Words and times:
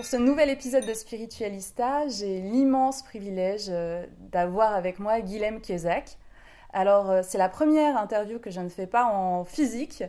Pour 0.00 0.06
ce 0.06 0.16
nouvel 0.16 0.48
épisode 0.48 0.86
de 0.86 0.94
Spiritualista, 0.94 2.08
j'ai 2.08 2.40
l'immense 2.40 3.02
privilège 3.02 3.66
euh, 3.68 4.06
d'avoir 4.18 4.72
avec 4.72 4.98
moi 4.98 5.20
Guilhem 5.20 5.60
Kiesak. 5.60 6.16
Alors, 6.72 7.10
euh, 7.10 7.20
c'est 7.22 7.36
la 7.36 7.50
première 7.50 7.98
interview 7.98 8.38
que 8.38 8.50
je 8.50 8.60
ne 8.60 8.70
fais 8.70 8.86
pas 8.86 9.04
en 9.04 9.44
physique. 9.44 10.02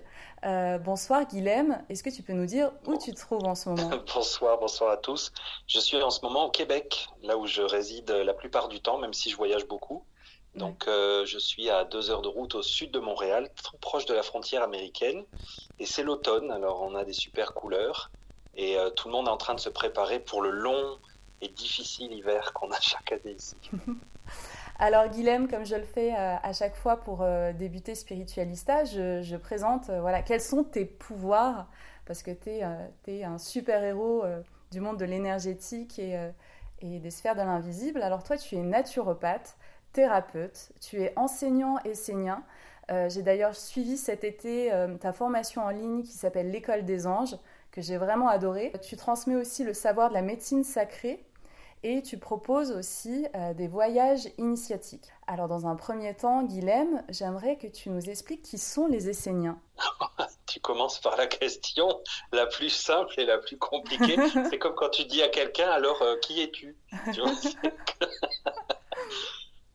Euh, 0.46 0.78
bonsoir 0.78 1.26
Guilhem, 1.28 1.84
est-ce 1.90 2.04
que 2.04 2.10
tu 2.10 2.24
peux 2.24 2.32
nous 2.32 2.46
dire 2.46 2.72
où 2.86 2.98
tu 2.98 3.12
te 3.12 3.20
trouves 3.20 3.44
en 3.44 3.54
ce 3.54 3.68
moment? 3.68 3.92
Bonsoir, 4.16 4.58
bonsoir 4.62 4.92
à 4.92 4.98
tous. 4.98 5.34
Je 5.68 5.82
suis 5.82 6.02
en 6.02 6.10
ce 6.10 6.22
moment 6.22 6.46
au 6.46 6.52
Québec, 6.52 7.10
là 7.24 7.38
où 7.38 7.46
je 7.46 7.62
réside 7.62 8.10
la 8.12 8.34
plupart 8.34 8.70
du 8.70 8.80
temps, 8.80 8.98
même 8.98 9.12
si 9.12 9.30
je 9.30 9.36
voyage 9.36 9.68
beaucoup. 9.68 10.06
Donc, 10.56 10.88
euh, 10.88 11.26
je 11.26 11.40
suis 11.40 11.70
à 11.70 11.86
deux 11.86 12.12
heures 12.12 12.22
de 12.22 12.28
route 12.28 12.56
au 12.56 12.62
sud 12.62 12.92
de 12.92 13.00
Montréal, 13.00 13.50
proche 13.80 14.06
de 14.06 14.14
la 14.14 14.22
frontière 14.22 14.64
américaine. 14.64 15.24
Et 15.80 15.86
c'est 15.86 16.04
l'automne, 16.04 16.52
alors 16.52 16.82
on 16.82 16.94
a 16.96 17.06
des 17.06 17.14
super 17.14 17.54
couleurs. 17.54 18.12
Et 18.56 18.78
euh, 18.78 18.90
tout 18.90 19.08
le 19.08 19.14
monde 19.14 19.28
est 19.28 19.32
en 19.32 19.38
train 19.38 19.54
de 19.54 19.60
se 19.60 19.70
préparer 19.70 20.20
pour 20.20 20.42
le 20.42 20.50
long 20.50 20.98
et 21.42 21.48
difficile 21.50 22.12
hiver 22.12 22.54
qu'on 22.54 22.70
a 22.72 22.80
chaque 22.80 23.12
année 23.12 23.36
ici. 23.38 23.56
Alors 24.80 25.08
Guilhem, 25.10 25.48
comme 25.48 25.66
je 25.66 25.76
le 25.76 25.84
fais 25.84 26.14
euh, 26.14 26.36
à 26.42 26.54
chaque 26.54 26.76
fois 26.76 26.98
pour 26.98 27.22
euh, 27.22 27.54
débuter 27.54 27.94
Spiritualista, 27.96 28.84
je, 28.84 29.36
présente 29.38 29.90
voilà, 29.90 30.22
quels 30.22 30.42
sont 30.42 30.64
tes 30.64 30.86
pouvoirs, 30.86 31.68
parce 32.06 32.24
que 32.24 32.32
tu 32.32 32.50
es, 33.12 33.24
un 33.24 33.38
super-héros 33.38 34.24
du 34.72 34.80
monde 34.80 34.98
de 34.98 35.06
l'énergétique 35.06 36.00
et, 36.00 36.18
des 36.82 37.12
sphères 37.12 37.36
de 37.36 37.42
l'invisible. 37.42 38.02
Alors 38.02 38.24
toi, 38.24 38.38
tu 38.38 38.56
es 38.56 38.62
naturopathe, 38.64 39.56
thérapeute, 39.94 40.72
tu 40.82 41.02
es 41.02 41.14
enseignant 41.16 41.78
essénien. 41.86 42.44
Euh, 42.92 43.08
j'ai 43.08 43.22
d'ailleurs 43.22 43.56
suivi 43.56 43.98
cet 43.98 44.24
été 44.24 44.72
ta 45.00 45.14
formation 45.14 45.64
en 45.64 45.70
ligne 45.70 46.02
qui 46.02 46.14
s'appelle 46.14 46.50
l'école 46.50 46.86
des 46.86 47.06
anges, 47.06 47.36
que 47.72 47.82
j'ai 47.82 47.98
vraiment 47.98 48.28
adoré. 48.28 48.74
Tu 48.82 48.98
transmets 48.98 49.36
aussi 49.36 49.64
le 49.64 49.74
savoir 49.74 50.10
de 50.10 50.14
la 50.14 50.22
médecine 50.22 50.64
sacrée 50.64 51.26
et 51.84 52.02
tu 52.04 52.18
proposes 52.18 52.72
aussi 52.72 53.26
euh, 53.36 53.54
des 53.54 53.68
voyages 53.68 54.30
initiatiques. 54.38 55.08
Alors 55.26 55.48
dans 55.48 55.66
un 55.66 55.76
premier 55.76 56.14
temps, 56.16 56.44
Guilhem, 56.44 57.04
j'aimerais 57.10 57.58
que 57.58 57.68
tu 57.68 57.90
nous 57.90 58.10
expliques 58.10 58.44
qui 58.44 58.58
sont 58.60 58.88
les 58.88 59.10
Esséniens. 59.10 59.60
tu 60.46 60.60
commences 60.60 61.00
par 61.00 61.18
la 61.18 61.26
question 61.28 62.02
la 62.32 62.46
plus 62.46 62.70
simple 62.70 63.20
et 63.20 63.26
la 63.26 63.40
plus 63.40 63.58
compliquée. 63.58 64.18
c'est 64.50 64.60
comme 64.60 64.76
quand 64.76 64.90
tu 64.90 65.06
dis 65.06 65.24
à 65.24 65.30
quelqu'un, 65.30 65.70
alors 65.70 66.02
euh, 66.02 66.18
qui 66.18 66.42
es-tu? 66.42 66.78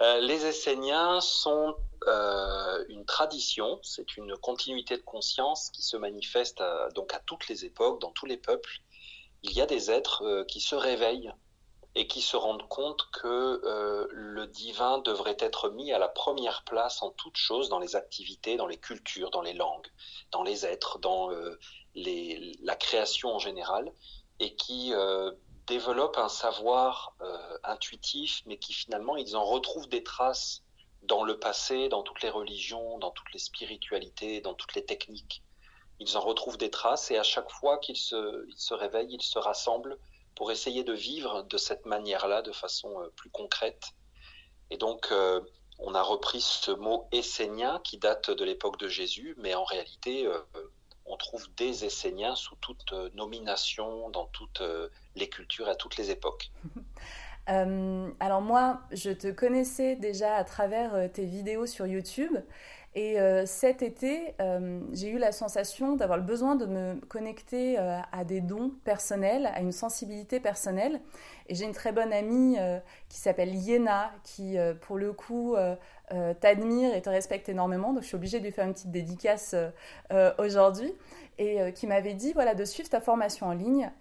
Euh, 0.02 0.20
Les 0.20 0.44
Esséniens 0.44 1.20
sont 1.20 1.76
euh, 2.06 2.84
une 2.88 3.06
tradition, 3.06 3.78
c'est 3.82 4.16
une 4.16 4.36
continuité 4.36 4.96
de 4.96 5.02
conscience 5.02 5.70
qui 5.70 5.82
se 5.82 5.96
manifeste 5.96 6.60
à- 6.60 6.88
donc 6.94 7.14
à 7.14 7.20
toutes 7.20 7.48
les 7.48 7.64
époques, 7.64 8.00
dans 8.00 8.12
tous 8.12 8.26
les 8.26 8.36
peuples. 8.36 8.80
Il 9.42 9.52
y 9.52 9.60
a 9.62 9.66
des 9.66 9.90
êtres 9.90 10.22
euh, 10.22 10.44
qui 10.44 10.60
se 10.60 10.74
réveillent 10.74 11.32
et 11.94 12.06
qui 12.06 12.20
se 12.20 12.36
rendent 12.36 12.68
compte 12.68 13.08
que 13.10 13.26
euh, 13.64 14.06
le 14.10 14.46
divin 14.46 14.98
devrait 14.98 15.38
être 15.40 15.70
mis 15.70 15.92
à 15.92 15.98
la 15.98 16.08
première 16.08 16.62
place 16.64 17.02
en 17.02 17.10
toute 17.12 17.38
chose, 17.38 17.70
dans 17.70 17.78
les 17.78 17.96
activités, 17.96 18.56
dans 18.58 18.66
les 18.66 18.76
cultures, 18.76 19.30
dans 19.30 19.40
les 19.40 19.54
langues, 19.54 19.86
dans 20.30 20.42
les 20.42 20.66
êtres, 20.66 20.98
dans 20.98 21.30
euh, 21.32 21.58
la 21.94 22.76
création 22.76 23.34
en 23.34 23.38
général, 23.38 23.90
et 24.40 24.54
qui 24.56 24.92
euh, 24.92 25.32
développent 25.66 26.18
un 26.18 26.28
savoir 26.28 27.14
euh, 27.20 27.58
intuitif, 27.64 28.42
mais 28.46 28.58
qui 28.58 28.72
finalement, 28.72 29.16
ils 29.16 29.36
en 29.36 29.44
retrouvent 29.44 29.88
des 29.88 30.02
traces 30.02 30.62
dans 31.02 31.24
le 31.24 31.38
passé, 31.38 31.88
dans 31.88 32.02
toutes 32.02 32.22
les 32.22 32.30
religions, 32.30 32.98
dans 32.98 33.10
toutes 33.10 33.32
les 33.32 33.38
spiritualités, 33.38 34.40
dans 34.40 34.54
toutes 34.54 34.74
les 34.74 34.84
techniques. 34.84 35.42
Ils 35.98 36.16
en 36.16 36.20
retrouvent 36.20 36.58
des 36.58 36.70
traces 36.70 37.10
et 37.10 37.18
à 37.18 37.22
chaque 37.22 37.50
fois 37.50 37.78
qu'ils 37.78 37.96
se, 37.96 38.74
réveillent, 38.74 39.14
ils 39.14 39.22
se 39.22 39.38
rassemblent 39.38 39.98
pour 40.34 40.50
essayer 40.50 40.84
de 40.84 40.92
vivre 40.92 41.42
de 41.42 41.56
cette 41.56 41.86
manière-là, 41.86 42.42
de 42.42 42.52
façon 42.52 43.00
euh, 43.00 43.08
plus 43.16 43.30
concrète. 43.30 43.92
Et 44.70 44.76
donc, 44.76 45.08
euh, 45.10 45.40
on 45.78 45.94
a 45.94 46.02
repris 46.02 46.40
ce 46.40 46.70
mot 46.70 47.08
essénien 47.12 47.80
qui 47.84 47.98
date 47.98 48.30
de 48.30 48.44
l'époque 48.44 48.78
de 48.78 48.88
Jésus, 48.88 49.34
mais 49.38 49.54
en 49.54 49.64
réalité, 49.64 50.26
on 51.06 51.16
trouve 51.16 51.48
des 51.56 51.84
esséniens 51.84 52.34
sous 52.34 52.56
toute 52.56 52.92
euh, 52.92 53.10
nomination, 53.14 54.10
dans 54.10 54.26
toutes 54.26 54.60
euh, 54.60 54.88
les 55.14 55.28
cultures, 55.28 55.68
à 55.68 55.74
toutes 55.74 55.96
les 55.96 56.10
époques. 56.10 56.50
Euh, 57.48 58.10
alors 58.18 58.40
moi, 58.40 58.80
je 58.90 59.10
te 59.10 59.30
connaissais 59.30 59.94
déjà 59.94 60.34
à 60.34 60.42
travers 60.42 61.12
tes 61.12 61.24
vidéos 61.24 61.66
sur 61.66 61.86
YouTube. 61.86 62.36
Et 62.96 63.20
euh, 63.20 63.44
cet 63.44 63.82
été, 63.82 64.34
euh, 64.40 64.80
j'ai 64.94 65.10
eu 65.10 65.18
la 65.18 65.30
sensation 65.30 65.96
d'avoir 65.96 66.16
le 66.16 66.24
besoin 66.24 66.56
de 66.56 66.64
me 66.64 66.94
connecter 67.08 67.78
euh, 67.78 67.98
à 68.10 68.24
des 68.24 68.40
dons 68.40 68.72
personnels, 68.84 69.50
à 69.54 69.60
une 69.60 69.70
sensibilité 69.70 70.40
personnelle. 70.40 71.02
Et 71.50 71.54
j'ai 71.54 71.66
une 71.66 71.74
très 71.74 71.92
bonne 71.92 72.10
amie 72.10 72.56
qui 73.08 73.18
s'appelle 73.18 73.54
Yéna, 73.54 74.10
qui 74.24 74.56
pour 74.80 74.96
le 74.96 75.12
coup 75.12 75.54
t'admire 76.40 76.92
et 76.92 77.02
te 77.02 77.08
respecte 77.08 77.48
énormément. 77.48 77.92
Donc 77.92 78.02
je 78.02 78.08
suis 78.08 78.16
obligée 78.16 78.40
de 78.40 78.44
lui 78.44 78.50
faire 78.50 78.66
une 78.66 78.72
petite 78.72 78.90
dédicace 78.90 79.54
aujourd'hui. 80.38 80.92
Et 81.38 81.72
qui 81.72 81.86
m'avait 81.86 82.14
dit 82.14 82.32
voilà, 82.32 82.56
de 82.56 82.64
suivre 82.64 82.88
ta 82.88 82.98
formation 82.98 83.46
en 83.46 83.52
ligne, 83.52 83.92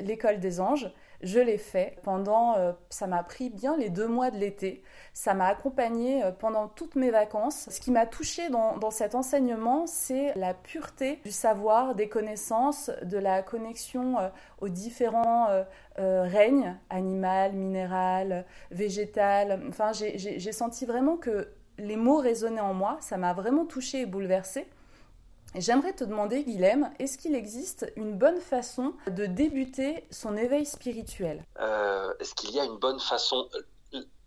l'école 0.00 0.40
des 0.40 0.60
anges. 0.60 0.92
Je 1.22 1.38
l'ai 1.38 1.58
fait 1.58 1.98
pendant, 2.02 2.56
euh, 2.56 2.72
ça 2.88 3.06
m'a 3.06 3.22
pris 3.22 3.50
bien 3.50 3.76
les 3.76 3.90
deux 3.90 4.08
mois 4.08 4.30
de 4.30 4.38
l'été. 4.38 4.82
Ça 5.12 5.34
m'a 5.34 5.46
accompagnée 5.46 6.24
euh, 6.24 6.30
pendant 6.30 6.66
toutes 6.66 6.94
mes 6.94 7.10
vacances. 7.10 7.68
Ce 7.70 7.78
qui 7.78 7.90
m'a 7.90 8.06
touchée 8.06 8.48
dans, 8.48 8.90
cet 8.90 9.14
enseignement, 9.14 9.86
c'est 9.86 10.32
la 10.34 10.54
pureté 10.54 11.20
du 11.24 11.30
savoir, 11.30 11.94
des 11.94 12.08
connaissances, 12.08 12.90
de 13.02 13.18
la 13.18 13.42
connexion 13.42 14.18
euh, 14.18 14.28
aux 14.60 14.68
différents 14.68 15.48
règnes, 15.96 16.78
animal, 16.88 17.52
minéral, 17.52 18.46
végétal. 18.70 19.62
Enfin, 19.68 19.92
j'ai 19.92 20.52
senti 20.52 20.86
vraiment 20.86 21.18
que 21.18 21.48
les 21.76 21.96
mots 21.96 22.16
résonnaient 22.16 22.60
en 22.60 22.72
moi. 22.72 22.96
Ça 23.00 23.18
m'a 23.18 23.34
vraiment 23.34 23.66
touchée 23.66 24.00
et 24.00 24.06
bouleversée. 24.06 24.66
J'aimerais 25.56 25.92
te 25.92 26.04
demander, 26.04 26.44
Guilhem, 26.44 26.92
est-ce 27.00 27.18
qu'il 27.18 27.34
existe 27.34 27.92
une 27.96 28.16
bonne 28.16 28.40
façon 28.40 28.94
de 29.08 29.26
débuter 29.26 30.06
son 30.12 30.36
éveil 30.36 30.64
spirituel? 30.64 31.44
Euh, 31.58 32.14
Est-ce 32.20 32.36
qu'il 32.36 32.52
y 32.52 32.60
a 32.60 32.64
une 32.64 32.78
bonne 32.78 33.00
façon? 33.00 33.48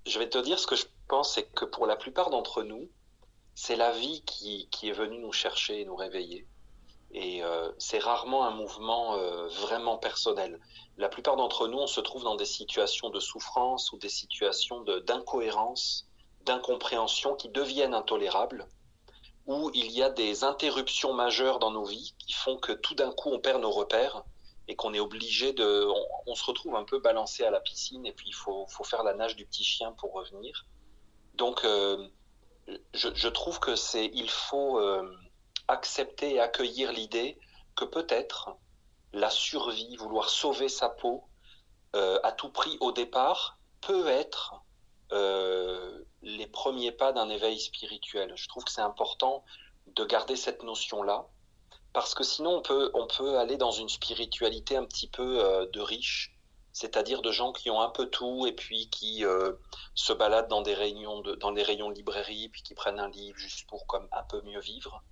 Je 0.06 0.20
vais 0.20 0.28
te 0.28 0.38
dire 0.38 0.60
ce 0.60 0.68
que 0.68 0.76
je 0.76 0.86
pense, 1.08 1.36
c'est 1.36 1.44
que 1.44 1.64
pour 1.64 1.88
la 1.88 1.96
plupart 1.96 2.30
d'entre 2.30 2.64
nous, 2.64 2.90
c'est 3.56 3.78
la 3.78 3.92
vie 3.92 4.22
qui, 4.26 4.68
qui, 4.70 4.90
est 4.90 4.94
venue 4.94 5.20
nous 5.20 5.32
chercher 5.32 5.82
et 5.82 5.86
nous 5.86 5.96
réveiller. 5.96 6.46
Et 7.12 7.42
euh, 7.42 7.72
c'est 7.78 8.00
rarement 8.00 8.46
un 8.46 8.52
mouvement 8.52 9.16
euh, 9.16 9.48
vraiment 9.48 9.98
personnel. 9.98 10.60
La 10.98 11.08
plupart 11.08 11.38
d'entre 11.38 11.70
nous, 11.70 11.78
on 11.78 11.88
se 11.88 12.02
trouve 12.02 12.24
dans 12.24 12.36
des 12.36 12.46
situations 12.46 13.10
de 13.10 13.22
souffrance 13.22 13.94
ou 13.94 13.98
des 13.98 14.10
situations 14.10 14.82
d'incohérence, 14.82 16.06
d'incompréhension 16.44 17.36
qui 17.36 17.48
deviennent 17.48 17.94
intolérables, 17.94 18.68
où 19.46 19.72
il 19.74 19.92
y 19.92 20.02
a 20.02 20.10
des 20.10 20.44
interruptions 20.44 21.14
majeures 21.14 21.60
dans 21.60 21.72
nos 21.72 21.86
vies 21.86 22.14
qui 22.20 22.34
font 22.34 22.58
que 22.58 22.72
tout 22.72 22.96
d'un 22.96 23.12
coup 23.12 23.30
on 23.30 23.40
perd 23.40 23.62
nos 23.62 23.72
repères 23.72 24.24
et 24.68 24.76
qu'on 24.76 24.94
est 24.94 25.00
obligé 25.00 25.52
de... 25.52 25.88
On, 26.26 26.36
se 26.36 26.46
retrouve 26.46 26.76
un 26.76 26.86
peu 26.86 27.00
balancé 27.00 27.44
à 27.44 27.52
la 27.52 27.60
piscine 27.60 28.06
et 28.06 28.14
puis 28.14 28.30
il 28.30 28.34
faut, 28.34 28.66
faut 28.68 28.86
faire 28.86 29.04
la 29.04 29.14
nage 29.14 29.36
du 29.36 29.46
petit 29.46 29.66
chien 29.66 29.92
pour 29.94 30.14
revenir. 30.14 30.66
Donc 31.34 31.66
euh, 31.66 32.08
je, 32.94 33.28
trouve 33.28 33.60
que 33.60 33.76
c'est... 33.76 34.10
Il 34.14 34.30
faut 34.30 34.80
accepter 35.68 36.36
et 36.36 36.40
accueillir 36.40 36.94
l'idée 36.94 37.38
que 37.76 37.86
peut-être 37.86 38.56
la 39.14 39.30
survie, 39.30 39.96
vouloir 39.98 40.30
sauver 40.30 40.70
sa 40.70 40.90
peau 40.90 41.24
euh, 41.96 42.20
à 42.24 42.32
tout 42.32 42.50
prix 42.50 42.78
au 42.80 42.92
départ, 42.92 43.60
peut 43.82 44.08
être 44.08 44.56
euh, 45.12 46.04
les 46.24 46.48
premiers 46.48 46.92
pas 46.92 47.12
d'un 47.12 47.30
éveil 47.30 47.60
spirituel. 47.60 48.34
Je 48.36 48.48
trouve 48.48 48.64
que 48.64 48.72
c'est 48.72 48.82
important 48.82 49.44
de 49.88 50.06
garder 50.06 50.36
cette 50.36 50.64
notion-là, 50.64 51.28
parce 51.92 52.16
que 52.16 52.24
sinon 52.24 52.58
on 52.58 52.62
peut, 52.62 52.90
on 52.94 53.08
peut 53.08 53.38
aller 53.38 53.58
dans 53.58 53.72
une 53.72 53.90
spiritualité 53.90 54.76
un 54.76 54.86
petit 54.86 55.08
peu 55.08 55.44
euh, 55.44 55.68
de 55.72 55.82
riche, 55.82 56.36
c'est-à-dire 56.72 57.22
de 57.22 57.32
gens 57.32 57.52
qui 57.52 57.70
ont 57.70 57.82
un 57.82 57.90
peu 57.90 58.08
tout 58.08 58.48
et 58.48 58.54
puis 58.54 58.90
qui 58.90 59.24
se 59.94 60.12
baladent 60.14 60.48
dans 60.48 60.64
des 60.64 60.74
réunions 60.74 61.22
de, 61.22 61.36
dans 61.36 61.52
des 61.52 61.62
rayons 61.62 61.90
de 61.90 61.96
librairie, 61.96 62.50
puis 62.50 62.64
qui 62.64 62.74
prennent 62.74 63.00
un 63.00 63.10
livre 63.10 63.38
juste 63.38 63.68
pour 63.68 63.86
comme 63.86 64.08
un 64.12 64.24
peu 64.24 64.42
mieux 64.42 64.60
vivre. 64.60 65.04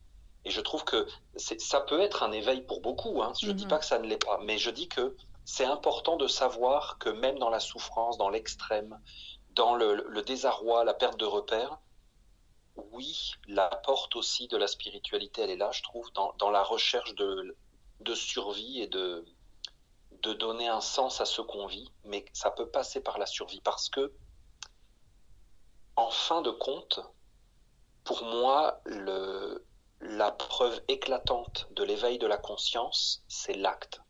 Et 0.44 0.50
je 0.50 0.62
trouve 0.62 0.84
que 0.84 1.07
ça 1.36 1.81
peut 1.81 2.02
être 2.02 2.24
un 2.24 2.31
éveil 2.31 2.62
pour 2.62 2.81
beaucoup. 2.81 3.22
Hein. 3.22 3.34
Je 3.40 3.48
ne 3.48 3.54
dis 3.54 3.66
mhm. 3.66 3.69
pas 3.69 3.78
que 3.78 3.86
ça 3.86 4.00
ne 4.00 4.07
l'est 4.07 4.24
pas, 4.24 4.40
mais 4.44 4.57
je 4.57 4.72
dis 4.72 4.88
que 4.88 5.16
c'est 5.46 5.66
important 5.66 6.18
de 6.18 6.28
savoir 6.28 6.98
que 6.98 7.10
même 7.10 7.38
dans 7.38 7.50
la 7.50 7.60
souffrance, 7.60 8.18
dans 8.18 8.30
l'extrême, 8.30 9.00
dans 9.56 9.75
le, 9.75 10.21
désarroi, 10.21 10.83
la 10.83 10.94
perte 10.94 11.19
de 11.19 11.25
repères, 11.25 11.80
oui, 12.75 13.33
la 13.48 13.68
porte 13.68 14.15
aussi 14.15 14.48
de 14.48 14.57
la 14.57 14.68
spiritualité, 14.68 15.42
elle 15.42 15.50
est 15.50 15.57
là, 15.57 15.71
je 15.71 15.83
trouve, 15.83 16.12
dans, 16.13 16.50
la 16.50 16.63
recherche 16.63 17.13
de, 17.15 17.56
survie 18.15 18.81
et 18.81 18.88
de, 18.88 19.25
donner 20.21 20.68
un 20.68 20.81
sens 20.81 21.19
à 21.19 21.25
ce 21.25 21.42
qu'on 21.42 21.65
vit, 21.65 21.92
mais 22.06 22.25
ça 22.33 22.51
peut 22.51 22.69
passer 22.69 23.01
par 23.01 23.18
la 23.18 23.25
survie 23.25 23.62
parce 23.62 23.89
que, 23.89 24.13
en 25.95 26.09
fin 26.09 26.42
de 26.42 26.51
compte, 26.51 27.01
pour 28.04 28.24
moi, 28.24 28.81
la 30.00 30.31
preuve 30.31 30.81
éclatante 30.88 31.68
de 31.71 31.83
l'éveil 31.83 32.18
de 32.18 32.27
la 32.27 32.38
conscience, 32.38 33.24
c'est 33.27 33.54
l'acte. 33.54 34.01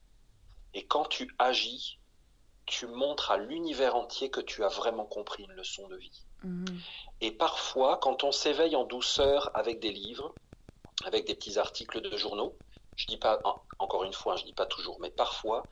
Et 0.74 0.86
quand 0.86 1.06
tu 1.06 1.34
agis, 1.40 2.00
tu 2.72 2.88
montres 2.88 3.32
à 3.32 3.38
l'univers 3.38 3.98
entier 3.98 4.32
que 4.32 4.40
tu 4.40 4.64
as 4.64 4.70
vraiment 4.70 5.06
compris 5.06 5.44
une 5.44 5.52
leçon 5.52 5.90
de 5.90 5.98
vie. 5.98 6.24
Mhm. 6.44 6.66
Et 7.20 7.32
parfois, 7.32 7.98
quand 7.98 8.24
on 8.24 8.32
s'éveille 8.32 8.78
en 8.78 8.86
douceur 8.86 9.52
avec 9.54 9.82
des 9.82 9.92
livres, 9.92 10.34
avec 11.04 11.28
des 11.28 11.36
petits 11.36 11.60
articles 11.60 12.00
de 12.00 12.16
journaux, 12.16 12.56
je 12.96 13.08
dis 13.08 13.18
pas, 13.18 13.42
encore 13.78 14.06
une 14.06 14.14
fois, 14.14 14.38
je 14.38 14.46
dis 14.46 14.54
pas 14.54 14.66
toujours, 14.66 15.00
mais 15.02 15.12
parfois, 15.12 15.64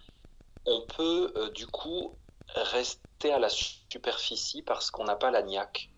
on 0.65 0.85
peut 0.87 1.31
euh, 1.37 1.49
du 1.51 1.67
coup 1.67 2.17
rester 2.53 3.31
à 3.31 3.39
la 3.39 3.49
superficie 3.49 4.61
parce 4.61 4.91
qu'on 4.91 5.05
n'a 5.05 5.15
pas 5.15 5.31
la 5.31 5.41
niaque. 5.41 5.89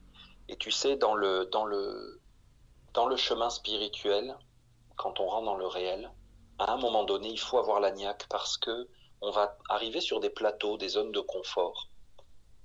Et 0.49 0.55
tu 0.55 0.69
sais, 0.69 0.97
dans 0.97 1.15
le, 1.15 1.45
dans 1.45 1.65
le, 1.65 2.21
dans 2.93 3.07
le 3.07 3.15
chemin 3.15 3.49
spirituel, 3.49 4.37
quand 4.97 5.19
on 5.19 5.27
rentre 5.27 5.45
dans 5.45 5.57
le 5.57 5.67
réel, 5.67 6.11
à 6.59 6.73
un 6.73 6.77
moment 6.77 7.05
donné, 7.05 7.29
il 7.29 7.39
faut 7.39 7.57
avoir 7.57 7.79
la 7.79 7.89
niaque 7.89 8.27
parce 8.29 8.57
que 8.59 8.87
on 9.21 9.31
va 9.31 9.57
arriver 9.69 10.01
sur 10.01 10.19
des 10.19 10.29
plateaux, 10.29 10.77
des 10.77 10.89
zones 10.89 11.11
de 11.11 11.19
confort, 11.19 11.87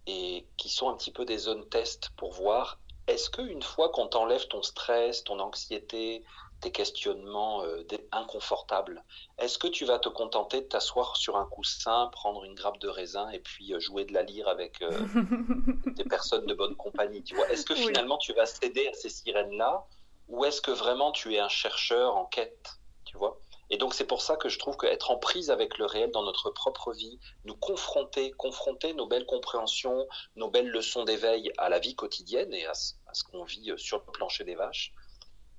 et 0.07 0.47
qui 0.57 0.69
sont 0.69 0.89
un 0.89 0.97
petit 0.97 1.11
peu 1.11 1.25
des 1.25 1.39
zones 1.39 1.69
test 1.69 2.11
pour 2.17 2.33
voir 2.33 2.79
est-ce 3.07 3.31
qu'une 3.31 3.63
fois 3.63 3.91
qu'on 3.91 4.09
t'enlève 4.09 4.49
ton 4.49 4.63
stress, 4.63 5.23
ton 5.23 5.39
anxiété, 5.39 6.25
tes 6.61 6.73
questionnements 6.73 7.63
euh, 7.63 7.85
inconfortables, 8.11 9.05
est-ce 9.39 9.59
que 9.59 9.69
tu 9.69 9.85
vas 9.85 9.99
te 9.99 10.09
contenter 10.09 10.63
de 10.63 10.67
t'asseoir 10.67 11.17
sur 11.17 11.37
un 11.37 11.45
coussin, 11.45 12.09
prendre 12.13 12.45
une 12.45 12.55
grappe 12.55 12.79
de 12.79 12.89
raisin 12.89 13.29
et 13.31 13.39
puis 13.39 13.75
euh, 13.75 13.79
jouer 13.79 14.07
de 14.07 14.13
la 14.13 14.23
lyre 14.23 14.49
avec 14.49 14.83
euh, 14.83 14.91
des 15.95 16.05
personnes 16.05 16.47
de 16.47 16.55
bonne 16.55 16.75
compagnie 16.75 17.23
tu 17.23 17.37
vois? 17.37 17.49
Est-ce 17.51 17.65
que 17.65 17.75
finalement 17.75 18.19
tu 18.19 18.33
vas 18.33 18.47
céder 18.47 18.89
à 18.89 18.93
ces 18.95 19.11
sirènes-là 19.11 19.85
ou 20.29 20.45
est-ce 20.45 20.61
que 20.61 20.73
vraiment 20.73 21.13
tu 21.13 21.35
es 21.35 21.39
un 21.39 21.49
chercheur 21.49 22.17
en 22.17 22.25
quête, 22.25 22.81
tu 23.05 23.17
vois? 23.17 23.39
Et 23.71 23.79
donc 23.79 23.95
c'est 23.95 24.07
pour 24.07 24.23
ça 24.23 24.37
que 24.37 24.49
je 24.49 24.59
trouve 24.59 24.77
qu'être 24.77 25.11
en 25.11 25.19
prise 25.19 25.51
avec 25.51 25.79
le 25.79 25.87
réel 25.87 26.11
dans 26.13 26.23
notre 26.23 26.51
propre 26.51 26.93
vie, 26.93 27.19
nous 27.45 27.57
confronter, 27.57 28.31
confronter 28.33 28.95
nos 28.95 29.07
belles 29.07 29.27
compréhensions, 29.27 30.07
nos 30.37 30.51
belles 30.51 30.69
leçons 30.69 31.05
d'éveil 31.05 31.53
à 31.59 31.69
la 31.69 31.79
vie 31.79 31.97
quotidienne 31.97 32.53
et 32.55 32.67
à, 32.67 32.75
ce 32.75 33.25
qu'on 33.25 33.45
vit 33.45 33.73
sur 33.77 33.99
le 34.07 34.13
plancher 34.13 34.45
des 34.45 34.55
vaches, 34.55 34.93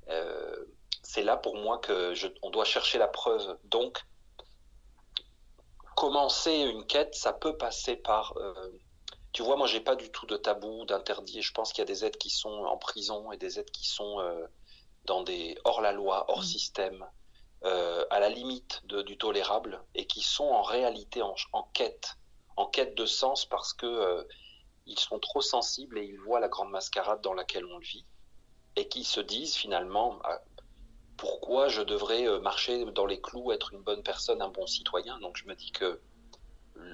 euh, 0.09 0.65
c'est 1.03 1.23
là 1.23 1.35
pour 1.35 1.55
moi 1.55 1.79
que 1.79 2.13
on 2.41 2.49
doit 2.49 2.65
chercher 2.65 2.97
la 2.97 3.07
preuve. 3.07 3.57
Donc 3.65 4.05
commencer 5.95 6.53
une 6.53 6.85
quête, 6.85 7.15
ça 7.15 7.33
peut 7.33 7.57
passer 7.57 7.95
par 7.97 8.37
euh, 8.37 8.71
tu 9.37 9.43
vois, 9.43 9.55
moi, 9.55 9.67
j'ai 9.67 9.81
pas 9.81 9.95
du 9.95 10.09
tout 10.09 10.25
de 10.25 10.35
tabou, 10.35 10.83
d'interdit. 10.85 11.43
Je 11.43 11.53
pense 11.53 11.71
qu'il 11.71 11.83
y 11.83 11.83
a 11.83 11.85
des 11.85 12.03
êtres 12.03 12.17
qui 12.17 12.31
sont 12.31 12.49
en 12.49 12.75
prison 12.75 13.31
et 13.31 13.37
des 13.37 13.59
êtres 13.59 13.71
qui 13.71 13.87
sont 13.87 14.19
euh, 14.19 14.47
dans 15.05 15.21
des 15.21 15.55
hors 15.63 15.81
la 15.81 15.91
loi, 15.91 16.25
hors 16.27 16.43
système, 16.43 17.05
euh, 17.67 18.05
à 18.09 18.19
la 18.19 18.29
limite 18.29 18.81
du 19.05 19.17
tolérable, 19.17 19.83
et 19.95 20.05
qui 20.07 20.21
sont 20.21 20.45
en 20.45 20.61
réalité 20.61 21.21
en, 21.21 21.35
quête, 21.73 22.17
en 22.55 22.65
quête 22.65 22.95
de 22.95 23.05
sens 23.05 23.45
parce 23.45 23.73
que 23.73 23.85
euh, 23.85 24.23
ils 24.85 24.99
sont 24.99 25.19
trop 25.19 25.41
sensibles 25.41 25.97
et 25.99 26.05
ils 26.05 26.19
voient 26.19 26.39
la 26.39 26.47
grande 26.47 26.71
mascarade 26.71 27.21
dans 27.21 27.33
laquelle 27.33 27.65
on 27.65 27.79
vit, 27.79 28.05
et 28.75 28.87
qui 28.87 29.03
se 29.03 29.19
disent 29.19 29.55
finalement 29.55 30.19
ah, 30.23 30.39
pourquoi 31.17 31.67
je 31.67 31.81
devrais 31.81 32.39
marcher 32.39 32.85
dans 32.85 33.05
les 33.05 33.19
clous, 33.19 33.51
être 33.51 33.73
une 33.73 33.81
bonne 33.81 34.03
personne, 34.03 34.41
un 34.41 34.49
bon 34.49 34.67
citoyen? 34.67 35.19
Donc 35.19 35.35
je 35.37 35.45
me 35.45 35.55
dis 35.55 35.71
que 35.71 35.99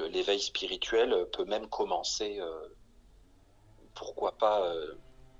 l'éveil 0.09 0.39
spirituel 0.39 1.27
peut 1.31 1.45
même 1.45 1.67
commencer, 1.69 2.39
euh, 2.39 2.67
pourquoi 3.95 4.37
pas, 4.37 4.65
euh, 4.67 4.95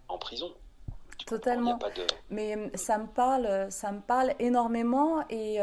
en 0.08 0.18
prison. 0.18 0.54
Totalement. 1.26 1.80
Mais 2.30 2.56
euh, 2.56 2.70
ça 2.76 2.98
me 2.98 3.08
parle, 3.08 3.72
ça 3.72 3.92
me 3.92 4.02
parle 4.02 4.34
énormément 4.40 5.24
et, 5.30 5.60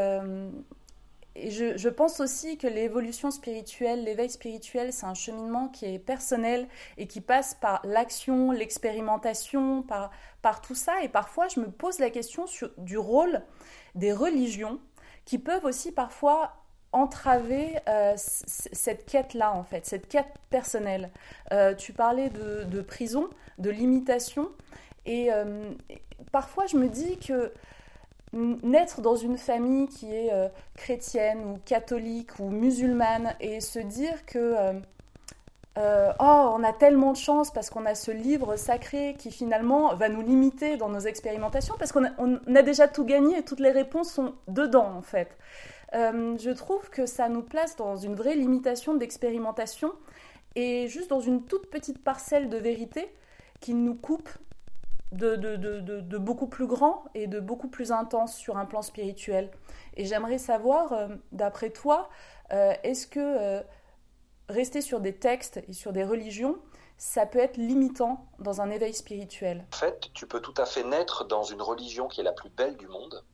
je, 1.36 1.76
je, 1.76 1.88
pense 1.88 2.20
aussi 2.20 2.58
que 2.58 2.66
l'évolution 2.66 3.30
spirituelle, 3.30 4.04
l'éveil 4.04 4.28
spirituel, 4.28 4.92
c'est 4.92 5.06
un 5.06 5.14
cheminement 5.14 5.68
qui 5.68 5.86
est 5.86 5.98
personnel 5.98 6.66
et 6.98 7.06
qui 7.06 7.20
passe 7.20 7.54
par 7.54 7.80
l'action, 7.84 8.50
l'expérimentation, 8.50 9.82
par, 9.82 10.10
par 10.42 10.60
tout 10.60 10.74
ça. 10.74 11.02
Et 11.02 11.08
parfois, 11.08 11.46
je 11.48 11.60
me 11.60 11.70
pose 11.70 11.98
la 11.98 12.10
question 12.10 12.46
sur, 12.46 12.70
du 12.78 12.98
rôle 12.98 13.42
des 13.94 14.12
religions 14.12 14.80
qui 15.24 15.38
peuvent 15.38 15.64
aussi 15.64 15.92
parfois 15.92 16.52
entraver 16.92 17.76
euh, 17.88 18.14
cette 18.16 19.06
quête-là, 19.06 19.52
en 19.52 19.62
fait, 19.62 19.86
cette 19.86 20.08
quête 20.08 20.34
personnelle. 20.50 21.10
Euh, 21.52 21.74
tu 21.74 21.92
parlais 21.92 22.30
de, 22.30 22.82
prison, 22.82 23.28
de 23.58 23.70
limitation, 23.70 24.50
et 25.06 25.32
euh, 25.32 25.70
parfois 26.32 26.66
je 26.66 26.76
me 26.76 26.88
dis 26.88 27.18
que 27.18 27.52
naître 28.32 29.00
dans 29.00 29.16
une 29.16 29.38
famille 29.38 29.88
qui 29.88 30.14
est 30.14 30.30
chrétienne 30.76 31.40
ou 31.44 31.58
catholique 31.64 32.38
ou 32.38 32.50
musulmane 32.50 33.34
et 33.40 33.60
se 33.60 33.80
dire 33.80 34.24
que 34.24 34.54
oh 35.76 36.52
on 36.56 36.62
a 36.62 36.72
tellement 36.72 37.10
de 37.10 37.16
chance 37.16 37.50
parce 37.50 37.70
qu'on 37.70 37.86
a 37.86 37.96
ce 37.96 38.12
livre 38.12 38.54
sacré 38.54 39.16
qui 39.18 39.32
finalement 39.32 39.96
va 39.96 40.08
nous 40.08 40.22
limiter 40.22 40.76
dans 40.76 40.88
nos 40.88 41.00
expérimentations 41.00 41.74
parce 41.76 41.90
qu'on 41.90 42.04
a, 42.04 42.62
déjà 42.62 42.86
tout 42.86 43.04
gagné 43.04 43.38
et 43.38 43.44
toutes 43.44 43.58
les 43.58 43.72
réponses 43.72 44.12
sont 44.12 44.34
dedans 44.46 44.92
en 44.96 45.02
fait. 45.02 45.36
Euh, 45.94 46.36
je 46.38 46.50
trouve 46.50 46.88
que 46.90 47.06
ça 47.06 47.28
nous 47.28 47.42
place 47.42 47.76
dans 47.76 47.96
une 47.96 48.14
vraie 48.14 48.36
limitation 48.36 48.94
d'expérimentation 48.94 49.92
et 50.54 50.88
juste 50.88 51.10
dans 51.10 51.20
une 51.20 51.42
toute 51.42 51.68
petite 51.68 52.02
parcelle 52.02 52.48
de 52.48 52.56
vérité 52.56 53.12
qui 53.60 53.74
nous 53.74 53.94
coupe 53.94 54.28
de, 55.12 56.18
beaucoup 56.18 56.46
plus 56.46 56.66
grand 56.66 57.04
et 57.14 57.26
de 57.26 57.40
beaucoup 57.40 57.68
plus 57.68 57.92
intense 57.92 58.34
sur 58.36 58.56
un 58.56 58.66
plan 58.66 58.82
spirituel. 58.82 59.50
Et 59.96 60.04
j'aimerais 60.04 60.38
savoir, 60.38 60.92
euh, 60.92 61.08
d'après 61.32 61.70
toi, 61.70 62.08
euh, 62.52 62.72
est-ce 62.82 63.06
que 63.06 63.62
rester 64.48 64.80
sur 64.80 65.00
des 65.00 65.16
textes 65.16 65.60
et 65.68 65.72
sur 65.72 65.92
des 65.92 66.04
religions, 66.04 66.58
ça 66.96 67.24
peut 67.26 67.38
être 67.38 67.56
limitant 67.56 68.26
dans 68.38 68.60
un 68.60 68.70
éveil 68.70 68.94
spirituel? 68.94 69.64
En 69.72 69.76
fait, 69.76 70.10
tu 70.12 70.26
peux 70.26 70.40
tout 70.40 70.54
à 70.56 70.66
fait 70.66 70.84
naître 70.84 71.24
dans 71.24 71.44
une 71.44 71.62
religion 71.62 72.08
qui 72.08 72.20
est 72.20 72.24
la 72.24 72.32
plus 72.32 72.50
belle 72.50 72.76
du 72.76 72.88
monde. 72.88 73.24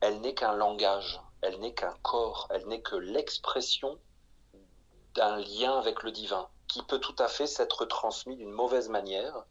Elle 0.00 0.20
n'est 0.20 0.34
qu'un 0.34 0.54
langage 0.54 1.20
elle 1.44 1.60
n'est 1.60 1.74
qu'un 1.74 1.94
corps, 2.02 2.48
elle 2.50 2.66
n'est 2.68 2.80
que 2.80 2.96
l'expression 2.96 3.98
d'un 5.14 5.36
lien 5.36 5.78
avec 5.78 6.02
le 6.02 6.10
divin. 6.10 6.48
qui 6.66 6.82
peut 6.82 6.98
tout 6.98 7.14
à 7.18 7.28
fait 7.28 7.46
s'être 7.46 7.84
transmis 7.84 8.36
d'une 8.36 8.50
mauvaise 8.50 8.88
manière 8.88 9.44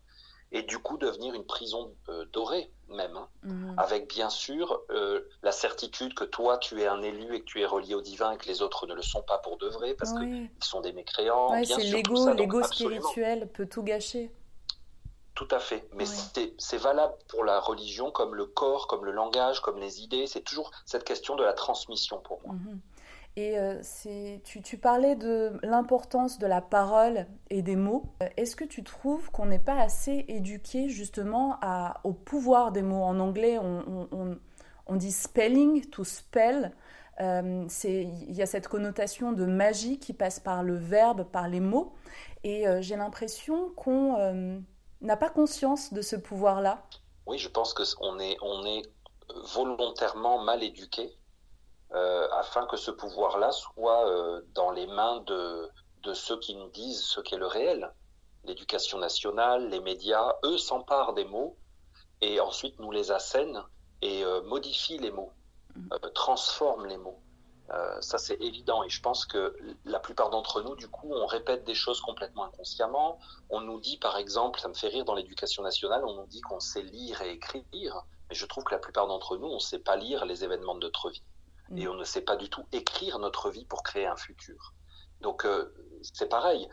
et 0.53 0.61
du 0.61 0.79
coup 0.79 0.97
devenir 0.97 1.33
une 1.33 1.45
prison 1.45 1.93
euh, 2.09 2.25
dorée 2.31 2.71
même, 2.89 3.17
hein. 3.17 3.27
mhm. 3.43 3.73
avec 3.77 4.07
bien 4.07 4.29
sûr 4.29 4.81
euh, 4.91 5.21
la 5.41 5.51
certitude 5.51 6.13
que 6.13 6.23
toi 6.23 6.59
tu 6.59 6.79
es 6.81 6.87
un 6.87 7.01
élu 7.01 7.35
et 7.35 7.39
que 7.39 7.45
tu 7.45 7.61
es 7.61 7.65
relié 7.65 7.95
au 7.95 8.01
divin 8.01 8.31
et 8.31 8.37
que 8.37 8.47
les 8.47 8.61
autres 8.61 8.85
ne 8.85 8.93
le 8.93 9.01
sont 9.01 9.23
pas 9.23 9.39
pour 9.39 9.57
de 9.57 9.67
vrai 9.67 9.95
parce 9.95 10.13
qu'ils 10.13 10.49
sont 10.61 10.81
des 10.81 10.93
mécréants. 10.93 11.51
Ouais, 11.51 11.65
c'est 11.65 11.83
l'ego, 11.83 12.31
l'ego 12.33 12.61
spirituel 12.63 13.49
peut 13.51 13.65
tout 13.65 13.83
gâcher. 13.83 14.31
Tout 15.33 15.47
à 15.49 15.57
fait, 15.57 15.89
mais 15.93 16.05
c'est 16.05 16.77
valable 16.77 17.15
pour 17.27 17.43
la 17.43 17.59
religion 17.59 18.11
comme 18.11 18.35
le 18.35 18.45
corps, 18.45 18.85
comme 18.85 19.03
le 19.03 19.11
langage, 19.11 19.61
comme 19.61 19.79
les 19.79 20.01
idées. 20.01 20.27
C'est 20.27 20.41
toujours 20.41 20.69
cette 20.85 21.03
question 21.03 21.35
de 21.35 21.43
la 21.43 21.53
transmission 21.53 22.19
pour 22.19 22.39
moi. 22.45 22.53
Mhm. 22.53 22.79
Et 23.35 23.57
euh, 23.57 23.81
tu, 24.43 24.77
parlais 24.77 25.15
de 25.15 25.53
l'importance 25.63 26.37
de 26.37 26.45
la 26.45 26.61
parole 26.61 27.25
et 27.49 27.63
des 27.63 27.75
mots. 27.75 28.13
Euh, 28.21 28.27
est-ce 28.37 28.55
que 28.55 28.63
tu 28.63 28.83
trouves 28.83 29.31
qu'on 29.31 29.47
n'est 29.47 29.59
pas 29.59 29.79
assez 29.79 30.25
éduqué 30.27 30.87
justement 30.87 31.59
au 32.03 32.13
pouvoir 32.13 32.71
des 32.71 32.83
mots? 32.83 33.01
En 33.01 33.19
anglais, 33.19 33.57
on, 33.57 34.95
dit 34.95 35.11
spelling, 35.11 35.89
to 35.89 36.03
spell. 36.03 36.75
Euh, 37.21 37.67
il 37.83 38.33
y 38.33 38.41
a 38.43 38.45
cette 38.45 38.67
connotation 38.67 39.31
de 39.31 39.45
magie 39.45 39.97
qui 39.97 40.13
passe 40.13 40.39
par 40.39 40.61
le 40.61 40.75
verbe, 40.75 41.23
par 41.23 41.47
les 41.47 41.59
mots. 41.59 41.93
Et 42.43 42.65
j'ai 42.81 42.95
l'impression 42.95 43.71
qu'on 43.71 44.63
n'a 45.01 45.17
pas 45.17 45.29
conscience 45.29 45.91
de 45.91 46.03
ce 46.03 46.15
pouvoir-là. 46.15 46.83
Oui, 47.25 47.39
je 47.39 47.49
pense 47.49 47.73
qu'on 47.73 48.19
est, 48.19 48.37
on 48.43 48.63
est 48.65 48.83
volontairement 49.55 50.43
mal 50.43 50.61
éduqué 50.61 51.09
afin 52.31 52.65
que 52.65 52.77
ce 52.77 52.91
pouvoir-là 52.91 53.51
soit 53.51 54.07
euh, 54.07 54.41
dans 54.55 54.71
les 54.71 54.87
mains 54.87 55.21
de, 55.21 55.69
de 56.01 56.13
ceux 56.13 56.39
qui 56.39 56.55
nous 56.55 56.69
disent 56.69 57.03
ce 57.03 57.21
qu'est 57.21 57.37
le 57.37 57.45
réel. 57.47 57.93
L'éducation 58.45 58.97
nationale, 58.97 59.69
les 59.69 59.79
médias, 59.79 60.33
eux 60.43 60.57
s'emparent 60.57 61.13
des 61.13 61.25
mots 61.25 61.55
et 62.21 62.39
ensuite 62.39 62.79
nous 62.79 62.91
les 62.91 63.11
assènent 63.11 63.63
et 64.01 64.23
euh, 64.25 64.41
modifient 64.41 64.97
les 64.97 65.11
mots, 65.11 65.31
transforment 66.13 66.87
les 66.87 66.97
mots. 66.97 67.21
ça 68.01 68.17
c'est 68.17 68.39
évident 68.41 68.83
et 68.83 68.89
je 68.89 69.01
pense 69.01 69.25
que 69.25 69.55
la 69.85 69.99
plupart 69.99 70.29
d'entre 70.29 70.61
nous, 70.61 70.75
du 70.75 70.89
coup, 70.89 71.11
on 71.13 71.25
répète 71.25 71.63
des 71.63 71.75
choses 71.75 72.01
complètement 72.01 72.45
inconsciemment. 72.45 73.19
On 73.49 73.61
nous 73.61 73.79
dit, 73.79 73.97
par 73.97 74.17
exemple, 74.17 74.59
ça 74.59 74.67
me 74.67 74.73
fait 74.73 74.89
rire 74.89 75.05
dans 75.05 75.15
l'éducation 75.15 75.63
nationale, 75.63 76.03
on 76.05 76.15
nous 76.15 76.27
dit 76.27 76.41
qu'on 76.41 76.59
sait 76.59 76.81
lire 76.81 77.21
et 77.21 77.31
écrire, 77.31 78.03
mais 78.29 78.35
je 78.35 78.45
trouve 78.45 78.63
que 78.63 78.73
la 78.73 78.79
plupart 78.79 79.07
d'entre 79.07 79.37
nous, 79.37 79.47
on 79.47 79.55
ne 79.55 79.69
sait 79.71 79.79
pas 79.79 79.95
lire 79.95 80.25
les 80.25 80.43
événements 80.43 80.75
de 80.75 80.81
notre 80.81 81.09
vie 81.09 81.23
et 81.75 81.85
mm. 81.85 81.89
on 81.89 81.93
ne 81.95 82.03
sait 82.03 82.21
pas 82.21 82.35
du 82.35 82.49
tout 82.49 82.65
écrire 82.71 83.19
notre 83.19 83.49
vie 83.49 83.65
pour 83.65 83.83
créer 83.83 84.05
un 84.05 84.17
futur. 84.17 84.73
Donc 85.21 85.45
euh, 85.45 85.73
c'est 86.01 86.29
pareil. 86.29 86.69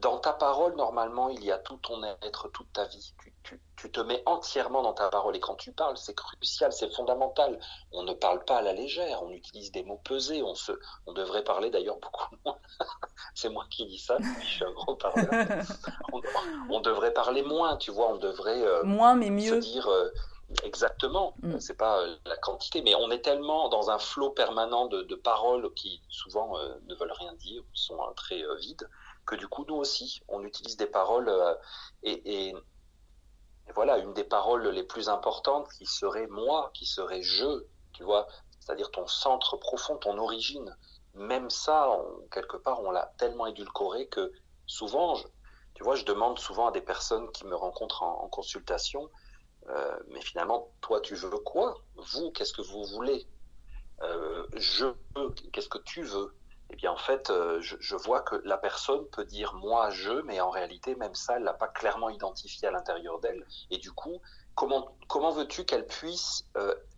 Dans 0.00 0.18
ta 0.18 0.32
parole, 0.32 0.74
normalement, 0.74 1.28
il 1.28 1.44
y 1.44 1.52
a 1.52 1.58
tout 1.58 1.76
ton 1.76 2.02
être, 2.02 2.48
toute 2.48 2.72
ta 2.72 2.84
vie. 2.84 3.14
Tu, 3.44 3.60
tu, 3.76 3.92
te 3.92 4.00
mets 4.00 4.22
entièrement 4.26 4.82
dans 4.82 4.92
ta 4.92 5.08
parole. 5.08 5.36
Et 5.36 5.40
quand 5.40 5.54
tu 5.54 5.70
parles, 5.72 5.96
c'est 5.96 6.14
crucial, 6.14 6.72
c'est 6.72 6.92
fondamental. 6.92 7.60
On 7.92 8.02
ne 8.02 8.12
parle 8.12 8.44
pas 8.44 8.58
à 8.58 8.62
la 8.62 8.72
légère, 8.72 9.22
on 9.22 9.30
utilise 9.30 9.70
des 9.70 9.84
mots 9.84 10.00
pesés. 10.04 10.42
On, 10.42 10.54
se, 10.56 10.72
on 11.06 11.12
devrait 11.12 11.44
parler 11.44 11.70
d'ailleurs 11.70 11.98
beaucoup 11.98 12.34
moins. 12.44 12.58
c'est 13.34 13.50
moi 13.50 13.66
qui 13.70 13.86
dis 13.86 13.98
ça, 13.98 14.18
je 14.40 14.46
suis 14.46 14.64
un 14.64 14.72
gros 14.72 14.96
parleur. 14.96 15.28
on, 16.70 16.80
devrait 16.80 17.12
parler 17.12 17.42
moins, 17.42 17.76
tu 17.76 17.92
vois. 17.92 18.12
On 18.12 18.16
devrait 18.16 18.62
euh, 18.62 18.82
moins, 18.82 19.14
mais 19.14 19.30
mieux. 19.30 19.60
se 19.60 19.66
dire... 19.66 19.86
Euh, 19.88 20.10
Exactement, 20.62 21.34
mm. 21.42 21.58
c'est 21.58 21.76
pas 21.76 22.00
euh, 22.00 22.16
la 22.26 22.36
quantité, 22.36 22.82
mais 22.82 22.94
on 22.94 23.10
est 23.10 23.22
tellement 23.22 23.68
dans 23.68 23.90
un 23.90 23.98
flot 23.98 24.30
permanent 24.30 24.86
de, 24.86 25.14
paroles 25.14 25.72
qui 25.74 26.02
souvent 26.08 26.58
euh, 26.58 26.74
ne 26.86 26.94
veulent 26.94 27.12
rien 27.12 27.32
dire, 27.34 27.62
sont 27.72 27.98
très 28.14 28.42
euh, 28.42 28.54
vides, 28.56 28.88
que 29.26 29.34
du 29.34 29.48
coup 29.48 29.64
nous 29.66 29.74
aussi, 29.74 30.22
on 30.28 30.44
utilise 30.44 30.76
des 30.76 30.86
paroles 30.86 31.32
et, 32.02 32.48
et, 32.48 32.54
voilà, 33.74 33.96
une 33.96 34.12
des 34.12 34.24
paroles 34.24 34.68
les 34.68 34.82
plus 34.82 35.08
importantes 35.08 35.68
qui 35.78 35.86
serait 35.86 36.26
moi, 36.26 36.70
qui 36.74 36.84
serait 36.84 37.22
je, 37.22 37.64
tu 37.94 38.04
vois, 38.04 38.26
c'est-à-dire 38.60 38.90
ton 38.90 39.06
centre 39.06 39.56
profond, 39.56 39.96
ton 39.96 40.18
origine. 40.18 40.76
Même 41.14 41.48
ça, 41.48 41.98
quelque 42.30 42.58
part, 42.58 42.82
on 42.82 42.90
l'a 42.90 43.14
tellement 43.16 43.46
édulcoré 43.46 44.08
que 44.08 44.30
souvent, 44.66 45.16
tu 45.74 45.82
vois, 45.82 45.94
je 45.94 46.04
demande 46.04 46.38
souvent 46.38 46.66
à 46.66 46.72
des 46.72 46.82
personnes 46.82 47.30
qui 47.32 47.46
me 47.46 47.56
rencontrent 47.56 48.02
en 48.02 48.28
consultation, 48.28 49.08
euh, 49.68 49.98
mais 50.08 50.20
finalement, 50.20 50.70
toi, 50.80 51.00
tu 51.00 51.14
veux 51.14 51.30
quoi? 51.38 51.82
Vous, 51.96 52.30
qu'est-ce 52.30 52.52
que 52.52 52.62
vous 52.62 52.84
voulez? 52.84 53.26
Euh, 54.02 54.46
Je 54.54 54.86
veux, 55.16 55.30
qu'est-ce 55.52 55.68
que 55.68 55.78
tu 55.78 56.02
veux? 56.02 56.34
Eh 56.70 56.76
bien, 56.76 56.92
en 56.92 56.96
fait, 56.96 57.30
euh, 57.30 57.60
je, 57.60 57.96
vois 57.96 58.22
que 58.22 58.36
la 58.44 58.58
personne 58.58 59.06
peut 59.08 59.24
dire 59.24 59.54
moi, 59.54 59.90
je, 59.90 60.12
mais 60.22 60.40
en 60.40 60.50
réalité, 60.50 60.94
même 60.96 61.14
ça, 61.14 61.36
elle 61.36 61.44
l'a 61.44 61.54
pas 61.54 61.68
clairement 61.68 62.10
identifié 62.10 62.68
à 62.68 62.70
l'intérieur 62.70 63.20
d'elle. 63.20 63.46
Et 63.70 63.78
du 63.78 63.92
coup, 63.92 64.20
comment, 64.54 64.96
comment 65.08 65.30
veux-tu 65.30 65.64
qu'elle 65.64 65.86
puisse 65.86 66.46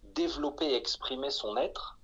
développer 0.02 0.66
et 0.66 0.76
exprimer 0.76 1.30
son 1.30 1.56
être 1.56 1.99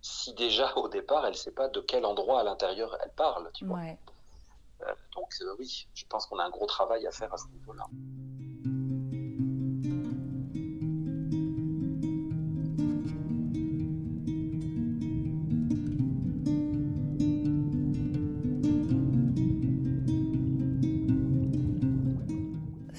si 0.00 0.32
déjà 0.34 0.72
au 0.76 0.88
départ, 0.88 1.24
elle 1.26 1.32
ne 1.32 1.36
sait 1.36 1.50
pas 1.50 1.68
de 1.68 1.80
quel 1.80 2.06
endroit 2.06 2.40
à 2.40 2.44
l'intérieur 2.44 2.96
elle 3.04 3.10
parle 3.12 3.50
tu 3.52 3.66
vois? 3.66 3.80
Donc 5.14 5.34
oui, 5.58 5.88
je 5.92 6.04
pense 6.06 6.26
qu'on 6.26 6.38
a 6.38 6.44
un 6.44 6.50
gros 6.50 6.66
travail 6.66 7.04
à 7.06 7.10
faire 7.10 7.34
à 7.34 7.36
ce 7.36 7.48
niveau-là. 7.48 7.84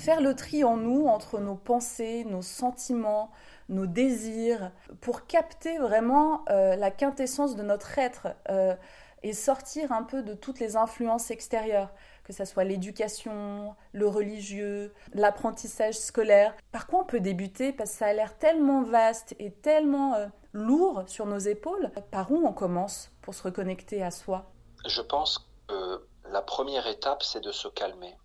Faire 0.10 0.22
le 0.22 0.36
tri 0.36 0.64
en 0.64 0.76
nous 0.76 1.06
entre 1.06 1.38
nos 1.38 1.54
pensées, 1.54 2.26
nos 2.26 2.42
sentiments, 2.42 3.30
nos 3.68 3.86
désirs, 3.86 4.72
pour 5.02 5.28
capter 5.28 5.78
vraiment 5.78 6.44
euh, 6.50 6.76
la 6.76 6.90
quintessence 6.90 7.56
de 7.56 7.62
notre 7.62 8.00
être 8.00 8.30
euh, 8.50 8.74
et 9.22 9.34
sortir 9.34 9.92
un 9.92 10.02
peu 10.02 10.24
de 10.24 10.34
toutes 10.34 10.60
les 10.60 10.76
influences 10.76 11.30
extérieures, 11.30 11.92
que 12.24 12.34
ce 12.34 12.44
soit 12.44 12.64
l'éducation, 12.64 13.76
le 13.92 14.08
religieux, 14.08 14.96
l'apprentissage 15.14 15.94
scolaire. 15.94 16.56
Par 16.72 16.88
quoi 16.88 17.02
on 17.02 17.06
peut 17.06 17.20
débuter? 17.20 17.72
Parce 17.72 17.92
que 17.92 17.98
ça 17.98 18.08
a 18.08 18.14
l'air 18.14 18.36
tellement 18.36 18.82
vaste 18.82 19.36
et 19.38 19.52
tellement 19.52 20.16
euh, 20.16 20.26
lourd 20.54 21.04
sur 21.06 21.28
nos 21.28 21.38
épaules. 21.38 21.92
Par 22.10 22.32
où 22.32 22.48
on 22.48 22.54
commence 22.54 23.12
pour 23.22 23.36
se 23.36 23.44
reconnecter 23.44 24.02
à 24.02 24.10
soi? 24.10 24.50
Je 24.88 25.02
pense 25.04 25.48
que 25.68 26.04
la 26.32 26.42
première 26.42 26.88
étape, 26.88 27.22
c'est 27.22 27.44
de 27.44 27.52
se 27.52 27.68
calmer 27.68 28.16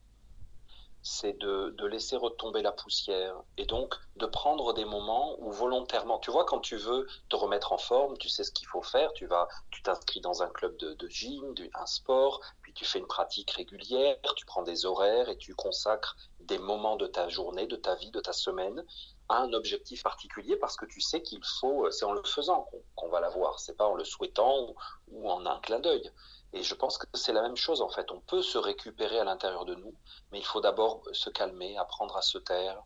c'est 1.05 1.39
de, 1.39 1.87
laisser 1.87 2.17
retomber 2.17 2.63
la 2.63 2.73
poussière 2.73 3.37
et 3.59 3.67
donc 3.67 3.95
de 4.17 4.25
prendre 4.25 4.73
des 4.73 4.87
moments 4.87 5.37
où 5.39 5.53
volontairement, 5.53 6.19
tu 6.19 6.31
vois, 6.31 6.47
quand 6.47 6.61
tu 6.61 6.77
veux 6.77 7.07
te 7.29 7.37
remettre 7.37 7.73
en 7.73 7.79
forme, 7.79 8.17
tu 8.17 8.31
sais 8.31 8.43
ce 8.43 8.51
qu'il 8.51 8.67
faut 8.67 8.83
faire, 8.83 9.13
tu 9.13 9.27
vas, 9.27 9.47
tu 9.71 9.83
t'inscris 9.83 10.23
dans 10.23 10.43
un 10.43 10.49
club 10.49 10.77
de, 10.79 10.95
de 10.95 11.09
gym, 11.09 11.55
un 11.75 11.87
sport, 11.87 12.41
puis 12.63 12.73
tu 12.73 12.87
fais 12.87 12.99
une 12.99 13.07
pratique 13.07 13.51
régulière, 13.51 14.17
tu 14.35 14.47
prends 14.47 14.63
des 14.63 14.87
horaires 14.87 15.29
et 15.29 15.37
tu 15.37 15.55
consacres 15.55 16.17
des 16.41 16.59
moments 16.59 16.97
de 16.97 17.07
ta 17.07 17.29
journée, 17.29 17.67
de 17.67 17.77
ta 17.77 17.95
vie, 17.97 18.11
de 18.11 18.21
ta 18.21 18.33
semaine 18.33 18.83
à 19.29 19.39
un 19.39 19.53
objectif 19.53 20.03
particulier 20.03 20.57
parce 20.57 20.77
que 20.77 20.87
tu 20.87 21.01
sais 21.01 21.23
qu'il 21.23 21.41
faut, 21.61 21.91
c'est 21.91 22.05
en 22.05 22.13
le 22.13 22.23
faisant 22.25 22.69
qu'on 22.95 23.09
va 23.09 23.21
l'avoir, 23.21 23.59
c'est 23.61 23.77
pas 23.77 23.87
en 23.87 23.95
le 23.95 24.05
souhaitant 24.05 24.69
ou, 24.69 24.75
ou 25.09 25.31
en 25.31 25.45
un 25.45 25.61
clin 25.61 25.81
d'œil. 25.81 26.11
Et 26.55 26.63
je 26.63 26.75
pense 26.77 26.99
que 26.99 27.07
c'est 27.15 27.33
la 27.33 27.43
même 27.43 27.57
chose 27.57 27.83
en 27.83 27.89
fait. 27.89 28.13
On 28.13 28.21
peut 28.21 28.41
se 28.41 28.59
récupérer 28.59 29.19
à 29.19 29.25
l'intérieur 29.25 29.65
de 29.65 29.75
nous, 29.75 29.93
mais 30.31 30.39
il 30.39 30.45
faut 30.45 30.61
d'abord 30.61 31.03
se 31.13 31.29
calmer, 31.29 31.77
apprendre 31.77 32.17
à 32.17 32.23
se 32.23 32.39
taire, 32.39 32.81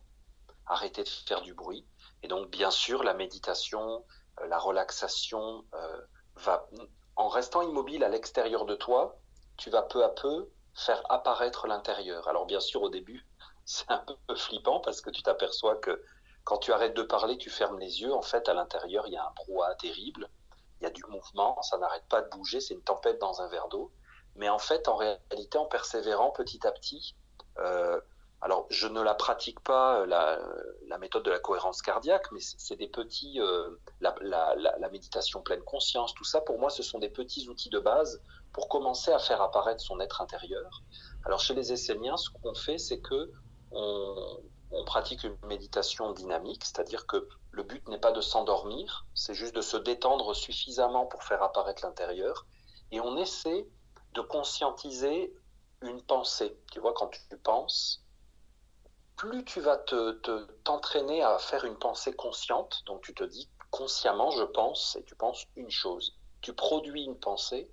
arrêter 0.65 1.03
de 1.03 1.09
faire 1.09 1.41
du 1.41 1.53
bruit. 1.53 1.85
Et 2.23 2.27
donc 2.27 2.49
bien 2.49 2.71
sûr, 2.71 3.03
la 3.03 3.13
méditation, 3.13 4.03
euh, 4.41 4.47
la 4.47 4.57
relaxation 4.57 5.63
euh, 5.75 6.01
va, 6.37 6.67
en 7.15 7.27
restant 7.27 7.61
immobile 7.61 8.03
à 8.03 8.09
l'extérieur 8.09 8.65
de 8.65 8.73
toi, 8.73 9.19
tu 9.55 9.69
vas 9.69 9.83
peu 9.83 10.03
à 10.03 10.09
peu 10.09 10.49
faire 10.73 11.03
apparaître 11.11 11.67
l'intérieur. 11.67 12.27
Alors 12.27 12.47
bien 12.47 12.59
sûr, 12.59 12.81
au 12.81 12.89
début, 12.89 13.27
c'est 13.65 13.91
un 13.91 14.03
peu 14.27 14.35
flippant 14.35 14.79
parce 14.79 14.99
que 14.99 15.11
tu 15.11 15.21
t'aperçois 15.21 15.75
que 15.75 16.03
quand 16.43 16.57
tu 16.57 16.73
arrêtes 16.73 16.95
de 16.95 17.03
parler, 17.03 17.37
tu 17.37 17.51
fermes 17.51 17.77
les 17.77 18.01
yeux. 18.01 18.15
En 18.15 18.23
fait, 18.23 18.49
à 18.49 18.55
l'intérieur, 18.55 19.05
il 19.05 19.13
y 19.13 19.17
a 19.17 19.23
un 19.23 19.31
brouhaha 19.35 19.75
terrible 19.75 20.27
il 20.79 20.83
y 20.83 20.87
a 20.87 20.91
du 20.91 21.03
mouvement, 21.05 21.61
ça 21.61 21.77
n'arrête 21.77 22.05
pas 22.09 22.21
de 22.21 22.29
bouger, 22.29 22.61
c'est 22.61 22.73
une 22.73 22.81
tempête 22.81 23.19
dans 23.19 23.41
un 23.41 23.47
verre 23.49 23.67
d'eau. 23.67 23.91
Mais 24.35 24.49
en 24.49 24.59
fait, 24.59 24.87
en 24.87 24.95
réalité, 24.95 25.57
en 25.57 25.65
persévérant 25.65 26.31
petit 26.31 26.65
à 26.65 26.71
petit, 26.71 27.15
euh, 27.57 27.99
alors 28.41 28.65
je 28.69 28.87
ne 28.87 29.01
la 29.01 29.15
pratique 29.15 29.59
pas, 29.59 30.05
la, 30.05 30.39
la, 30.87 30.97
méthode 30.97 31.23
de 31.23 31.31
la 31.31 31.39
cohérence 31.39 31.81
cardiaque, 31.81 32.31
mais 32.31 32.39
c'est 32.39 32.77
des 32.77 32.87
petits, 32.87 33.41
euh, 33.41 33.69
la, 33.99 34.15
la, 34.21 34.55
la, 34.55 34.89
méditation 34.89 35.41
pleine 35.41 35.61
conscience, 35.63 36.13
tout 36.13 36.23
ça, 36.23 36.39
pour 36.39 36.57
moi, 36.57 36.69
ce 36.69 36.81
sont 36.81 36.99
des 36.99 37.09
petits 37.09 37.49
outils 37.49 37.69
de 37.69 37.79
base 37.79 38.21
pour 38.53 38.69
commencer 38.69 39.11
à 39.11 39.19
faire 39.19 39.41
apparaître 39.41 39.81
son 39.81 39.99
être 39.99 40.21
intérieur. 40.21 40.83
Alors 41.25 41.41
chez 41.41 41.53
les 41.53 41.73
Esséniens, 41.73 42.15
ce 42.15 42.29
qu'on 42.29 42.53
fait, 42.53 42.77
c'est 42.77 43.01
que 43.01 43.29
on, 43.71 44.39
on 44.71 44.83
pratique 44.83 45.23
une 45.23 45.37
méditation 45.45 46.11
dynamique, 46.11 46.63
c'est-à-dire 46.63 47.07
que 47.07 47.27
le 47.51 47.63
but 47.63 47.87
n'est 47.87 47.99
pas 47.99 48.11
de 48.11 48.21
s'endormir, 48.21 49.07
c'est 49.15 49.33
juste 49.33 49.55
de 49.55 49.61
se 49.61 49.77
détendre 49.77 50.35
suffisamment 50.35 51.05
pour 51.05 51.23
faire 51.23 51.41
apparaître 51.41 51.83
l'intérieur. 51.83 52.45
Et 52.91 52.99
on 52.99 53.17
essaie 53.17 53.67
de 54.13 54.21
conscientiser 54.21 55.33
une 55.81 56.01
pensée. 56.01 56.57
Tu 56.71 56.79
vois, 56.79 56.93
quand 56.93 57.07
tu 57.07 57.37
penses, 57.37 58.03
plus 59.15 59.43
tu 59.43 59.59
vas 59.59 59.77
te, 59.77 60.11
t'entraîner 60.63 61.23
à 61.23 61.37
faire 61.39 61.65
une 61.65 61.77
pensée 61.77 62.13
consciente, 62.13 62.83
donc 62.85 63.01
tu 63.01 63.13
te 63.13 63.23
dis 63.23 63.49
consciemment 63.71 64.31
je 64.31 64.43
pense 64.43 64.95
et 64.95 65.03
tu 65.03 65.15
penses 65.15 65.45
une 65.55 65.69
chose. 65.69 66.17
Tu 66.41 66.53
produis 66.53 67.03
une 67.03 67.19
pensée. 67.19 67.69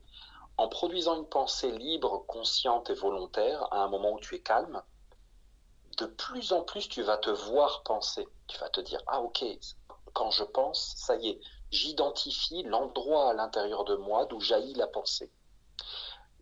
En 0.59 0.69
produisant 0.69 1.17
une 1.17 1.29
pensée 1.29 1.71
libre, 1.71 2.25
consciente 2.27 2.89
et 2.89 2.95
volontaire, 2.95 3.71
à 3.73 3.85
un 3.85 3.89
moment 3.89 4.13
où 4.15 4.21
tu 4.21 4.35
es 4.35 4.41
calme, 4.41 4.83
de 5.97 6.07
plus 6.07 6.53
en 6.53 6.63
plus 6.63 6.89
tu 6.89 7.03
vas 7.03 7.19
te 7.19 7.31
voir 7.31 7.83
penser. 7.83 8.27
Tu 8.49 8.59
vas 8.59 8.69
te 8.69 8.81
dire 8.81 9.03
ah 9.07 9.21
ok, 9.21 9.45
quand 10.13 10.31
je 10.31 10.45
pense, 10.45 10.95
ça 10.97 11.17
y 11.17 11.29
est, 11.29 11.41
j'identifie 11.71 12.63
l'endroit 12.63 13.31
à 13.31 13.35
l'intérieur 13.35 13.85
de 13.85 13.97
moi 13.97 14.27
d'où 14.27 14.41
jaillit 14.41 14.75
la 14.75 14.87
pensée. 14.87 15.31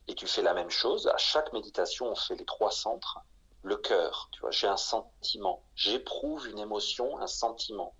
Et 0.06 0.14
tu 0.14 0.26
fais 0.26 0.42
la 0.42 0.54
même 0.54 0.70
chose. 0.70 1.06
À 1.08 1.16
chaque 1.16 1.52
méditation, 1.52 2.06
on 2.06 2.14
fait 2.14 2.36
les 2.36 2.44
trois 2.44 2.70
centres 2.70 3.20
le 3.64 3.76
cœur. 3.76 4.28
Tu 4.30 4.40
vois, 4.40 4.50
j'ai 4.50 4.68
un 4.68 4.76
sentiment, 4.76 5.62
j'éprouve 5.74 6.46
une 6.48 6.58
émotion, 6.58 7.18
un 7.18 7.26
sentiment. 7.26 7.94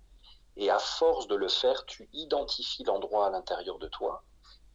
Et 0.57 0.71
à 0.71 0.79
force 0.79 1.27
de 1.27 1.35
le 1.35 1.49
faire, 1.49 1.87
tu 1.87 2.09
identifies 2.13 2.85
l'endroit 2.85 3.27
à 3.27 3.31
l'intérieur 3.31 3.79
de 3.79 3.89
toi 3.89 4.23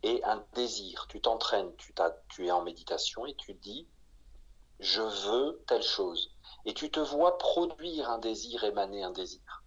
et 0.03 0.21
un 0.24 0.43
désir. 0.53 1.05
Tu 1.07 1.21
t'entraînes, 1.21 1.74
tu, 1.77 1.93
tu 2.27 2.48
es 2.48 2.51
en 2.51 2.63
méditation 2.63 3.25
et 3.25 3.36
tu 3.36 3.53
dis, 3.53 3.88
je 4.79 5.01
veux 5.01 5.63
telle 5.67 5.83
chose. 5.83 6.31
Et 6.65 6.74
tu 6.74 6.91
te 6.91 7.00
vois 7.00 7.38
produire 7.38 8.09
un 8.09 8.17
désir, 8.17 8.63
émaner 8.63 9.03
un 9.03 9.12
désir. 9.12 9.63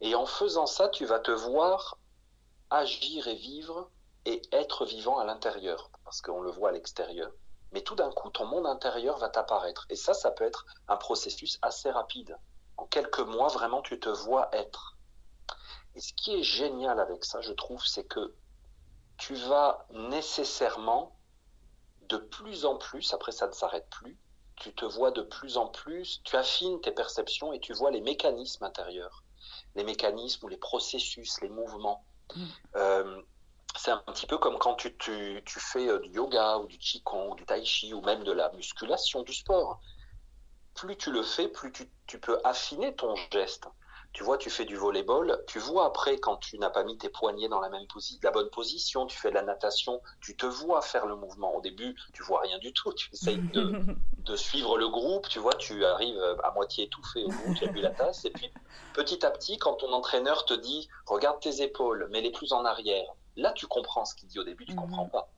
Et 0.00 0.14
en 0.14 0.26
faisant 0.26 0.66
ça, 0.66 0.88
tu 0.88 1.04
vas 1.04 1.20
te 1.20 1.30
voir 1.30 1.98
agir 2.70 3.28
et 3.28 3.34
vivre 3.34 3.90
et 4.24 4.42
être 4.52 4.84
vivant 4.84 5.18
à 5.18 5.24
l'intérieur, 5.24 5.90
parce 6.04 6.22
qu'on 6.22 6.40
le 6.40 6.50
voit 6.50 6.70
à 6.70 6.72
l'extérieur 6.72 7.30
mais 7.74 7.82
tout 7.82 7.96
d'un 7.96 8.10
coup, 8.12 8.30
ton 8.30 8.46
monde 8.46 8.66
intérieur 8.66 9.18
va 9.18 9.28
t'apparaître. 9.28 9.84
Et 9.90 9.96
ça, 9.96 10.14
ça 10.14 10.30
peut 10.30 10.44
être 10.44 10.64
un 10.86 10.96
processus 10.96 11.58
assez 11.60 11.90
rapide. 11.90 12.38
En 12.76 12.86
quelques 12.86 13.18
mois, 13.18 13.48
vraiment, 13.48 13.82
tu 13.82 13.98
te 13.98 14.08
vois 14.08 14.48
être. 14.54 14.96
Et 15.96 16.00
ce 16.00 16.12
qui 16.14 16.34
est 16.34 16.42
génial 16.44 17.00
avec 17.00 17.24
ça, 17.24 17.40
je 17.40 17.52
trouve, 17.52 17.84
c'est 17.84 18.04
que 18.04 18.32
tu 19.16 19.34
vas 19.34 19.86
nécessairement, 19.90 21.16
de 22.02 22.16
plus 22.16 22.64
en 22.64 22.76
plus, 22.76 23.12
après 23.12 23.32
ça 23.32 23.48
ne 23.48 23.52
s'arrête 23.52 23.88
plus, 23.90 24.16
tu 24.56 24.72
te 24.74 24.84
vois 24.84 25.10
de 25.10 25.22
plus 25.22 25.56
en 25.56 25.66
plus, 25.66 26.22
tu 26.24 26.36
affines 26.36 26.80
tes 26.80 26.92
perceptions 26.92 27.52
et 27.52 27.60
tu 27.60 27.72
vois 27.72 27.90
les 27.90 28.00
mécanismes 28.00 28.64
intérieurs, 28.64 29.24
les 29.74 29.84
mécanismes 29.84 30.46
ou 30.46 30.48
les 30.48 30.56
processus, 30.56 31.40
les 31.40 31.48
mouvements. 31.48 32.04
Mmh. 32.34 32.44
Euh, 32.76 33.22
c'est 33.76 33.90
un 33.90 33.98
petit 33.98 34.26
peu 34.26 34.38
comme 34.38 34.58
quand 34.58 34.74
tu, 34.74 34.96
tu, 34.96 35.42
tu, 35.44 35.60
fais 35.60 35.88
euh, 35.88 35.98
du 36.00 36.10
yoga 36.10 36.58
ou 36.58 36.66
du 36.66 36.78
qigong 36.78 37.32
ou 37.32 37.34
du 37.34 37.44
tai 37.44 37.64
chi 37.64 37.92
ou 37.92 38.00
même 38.02 38.22
de 38.22 38.32
la 38.32 38.50
musculation, 38.52 39.22
du 39.22 39.34
sport. 39.34 39.80
Plus 40.74 40.96
tu 40.96 41.10
le 41.10 41.22
fais, 41.22 41.48
plus 41.48 41.72
tu, 41.72 41.90
tu 42.06 42.20
peux 42.20 42.38
affiner 42.44 42.94
ton 42.94 43.14
geste. 43.32 43.66
Tu 44.14 44.24
vois, 44.24 44.38
tu 44.38 44.48
fais 44.48 44.64
du 44.64 44.76
volleyball, 44.76 45.44
tu 45.46 45.58
vois 45.58 45.86
après 45.86 46.16
quand 46.18 46.36
tu 46.36 46.58
n'as 46.58 46.70
pas 46.70 46.84
mis 46.84 46.96
tes 46.96 47.10
poignets 47.10 47.48
dans 47.48 47.60
la 47.60 47.68
même 47.68 47.86
position, 47.88 48.20
la 48.22 48.30
bonne 48.30 48.48
position, 48.48 49.06
tu 49.06 49.18
fais 49.18 49.28
de 49.28 49.34
la 49.34 49.42
natation, 49.42 50.00
tu 50.22 50.36
te 50.36 50.46
vois 50.46 50.80
faire 50.80 51.04
le 51.04 51.16
mouvement. 51.16 51.54
Au 51.54 51.60
début, 51.60 51.94
tu 52.14 52.22
vois 52.22 52.40
rien 52.40 52.58
du 52.58 52.72
tout, 52.72 52.92
tu 52.94 53.10
essayes 53.12 53.42
de, 53.52 53.84
de 54.18 54.36
suivre 54.36 54.78
le 54.78 54.88
groupe, 54.88 55.28
tu 55.28 55.40
vois, 55.40 55.54
tu 55.54 55.84
arrives 55.84 56.18
à 56.42 56.52
moitié 56.52 56.84
étouffé 56.84 57.24
au 57.24 57.28
bout, 57.28 57.54
tu 57.54 57.64
as 57.64 57.72
bu 57.72 57.80
la 57.80 57.90
tasse, 57.90 58.24
et 58.24 58.30
puis 58.30 58.50
petit 58.94 59.26
à 59.26 59.30
petit, 59.30 59.58
quand 59.58 59.74
ton 59.74 59.92
entraîneur 59.92 60.46
te 60.46 60.54
dit, 60.54 60.88
regarde 61.06 61.40
tes 61.40 61.60
épaules, 61.60 62.08
mets-les 62.10 62.32
plus 62.32 62.52
en 62.52 62.64
arrière, 62.64 63.14
Là, 63.36 63.52
tu 63.52 63.66
comprends 63.66 64.04
ce 64.04 64.14
qu'il 64.14 64.28
dit 64.28 64.38
au 64.38 64.44
début, 64.44 64.64
tu 64.64 64.72
ne 64.72 64.80
comprends 64.80 65.04
mhm. 65.04 65.10
pas. 65.10 65.28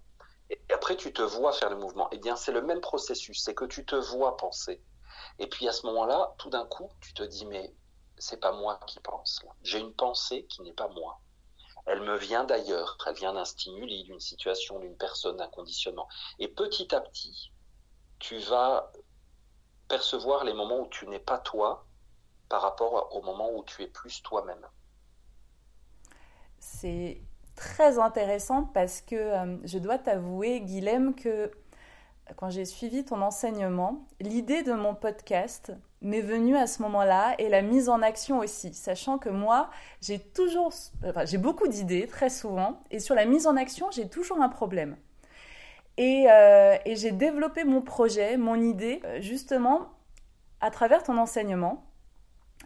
Et 0.50 0.60
après, 0.72 0.96
tu 0.96 1.12
te 1.12 1.22
vois 1.22 1.52
faire 1.52 1.70
le 1.70 1.76
mouvement. 1.76 2.08
Eh 2.12 2.18
bien, 2.18 2.36
c'est 2.36 2.52
le 2.52 2.62
même 2.62 2.80
processus, 2.80 3.42
c'est 3.42 3.54
que 3.54 3.64
tu 3.64 3.84
te 3.84 3.96
vois 3.96 4.36
penser. 4.36 4.80
Et 5.38 5.46
puis 5.48 5.66
à 5.66 5.72
ce 5.72 5.86
moment-là, 5.86 6.34
tout 6.38 6.50
d'un 6.50 6.66
coup, 6.66 6.90
tu 7.00 7.14
te 7.14 7.22
dis, 7.22 7.46
mais 7.46 7.74
c'est 8.18 8.40
pas 8.40 8.52
moi 8.52 8.78
qui 8.86 9.00
pense. 9.00 9.40
J'ai 9.62 9.78
une 9.78 9.92
pensée 9.92 10.46
qui 10.46 10.62
n'est 10.62 10.72
pas 10.72 10.88
moi. 10.88 11.20
Elle 11.86 12.02
me 12.02 12.16
vient 12.16 12.44
d'ailleurs, 12.44 12.98
elle 13.06 13.14
vient 13.14 13.34
d'un 13.34 13.44
stimuli, 13.44 14.04
d'une 14.04 14.20
situation, 14.20 14.80
d'une 14.80 14.96
personne, 14.96 15.36
d'un 15.36 15.48
conditionnement. 15.48 16.08
Et 16.38 16.48
petit 16.48 16.92
à 16.94 17.00
petit, 17.00 17.52
tu 18.18 18.38
vas 18.38 18.92
percevoir 19.88 20.44
les 20.44 20.52
moments 20.52 20.80
où 20.80 20.88
tu 20.88 21.06
n'es 21.06 21.20
pas 21.20 21.38
toi 21.38 21.86
par 22.48 22.62
rapport 22.62 23.14
au 23.14 23.22
moment 23.22 23.50
où 23.52 23.64
tu 23.64 23.82
es 23.82 23.86
plus 23.86 24.22
toi-même. 24.22 24.66
C'est 26.58 27.20
très 27.54 27.98
intéressante 27.98 28.72
parce 28.72 29.00
que 29.00 29.14
euh, 29.14 29.56
je 29.64 29.78
dois 29.78 29.98
t'avouer, 29.98 30.60
Guilhem, 30.60 31.14
que 31.14 31.52
quand 32.34 32.50
j'ai 32.50 32.64
suivi 32.64 33.04
ton 33.04 33.22
enseignement, 33.22 34.04
l'idée 34.20 34.62
de 34.62 34.72
mon 34.72 34.94
podcast 34.94 35.72
m'est 36.02 36.20
venue 36.20 36.56
à 36.56 36.66
ce 36.66 36.82
moment-là 36.82 37.34
et 37.38 37.48
la 37.48 37.62
mise 37.62 37.88
en 37.88 38.02
action 38.02 38.40
aussi, 38.40 38.74
sachant 38.74 39.18
que 39.18 39.28
moi, 39.28 39.70
j'ai 40.00 40.18
toujours, 40.18 40.72
enfin, 41.04 41.24
j'ai 41.24 41.38
beaucoup 41.38 41.68
d'idées 41.68 42.06
très 42.06 42.28
souvent 42.28 42.80
et 42.90 42.98
sur 42.98 43.14
la 43.14 43.24
mise 43.24 43.46
en 43.46 43.56
action, 43.56 43.90
j'ai 43.90 44.08
toujours 44.08 44.40
un 44.42 44.48
problème. 44.48 44.96
Et, 45.98 46.26
euh, 46.30 46.76
et 46.84 46.96
j'ai 46.96 47.12
développé 47.12 47.64
mon 47.64 47.80
projet, 47.80 48.36
mon 48.36 48.60
idée, 48.60 49.00
euh, 49.04 49.20
justement 49.20 49.88
à 50.60 50.70
travers 50.70 51.02
ton 51.02 51.16
enseignement 51.16 51.85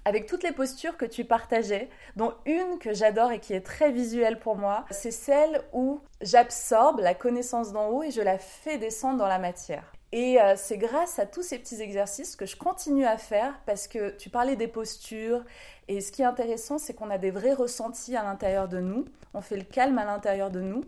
avec 0.04 0.26
toutes 0.26 0.42
les 0.42 0.52
postures 0.52 0.96
que 0.96 1.04
tu 1.04 1.24
partageais, 1.24 1.88
dont 2.16 2.32
une 2.46 2.78
que 2.78 2.94
j'adore 2.94 3.32
et 3.32 3.40
qui 3.40 3.52
est 3.52 3.60
très 3.60 3.92
visuelle 3.92 4.38
pour 4.38 4.56
moi, 4.56 4.84
c'est 4.90 5.10
celle 5.10 5.62
où 5.72 6.00
j'absorbe 6.20 7.00
la 7.00 7.14
connaissance 7.14 7.72
d'en 7.72 7.88
haut 7.88 8.02
et 8.02 8.10
je 8.10 8.22
la 8.22 8.38
fais 8.38 8.78
descendre 8.78 9.18
dans 9.18 9.28
la 9.28 9.38
matière. 9.38 9.92
Et 10.12 10.40
euh, 10.40 10.54
c'est 10.56 10.78
grâce 10.78 11.18
à 11.20 11.26
tous 11.26 11.42
ces 11.42 11.58
petits 11.58 11.80
exercices 11.80 12.34
que 12.34 12.46
je 12.46 12.56
continue 12.56 13.06
à 13.06 13.16
faire 13.16 13.60
parce 13.64 13.86
que 13.86 14.10
tu 14.16 14.28
parlais 14.28 14.56
des 14.56 14.66
postures 14.66 15.44
et 15.86 16.00
ce 16.00 16.10
qui 16.10 16.22
est 16.22 16.24
intéressant 16.24 16.78
c'est 16.78 16.94
qu'on 16.94 17.10
a 17.10 17.18
des 17.18 17.30
vrais 17.30 17.52
ressentis 17.52 18.16
à 18.16 18.24
l'intérieur 18.24 18.66
de 18.66 18.80
nous, 18.80 19.04
on 19.34 19.40
fait 19.40 19.56
le 19.56 19.62
calme 19.62 19.98
à 19.98 20.04
l'intérieur 20.04 20.50
de 20.50 20.60
nous 20.60 20.82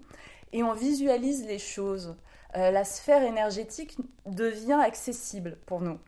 et 0.52 0.64
on 0.64 0.72
visualise 0.72 1.46
les 1.46 1.60
choses. 1.60 2.16
Euh, 2.56 2.70
la 2.70 2.84
sphère 2.84 3.22
énergétique 3.22 3.96
devient 4.26 4.80
accessible 4.82 5.56
pour 5.66 5.80
nous. 5.80 5.98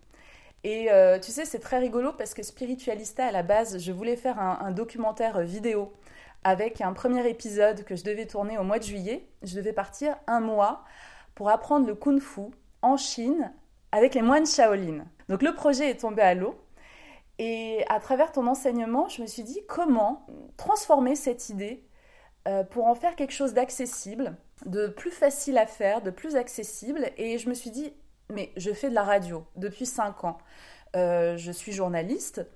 Et 0.64 0.90
euh, 0.90 1.18
tu 1.18 1.31
sais, 1.31 1.44
c'est 1.44 1.59
très 1.59 1.79
rigolo 1.79 2.12
parce 2.12 2.33
que 2.33 2.42
Spiritualista, 2.42 3.27
à 3.27 3.31
la 3.31 3.42
base, 3.42 3.79
je 3.79 3.92
voulais 3.92 4.16
faire 4.16 4.40
un, 4.40 4.70
documentaire 4.70 5.42
vidéo 5.42 5.92
avec 6.42 6.81
un 6.81 6.94
premier 6.94 7.29
épisode 7.29 7.85
que 7.85 7.96
je 7.96 8.03
devais 8.03 8.27
tourner 8.27 8.57
au 8.57 8.64
mois 8.64 8.79
de 8.79 8.85
juillet. 8.85 9.29
Je 9.42 9.57
devais 9.57 9.74
partir 9.74 10.16
un 10.27 10.40
mois 10.40 10.83
pour 11.35 11.50
apprendre 11.50 11.87
le 11.87 11.94
kung 11.94 12.18
fu 12.18 12.40
en 12.81 12.96
Chine 12.96 13.53
avec 13.92 14.14
les 14.14 14.22
moines 14.22 14.46
Shaolin. 14.46 15.05
Donc 15.29 15.42
le 15.42 15.55
projet 15.55 15.90
est 15.90 16.00
tombé 16.00 16.22
à 16.22 16.35
l'eau. 16.35 16.59
Et 17.38 17.85
à 17.90 18.00
travers 18.00 18.33
ton 18.33 18.46
enseignement, 18.46 19.09
je 19.09 19.20
me 19.20 19.27
suis 19.27 19.42
dit 19.42 19.61
comment 19.68 20.27
transformer 20.57 21.14
cette 21.14 21.50
idée 21.50 21.85
euh, 22.48 22.64
pour 22.64 22.87
en 22.87 22.94
faire 22.94 23.16
quelque 23.16 23.33
chose 23.33 23.53
d'accessible, 23.53 24.37
de 24.64 24.87
plus 24.87 25.11
facile 25.11 25.59
à 25.59 25.66
faire, 25.66 26.00
de 26.00 26.11
plus 26.11 26.37
accessible. 26.37 27.11
Et 27.18 27.37
je 27.37 27.50
me 27.50 27.55
suis 27.55 27.70
dit, 27.70 27.92
mais 28.30 28.52
je 28.56 28.72
fais 28.72 28.88
de 28.88 28.94
la 28.94 29.02
radio 29.02 29.44
depuis 29.56 29.87
5 29.87 30.24
ans. 30.24 30.38
Euh, 30.96 31.37
je 31.37 31.50
suis 31.50 31.72
journaliste. 31.72 32.46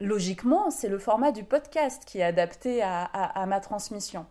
Logiquement, 0.00 0.70
c'est 0.70 0.88
le 0.88 0.98
format 0.98 1.30
du 1.30 1.44
podcast 1.44 2.04
qui 2.06 2.18
est 2.18 2.22
adapté 2.22 2.82
à, 2.82 3.44
ma 3.46 3.60
transmission. 3.60 4.26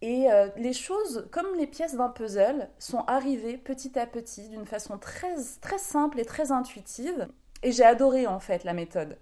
Et 0.00 0.30
euh, 0.30 0.48
les 0.56 0.72
choses, 0.72 1.28
comme 1.30 1.54
les 1.56 1.66
pièces 1.66 1.94
d'un 1.94 2.08
puzzle, 2.08 2.68
sont 2.78 3.04
arrivées 3.06 3.58
petit 3.58 3.98
à 3.98 4.06
petit 4.06 4.48
d'une 4.48 4.64
façon 4.64 4.98
très, 4.98 5.34
très 5.60 5.78
simple 5.78 6.20
et 6.20 6.24
très 6.24 6.52
intuitive. 6.52 7.28
Et 7.62 7.72
j'ai 7.72 7.84
adoré 7.84 8.26
en 8.26 8.40
fait 8.40 8.64
la 8.64 8.72
méthode 8.72 9.18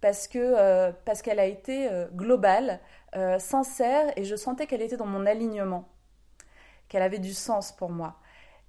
parce 0.00 0.28
euh, 0.34 0.92
parce 1.04 1.22
qu'elle 1.22 1.40
a 1.40 1.46
été 1.46 1.88
globale, 2.12 2.80
sincère 3.38 4.12
et 4.16 4.24
je 4.24 4.36
sentais 4.36 4.66
qu'elle 4.66 4.82
était 4.82 4.96
dans 4.96 5.06
mon 5.06 5.26
alignement, 5.26 5.88
qu'elle 6.88 7.02
avait 7.02 7.18
du 7.18 7.34
sens 7.34 7.72
pour 7.72 7.90
moi. 7.90 8.16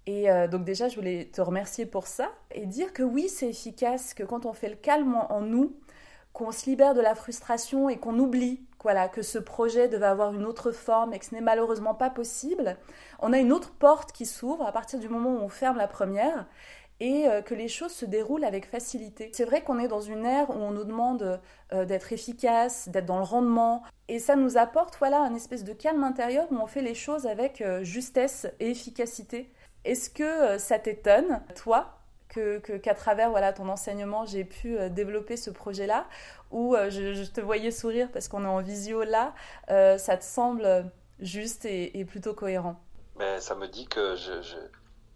Et 0.07 0.29
euh, 0.29 0.47
donc 0.47 0.63
déjà, 0.63 0.87
je 0.87 0.95
voulais 0.95 1.25
te 1.25 1.41
remercier 1.41 1.85
pour 1.85 2.07
ça 2.07 2.29
et 2.51 2.65
dire 2.65 2.93
que 2.93 3.03
oui, 3.03 3.27
c'est 3.27 3.49
efficace, 3.49 4.13
que 4.13 4.23
quand 4.23 4.45
on 4.45 4.53
fait 4.53 4.69
le 4.69 4.75
calme 4.75 5.15
en, 5.29 5.41
nous, 5.41 5.75
qu'on 6.33 6.51
se 6.51 6.69
libère 6.69 6.93
de 6.93 7.01
la 7.01 7.15
frustration 7.15 7.89
et 7.89 7.97
qu'on 7.97 8.19
oublie 8.19 8.61
voilà, 8.83 9.09
que 9.09 9.23
ce 9.23 9.39
projet 9.39 9.87
devait 9.87 10.05
avoir 10.05 10.31
une 10.35 10.45
autre 10.45 10.71
forme 10.71 11.13
et 11.13 11.17
que 11.17 11.25
ce 11.25 11.33
n'est 11.33 11.41
malheureusement 11.41 11.95
pas 11.95 12.11
possible, 12.11 12.77
on 13.19 13.33
a 13.33 13.39
une 13.39 13.51
autre 13.51 13.73
porte 13.73 14.11
qui 14.11 14.27
s'ouvre 14.27 14.63
à 14.63 14.71
partir 14.71 14.99
du 14.99 15.09
moment 15.09 15.31
où 15.31 15.39
on 15.39 15.49
ferme 15.49 15.77
la 15.77 15.87
première 15.87 16.45
et 16.99 17.27
euh, 17.27 17.41
que 17.41 17.55
les 17.55 17.67
choses 17.67 17.91
se 17.91 18.05
déroulent 18.05 18.43
avec 18.43 18.67
facilité. 18.67 19.31
C'est 19.33 19.43
vrai 19.43 19.63
qu'on 19.63 19.79
est 19.79 19.87
dans 19.87 20.01
une 20.01 20.23
ère 20.23 20.51
où 20.51 20.59
on 20.59 20.69
nous 20.69 20.83
demande 20.83 21.41
euh, 21.73 21.85
d'être 21.85 22.13
efficace, 22.13 22.87
d'être 22.89 23.07
dans 23.07 23.17
le 23.17 23.23
rendement, 23.23 23.81
et 24.07 24.19
ça 24.19 24.35
nous 24.35 24.55
apporte 24.55 24.95
voilà 24.99 25.21
un 25.21 25.33
espèce 25.33 25.63
de 25.63 25.73
calme 25.73 26.03
intérieur 26.03 26.45
où 26.51 26.55
on 26.57 26.67
fait 26.67 26.83
les 26.83 26.93
choses 26.93 27.25
avec 27.25 27.63
justesse 27.81 28.45
et 28.59 28.69
efficacité. 28.69 29.49
Est-ce 29.85 30.09
que 30.09 30.23
euh, 30.23 30.57
ça 30.57 30.79
t'étonne, 30.79 31.43
toi, 31.55 31.99
que, 32.27 32.57
qu'à 32.57 32.95
travers 32.95 33.29
voilà, 33.29 33.53
ton 33.53 33.69
enseignement, 33.69 34.25
j'ai 34.25 34.43
pu 34.43 34.77
euh, 34.77 34.89
développer 34.89 35.37
ce 35.37 35.51
projet-là? 35.51 36.07
Ou 36.51 36.75
euh, 36.75 36.89
je, 36.89 37.23
te 37.31 37.39
voyais 37.39 37.71
sourire 37.71 38.09
parce 38.11 38.27
qu'on 38.27 38.43
est 38.43 38.47
en 38.47 38.61
visio 38.61 39.03
là, 39.03 39.33
ça 39.67 40.17
te 40.17 40.23
semble 40.23 40.91
juste 41.19 41.65
et, 41.65 42.05
plutôt 42.05 42.33
cohérent? 42.33 42.77
Mais 43.17 43.39
Ça 43.39 43.55
me 43.55 43.67
dit 43.67 43.85
que 43.85 44.15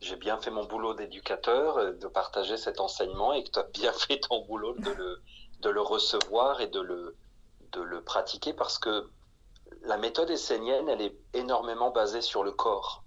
j'ai 0.02 0.16
bien 0.16 0.38
fait 0.38 0.52
mon 0.52 0.66
boulot 0.66 0.94
d'éducateur, 0.94 1.94
de 1.94 2.08
partager 2.08 2.56
cet 2.56 2.80
enseignement 2.80 3.34
et 3.34 3.44
que 3.44 3.50
tu 3.50 3.60
as 3.60 3.64
bien 3.64 3.92
fait 4.08 4.20
ton 4.20 4.46
boulot 4.46 4.76
de 4.76 5.70
le, 5.70 5.82
recevoir 5.82 6.62
et 6.62 6.68
de 6.68 6.80
le 6.80 8.02
pratiquer 8.02 8.54
parce 8.54 8.78
que 8.78 9.10
la 9.84 9.98
méthode 9.98 10.30
essénienne, 10.30 10.90
elle 10.90 11.02
est 11.02 11.16
énormément 11.34 11.90
basée 11.90 12.22
sur 12.22 12.44
le 12.44 12.52
corps. 12.52 13.04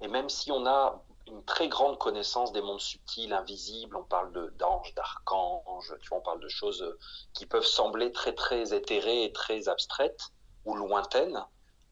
Et 0.00 0.08
même 0.08 0.28
si 0.28 0.50
on 0.50 0.66
a 0.66 1.02
une 1.26 1.44
très 1.44 1.68
grande 1.68 1.98
connaissance 1.98 2.52
des 2.52 2.62
mondes 2.62 2.80
subtils, 2.80 3.32
invisibles, 3.32 3.96
on 3.96 4.04
parle 4.04 4.32
d'anges, 4.56 4.94
d'archanges, 4.94 5.94
tu 6.00 6.08
vois, 6.08 6.18
on 6.18 6.22
parle 6.22 6.40
de 6.40 6.48
choses 6.48 6.96
qui 7.34 7.46
peuvent 7.46 7.66
sembler 7.66 8.10
très 8.12 8.34
très 8.34 8.74
éthérées 8.74 9.24
et 9.24 9.32
très 9.32 9.68
abstraites 9.68 10.30
ou 10.64 10.74
lointaines, 10.74 11.44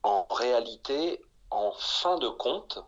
en 0.03 0.27
réalité, 0.31 1.21
en 1.51 1.73
fin 1.73 2.19
de 2.19 2.29
compte, 2.29 2.79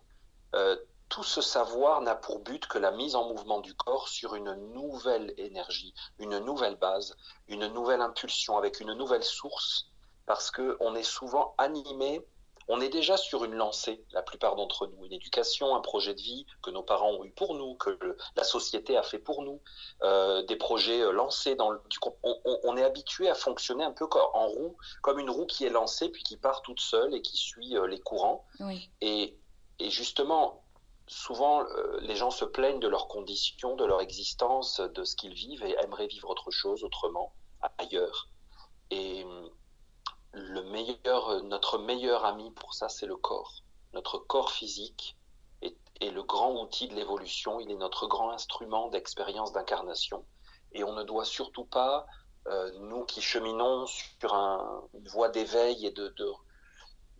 euh, 0.55 0.75
tout 1.09 1.23
ce 1.23 1.41
savoir 1.41 2.01
n'a 2.01 2.15
pour 2.15 2.39
but 2.39 2.65
que 2.67 2.77
la 2.77 2.91
mise 2.91 3.15
en 3.15 3.27
mouvement 3.27 3.59
du 3.59 3.75
corps 3.75 4.07
sur 4.07 4.35
une 4.35 4.53
nouvelle 4.73 5.33
énergie, 5.37 5.93
une 6.19 6.39
nouvelle 6.39 6.77
base, 6.77 7.15
une 7.47 7.67
nouvelle 7.67 8.01
impulsion, 8.01 8.57
avec 8.57 8.79
une 8.79 8.93
nouvelle 8.93 9.23
source, 9.23 9.87
parce 10.25 10.51
qu'on 10.51 10.95
est 10.95 11.03
souvent 11.03 11.53
animé, 11.57 12.25
on 12.71 12.79
est 12.79 12.89
déjà 12.89 13.17
sur 13.17 13.43
une 13.43 13.55
lancée, 13.55 14.01
la 14.11 14.21
plupart 14.21 14.55
d'entre 14.55 14.87
nous, 14.87 15.05
une 15.05 15.11
éducation, 15.11 15.75
un 15.75 15.81
projet 15.81 16.13
de 16.13 16.21
vie 16.21 16.45
que 16.63 16.69
nos 16.69 16.83
parents 16.83 17.11
ont 17.11 17.25
eu 17.25 17.31
pour 17.31 17.53
nous, 17.53 17.75
que 17.75 17.99
la 18.37 18.45
société 18.45 18.95
a 18.95 19.03
fait 19.03 19.19
pour 19.19 19.43
nous, 19.43 19.61
euh, 20.03 20.41
des 20.43 20.55
projets 20.55 21.01
euh, 21.01 21.11
lancés 21.11 21.55
dans 21.55 21.69
le... 21.69 21.81
On, 22.63 22.77
est 22.77 22.83
habitué 22.83 23.29
à 23.29 23.35
fonctionner 23.35 23.83
un 23.83 23.91
peu 23.91 24.07
en 24.33 24.47
roue, 24.47 24.77
comme 25.01 25.19
une 25.19 25.29
roue 25.29 25.45
qui 25.45 25.65
est 25.65 25.69
lancée 25.69 26.07
puis 26.07 26.23
qui 26.23 26.37
part 26.37 26.61
toute 26.61 26.79
seule 26.79 27.13
et 27.13 27.21
qui 27.21 27.35
suit 27.35 27.75
les 27.89 27.99
courants. 27.99 28.45
Et, 29.01 29.37
et 29.79 29.89
justement, 29.89 30.63
souvent, 31.07 31.65
euh, 31.65 31.99
les 31.99 32.15
gens 32.15 32.31
se 32.31 32.45
plaignent 32.45 32.79
de 32.79 32.87
leurs 32.87 33.09
conditions, 33.09 33.75
de 33.75 33.83
leur 33.83 34.01
existence, 34.01 34.79
de 34.79 35.03
ce 35.03 35.17
qu'ils 35.17 35.33
vivent 35.33 35.65
et 35.65 35.75
aimeraient 35.83 36.07
vivre 36.07 36.29
autre 36.29 36.51
chose, 36.51 36.85
autrement, 36.85 37.33
ailleurs. 37.77 38.29
Et 38.91 39.25
le 40.33 40.63
meilleur, 40.63 41.43
notre 41.43 41.77
meilleur 41.77 42.25
ami 42.25 42.51
pour 42.51 42.73
ça, 42.73 42.89
c'est 42.89 43.05
le 43.05 43.17
corps. 43.17 43.63
Notre 43.93 44.17
corps 44.17 44.51
physique 44.51 45.17
est, 45.61 45.75
le 46.09 46.23
grand 46.23 46.53
outil 46.61 46.87
de 46.87 46.95
l'évolution. 46.95 47.59
Il 47.59 47.69
est 47.69 47.75
notre 47.75 48.07
grand 48.07 48.31
instrument 48.31 48.89
d'expérience 48.89 49.51
d'incarnation. 49.51 50.25
Et 50.71 50.83
on 50.83 50.93
ne 50.93 51.03
doit 51.03 51.25
surtout 51.25 51.65
pas, 51.65 52.07
euh, 52.47 52.71
nous 52.79 53.05
qui 53.05 53.21
cheminons 53.21 53.85
sur 53.85 54.33
une 54.33 55.07
voie 55.09 55.29
d'éveil 55.29 55.85
et 55.85 55.91
de, 55.91 56.07
de 56.07 56.33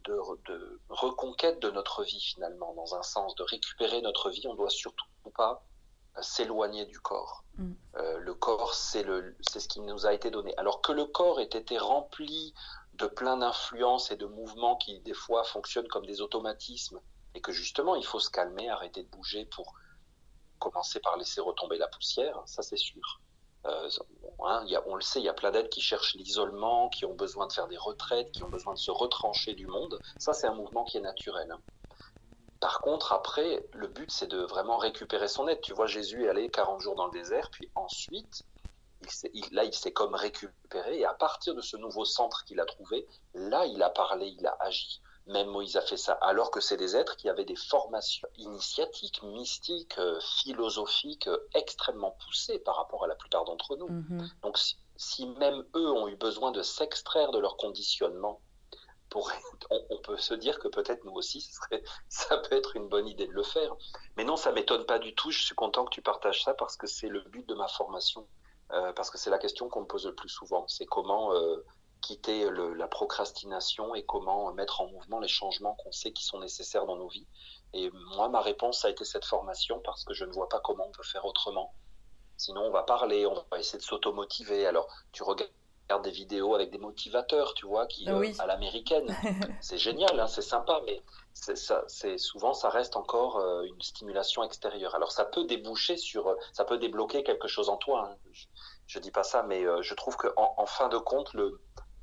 de, 0.06 0.80
reconquête 0.90 1.60
de 1.60 1.70
notre 1.70 2.04
vie 2.04 2.20
finalement, 2.20 2.74
dans 2.74 2.96
un 2.96 3.04
sens, 3.04 3.36
de 3.36 3.44
récupérer 3.44 4.02
notre 4.02 4.30
vie, 4.30 4.48
on 4.48 4.56
doit 4.56 4.70
surtout 4.70 5.06
pas 5.36 5.64
euh, 6.18 6.22
s'éloigner 6.22 6.86
du 6.86 7.00
corps. 7.00 7.44
Mm. 7.58 7.72
Euh, 7.98 8.18
le 8.18 8.34
corps, 8.34 8.74
c'est 8.74 9.04
ce 9.04 9.68
qui 9.68 9.82
nous 9.82 10.06
a 10.06 10.14
été 10.14 10.30
donné. 10.32 10.56
Alors 10.58 10.82
que 10.82 10.92
le 10.92 11.06
corps 11.06 11.40
ait 11.40 11.44
été 11.44 11.78
rempli 11.78 12.54
de 13.02 13.08
plein 13.08 13.38
d'influences 13.38 14.12
et 14.12 14.16
de 14.16 14.26
mouvements 14.26 14.78
qui 14.78 15.00
des 15.02 15.14
fois 15.14 15.44
fonctionnent 15.44 15.88
comme 15.88 16.06
des 16.06 16.22
automatismes, 16.22 17.00
et 17.34 17.42
que 17.42 17.52
justement 17.52 17.96
il 17.96 18.06
faut 18.06 18.20
se 18.20 18.30
calmer, 18.30 18.70
arrêter 18.70 19.04
de 19.04 19.10
bouger 19.10 19.46
pour 19.46 19.74
commencer 20.60 21.00
par 21.00 21.18
laisser 21.18 21.42
retomber 21.42 21.78
la 21.78 21.88
poussière, 21.88 22.42
ça 22.46 22.62
c'est 22.62 22.78
sûr. 22.78 23.20
Euh, 23.66 23.90
hein, 24.44 24.66
on 24.86 24.96
le 24.96 25.02
sait, 25.02 25.20
il 25.20 25.26
y 25.26 25.30
a 25.30 25.34
plein 25.34 25.52
d'aides 25.52 25.70
qui 25.70 25.82
cherchent 25.82 26.16
l'isolement, 26.16 26.90
qui 26.90 27.06
ont 27.06 27.14
besoin 27.14 27.48
de 27.48 27.54
faire 27.54 27.68
des 27.68 27.78
retraites, 27.78 28.32
qui 28.32 28.44
ont 28.44 28.50
besoin 28.50 28.74
de 28.74 28.80
se 28.80 28.92
retrancher 28.92 29.54
du 29.54 29.68
monde. 29.68 30.00
Ça, 30.18 30.34
c'est 30.34 30.48
un 30.48 30.56
mouvement 30.56 30.84
qui 30.84 30.98
est 30.98 31.02
naturel. 31.02 31.52
Hein. 31.52 31.62
Par 32.60 32.82
contre, 32.82 33.14
après, 33.14 33.68
le 33.74 33.88
but, 33.88 34.10
c'est 34.12 34.28
de 34.28 34.40
vraiment 34.40 34.78
récupérer 34.78 35.28
son 35.28 35.48
aide. 35.48 35.62
Tu 35.62 35.74
vois, 35.74 35.86
Jésus 35.86 36.26
est 36.26 36.30
allé 36.30 36.50
40 36.50 36.82
jours 36.82 36.96
dans 36.96 37.06
le 37.06 37.12
désert, 37.12 37.50
puis 37.52 37.70
ensuite, 37.76 38.44
là, 39.52 39.64
il 39.64 39.74
s'est 39.74 39.92
comme 39.92 40.16
récupéré, 40.16 41.00
et 41.00 41.06
à 41.06 41.14
partir 41.14 41.56
de 41.56 41.62
ce 41.62 41.78
nouveau 41.78 42.06
centre 42.06 42.44
qu'il 42.46 42.60
a 42.60 42.66
trouvé, 42.66 43.08
là, 43.34 43.66
il 43.66 43.82
a 43.84 43.90
parlé, 43.90 44.28
il 44.28 44.46
a 44.46 44.56
agi. 44.60 45.02
Même 45.28 45.48
Moïse 45.48 45.78
a 45.78 45.82
fait 45.82 45.98
ça, 45.98 46.14
alors 46.14 46.50
que 46.50 46.60
c'est 46.60 46.78
des 46.78 46.96
êtres 46.96 47.16
qui 47.16 47.30
avaient 47.30 47.46
des 47.46 47.56
formations 47.56 48.28
initiatiques, 48.38 49.22
mystiques, 49.22 49.98
euh, 50.00 50.20
philosophiques 50.20 51.28
euh, 51.28 51.38
extrêmement 51.54 52.18
poussées 52.26 52.58
par 52.60 52.76
rapport 52.76 53.04
à 53.04 53.08
la 53.08 53.16
plupart 53.16 53.46
d'entre 53.46 53.76
nous. 53.76 53.88
Mhm. 53.88 54.30
Donc 54.42 54.58
si, 54.98 55.28
même 55.28 55.64
eux 55.76 55.92
ont 55.92 56.08
eu 56.08 56.16
besoin 56.16 56.52
de 56.52 56.64
s'extraire 56.64 57.32
de 57.32 57.40
leur 57.40 57.56
conditionnement, 57.58 58.42
pour, 59.10 59.30
on, 59.90 59.98
peut 59.98 60.18
se 60.18 60.34
dire 60.34 60.58
que 60.58 60.70
peut-être 60.70 61.04
nous 61.04 61.12
aussi, 61.12 61.48
ça 62.10 62.38
peut 62.38 62.56
être 62.56 62.76
une 62.76 62.88
bonne 62.88 63.08
idée 63.08 63.28
de 63.28 63.34
le 63.34 63.44
faire. 63.44 63.76
Mais 64.18 64.24
non, 64.24 64.38
ça 64.38 64.52
m'étonne 64.52 64.86
pas 64.86 65.00
du 65.00 65.14
tout. 65.14 65.32
Je 65.32 65.44
suis 65.44 65.56
content 65.56 65.86
que 65.86 65.92
tu 65.92 66.02
partages 66.02 66.44
ça 66.44 66.54
parce 66.54 66.78
que 66.78 66.88
c'est 66.88 67.10
le 67.10 67.22
but 67.22 67.48
de 67.48 67.54
ma 67.54 67.68
formation. 67.68 68.26
Euh, 68.74 68.94
parce 68.94 69.10
que 69.10 69.18
c'est 69.18 69.30
la 69.30 69.38
question 69.38 69.70
qu'on 69.70 69.82
me 69.82 69.86
pose 69.86 70.06
le 70.06 70.16
plus 70.16 70.30
souvent. 70.30 70.66
C'est 70.68 70.86
comment 70.86 71.32
quitter 72.02 72.50
la 72.52 72.88
procrastination 72.88 73.94
et 73.94 74.04
comment 74.04 74.52
mettre 74.54 74.82
en 74.82 74.88
mouvement 74.88 75.20
les 75.20 75.28
changements 75.28 75.76
qu'on 75.76 75.92
sait 75.92 76.12
qui 76.12 76.24
sont 76.24 76.40
nécessaires 76.40 76.86
dans 76.86 76.96
nos 76.96 77.08
vies. 77.08 77.28
Et 77.74 77.92
moi, 78.16 78.28
ma 78.28 78.42
réponse 78.42 78.84
a 78.86 78.90
été 78.90 79.06
cette 79.06 79.26
formation 79.26 79.80
parce 79.86 80.04
que 80.04 80.14
je 80.14 80.26
ne 80.26 80.32
vois 80.32 80.50
pas 80.50 80.60
comment 80.60 80.88
on 80.88 80.92
peut 80.92 81.04
faire 81.04 81.26
autrement. 81.26 81.74
Sinon, 82.38 82.62
on 82.62 82.72
va 82.72 82.84
parler, 82.84 83.26
on 83.28 83.36
va 83.52 83.60
essayer 83.60 83.78
de 83.78 83.84
s'automotiver. 83.84 84.66
Alors, 84.66 84.88
tu 85.12 85.22
regardes 85.22 85.52
des 86.04 86.12
vidéos 86.12 86.56
avec 86.56 86.72
des 86.72 86.78
motivateurs, 86.78 87.54
tu 87.54 87.68
vois, 87.68 87.86
qui 87.86 88.10
euh, 88.10 88.32
à 88.40 88.48
l'américaine. 88.48 89.16
c'est 89.62 89.78
génial, 89.78 90.20
hein, 90.20 90.28
c'est 90.28 90.42
sympa, 90.42 90.82
mais 90.86 91.02
c'est 91.34 92.18
souvent 92.18 92.54
ça 92.54 92.70
reste 92.70 92.96
encore 92.96 93.38
euh, 93.38 93.64
une 93.64 93.82
stimulation 93.82 94.44
extérieure. 94.44 94.96
Alors 94.96 95.12
ça 95.12 95.26
peut 95.26 95.46
déboucher 95.46 95.98
sur, 95.98 96.36
ça 96.54 96.66
peut 96.66 96.78
débloquer 96.78 97.24
quelque 97.24 97.48
chose 97.48 97.70
en 97.70 97.78
toi. 97.78 98.10
Hein. 98.10 98.18
Je, 98.92 99.00
ne 99.00 99.04
dis 99.04 99.12
pas 99.12 99.24
ça, 99.24 99.42
mais 99.44 99.64
euh, 99.64 99.82
je 99.82 99.94
trouve 99.94 100.18
que 100.18 100.28
en, 100.36 100.66
fin 100.66 100.90
de 100.90 100.98
compte, 100.98 101.34
le, 101.34 101.62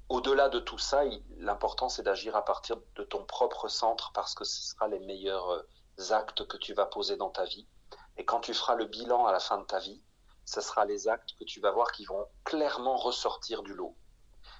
au-delà 0.08 0.48
de 0.48 0.58
tout 0.58 0.78
ça, 0.78 1.02
l'important 1.36 1.90
c'est 1.90 2.02
d'agir 2.02 2.34
à 2.34 2.46
partir 2.46 2.78
de 2.94 3.04
ton 3.04 3.26
propre 3.26 3.68
centre 3.68 4.10
parce 4.14 4.34
que 4.34 4.44
ce 4.44 4.62
sera 4.62 4.88
les 4.88 4.98
meilleurs 5.00 5.50
euh, 5.50 6.12
actes 6.12 6.46
que 6.48 6.56
tu 6.56 6.72
vas 6.72 6.86
poser 6.86 7.18
dans 7.18 7.28
ta 7.28 7.44
vie. 7.44 7.68
Et 8.16 8.24
quand 8.24 8.40
tu 8.40 8.54
feras 8.54 8.74
le 8.74 8.86
bilan 8.86 9.26
à 9.26 9.32
la 9.32 9.38
fin 9.38 9.58
de 9.58 9.66
ta 9.66 9.78
vie, 9.78 10.02
ce 10.46 10.62
sera 10.62 10.86
les 10.86 11.08
actes 11.08 11.34
que 11.38 11.44
tu 11.44 11.60
vas 11.60 11.72
voir 11.72 11.92
qui 11.92 12.06
vont 12.06 12.26
clairement 12.44 12.96
ressortir 12.96 13.62
du 13.62 13.74
lot. 13.74 13.94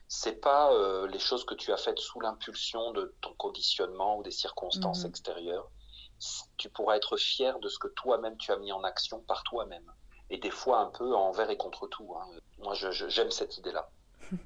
C'est 0.07 0.39
pas 0.43 0.71
euh, 0.75 1.07
les 1.07 1.19
choses 1.19 1.47
que 1.47 1.55
tu 1.55 1.73
as 1.73 1.79
faites 1.79 1.99
sous 1.99 2.21
l'impulsion 2.21 2.93
de 2.93 3.17
ton 3.23 3.33
conditionnement 3.37 4.19
ou 4.19 4.23
des 4.23 4.33
circonstances 4.33 5.05
mhm. 5.05 5.09
extérieures. 5.09 5.71
Tu 6.59 6.69
pourras 6.69 6.97
être 6.97 7.17
fier 7.17 7.59
de 7.59 7.71
ce 7.71 7.79
que 7.79 7.89
toi-même 7.89 8.37
tu 8.37 8.53
as 8.53 8.59
mis 8.59 8.73
en 8.73 8.85
action 8.85 9.21
par 9.21 9.45
toi-même. 9.45 9.91
Et 10.31 10.39
des 10.39 10.51
fois 10.51 10.81
un 10.81 10.91
peu 10.91 11.15
envers 11.15 11.51
et 11.51 11.57
contre 11.57 11.87
tout. 11.87 12.15
Hein. 12.17 12.27
Moi, 12.63 12.75
j'aime 12.75 13.31
cette 13.31 13.57
idée-là. 13.59 13.89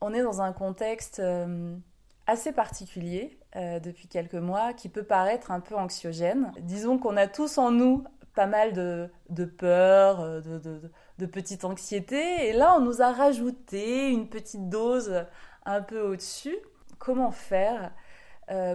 on 0.00 0.12
est 0.12 0.22
dans 0.22 0.42
un 0.42 0.52
contexte 0.52 1.18
euh, 1.18 1.76
assez 2.26 2.52
particulier 2.52 3.38
euh, 3.56 3.80
depuis 3.80 4.06
quelques 4.06 4.34
mois 4.34 4.74
qui 4.74 4.88
peut 4.88 5.02
paraître 5.02 5.50
un 5.50 5.60
peu 5.60 5.74
anxiogène. 5.76 6.52
Disons 6.60 6.98
qu'on 6.98 7.16
a 7.16 7.26
tous 7.26 7.58
en 7.58 7.70
nous 7.70 8.04
pas 8.34 8.46
mal 8.46 8.72
de, 8.72 9.44
peur, 9.44 10.20
euh, 10.20 10.40
de, 10.40 11.26
petite 11.26 11.64
anxiété, 11.64 12.48
et 12.48 12.52
là 12.52 12.74
on 12.76 12.80
nous 12.80 13.00
a 13.00 13.12
rajouté 13.12 14.10
une 14.10 14.28
petite 14.28 14.68
dose 14.68 15.24
un 15.64 15.80
peu 15.80 16.00
au-dessus. 16.00 16.56
Comment 16.98 17.30
faire 17.30 17.92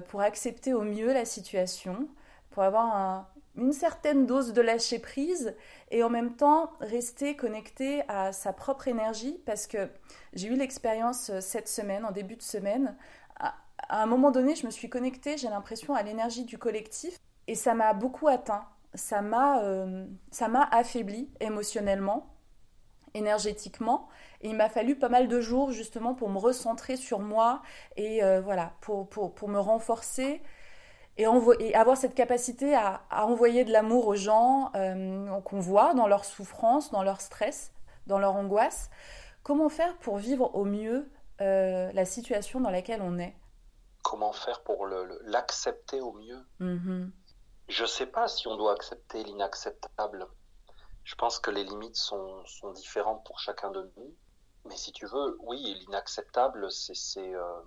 pour 0.08 0.22
accepter 0.22 0.74
au 0.74 0.82
mieux 0.82 1.14
la 1.14 1.26
situation, 1.26 2.10
pour 2.50 2.64
avoir 2.64 2.96
un, 2.96 3.28
une 3.60 3.74
certaine 3.74 4.26
dose 4.26 4.54
de 4.54 4.62
lâcher 4.62 5.00
prise 5.00 5.54
et 5.92 6.04
en 6.04 6.10
même 6.10 6.36
temps 6.36 6.72
rester 6.80 7.36
connecté 7.36 8.04
à 8.08 8.32
sa 8.32 8.54
propre 8.54 8.88
énergie 8.88 9.42
parce 9.46 9.68
que 9.68 9.90
j'ai 10.34 10.48
eu 10.48 10.56
l'expérience 10.56 11.30
euh, 11.30 11.42
cette 11.42 11.68
semaine, 11.68 12.06
en 12.06 12.12
début 12.12 12.36
de 12.36 12.42
semaine. 12.42 12.96
À, 13.38 13.54
un 13.90 14.06
moment 14.06 14.32
donné, 14.32 14.56
je 14.56 14.66
me 14.66 14.72
suis 14.72 14.90
connectée, 14.90 15.38
j'ai 15.38 15.50
l'impression, 15.50 15.94
à 15.94 16.04
l'énergie 16.04 16.46
du 16.46 16.58
collectif 16.58 17.18
et 17.48 17.56
ça 17.56 17.74
m'a 17.74 17.94
beaucoup 17.94 18.28
atteint. 18.28 18.66
Ça 18.94 19.22
m'a 19.22 19.62
euh, 19.64 20.06
affaibli 20.72 21.30
émotionnellement, 21.40 22.28
énergétiquement. 23.14 24.08
Et 24.42 24.50
il 24.50 24.56
m'a 24.56 24.70
fallu 24.70 24.96
pas 24.96 25.10
mal 25.10 25.28
de 25.28 25.42
jours 25.42 25.72
justement 25.72 26.14
pour 26.14 26.30
me 26.30 26.38
recentrer 26.38 26.96
sur 26.96 27.20
moi 27.20 27.62
et 27.98 28.24
euh, 28.24 28.42
voilà, 28.42 28.74
pour, 28.82 29.10
pour, 29.10 29.36
pour 29.36 29.50
me 29.50 29.60
renforcer 29.60 30.42
et, 31.20 31.76
avoir 31.76 31.98
cette 31.98 32.16
capacité 32.16 32.76
à, 32.76 33.02
envoyer 33.12 33.66
de 33.66 33.72
l'amour 33.72 34.08
aux 34.08 34.16
gens 34.16 34.72
euh, 34.76 35.40
qu'on 35.42 35.60
voit 35.60 35.94
dans 35.94 36.08
leur 36.08 36.24
souffrance, 36.26 36.92
dans 36.92 37.04
leur 37.04 37.22
stress, 37.22 37.72
dans 38.08 38.20
leur 38.20 38.36
angoisse. 38.36 38.90
Comment 39.44 39.70
faire 39.70 39.98
pour 39.98 40.18
vivre 40.18 40.56
au 40.56 40.64
mieux 40.64 41.10
euh, 41.42 41.92
la 41.94 42.06
situation 42.06 42.62
dans 42.62 42.70
laquelle 42.70 43.02
on 43.02 43.20
est? 43.20 43.36
Comment 44.04 44.32
faire 44.32 44.62
pour 44.62 44.88
l'accepter 45.26 46.00
au 46.02 46.14
mieux? 46.14 46.46
Mm-hmm. 46.62 47.10
Je 47.68 47.82
ne 47.84 47.88
sais 47.88 48.06
pas 48.06 48.28
si 48.28 48.48
on 48.48 48.56
doit 48.56 48.74
accepter 48.74 49.24
l'inacceptable. 49.24 50.26
Je 51.04 51.16
pense 51.16 51.40
que 51.40 51.52
les 51.52 51.64
limites 51.64 51.98
sont, 51.98 52.44
différentes 52.76 53.26
pour 53.26 53.40
chacun 53.40 53.72
de 53.72 53.92
nous. 53.98 54.16
Mais 54.66 54.76
si 54.76 54.92
tu 54.92 55.06
veux, 55.06 55.38
oui, 55.42 55.78
l'inacceptable, 55.82 56.72
c'est... 56.72 57.36
Euh, 57.36 57.62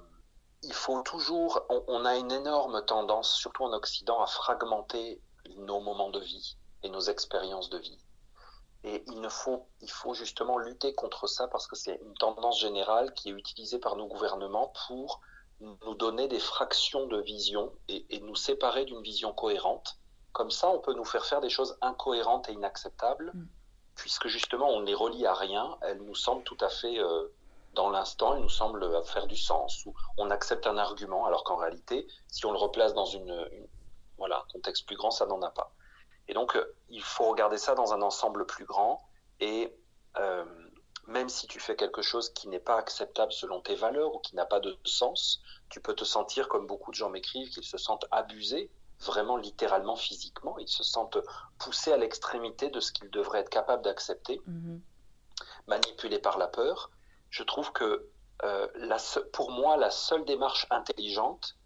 il 0.63 0.73
faut 0.73 1.03
toujours, 1.03 1.61
on, 1.69 2.05
a 2.05 2.17
une 2.17 2.31
énorme 2.31 2.85
tendance, 2.85 3.35
surtout 3.35 3.65
en 3.65 3.73
Occident, 3.73 4.21
à 4.21 4.27
fragmenter 4.27 5.21
nos 5.57 5.81
moments 5.81 6.11
de 6.11 6.21
vie 6.21 6.57
et 6.83 6.89
nos 6.89 7.01
expériences 7.01 7.69
de 7.69 7.79
vie. 7.79 7.99
Et 8.85 9.05
il, 9.09 9.21
ne 9.21 9.29
faut, 9.29 9.67
il 9.81 9.91
faut 9.91 10.15
justement 10.15 10.59
lutter 10.59 10.95
contre 10.95 11.27
ça 11.27 11.49
parce 11.49 11.67
que 11.67 11.77
c'est 11.77 12.01
une 12.05 12.15
tendance 12.15 12.61
générale 12.61 13.13
qui 13.15 13.29
est 13.29 13.33
utilisée 13.33 13.79
par 13.79 13.97
nos 13.97 14.07
gouvernements 14.07 14.73
pour 14.87 15.21
nous 15.61 15.95
donner 15.95 16.27
des 16.27 16.41
fractions 16.41 17.07
de 17.07 17.21
vision 17.21 17.73
et, 17.89 18.21
nous 18.21 18.35
séparer 18.35 18.85
d'une 18.85 19.03
vision 19.03 19.33
cohérente. 19.33 19.99
Comme 20.33 20.51
ça, 20.51 20.69
on 20.69 20.81
peut 20.81 20.95
nous 20.95 21.05
faire 21.05 21.25
faire 21.25 21.41
des 21.41 21.51
choses 21.51 21.77
incohérentes 21.81 22.49
et 22.49 22.53
inacceptables, 22.53 23.31
mm. 23.35 23.49
puisque 23.95 24.29
justement, 24.29 24.69
on 24.69 24.81
les 24.81 24.95
relie 24.95 25.27
à 25.27 25.35
rien. 25.35 25.77
Elles 25.83 26.03
nous 26.03 26.15
semblent 26.15 26.45
tout 26.45 26.57
à 26.61 26.69
fait, 26.69 26.99
euh, 26.99 27.29
dans 27.73 27.91
l'instant, 27.91 28.35
elles 28.35 28.43
nous 28.43 28.49
semblent 28.49 29.05
faire 29.05 29.27
du 29.27 29.37
sens. 29.37 29.85
Ou 29.87 29.95
on 30.19 30.31
accepte 30.31 30.67
un 30.67 30.77
argument, 30.77 31.27
alors 31.27 31.45
qu'en 31.45 31.57
réalité, 31.57 32.07
si 32.29 32.45
on 32.47 32.53
le 32.53 32.59
replace 32.59 32.95
dans 32.95 33.07
une, 33.07 33.49
voilà, 34.19 34.39
un 34.39 34.53
contexte 34.53 34.87
plus 34.87 34.97
grand, 34.97 35.11
ça 35.11 35.27
n'en 35.27 35.41
a 35.43 35.51
pas. 35.51 35.73
Et 36.29 36.35
donc, 36.35 36.57
euh, 36.57 36.77
il 36.89 37.03
faut 37.03 37.29
regarder 37.29 37.59
ça 37.59 37.75
dans 37.75 37.93
un 37.93 38.03
ensemble 38.03 38.47
plus 38.47 38.65
grand. 38.65 39.01
Et 39.41 39.75
euh, 40.19 40.45
même 41.07 41.29
si 41.29 41.47
tu 41.47 41.59
fais 41.59 41.77
quelque 41.77 42.03
chose 42.03 42.33
qui 42.33 42.49
n'est 42.49 42.61
pas 42.61 42.77
acceptable 42.77 43.33
selon 43.33 43.61
tes 43.61 43.75
valeurs 43.75 44.15
ou 44.15 44.19
qui 44.19 44.37
n'a 44.37 44.47
pas 44.47 44.61
de 44.61 44.79
sens, 44.85 45.43
tu 45.69 45.81
peux 45.81 45.95
te 45.95 46.05
sentir, 46.05 46.49
comme 46.49 46.67
beaucoup 46.67 46.91
de 46.91 46.97
gens 46.97 47.11
m'écrivent, 47.11 47.51
qu'ils 47.51 47.65
se 47.65 47.79
sentent 47.79 48.07
abusés, 48.11 48.71
vraiment 49.01 49.37
littéralement 49.37 49.97
physiquement. 49.97 50.59
Ils 50.59 50.69
se 50.69 50.85
sentent 50.85 51.19
poussés 51.59 51.93
à 51.93 51.97
l'extrémité 51.97 52.71
de 52.71 52.79
ce 52.81 52.93
qu'ils 52.93 53.11
devraient 53.11 53.41
être 53.41 53.51
capables 53.51 53.83
d'accepter, 53.83 54.41
mhm. 54.47 54.81
manipulés 55.67 56.21
par 56.21 56.39
la 56.39 56.47
peur. 56.47 56.91
Je 57.33 57.43
trouve 57.43 57.73
que 57.73 58.11
euh, 58.45 58.69
pour 59.33 59.51
moi, 59.51 59.79
la 59.79 59.91
seule 59.91 60.25
démarche 60.27 60.67
intelligente, 60.69 61.57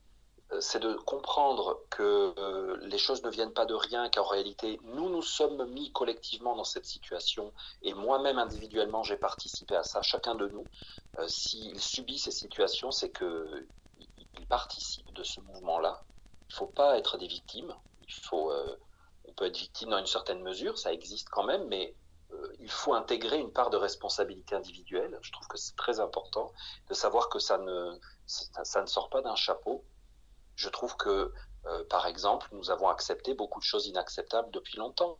euh, 0.52 0.60
c'est 0.60 0.78
de 0.78 0.94
comprendre 0.94 1.80
que 1.90 2.32
euh, 2.38 2.76
les 2.82 2.98
choses 2.98 3.24
ne 3.24 3.30
viennent 3.30 3.52
pas 3.52 3.66
de 3.66 3.74
rien, 3.74 4.08
qu'en 4.08 4.22
réalité, 4.22 4.78
nous 4.84 5.08
nous 5.08 5.22
sommes 5.22 5.68
mis 5.72 5.90
collectivement 5.90 6.54
dans 6.54 6.64
cette 6.64 6.86
situation, 6.86 7.52
et 7.82 7.94
moi-même 7.94 8.38
individuellement, 8.38 9.02
j'ai 9.02 9.16
participé 9.16 9.74
à 9.74 9.82
ça, 9.82 10.02
chacun 10.02 10.36
de 10.36 10.46
nous. 10.48 10.64
S'il 11.26 11.80
subit 11.80 12.18
ces 12.18 12.30
situations, 12.30 12.92
c'est 12.92 13.10
qu'il 13.10 13.66
il 14.38 14.46
participe 14.46 15.12
de 15.14 15.24
ce 15.24 15.40
mouvement-là. 15.40 16.04
Il 16.48 16.52
ne 16.52 16.56
faut 16.58 16.66
pas 16.66 16.96
être 16.96 17.18
des 17.18 17.26
victimes. 17.26 17.74
Il 18.06 18.14
faut, 18.14 18.52
on 19.24 19.32
peut 19.32 19.46
être 19.46 19.58
victime 19.58 19.88
dans 19.88 19.98
une 19.98 20.06
certaine 20.06 20.42
mesure, 20.42 20.78
ça 20.78 20.92
existe 20.92 21.28
quand 21.30 21.42
même, 21.42 21.66
mais 21.66 21.96
il 22.58 22.70
faut 22.70 22.94
intégrer 22.94 23.38
une 23.38 23.52
part 23.52 23.70
de 23.70 23.76
responsabilité 23.76 24.54
individuelle. 24.54 25.18
Je 25.22 25.32
trouve 25.32 25.46
que 25.48 25.56
c'est 25.56 25.76
très 25.76 26.00
important 26.00 26.52
de 26.88 26.94
savoir 26.94 27.28
que 27.28 27.38
ça 27.38 27.58
ne, 27.58 27.98
ça 28.26 28.82
ne 28.82 28.86
sort 28.86 29.08
pas 29.10 29.22
d'un 29.22 29.36
chapeau 29.36 29.84
je 30.56 30.70
trouve 30.70 30.96
que, 30.96 31.32
euh, 31.66 31.84
par 31.84 32.06
exemple, 32.06 32.48
nous 32.52 32.70
avons 32.70 32.88
accepté 32.88 33.34
beaucoup 33.34 33.60
de 33.60 33.64
choses 33.64 33.86
inacceptables 33.86 34.50
depuis 34.50 34.78
longtemps. 34.78 35.18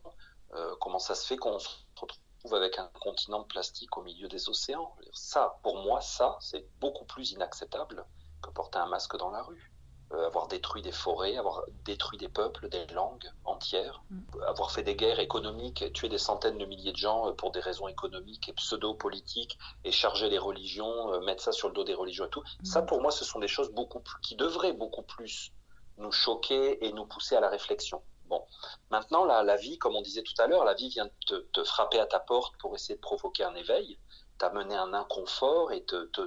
Euh, 0.54 0.74
comment 0.80 0.98
ça 0.98 1.14
se 1.14 1.26
fait 1.26 1.36
qu'on 1.36 1.58
se 1.58 1.68
retrouve 1.94 2.54
avec 2.54 2.78
un 2.78 2.90
continent 3.00 3.40
de 3.40 3.46
plastique 3.46 3.96
au 3.96 4.02
milieu 4.02 4.28
des 4.28 4.48
océans? 4.48 4.96
Ça, 5.12 5.58
pour 5.62 5.76
moi, 5.82 6.00
ça, 6.00 6.38
c'est 6.40 6.66
beaucoup 6.80 7.04
plus 7.04 7.32
inacceptable 7.32 8.04
que 8.42 8.50
porter 8.50 8.78
un 8.78 8.86
masque 8.86 9.16
dans 9.16 9.30
la 9.30 9.42
rue. 9.42 9.72
Euh, 10.12 10.26
avoir 10.26 10.46
détruit 10.46 10.82
des 10.82 10.92
forêts, 10.92 11.36
avoir 11.36 11.64
détruit 11.84 12.16
des 12.16 12.28
peuples, 12.28 12.68
des 12.68 12.86
langues 12.94 13.28
entières, 13.44 14.04
mm. 14.10 14.42
avoir 14.46 14.70
fait 14.70 14.84
des 14.84 14.94
guerres 14.94 15.18
économiques, 15.18 15.92
tuer 15.94 16.08
des 16.08 16.18
centaines 16.18 16.58
de 16.58 16.64
milliers 16.64 16.92
de 16.92 16.96
gens 16.96 17.32
pour 17.32 17.50
des 17.50 17.58
raisons 17.58 17.88
économiques 17.88 18.48
et 18.48 18.52
pseudo-politiques, 18.52 19.58
et 19.82 19.90
charger 19.90 20.28
les 20.28 20.38
religions, 20.38 21.20
mettre 21.22 21.42
ça 21.42 21.50
sur 21.50 21.66
le 21.66 21.74
dos 21.74 21.82
des 21.82 21.94
religions 21.94 22.26
et 22.26 22.30
tout. 22.30 22.42
Mm. 22.60 22.64
Ça, 22.64 22.82
pour 22.82 23.02
moi, 23.02 23.10
ce 23.10 23.24
sont 23.24 23.40
des 23.40 23.48
choses 23.48 23.72
beaucoup 23.72 23.98
plus, 23.98 24.20
qui 24.20 24.36
devraient 24.36 24.72
beaucoup 24.72 25.02
plus 25.02 25.52
nous 25.98 26.12
choquer 26.12 26.86
et 26.86 26.92
nous 26.92 27.06
pousser 27.06 27.34
à 27.34 27.40
la 27.40 27.48
réflexion. 27.48 28.00
Bon, 28.28 28.44
maintenant, 28.90 29.24
la, 29.24 29.42
la 29.42 29.56
vie, 29.56 29.78
comme 29.78 29.96
on 29.96 30.02
disait 30.02 30.22
tout 30.22 30.34
à 30.38 30.46
l'heure, 30.46 30.64
la 30.64 30.74
vie 30.74 30.88
vient 30.88 31.08
te, 31.26 31.34
te, 31.52 31.64
frapper 31.64 31.98
à 32.00 32.06
ta 32.06 32.18
porte 32.20 32.56
pour 32.58 32.74
essayer 32.74 32.96
de 32.96 33.00
provoquer 33.00 33.44
un 33.44 33.54
éveil, 33.54 33.98
t'amener 34.38 34.74
un 34.74 34.94
inconfort 34.94 35.72
et 35.72 35.84
te, 35.84 36.06
te 36.06 36.26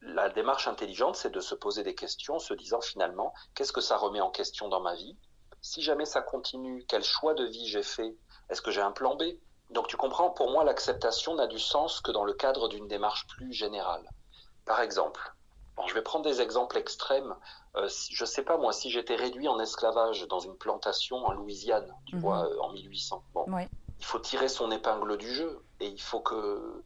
la 0.00 0.28
démarche 0.28 0.68
intelligente, 0.68 1.16
c'est 1.16 1.30
de 1.30 1.40
se 1.40 1.54
poser 1.54 1.82
des 1.82 1.94
questions, 1.94 2.38
se 2.38 2.54
disant 2.54 2.80
finalement, 2.80 3.32
qu'est-ce 3.54 3.72
que 3.72 3.80
ça 3.80 3.96
remet 3.96 4.20
en 4.20 4.30
question 4.30 4.68
dans 4.68 4.80
ma 4.80 4.94
vie? 4.94 5.16
Si 5.60 5.82
jamais 5.82 6.04
ça 6.04 6.22
continue, 6.22 6.84
quel 6.88 7.02
choix 7.02 7.34
de 7.34 7.44
vie 7.44 7.66
j'ai 7.66 7.82
fait? 7.82 8.16
Est-ce 8.48 8.62
que 8.62 8.70
j'ai 8.70 8.80
un 8.80 8.92
plan 8.92 9.16
B? 9.16 9.24
Donc 9.70 9.88
tu 9.88 9.96
comprends, 9.96 10.30
pour 10.30 10.50
moi, 10.50 10.64
l'acceptation 10.64 11.34
n'a 11.34 11.46
du 11.46 11.58
sens 11.58 12.00
que 12.00 12.10
dans 12.10 12.24
le 12.24 12.32
cadre 12.32 12.68
d'une 12.68 12.88
démarche 12.88 13.26
plus 13.26 13.52
générale. 13.52 14.08
Par 14.64 14.80
exemple, 14.80 15.34
je 15.86 15.94
vais 15.94 16.02
prendre 16.02 16.24
des 16.24 16.40
exemples 16.40 16.76
extrêmes. 16.76 17.34
Euh, 17.76 17.88
je 18.10 18.22
ne 18.22 18.26
sais 18.26 18.42
pas, 18.42 18.56
moi, 18.56 18.72
si 18.72 18.90
j'étais 18.90 19.14
réduit 19.14 19.48
en 19.48 19.58
esclavage 19.60 20.26
dans 20.28 20.40
une 20.40 20.56
plantation 20.56 21.24
en 21.24 21.32
Louisiane, 21.32 21.92
tu 22.06 22.16
mhm. 22.16 22.22
vois, 22.22 22.48
euh, 22.48 22.60
en 22.60 22.72
1800, 22.72 23.22
bon, 23.34 23.46
il 24.00 24.04
faut 24.04 24.18
tirer 24.18 24.48
son 24.48 24.70
épingle 24.70 25.16
du 25.16 25.32
jeu 25.32 25.60
et 25.80 25.86
il 25.86 26.00
faut 26.00 26.20
que 26.20 26.82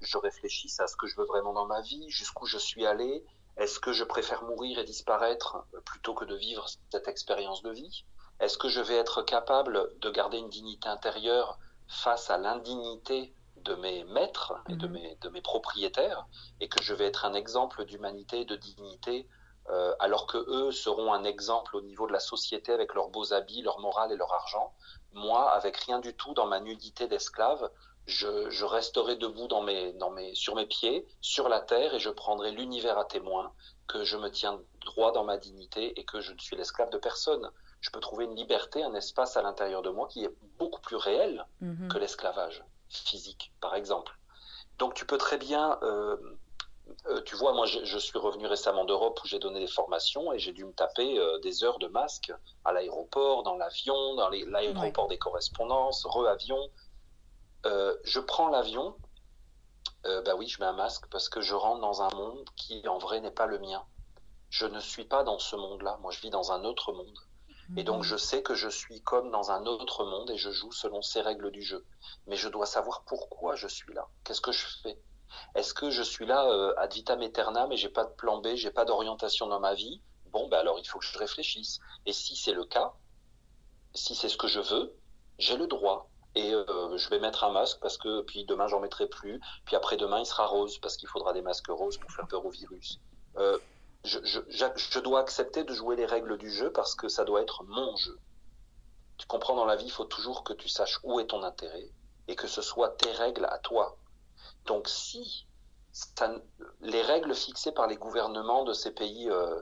je 0.00 0.18
réfléchisse 0.18 0.80
à 0.80 0.86
ce 0.86 0.96
que 0.96 1.06
je 1.06 1.16
veux 1.16 1.24
vraiment 1.24 1.52
dans 1.52 1.66
ma 1.66 1.80
vie, 1.80 2.08
jusqu'où 2.08 2.46
je 2.46 2.58
suis 2.58 2.86
allé. 2.86 3.24
Est-ce 3.56 3.80
que 3.80 3.92
je 3.92 4.04
préfère 4.04 4.42
mourir 4.44 4.78
et 4.78 4.84
disparaître 4.84 5.64
plutôt 5.84 6.14
que 6.14 6.24
de 6.24 6.34
vivre 6.34 6.66
cette 6.90 7.08
expérience 7.08 7.62
de 7.62 7.70
vie? 7.70 8.04
Est-ce 8.40 8.58
que 8.58 8.68
je 8.68 8.80
vais 8.80 8.96
être 8.96 9.22
capable 9.22 9.98
de 10.00 10.10
garder 10.10 10.38
une 10.38 10.50
dignité 10.50 10.88
intérieure 10.88 11.58
face 11.88 12.28
à 12.30 12.36
l'indignité 12.36 13.34
de 13.56 13.74
mes 13.74 14.04
maîtres 14.04 14.54
et 14.68 14.76
de, 14.76 14.86
mhm. 14.86 14.92
mes, 14.92 15.14
de 15.22 15.28
mes 15.30 15.40
propriétaires 15.40 16.26
et 16.60 16.68
que 16.68 16.82
je 16.82 16.94
vais 16.94 17.06
être 17.06 17.24
un 17.24 17.34
exemple 17.34 17.84
d'humanité 17.84 18.42
et 18.42 18.44
de 18.44 18.56
dignité 18.56 19.26
euh, 19.68 19.94
alors 19.98 20.26
que 20.26 20.38
eux 20.38 20.70
seront 20.70 21.12
un 21.12 21.24
exemple 21.24 21.76
au 21.76 21.80
niveau 21.80 22.06
de 22.06 22.12
la 22.12 22.20
société 22.20 22.72
avec 22.72 22.94
leurs 22.94 23.08
beaux 23.08 23.32
habits, 23.32 23.62
leur 23.62 23.80
morale 23.80 24.12
et 24.12 24.16
leur 24.16 24.32
argent? 24.32 24.72
Moi, 25.12 25.50
avec 25.50 25.76
rien 25.78 25.98
du 25.98 26.14
tout 26.14 26.34
dans 26.34 26.46
ma 26.46 26.60
nudité 26.60 27.08
d'esclave, 27.08 27.68
je, 28.06 28.64
resterai 28.64 29.16
debout 29.16 29.48
dans 29.48 29.62
mes, 29.62 29.92
dans 29.94 30.10
mes, 30.10 30.34
sur 30.34 30.54
mes 30.54 30.66
pieds, 30.66 31.06
sur 31.20 31.48
la 31.48 31.60
terre, 31.60 31.94
et 31.94 31.98
je 31.98 32.10
prendrai 32.10 32.52
l'univers 32.52 32.98
à 32.98 33.04
témoin 33.04 33.52
que 33.88 34.04
je 34.04 34.16
me 34.16 34.30
tiens 34.30 34.60
droit 34.84 35.12
dans 35.12 35.24
ma 35.24 35.36
dignité 35.36 35.98
et 35.98 36.04
que 36.04 36.20
je 36.20 36.32
ne 36.32 36.38
suis 36.38 36.56
l'esclave 36.56 36.90
de 36.90 36.98
personne. 36.98 37.50
Je 37.80 37.90
peux 37.90 38.00
trouver 38.00 38.24
une 38.24 38.34
liberté, 38.34 38.82
un 38.82 38.94
espace 38.94 39.36
à 39.36 39.42
l'intérieur 39.42 39.82
de 39.82 39.90
moi 39.90 40.08
qui 40.08 40.24
est 40.24 40.30
beaucoup 40.58 40.80
plus 40.80 40.96
réel 40.96 41.44
mhm. 41.60 41.88
que 41.88 41.98
l'esclavage 41.98 42.64
physique, 42.88 43.52
par 43.60 43.74
exemple. 43.74 44.16
Donc 44.78 44.94
tu 44.94 45.06
peux 45.06 45.18
très 45.18 45.38
bien, 45.38 45.78
euh, 45.82 46.16
euh, 47.06 47.20
tu 47.22 47.34
vois, 47.34 47.52
moi 47.52 47.66
je, 47.66 47.98
suis 47.98 48.18
revenu 48.18 48.46
récemment 48.46 48.84
d'Europe 48.84 49.20
où 49.24 49.26
j'ai 49.26 49.38
donné 49.38 49.60
des 49.60 49.66
formations 49.66 50.32
et 50.32 50.38
j'ai 50.38 50.52
dû 50.52 50.64
me 50.64 50.72
taper 50.72 51.18
euh, 51.18 51.38
des 51.38 51.64
heures 51.64 51.78
de 51.78 51.88
masque 51.88 52.32
à 52.64 52.72
l'aéroport, 52.72 53.42
dans 53.42 53.56
l'avion, 53.56 54.14
dans 54.14 54.28
l'aéroport 54.28 55.08
des 55.08 55.18
correspondances, 55.18 56.04
re-avion, 56.04 56.70
je 58.04 58.20
prends 58.20 58.48
l'avion, 58.48 58.96
euh, 60.06 60.22
bah 60.22 60.34
oui, 60.36 60.46
je 60.46 60.60
mets 60.60 60.66
un 60.66 60.72
masque 60.72 61.06
parce 61.10 61.28
que 61.28 61.40
je 61.40 61.54
rentre 61.54 61.80
dans 61.80 62.02
un 62.02 62.14
monde 62.14 62.48
qui 62.54 62.86
en 62.86 62.98
vrai 62.98 63.20
n'est 63.20 63.30
pas 63.30 63.46
le 63.46 63.58
mien. 63.58 63.84
Je 64.50 64.66
ne 64.66 64.78
suis 64.78 65.04
pas 65.04 65.24
dans 65.24 65.38
ce 65.38 65.56
monde-là. 65.56 65.98
Moi, 66.00 66.12
je 66.12 66.20
vis 66.20 66.30
dans 66.30 66.52
un 66.52 66.64
autre 66.64 66.92
monde. 66.92 67.18
Et 67.76 67.82
donc, 67.82 67.98
mhm. 67.98 68.04
je 68.04 68.16
sais 68.16 68.42
que 68.42 68.54
je 68.54 68.68
suis 68.68 69.00
comme 69.02 69.32
dans 69.32 69.50
un 69.50 69.66
autre 69.66 70.04
monde 70.04 70.30
et 70.30 70.36
je 70.36 70.50
joue 70.50 70.70
selon 70.70 71.02
ces 71.02 71.20
règles 71.20 71.50
du 71.50 71.62
jeu. 71.62 71.84
Mais 72.28 72.36
je 72.36 72.48
dois 72.48 72.66
savoir 72.66 73.02
pourquoi 73.02 73.56
je 73.56 73.66
suis 73.66 73.92
là. 73.92 74.06
Qu'est-ce 74.22 74.40
que 74.40 74.52
je 74.52 74.66
fais? 74.82 75.00
Est-ce 75.56 75.74
que 75.74 75.90
je 75.90 76.04
suis 76.04 76.26
là 76.26 76.48
euh, 76.48 76.72
ad 76.78 76.92
vitam 76.92 77.20
aeternam 77.22 77.72
et 77.72 77.76
j'ai 77.76 77.88
pas 77.88 78.04
de 78.04 78.14
plan 78.14 78.38
B, 78.38 78.54
j'ai 78.54 78.70
pas 78.70 78.84
d'orientation 78.84 79.48
dans 79.48 79.58
ma 79.58 79.74
vie? 79.74 80.00
Bon, 80.26 80.46
ben 80.48 80.58
alors 80.58 80.78
il 80.78 80.86
faut 80.86 81.00
que 81.00 81.04
je 81.04 81.18
réfléchisse. 81.18 81.80
Et 82.06 82.12
si 82.12 82.36
c'est 82.36 82.52
le 82.52 82.64
cas, 82.64 82.92
si 83.94 84.14
c'est 84.14 84.28
ce 84.28 84.36
que 84.36 84.46
je 84.46 84.60
veux, 84.60 84.96
j'ai 85.38 85.56
le 85.56 85.66
droit 85.66 86.08
et 86.36 86.52
euh, 86.52 86.96
je 86.98 87.08
vais 87.08 87.18
mettre 87.18 87.44
un 87.44 87.50
masque 87.50 87.78
parce 87.80 87.96
que 87.96 88.20
puis 88.20 88.44
demain 88.44 88.68
j'en 88.68 88.78
mettrai 88.78 89.08
plus, 89.08 89.40
puis 89.64 89.74
après 89.74 89.96
demain 89.96 90.20
il 90.20 90.26
sera 90.26 90.46
rose 90.46 90.78
parce 90.78 90.98
qu'il 90.98 91.08
faudra 91.08 91.32
des 91.32 91.40
masques 91.40 91.68
roses 91.68 91.96
pour 91.96 92.12
faire 92.12 92.28
peur 92.28 92.44
au 92.44 92.50
virus. 92.50 93.00
Euh, 93.38 93.58
je, 94.04 95.00
dois 95.00 95.20
accepter 95.20 95.64
de 95.64 95.72
jouer 95.72 95.96
les 95.96 96.06
règles 96.06 96.36
du 96.36 96.50
jeu 96.52 96.70
parce 96.70 96.94
que 96.94 97.08
ça 97.08 97.24
doit 97.24 97.40
être 97.40 97.64
mon 97.64 97.96
jeu. 97.96 98.18
Tu 99.16 99.26
comprends 99.26 99.56
dans 99.56 99.64
la 99.64 99.76
vie, 99.76 99.86
il 99.86 99.90
faut 99.90 100.04
toujours 100.04 100.44
que 100.44 100.52
tu 100.52 100.68
saches 100.68 101.00
où 101.02 101.18
est 101.20 101.26
ton 101.26 101.42
intérêt 101.42 101.90
et 102.28 102.36
que 102.36 102.46
ce 102.46 102.60
soit 102.60 102.90
tes 102.90 103.10
règles 103.12 103.46
à 103.46 103.58
toi. 103.58 103.96
Donc 104.66 104.88
si 104.88 105.46
les 106.82 107.00
règles 107.00 107.34
fixées 107.34 107.72
par 107.72 107.86
les 107.86 107.96
gouvernements 107.96 108.64
de 108.64 108.74
ces 108.74 108.90
pays 108.90 109.30
euh, 109.30 109.58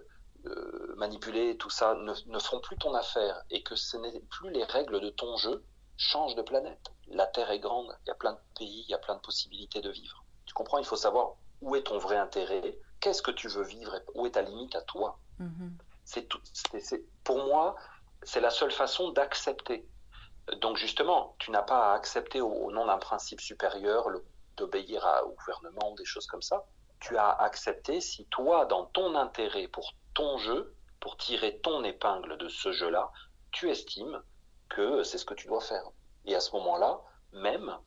euh, 0.46 0.94
manipulés, 0.96 1.56
tout 1.56 1.70
ça, 1.70 1.94
ne 1.94 2.38
font 2.40 2.58
plus 2.58 2.76
ton 2.78 2.94
affaire 2.94 3.40
et 3.50 3.62
que 3.62 3.76
ce 3.76 3.96
n'est 3.96 4.20
plus 4.28 4.50
les 4.50 4.64
règles 4.64 5.00
de 5.00 5.10
ton 5.10 5.36
jeu, 5.36 5.62
change 5.96 6.34
de 6.34 6.42
planète. 6.42 6.90
La 7.08 7.26
Terre 7.26 7.50
est 7.50 7.58
grande, 7.58 7.96
il 8.04 8.08
y 8.08 8.10
a 8.10 8.14
plein 8.14 8.32
de 8.32 8.38
pays, 8.58 8.84
il 8.86 8.90
y 8.90 8.94
a 8.94 8.98
plein 8.98 9.14
de 9.14 9.20
possibilités 9.20 9.80
de 9.80 9.90
vivre. 9.90 10.24
Tu 10.46 10.54
comprends 10.54 10.78
Il 10.78 10.84
faut 10.84 10.96
savoir 10.96 11.34
où 11.60 11.76
est 11.76 11.84
ton 11.84 11.98
vrai 11.98 12.16
intérêt, 12.16 12.78
qu'est-ce 13.00 13.22
que 13.22 13.30
tu 13.30 13.48
veux 13.48 13.62
vivre, 13.62 14.00
où 14.14 14.26
est 14.26 14.32
ta 14.32 14.42
limite 14.42 14.74
à 14.74 14.82
toi. 14.82 15.18
Mm-hmm. 15.40 15.70
C'est 16.04 16.28
tout. 16.28 16.40
pour 17.24 17.44
moi, 17.44 17.76
c'est 18.22 18.40
la 18.40 18.50
seule 18.50 18.72
façon 18.72 19.10
d'accepter. 19.10 19.88
Donc 20.60 20.76
justement, 20.76 21.34
tu 21.38 21.50
n'as 21.50 21.62
pas 21.62 21.92
à 21.92 21.94
accepter 21.94 22.40
au, 22.40 22.70
nom 22.70 22.86
d'un 22.86 22.98
principe 22.98 23.40
supérieur 23.40 24.06
d'obéir 24.56 25.06
au 25.26 25.30
gouvernement 25.30 25.92
ou 25.92 25.96
des 25.96 26.04
choses 26.04 26.26
comme 26.26 26.42
ça. 26.42 26.64
Tu 27.00 27.16
as 27.16 27.30
accepté 27.30 28.00
si 28.00 28.26
toi, 28.26 28.66
dans 28.66 28.86
ton 28.86 29.14
intérêt 29.14 29.68
pour 29.68 29.94
ton 30.14 30.38
jeu, 30.38 30.74
pour 31.00 31.16
tirer 31.16 31.58
ton 31.58 31.82
épingle 31.84 32.36
de 32.38 32.48
ce 32.48 32.72
jeu-là, 32.72 33.10
tu 33.52 33.70
estimes 33.70 34.22
que 34.74 35.02
c'est 35.04 35.18
ce 35.18 35.24
que 35.24 35.34
tu 35.34 35.46
dois 35.46 35.60
faire. 35.60 35.84
Et 36.26 36.34
à 36.34 36.40
ce 36.40 36.52
moment-là, 36.52 37.00
même, 37.32 37.78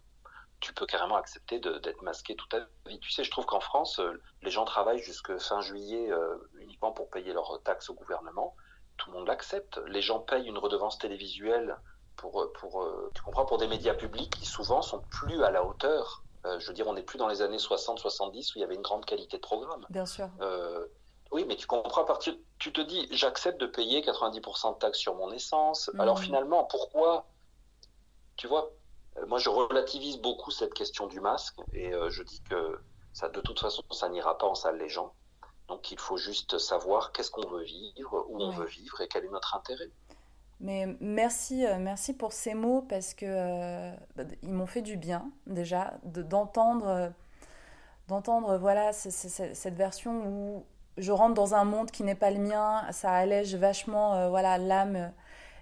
tu 0.59 0.73
peux 0.73 0.85
carrément 0.85 1.17
accepter 1.17 1.59
d'être 1.59 2.01
masqué 2.01 2.35
toute 2.35 2.49
ta 2.49 2.59
vie. 2.85 2.99
Tu 2.99 3.11
sais, 3.11 3.23
je 3.23 3.31
trouve 3.31 3.45
qu'en 3.45 3.59
France, 3.59 3.99
euh, 3.99 4.21
les 4.41 4.51
gens 4.51 4.65
travaillent 4.65 5.01
jusqu'à 5.01 5.37
fin 5.37 5.61
juillet 5.61 6.11
euh, 6.11 6.37
uniquement 6.59 6.91
pour 6.91 7.09
payer 7.09 7.33
leurs 7.33 7.61
taxes 7.63 7.89
au 7.89 7.93
gouvernement. 7.93 8.55
Tout 8.97 9.11
le 9.11 9.17
monde 9.17 9.27
l'accepte. 9.27 9.79
Les 9.87 10.01
gens 10.01 10.19
payent 10.19 10.47
une 10.47 10.57
redevance 10.57 10.97
télévisuelle 10.97 11.77
pour, 12.15 12.41
euh, 12.41 13.11
tu 13.13 13.21
comprends, 13.21 13.45
pour 13.45 13.59
des 13.59 13.67
médias 13.67 13.93
publics 13.93 14.33
qui 14.35 14.45
souvent 14.45 14.81
sont 14.81 15.01
plus 15.11 15.43
à 15.43 15.51
la 15.51 15.63
hauteur. 15.63 16.23
je 16.59 16.65
veux 16.67 16.73
dire, 16.73 16.87
on 16.87 16.93
n'est 16.93 17.03
plus 17.03 17.17
dans 17.17 17.27
les 17.27 17.41
années 17.41 17.57
60-70 17.57 18.53
où 18.53 18.53
il 18.55 18.61
y 18.61 18.63
avait 18.63 18.75
une 18.75 18.81
grande 18.81 19.05
qualité 19.05 19.37
de 19.37 19.41
programme. 19.41 19.85
Bien 19.89 20.05
sûr. 20.05 20.29
Oui, 21.31 21.45
mais 21.47 21.55
tu 21.55 21.67
comprends 21.67 22.01
à 22.01 22.05
partir. 22.05 22.35
Tu 22.59 22.71
te 22.71 22.81
dis, 22.81 23.07
j'accepte 23.11 23.59
de 23.59 23.67
payer 23.67 24.01
90% 24.01 24.73
de 24.73 24.79
taxes 24.79 24.99
sur 24.99 25.15
mon 25.15 25.31
essence. 25.31 25.91
Alors 25.99 26.19
mmh. 26.19 26.23
finalement, 26.23 26.63
pourquoi 26.65 27.25
Tu 28.35 28.47
vois, 28.47 28.71
euh, 29.17 29.25
moi, 29.27 29.39
je 29.39 29.49
relativise 29.49 30.17
beaucoup 30.17 30.51
cette 30.51 30.73
question 30.73 31.07
du 31.07 31.19
masque 31.19 31.57
et 31.73 31.93
euh, 31.93 32.09
je 32.09 32.23
dis 32.23 32.41
que 32.49 32.79
ça, 33.13 33.29
de 33.29 33.41
toute 33.41 33.59
façon, 33.59 33.83
ça 33.91 34.09
n'ira 34.09 34.37
pas 34.37 34.47
en 34.47 34.55
salle 34.55 34.77
les 34.77 34.89
gens. 34.89 35.13
Donc, 35.67 35.91
il 35.91 35.99
faut 35.99 36.17
juste 36.17 36.57
savoir 36.57 37.11
qu'est-ce 37.11 37.31
qu'on 37.31 37.47
veut 37.47 37.63
vivre, 37.63 38.25
où 38.29 38.41
on 38.41 38.51
veut 38.51 38.67
vivre 38.67 39.01
et 39.01 39.07
quel 39.07 39.25
est 39.25 39.29
notre 39.29 39.55
intérêt. 39.55 39.89
Mais 40.59 40.87
merci, 40.99 41.65
euh, 41.65 41.77
merci 41.77 42.13
pour 42.13 42.31
ces 42.31 42.53
mots 42.53 42.81
parce 42.81 43.13
que 43.13 43.91
bah, 44.15 44.23
ils 44.41 44.53
m'ont 44.53 44.65
fait 44.65 44.81
du 44.81 44.97
bien 44.97 45.29
déjà 45.45 45.93
d'entendre, 46.03 47.11
d'entendre 48.07 48.57
voilà 48.57 48.91
cette 48.91 49.75
version 49.75 50.25
où 50.25 50.65
je 50.97 51.11
rentre 51.11 51.33
dans 51.33 51.55
un 51.55 51.63
monde 51.63 51.91
qui 51.91 52.03
n'est 52.03 52.15
pas 52.15 52.31
le 52.31 52.39
mien. 52.39 52.83
Ça 52.91 53.11
allège 53.11 53.55
vachement 53.55 54.29
voilà 54.29 54.57
l'âme 54.57 55.11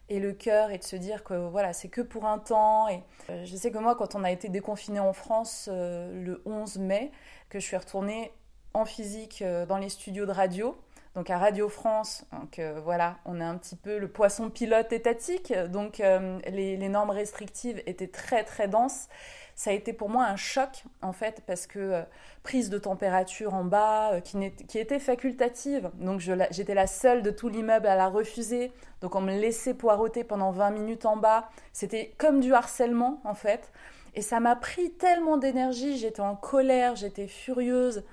et 0.09 0.19
le 0.19 0.33
cœur 0.33 0.71
et 0.71 0.77
de 0.77 0.83
se 0.83 0.95
dire 0.95 1.23
que 1.23 1.33
voilà, 1.33 1.73
c'est 1.73 1.87
que 1.87 2.01
pour 2.01 2.25
un 2.25 2.39
temps. 2.39 2.87
Et 2.89 3.03
euh, 3.29 3.45
je 3.45 3.55
sais 3.55 3.71
que 3.71 3.77
moi, 3.77 3.95
quand 3.95 4.15
on 4.15 4.23
a 4.23 4.31
été 4.31 4.49
déconfiné 4.49 4.99
en 4.99 5.13
France 5.13 5.69
euh, 5.71 6.23
le 6.23 6.41
11 6.45 6.77
mai, 6.77 7.11
que 7.49 7.59
je 7.59 7.65
suis 7.65 7.77
retournée 7.77 8.31
en 8.73 8.85
physique 8.85 9.41
euh, 9.41 9.65
dans 9.65 9.77
les 9.77 9.89
studios 9.89 10.25
de 10.25 10.31
radio, 10.31 10.77
donc 11.15 11.29
à 11.29 11.37
Radio 11.37 11.69
France. 11.69 12.25
Donc 12.33 12.59
voilà, 12.83 13.19
on 13.23 13.39
est 13.39 13.43
un 13.43 13.55
petit 13.55 13.77
peu 13.77 13.97
le 13.97 14.09
poisson 14.09 14.49
pilote 14.49 14.91
étatique. 14.91 15.53
Donc 15.69 15.99
les, 15.99 16.89
normes 16.89 17.11
restrictives 17.11 17.81
étaient 17.85 18.09
très 18.09 18.43
très 18.43 18.67
denses 18.67 19.07
ça 19.55 19.69
a 19.69 19.73
été 19.73 19.93
pour 19.93 20.09
moi 20.09 20.25
un 20.25 20.35
choc 20.35 20.83
en 21.01 21.13
fait 21.13 21.41
parce 21.47 21.65
que 21.65 21.79
euh, 21.79 22.01
prise 22.43 22.69
de 22.69 22.77
température 22.77 23.53
en 23.53 23.63
bas 23.63 24.11
euh, 24.13 24.19
qui, 24.19 24.37
qui, 24.67 24.77
était 24.77 24.99
facultative, 24.99 25.89
donc 25.95 26.19
j'étais 26.19 26.73
la 26.73 26.87
seule 26.87 27.21
de 27.21 27.31
tout 27.31 27.47
l'immeuble 27.47 27.87
à 27.87 27.95
la 27.95 28.09
refuser, 28.09 28.71
donc 28.99 29.15
on 29.15 29.21
me 29.21 29.31
laissait 29.31 29.73
poireauter 29.73 30.25
pendant 30.25 30.51
20 30.51 30.71
minutes 30.71 31.05
en 31.05 31.15
bas, 31.15 31.49
c'était 31.71 32.13
comme 32.17 32.41
du 32.41 32.53
harcèlement 32.53 33.21
en 33.23 33.33
fait, 33.33 33.71
et 34.13 34.21
ça 34.21 34.41
m'a 34.41 34.57
pris 34.57 34.91
tellement 34.91 35.37
d'énergie, 35.37 35.97
j'étais 35.97 36.21
en 36.21 36.35
colère, 36.35 36.97
j'étais 36.97 37.27
furieuse, 37.27 38.03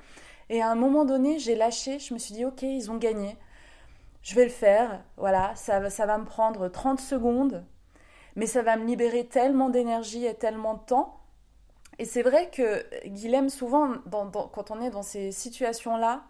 et 0.49 0.63
à 0.63 0.71
un 0.71 0.77
moment 0.77 1.05
donné 1.05 1.41
j'ai 1.41 1.57
lâché, 1.57 1.99
je 1.99 2.15
me 2.15 2.21
suis 2.21 2.35
dit 2.35 2.45
ok 2.45 2.63
ils 2.63 2.89
ont 2.93 2.99
gagné, 2.99 3.37
je 4.23 4.37
vais 4.37 4.45
le 4.45 4.51
faire, 4.51 5.03
voilà, 5.17 5.53
ça, 5.57 5.91
ça 5.91 6.07
va 6.07 6.19
me 6.19 6.25
prendre 6.25 6.69
30 6.69 7.01
secondes, 7.01 7.65
mais 8.37 8.47
ça 8.47 8.63
va 8.63 8.77
me 8.77 8.87
libérer 8.87 9.27
tellement 9.27 9.71
d'énergie 9.71 10.25
et 10.25 10.35
tellement 10.35 10.75
de 10.75 10.85
temps 10.87 11.19
et 11.99 12.05
c'est 12.05 12.23
vrai 12.23 12.51
que 12.51 12.85
Guilhem, 13.07 13.51
souvent, 13.51 13.95
quand 14.53 14.71
on 14.71 14.81
est 14.81 14.91
dans 14.91 15.03
ces 15.03 15.33
situations-là, 15.33 16.25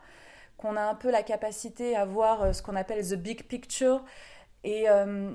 qu'on 0.57 0.77
a 0.77 0.83
un 0.83 0.94
peu 0.94 1.11
la 1.11 1.22
capacité 1.22 1.96
à 1.96 2.05
voir 2.05 2.42
euh, 2.42 2.53
ce 2.53 2.62
qu'on 2.62 2.77
appelle 2.77 3.07
the 3.07 3.14
big 3.14 3.44
picture, 3.44 4.05
et 4.64 4.88
euh, 4.88 5.33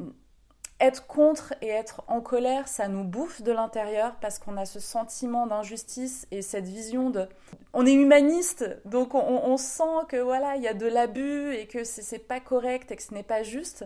être 0.79 1.07
contre 1.07 1.53
et 1.61 1.67
être 1.67 2.03
en 2.07 2.21
colère, 2.21 2.67
ça 2.67 2.87
nous 2.87 3.03
bouffe 3.03 3.41
de 3.41 3.51
l'intérieur 3.51 4.15
parce 4.21 4.39
qu'on 4.39 4.57
a 4.57 4.65
ce 4.65 4.79
sentiment 4.79 5.47
d'injustice 5.47 6.27
et 6.31 6.41
cette 6.41 6.67
vision 6.67 7.09
de... 7.09 7.27
On 7.73 7.85
est 7.85 7.93
humaniste, 7.93 8.79
donc 8.85 9.15
on, 9.15 9.57
sent 9.57 10.05
que 10.07 10.17
voilà, 10.17 10.55
il 10.55 10.63
y 10.63 10.67
a 10.67 10.73
de 10.73 10.85
l'abus 10.85 11.53
et 11.53 11.67
que 11.67 11.83
c'est 11.83 12.19
pas 12.19 12.39
correct 12.39 12.91
et 12.91 12.95
que 12.95 13.03
ce 13.03 13.13
n'est 13.13 13.23
pas 13.23 13.43
juste. 13.43 13.85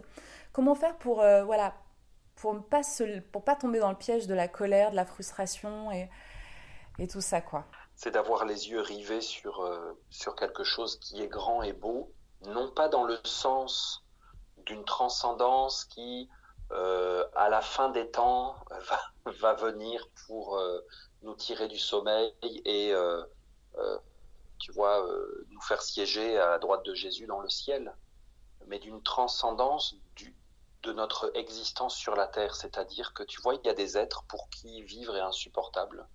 Comment 0.54 0.76
faire 0.76 0.98
pour, 0.98 1.22
euh, 1.22 1.44
voilà, 1.44 1.74
pour 2.36 2.54
ne 2.54 2.60
pas, 2.60 2.82
pour 3.32 3.44
pas 3.44 3.56
tomber 3.56 3.80
dans 3.80 3.90
le 3.90 3.98
piège 3.98 4.28
de 4.28 4.34
la 4.34 4.48
colère, 4.48 4.92
de 4.92 4.96
la 4.98 5.06
frustration 5.06 5.92
et 5.92 6.10
et 7.00 7.08
tout 7.08 7.22
ça, 7.22 7.42
quoi. 7.42 7.66
C'est 7.96 8.12
d'avoir 8.12 8.46
les 8.46 8.70
yeux 8.70 8.82
rivés 8.82 9.22
sur, 9.22 9.62
euh, 9.62 9.94
sur 10.10 10.36
quelque 10.36 10.64
chose 10.64 11.00
qui 11.00 11.22
est 11.22 11.28
grand 11.28 11.62
et 11.62 11.74
beau, 11.74 12.12
non 12.46 12.72
pas 12.72 12.90
dans 12.90 13.04
le 13.04 13.20
sens 13.24 14.04
d'une 14.66 14.84
transcendance 14.86 15.86
qui, 15.86 16.30
euh, 16.72 17.26
à 17.36 17.50
la 17.50 17.62
fin 17.62 17.90
des 17.90 18.10
temps, 18.10 18.56
va, 19.26 19.32
va 19.40 19.54
venir 19.54 20.08
pour 20.26 20.58
euh, 20.58 20.80
nous 21.22 21.36
tirer 21.36 21.68
du 21.68 21.80
sommeil 21.80 22.34
et, 22.42 22.94
tu 24.60 24.72
vois, 24.74 25.04
nous 25.50 25.62
faire 25.62 25.82
siéger 25.82 26.38
à 26.38 26.50
la 26.50 26.60
droite 26.60 26.86
de 26.86 26.94
Jésus 26.94 27.26
dans 27.26 27.40
le 27.40 27.50
ciel, 27.50 27.96
mais 28.68 28.78
d'une 28.78 29.02
transcendance 29.02 29.96
de 30.84 30.94
notre 30.94 31.32
existence 31.36 31.96
sur 31.96 32.16
la 32.16 32.28
terre. 32.28 32.56
C'est-à-dire 32.56 33.14
que 33.14 33.24
tu 33.24 33.42
vois, 33.42 33.56
il 33.56 33.66
y 33.66 33.70
a 33.70 33.74
des 33.74 33.98
êtres 33.98 34.24
pour 34.28 34.50
qui 34.50 34.84
vivre 34.84 35.16
est 35.16 35.22
insupportable 35.22 36.08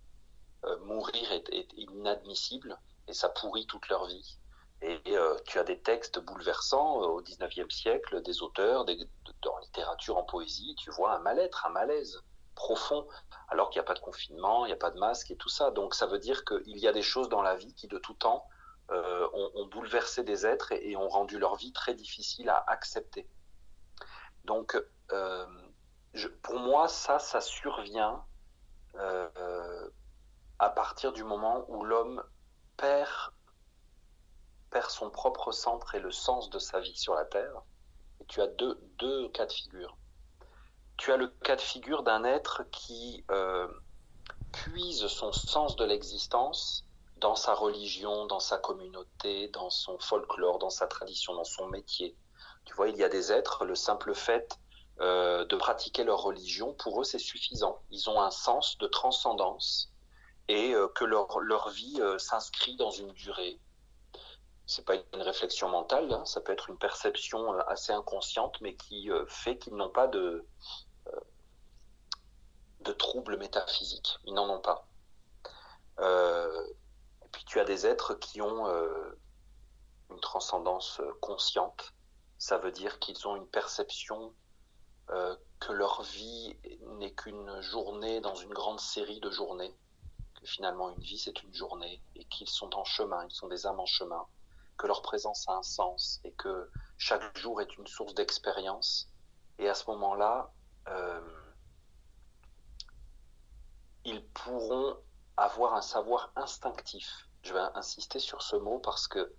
mourir 0.84 1.32
est, 1.32 1.72
inadmissible 1.76 2.78
et 3.08 3.12
ça 3.12 3.28
pourrit 3.28 3.66
toute 3.66 3.88
leur 3.88 4.06
vie. 4.06 4.38
Et, 4.82 5.00
euh, 5.08 5.36
tu 5.46 5.58
as 5.58 5.64
des 5.64 5.80
textes 5.80 6.18
bouleversants 6.18 7.02
euh, 7.02 7.06
au 7.06 7.22
XIXe 7.22 7.74
siècle, 7.74 8.22
des 8.22 8.42
auteurs, 8.42 8.84
en 8.84 9.58
littérature, 9.58 10.16
en 10.16 10.22
poésie, 10.22 10.74
tu 10.78 10.90
vois 10.90 11.14
un 11.14 11.18
mal-être, 11.20 11.66
un 11.66 11.70
malaise 11.70 12.20
profond, 12.54 13.06
alors 13.48 13.70
qu'il 13.70 13.80
n'y 13.80 13.84
a 13.84 13.86
pas 13.86 13.94
de 13.94 14.00
confinement, 14.00 14.64
il 14.64 14.68
n'y 14.68 14.74
a 14.74 14.78
pas 14.78 14.90
de 14.90 14.98
masque 14.98 15.30
et 15.30 15.36
tout 15.36 15.48
ça. 15.48 15.70
Donc 15.70 15.94
ça 15.94 16.06
veut 16.06 16.18
dire 16.18 16.44
qu'il 16.44 16.78
y 16.78 16.88
a 16.88 16.92
des 16.92 17.02
choses 17.02 17.28
dans 17.28 17.42
la 17.42 17.54
vie 17.54 17.74
qui 17.74 17.86
de 17.86 17.98
tout 17.98 18.14
temps 18.14 18.46
ont, 18.88 19.66
bouleversé 19.66 20.22
des 20.22 20.46
êtres 20.46 20.70
et, 20.72 20.96
ont 20.96 21.08
rendu 21.08 21.38
leur 21.38 21.56
vie 21.56 21.72
très 21.72 21.94
difficile 21.94 22.48
à 22.48 22.64
accepter. 22.68 23.28
Donc 24.44 24.80
pour 26.42 26.58
moi, 26.60 26.88
ça, 26.88 27.18
ça 27.18 27.40
survient 27.40 28.24
à 30.58 30.70
partir 30.70 31.12
du 31.12 31.24
moment 31.24 31.64
où 31.68 31.84
l'homme 31.84 32.22
perd, 32.76 33.32
perd 34.70 34.90
son 34.90 35.10
propre 35.10 35.52
centre 35.52 35.94
et 35.94 36.00
le 36.00 36.10
sens 36.10 36.50
de 36.50 36.58
sa 36.58 36.80
vie 36.80 36.96
sur 36.96 37.14
la 37.14 37.24
Terre. 37.24 37.62
Tu 38.28 38.40
as 38.40 38.46
deux, 38.46 38.78
deux 38.98 39.28
cas 39.30 39.46
de 39.46 39.52
figure. 39.52 39.96
Tu 40.96 41.12
as 41.12 41.16
le 41.16 41.28
cas 41.28 41.56
de 41.56 41.60
figure 41.60 42.02
d'un 42.02 42.24
être 42.24 42.62
qui 42.70 43.24
euh, 43.30 43.68
puise 44.52 45.06
son 45.06 45.32
sens 45.32 45.76
de 45.76 45.84
l'existence 45.84 46.84
dans 47.18 47.34
sa 47.34 47.54
religion, 47.54 48.26
dans 48.26 48.40
sa 48.40 48.58
communauté, 48.58 49.48
dans 49.48 49.70
son 49.70 49.98
folklore, 49.98 50.58
dans 50.58 50.70
sa 50.70 50.86
tradition, 50.86 51.34
dans 51.34 51.44
son 51.44 51.66
métier. 51.68 52.16
Tu 52.64 52.74
vois, 52.74 52.88
il 52.88 52.96
y 52.96 53.04
a 53.04 53.08
des 53.08 53.32
êtres, 53.32 53.64
le 53.64 53.74
simple 53.74 54.14
fait 54.14 54.58
euh, 55.00 55.44
de 55.44 55.56
pratiquer 55.56 56.04
leur 56.04 56.22
religion, 56.22 56.74
pour 56.74 57.00
eux, 57.00 57.04
c'est 57.04 57.18
suffisant. 57.18 57.82
Ils 57.90 58.08
ont 58.08 58.20
un 58.20 58.30
sens 58.30 58.78
de 58.78 58.86
transcendance 58.86 59.92
et 60.48 60.74
euh, 60.74 60.88
que 60.88 61.04
leur, 61.04 61.40
leur 61.40 61.70
vie 61.70 62.00
euh, 62.00 62.18
s'inscrit 62.18 62.76
dans 62.76 62.90
une 62.90 63.12
durée. 63.12 63.58
C'est 64.66 64.84
pas 64.84 64.96
une 64.96 65.22
réflexion 65.22 65.68
mentale, 65.68 66.12
hein, 66.12 66.24
ça 66.24 66.40
peut 66.40 66.52
être 66.52 66.70
une 66.70 66.78
perception 66.78 67.54
euh, 67.54 67.60
assez 67.68 67.92
inconsciente, 67.92 68.60
mais 68.60 68.74
qui 68.74 69.08
fait 69.28 69.58
qu'ils 69.58 69.76
n'ont 69.76 69.90
pas 69.90 70.08
de, 70.08 70.44
de 72.80 72.92
troubles 72.92 73.36
métaphysiques. 73.36 74.18
Ils 74.24 74.34
n'en 74.34 74.48
ont 74.48 74.60
pas. 74.60 74.88
et 76.00 77.28
puis 77.30 77.44
tu 77.44 77.60
as 77.60 77.64
des 77.64 77.86
êtres 77.86 78.14
qui 78.14 78.42
ont 78.42 78.66
une 80.10 80.20
transcendance 80.20 81.00
consciente. 81.20 81.92
Ça 82.38 82.58
veut 82.58 82.72
dire 82.72 82.98
qu'ils 82.98 83.26
ont 83.28 83.36
une 83.36 83.46
perception 83.46 84.34
que 85.06 85.72
leur 85.72 86.02
vie 86.02 86.56
n'est 86.98 87.12
qu'une 87.12 87.60
journée 87.60 88.20
dans 88.20 88.34
une 88.34 88.52
grande 88.52 88.80
série 88.80 89.20
de 89.20 89.30
journées 89.30 89.74
finalement 90.46 90.90
une 90.90 91.00
vie 91.00 91.18
c'est 91.18 91.42
une 91.42 91.54
journée 91.54 92.00
et 92.14 92.24
qu'ils 92.26 92.48
sont 92.48 92.74
en 92.74 92.84
chemin, 92.84 93.24
ils 93.24 93.34
sont 93.34 93.48
des 93.48 93.66
âmes 93.66 93.80
en 93.80 93.86
chemin, 93.86 94.26
que 94.76 94.86
leur 94.86 95.02
présence 95.02 95.48
a 95.48 95.54
un 95.56 95.62
sens 95.62 96.20
et 96.24 96.32
que 96.32 96.70
chaque 96.98 97.36
jour 97.38 97.60
est 97.60 97.76
une 97.76 97.86
source 97.86 98.14
d'expérience. 98.14 99.08
Et 99.58 99.68
à 99.68 99.74
ce 99.74 99.90
moment-là, 99.90 100.52
euh, 100.88 101.20
ils 104.04 104.24
pourront 104.28 104.96
avoir 105.36 105.74
un 105.74 105.82
savoir 105.82 106.32
instinctif. 106.36 107.28
Je 107.42 107.52
vais 107.52 107.60
insister 107.74 108.18
sur 108.18 108.42
ce 108.42 108.56
mot 108.56 108.78
parce 108.78 109.08
que 109.08 109.32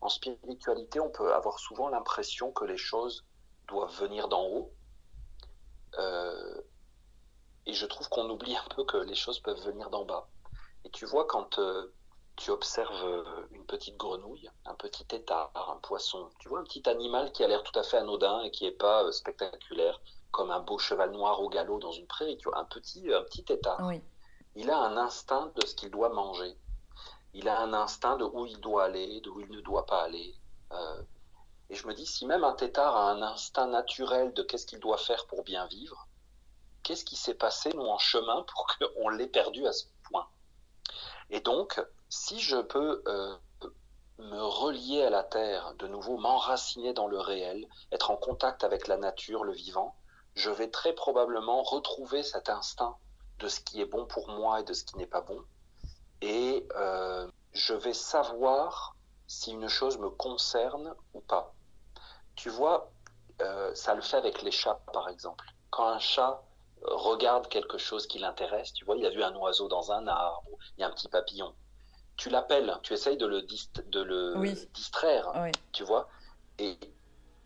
en 0.00 0.08
spiritualité, 0.08 1.00
on 1.00 1.10
peut 1.10 1.34
avoir 1.34 1.58
souvent 1.58 1.88
l'impression 1.88 2.52
que 2.52 2.64
les 2.64 2.76
choses 2.76 3.24
doivent 3.66 3.94
venir 4.00 4.28
d'en 4.28 4.44
haut. 4.44 4.72
Euh, 5.98 6.60
et 7.66 7.72
je 7.72 7.84
trouve 7.86 8.08
qu'on 8.08 8.28
oublie 8.30 8.56
un 8.56 8.64
peu 8.74 8.84
que 8.84 8.96
les 8.96 9.14
choses 9.14 9.40
peuvent 9.40 9.60
venir 9.60 9.90
d'en 9.90 10.04
bas. 10.04 10.28
Et 10.88 10.90
tu 10.90 11.04
vois, 11.04 11.26
quand 11.26 11.58
euh, 11.58 11.92
tu 12.36 12.50
observes 12.50 13.04
euh, 13.04 13.24
une 13.50 13.66
petite 13.66 13.98
grenouille, 13.98 14.48
un 14.64 14.74
petit 14.74 15.04
étard, 15.14 15.50
un 15.54 15.76
poisson, 15.82 16.30
tu 16.38 16.48
vois, 16.48 16.60
un 16.60 16.64
petit 16.64 16.88
animal 16.88 17.30
qui 17.32 17.44
a 17.44 17.46
l'air 17.46 17.62
tout 17.62 17.78
à 17.78 17.82
fait 17.82 17.98
anodin 17.98 18.40
et 18.40 18.50
qui 18.50 18.64
n'est 18.64 18.70
pas 18.70 19.04
euh, 19.04 19.12
spectaculaire, 19.12 20.00
comme 20.30 20.50
un 20.50 20.60
beau 20.60 20.78
cheval 20.78 21.10
noir 21.10 21.42
au 21.42 21.50
galop 21.50 21.78
dans 21.78 21.92
une 21.92 22.06
prairie, 22.06 22.38
tu 22.38 22.48
vois, 22.48 22.58
un 22.58 22.64
petit, 22.64 23.12
un 23.12 23.22
petit 23.22 23.44
tétard. 23.44 23.80
Oui. 23.82 24.00
Il 24.54 24.70
a 24.70 24.78
un 24.78 24.96
instinct 24.96 25.52
de 25.56 25.66
ce 25.66 25.74
qu'il 25.74 25.90
doit 25.90 26.08
manger. 26.08 26.56
Il 27.34 27.50
a 27.50 27.60
un 27.60 27.74
instinct 27.74 28.16
de 28.16 28.24
où 28.24 28.46
il 28.46 28.58
doit 28.60 28.84
aller, 28.84 29.20
de 29.20 29.28
où 29.28 29.40
il 29.40 29.50
ne 29.50 29.60
doit 29.60 29.84
pas 29.84 30.04
aller. 30.04 30.34
Euh, 30.72 31.02
et 31.68 31.74
je 31.74 31.86
me 31.86 31.92
dis, 31.92 32.06
si 32.06 32.24
même 32.24 32.44
un 32.44 32.54
tétard 32.54 32.96
a 32.96 33.10
un 33.10 33.20
instinct 33.20 33.66
naturel 33.66 34.32
de 34.32 34.42
qu'est-ce 34.42 34.64
qu'il 34.64 34.80
doit 34.80 34.96
faire 34.96 35.26
pour 35.26 35.44
bien 35.44 35.66
vivre, 35.66 36.08
qu'est-ce 36.82 37.04
qui 37.04 37.16
s'est 37.16 37.34
passé, 37.34 37.70
nous, 37.74 37.84
en 37.84 37.98
chemin, 37.98 38.42
pour 38.44 38.66
qu'on 38.94 39.10
l'ait 39.10 39.26
perdu 39.26 39.66
à 39.66 39.72
ce 39.72 39.84
point 39.84 39.97
Et 41.30 41.40
donc, 41.40 41.80
si 42.08 42.40
je 42.40 42.56
peux 42.56 43.02
euh, 43.06 43.36
me 44.18 44.40
relier 44.40 45.02
à 45.02 45.10
la 45.10 45.22
terre, 45.22 45.74
de 45.78 45.86
nouveau 45.86 46.16
m'enraciner 46.16 46.92
dans 46.92 47.06
le 47.06 47.20
réel, 47.20 47.68
être 47.92 48.10
en 48.10 48.16
contact 48.16 48.64
avec 48.64 48.88
la 48.88 48.96
nature, 48.96 49.44
le 49.44 49.52
vivant, 49.52 49.94
je 50.34 50.50
vais 50.50 50.70
très 50.70 50.92
probablement 50.92 51.62
retrouver 51.62 52.22
cet 52.22 52.48
instinct 52.48 52.96
de 53.38 53.48
ce 53.48 53.60
qui 53.60 53.80
est 53.80 53.86
bon 53.86 54.06
pour 54.06 54.28
moi 54.28 54.60
et 54.60 54.64
de 54.64 54.72
ce 54.72 54.84
qui 54.84 54.96
n'est 54.96 55.06
pas 55.06 55.20
bon. 55.20 55.42
Et 56.20 56.66
euh, 56.76 57.30
je 57.52 57.74
vais 57.74 57.94
savoir 57.94 58.96
si 59.26 59.52
une 59.52 59.68
chose 59.68 59.98
me 59.98 60.10
concerne 60.10 60.94
ou 61.14 61.20
pas. 61.20 61.54
Tu 62.34 62.48
vois, 62.48 62.90
euh, 63.42 63.74
ça 63.74 63.94
le 63.94 64.00
fait 64.00 64.16
avec 64.16 64.42
les 64.42 64.50
chats, 64.50 64.80
par 64.92 65.08
exemple. 65.08 65.44
Quand 65.70 65.86
un 65.86 65.98
chat 65.98 66.42
regarde 66.82 67.48
quelque 67.48 67.78
chose 67.78 68.06
qui 68.06 68.18
l'intéresse, 68.18 68.72
tu 68.72 68.84
vois, 68.84 68.96
il 68.96 69.06
a 69.06 69.10
vu 69.10 69.22
un 69.22 69.34
oiseau 69.36 69.68
dans 69.68 69.92
un 69.92 70.06
arbre, 70.06 70.48
il 70.76 70.80
y 70.80 70.84
a 70.84 70.88
un 70.88 70.92
petit 70.92 71.08
papillon. 71.08 71.54
Tu 72.16 72.30
l'appelles, 72.30 72.76
tu 72.82 72.92
essayes 72.94 73.16
de 73.16 73.26
le, 73.26 73.42
de 73.42 74.00
le 74.00 74.34
distraire, 74.72 75.32
tu 75.72 75.84
vois. 75.84 76.08
Et 76.58 76.76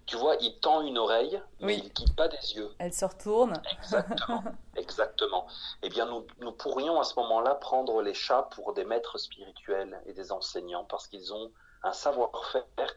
tu 0.06 0.16
vois, 0.16 0.36
il 0.40 0.58
tend 0.60 0.82
une 0.82 0.98
oreille, 0.98 1.40
mais 1.60 1.76
il 1.76 1.84
ne 1.84 1.88
quitte 1.88 2.16
pas 2.16 2.28
des 2.28 2.54
yeux. 2.54 2.70
Elle 2.78 2.92
se 2.92 3.04
retourne. 3.04 3.62
Exactement. 3.70 4.44
exactement. 4.76 5.46
Eh 5.82 5.88
bien, 5.88 6.06
nous, 6.06 6.26
nous 6.40 6.52
pourrions 6.52 7.00
à 7.00 7.04
ce 7.04 7.14
moment-là 7.20 7.54
prendre 7.54 8.02
les 8.02 8.14
chats 8.14 8.48
pour 8.54 8.72
des 8.72 8.84
maîtres 8.84 9.18
spirituels 9.18 10.00
et 10.06 10.12
des 10.12 10.32
enseignants 10.32 10.84
parce 10.84 11.06
qu'ils 11.06 11.32
ont 11.32 11.52
un 11.82 11.92
savoir-faire 11.92 12.94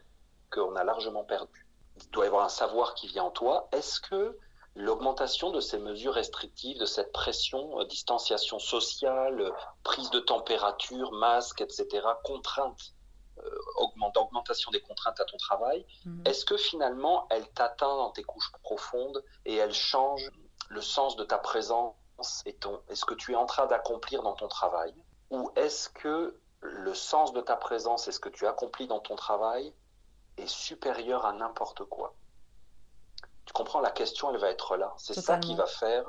qu'on 0.50 0.76
a 0.76 0.84
largement 0.84 1.24
perdu. 1.24 1.66
Il 1.96 2.10
doit 2.10 2.24
y 2.24 2.28
avoir 2.28 2.44
un 2.44 2.50
savoir 2.50 2.94
qui 2.94 3.06
vient 3.06 3.24
en 3.24 3.30
toi. 3.30 3.68
Est-ce 3.72 4.00
que 4.00 4.36
l'augmentation 4.76 5.50
de 5.50 5.60
ces 5.60 5.78
mesures 5.78 6.14
restrictives, 6.14 6.78
de 6.78 6.84
cette 6.84 7.10
pression, 7.10 7.80
euh, 7.80 7.84
distanciation 7.84 8.58
sociale, 8.58 9.40
euh, 9.40 9.50
prise 9.82 10.10
de 10.10 10.20
température, 10.20 11.12
masque, 11.12 11.62
etc., 11.62 12.06
contrainte, 12.22 12.92
euh, 13.38 13.58
augmentation 13.76 14.70
des 14.70 14.80
contraintes 14.80 15.18
à 15.18 15.24
ton 15.24 15.38
travail, 15.38 15.84
mhm. 16.04 16.22
est-ce 16.26 16.44
que 16.44 16.56
finalement 16.56 17.26
elle 17.30 17.48
t'atteint 17.48 17.96
dans 17.96 18.10
tes 18.10 18.22
couches 18.22 18.52
profondes 18.62 19.24
et 19.46 19.56
elle 19.56 19.74
change 19.74 20.30
le 20.68 20.82
sens 20.82 21.16
de 21.16 21.24
ta 21.24 21.38
présence 21.38 21.94
et, 22.44 22.54
ton, 22.54 22.80
et 22.90 22.94
ce 22.94 23.04
que 23.04 23.14
tu 23.14 23.32
es 23.32 23.36
en 23.36 23.46
train 23.46 23.66
d'accomplir 23.66 24.22
dans 24.22 24.34
ton 24.34 24.48
travail? 24.48 24.94
Ou 25.30 25.50
est-ce 25.56 25.88
que 25.88 26.38
le 26.60 26.94
sens 26.94 27.32
de 27.32 27.40
ta 27.40 27.56
présence 27.56 28.08
et 28.08 28.12
ce 28.12 28.20
que 28.20 28.28
tu 28.28 28.46
accomplis 28.46 28.86
dans 28.86 29.00
ton 29.00 29.16
travail 29.16 29.72
est 30.36 30.48
supérieur 30.48 31.24
à 31.24 31.32
n'importe 31.32 31.84
quoi? 31.84 32.14
Tu 33.46 33.52
comprends, 33.52 33.80
la 33.80 33.92
question, 33.92 34.30
elle 34.30 34.40
va 34.40 34.50
être 34.50 34.76
là. 34.76 34.92
C'est 34.98 35.14
ça 35.14 35.38
qui 35.38 35.54
va 35.54 35.66
faire 35.66 36.04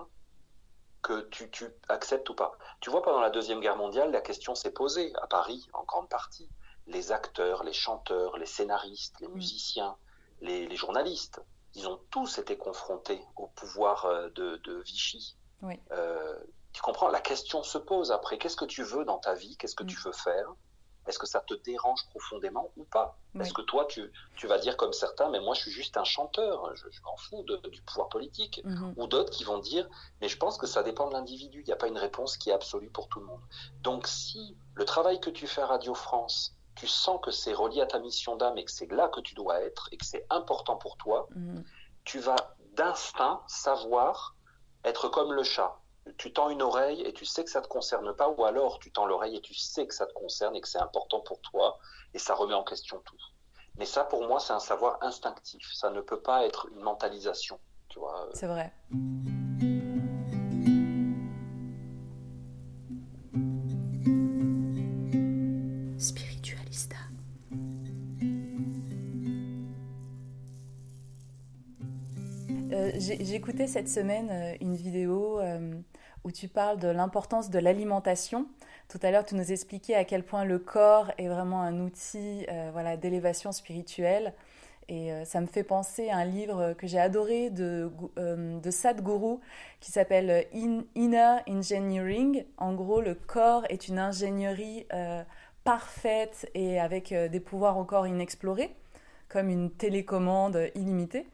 que 1.03 1.21
tu, 1.29 1.49
tu, 1.51 1.65
acceptes 1.87 2.29
ou 2.29 2.35
pas. 2.35 2.57
Tu 2.81 2.89
vois, 2.89 3.01
pendant 3.03 3.21
la 3.21 3.29
Deuxième 3.29 3.61
Guerre 3.61 3.77
mondiale, 3.77 4.11
la 4.11 4.21
question 4.21 4.55
s'est 4.55 4.71
posée, 4.71 5.13
à 5.21 5.27
Paris, 5.27 5.69
en 5.73 5.83
grande 5.83 6.09
partie. 6.09 6.49
Les 6.87 7.11
acteurs, 7.11 7.63
les 7.63 7.73
chanteurs, 7.73 8.37
les 8.37 8.45
scénaristes, 8.45 9.19
les 9.21 9.27
mm. 9.27 9.33
musiciens, 9.33 9.95
les, 10.41 10.75
journalistes, 10.75 11.41
ils 11.75 11.87
ont 11.87 11.99
tous 12.09 12.39
été 12.39 12.57
confrontés 12.57 13.21
au 13.35 13.47
pouvoir 13.47 14.05
euh, 14.05 14.29
de, 14.29 14.81
Vichy. 14.81 15.37
Oui. 15.61 15.79
Euh, 15.91 16.37
tu 16.73 16.81
comprends, 16.81 17.07
la 17.07 17.21
question 17.21 17.63
se 17.63 17.77
pose 17.77 18.11
après, 18.11 18.37
qu'est-ce 18.37 18.57
que 18.57 18.65
tu 18.65 18.83
veux 18.83 19.05
dans 19.05 19.19
ta 19.19 19.33
vie, 19.33 19.57
qu'est-ce 19.57 19.75
que 19.75 19.83
mm. 19.83 19.87
tu 19.87 19.97
veux 19.97 20.11
faire? 20.11 20.53
Est-ce 21.07 21.19
que 21.19 21.25
ça 21.25 21.39
te 21.39 21.53
dérange 21.53 22.05
profondément 22.09 22.71
ou 22.77 22.83
pas? 22.83 23.17
Est-ce 23.39 23.53
que 23.53 23.61
toi, 23.61 23.85
tu, 23.85 24.11
tu, 24.35 24.47
vas 24.47 24.57
dire 24.57 24.77
comme 24.77 24.93
certains, 24.93 25.29
mais 25.29 25.39
moi, 25.39 25.53
je 25.53 25.61
suis 25.61 25.71
juste 25.71 25.95
un 25.95 26.03
chanteur, 26.03 26.75
je, 26.75 26.87
m'en 27.03 27.15
fous 27.17 27.45
du 27.71 27.81
pouvoir 27.83 28.09
politique. 28.09 28.61
Mhm. 28.63 28.95
Ou 28.97 29.07
d'autres 29.07 29.31
qui 29.31 29.43
vont 29.43 29.59
dire, 29.59 29.87
mais 30.21 30.27
je 30.27 30.37
pense 30.37 30.57
que 30.57 30.65
ça 30.65 30.81
dépend 30.81 31.07
de 31.07 31.13
l'individu. 31.13 31.61
Il 31.61 31.65
n'y 31.65 31.73
a 31.73 31.75
pas 31.75 31.87
une 31.87 31.97
réponse 31.97 32.35
qui 32.37 32.49
est 32.49 32.53
absolue 32.53 32.89
pour 32.89 33.09
tout 33.09 33.19
le 33.19 33.27
monde. 33.27 33.41
Donc, 33.81 34.07
si 34.07 34.57
le 34.73 34.85
travail 34.85 35.19
que 35.19 35.29
tu 35.29 35.45
fais 35.45 35.61
à 35.61 35.67
Radio 35.67 35.93
France, 35.93 36.55
tu 36.75 36.87
sens 36.87 37.19
que 37.21 37.31
c'est 37.31 37.53
relié 37.53 37.81
à 37.81 37.85
ta 37.85 37.99
mission 37.99 38.35
d'âme 38.35 38.57
et 38.57 38.65
que 38.65 38.71
c'est 38.71 38.91
là 38.91 39.07
que 39.07 39.19
tu 39.21 39.35
dois 39.35 39.61
être 39.61 39.89
et 39.91 39.97
que 39.97 40.05
c'est 40.05 40.25
important 40.29 40.77
pour 40.77 40.97
toi, 40.97 41.27
mhm. 41.35 41.63
tu 42.05 42.19
vas 42.19 42.55
d'instinct 42.75 43.41
savoir 43.47 44.35
être 44.83 45.09
comme 45.09 45.33
le 45.33 45.43
chat 45.43 45.79
tu 46.17 46.33
tends 46.33 46.49
une 46.49 46.61
oreille 46.61 47.01
et 47.01 47.13
tu 47.13 47.25
sais 47.25 47.43
que 47.43 47.49
ça 47.49 47.59
ne 47.59 47.65
te 47.65 47.69
concerne 47.69 48.13
pas, 48.13 48.29
ou 48.29 48.45
alors 48.45 48.79
tu 48.79 48.91
tends 48.91 49.05
l'oreille 49.05 49.35
et 49.35 49.41
tu 49.41 49.53
sais 49.53 49.87
que 49.87 49.93
ça 49.93 50.05
te 50.05 50.13
concerne 50.13 50.55
et 50.55 50.61
que 50.61 50.67
c'est 50.67 50.79
important 50.79 51.19
pour 51.21 51.39
toi, 51.41 51.79
et 52.13 52.19
ça 52.19 52.35
remet 52.35 52.53
en 52.53 52.63
question 52.63 53.01
tout. 53.05 53.17
Mais 53.77 53.85
ça, 53.85 54.03
pour 54.03 54.27
moi, 54.27 54.39
c'est 54.39 54.53
un 54.53 54.59
savoir 54.59 54.97
instinctif. 55.01 55.71
Ça 55.73 55.91
ne 55.91 56.01
peut 56.01 56.19
pas 56.19 56.45
être 56.45 56.67
une 56.73 56.81
mentalisation. 56.81 57.59
Tu 57.89 57.99
vois. 57.99 58.27
C'est 58.33 58.47
vrai. 58.47 58.73
Spiritualista. 65.99 66.95
Euh, 72.71 72.91
j'ai 72.95 73.35
écouté 73.35 73.67
cette 73.67 73.87
semaine 73.87 74.29
euh, 74.29 74.57
une 74.59 74.75
vidéo 74.75 75.39
euh, 75.39 75.79
où 76.27 76.31
tu 76.31 76.49
parles 76.49 76.77
de 76.77 76.89
l'importance 76.89 77.49
de 77.49 77.57
l'alimentation. 77.57 78.47
Tout 78.89 78.99
à 79.01 79.11
l'heure, 79.11 79.23
tu 79.23 79.35
nous 79.35 79.53
expliquais 79.53 79.95
à 79.95 80.03
quel 80.03 80.23
point 80.23 80.43
le 80.43 80.59
corps 80.59 81.09
est 81.17 81.29
vraiment 81.29 81.61
un 81.61 81.79
outil 81.79 82.45
euh, 82.51 82.69
voilà, 82.73 82.97
d'élévation 82.97 83.53
spirituelle. 83.53 84.33
Et 84.89 85.13
euh, 85.13 85.23
ça 85.23 85.39
me 85.39 85.47
fait 85.47 85.63
penser 85.63 86.09
à 86.09 86.17
un 86.17 86.25
livre 86.25 86.73
que 86.73 86.85
j'ai 86.85 86.99
adoré 86.99 87.49
de, 87.49 87.89
euh, 88.17 88.59
de 88.59 88.71
Sadhguru 88.71 89.37
qui 89.79 89.93
s'appelle 89.93 90.47
Inner 90.95 91.37
Engineering. 91.47 92.43
En 92.57 92.73
gros, 92.73 92.99
le 92.99 93.15
corps 93.15 93.63
est 93.69 93.87
une 93.87 93.97
ingénierie 93.97 94.85
parfaite 95.63 96.49
et 96.53 96.77
avec 96.79 97.13
des 97.13 97.39
pouvoirs 97.39 97.77
encore 97.77 98.05
inexplorés, 98.05 98.75
comme 99.29 99.47
une 99.49 99.71
télécommande 99.71 100.69
illimitée. 100.75 101.25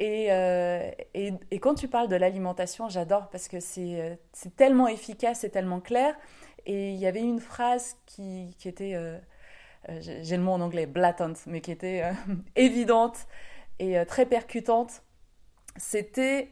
Euh, 0.00 0.90
et, 1.14 1.58
quand 1.60 1.74
tu 1.74 1.88
parles 1.88 2.08
de 2.08 2.16
l'alimentation, 2.16 2.88
j'adore 2.88 3.28
parce 3.30 3.48
que 3.48 3.60
c'est 3.60 4.00
euh, 4.00 4.14
tellement 4.56 4.88
efficace 4.88 5.44
et 5.44 5.50
tellement 5.50 5.80
clair. 5.80 6.14
Et 6.66 6.90
il 6.90 6.98
y 6.98 7.06
avait 7.06 7.20
une 7.20 7.40
phrase 7.40 7.96
qui, 8.06 8.56
était, 8.64 8.94
euh, 8.94 9.18
j'ai 10.00 10.36
le 10.36 10.42
mot 10.42 10.52
en 10.52 10.60
anglais, 10.60 10.86
blatant, 10.86 11.34
mais 11.46 11.60
qui 11.60 11.70
était 11.70 12.02
évidente 12.56 13.26
et 13.78 14.04
très 14.06 14.26
percutante. 14.26 15.02
C'était 15.76 16.50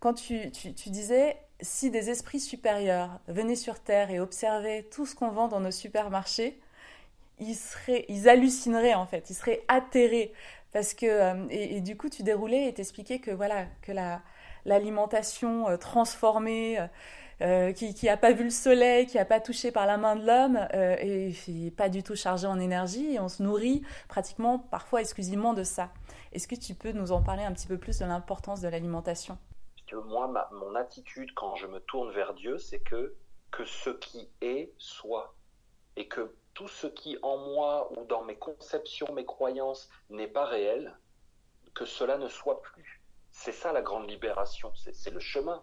quand 0.00 0.14
tu, 0.14 0.50
disais, 0.86 1.36
si 1.60 1.90
des 1.90 2.10
esprits 2.10 2.40
supérieurs 2.40 3.20
venaient 3.28 3.54
sur 3.54 3.78
Terre 3.80 4.10
et 4.10 4.18
observaient 4.18 4.82
tout 4.90 5.06
ce 5.06 5.14
qu'on 5.14 5.30
vend 5.30 5.48
dans 5.48 5.60
nos 5.60 5.70
supermarchés, 5.70 6.60
ils, 7.38 7.56
ils 8.08 8.28
hallucineraient 8.28 8.94
en 8.94 9.06
fait, 9.06 9.30
ils 9.30 9.34
seraient 9.34 9.62
atterrés 9.68 10.32
parce 10.72 10.94
que, 10.94 11.06
euh, 11.06 11.46
et, 11.50 11.80
du 11.80 11.96
coup, 11.96 12.08
tu 12.08 12.22
déroulais 12.22 12.68
et 12.68 12.74
t'expliquais 12.74 13.18
que, 13.18 13.30
voilà, 13.30 13.66
que 13.82 13.92
la, 13.92 14.22
l'alimentation 14.64 15.68
euh, 15.68 15.76
transformée, 15.76 16.78
euh, 17.40 17.72
qui 17.72 18.06
n'a 18.06 18.16
pas 18.16 18.32
vu 18.32 18.44
le 18.44 18.50
soleil, 18.50 19.06
qui 19.06 19.16
n'a 19.16 19.24
pas 19.24 19.40
touché 19.40 19.70
par 19.70 19.86
la 19.86 19.96
main 19.96 20.16
de 20.16 20.26
l'homme, 20.26 20.66
et, 20.72 21.32
pas 21.76 21.88
du 21.88 22.02
tout 22.02 22.16
chargée 22.16 22.46
en 22.46 22.58
énergie, 22.58 23.14
et 23.14 23.20
on 23.20 23.28
se 23.28 23.42
nourrit 23.42 23.82
pratiquement, 24.08 24.58
parfois 24.58 25.00
exclusivement 25.00 25.54
de 25.54 25.62
ça. 25.62 25.90
Est-ce 26.32 26.48
que 26.48 26.54
tu 26.54 26.74
peux 26.74 26.92
nous 26.92 27.12
en 27.12 27.22
parler 27.22 27.44
un 27.44 27.52
petit 27.52 27.66
peu 27.66 27.78
plus 27.78 27.98
de 27.98 28.04
l'importance 28.04 28.60
de 28.60 28.68
l'alimentation? 28.68 29.38
Moi, 29.92 30.50
mon 30.52 30.74
attitude 30.74 31.32
quand 31.34 31.54
je 31.54 31.66
me 31.66 31.78
tourne 31.80 32.10
vers 32.12 32.34
Dieu, 32.34 32.58
c'est 32.58 32.80
que, 32.80 33.14
que 33.50 33.64
ce 33.64 33.90
qui 33.90 34.28
est 34.40 34.72
soit, 34.78 35.34
et 35.96 36.08
que 36.08 36.34
tout 36.56 36.68
ce 36.68 36.86
qui 36.86 37.18
en 37.20 37.36
moi 37.36 37.92
ou 37.92 38.06
dans 38.06 38.24
mes 38.24 38.36
conceptions, 38.36 39.12
mes 39.12 39.26
croyances 39.26 39.90
n'est 40.08 40.26
pas 40.26 40.46
réel, 40.46 40.96
que 41.74 41.84
cela 41.84 42.16
ne 42.16 42.28
soit 42.28 42.62
plus. 42.62 43.02
C'est 43.30 43.52
ça 43.52 43.74
la 43.74 43.82
grande 43.82 44.08
libération, 44.08 44.72
c'est 44.74 45.10
le 45.10 45.20
chemin. 45.20 45.62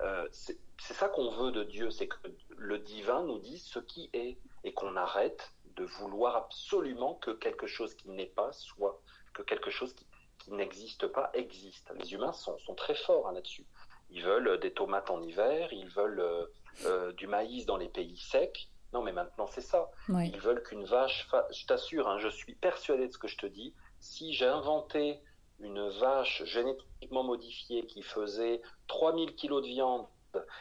Euh, 0.00 0.28
c'est 0.30 0.58
ça 0.78 1.08
qu'on 1.08 1.30
veut 1.30 1.52
de 1.52 1.64
Dieu, 1.64 1.90
c'est 1.90 2.06
que 2.06 2.18
le 2.54 2.78
divin 2.78 3.22
nous 3.22 3.38
dise 3.38 3.64
ce 3.64 3.78
qui 3.78 4.10
est 4.12 4.36
et 4.62 4.74
qu'on 4.74 4.94
arrête 4.94 5.54
de 5.76 5.84
vouloir 5.84 6.36
absolument 6.36 7.14
que 7.14 7.30
quelque 7.30 7.66
chose 7.66 7.94
qui 7.94 8.10
n'est 8.10 8.26
pas 8.26 8.52
soit, 8.52 9.00
que 9.32 9.40
quelque 9.40 9.70
chose 9.70 9.94
qui, 9.94 10.06
n'existe 10.48 11.06
pas 11.06 11.30
existe. 11.34 11.92
Les 11.96 12.12
humains 12.12 12.32
sont, 12.32 12.56
très 12.74 12.94
forts 12.94 13.28
hein, 13.28 13.32
là-dessus. 13.32 13.66
Ils 14.10 14.22
veulent 14.22 14.58
des 14.58 14.72
tomates 14.72 15.10
en 15.10 15.22
hiver, 15.22 15.72
ils 15.72 15.88
veulent 15.88 16.20
euh, 16.20 16.46
euh, 16.86 17.12
du 17.12 17.26
maïs 17.26 17.66
dans 17.66 17.76
les 17.76 17.88
pays 17.88 18.16
secs, 18.16 18.69
non, 18.92 19.02
mais 19.02 19.12
maintenant 19.12 19.46
c'est 19.46 19.60
ça. 19.60 19.90
Ils 20.08 20.40
veulent 20.40 20.62
qu'une 20.62 20.84
vache. 20.84 21.28
Je 21.52 21.66
t'assure, 21.66 22.08
hein, 22.08 22.18
je 22.18 22.28
suis 22.28 22.54
persuadé 22.54 23.06
de 23.06 23.12
ce 23.12 23.18
que 23.18 23.28
je 23.28 23.36
te 23.36 23.46
dis. 23.46 23.74
Si 24.00 24.32
j'ai 24.32 24.46
inventé 24.46 25.20
une 25.60 25.88
vache 26.00 26.42
génétiquement 26.44 27.22
modifiée 27.22 27.86
qui 27.86 28.02
faisait 28.02 28.62
3000 28.88 29.34
kilos 29.34 29.62
de 29.62 29.68
viande 29.68 30.06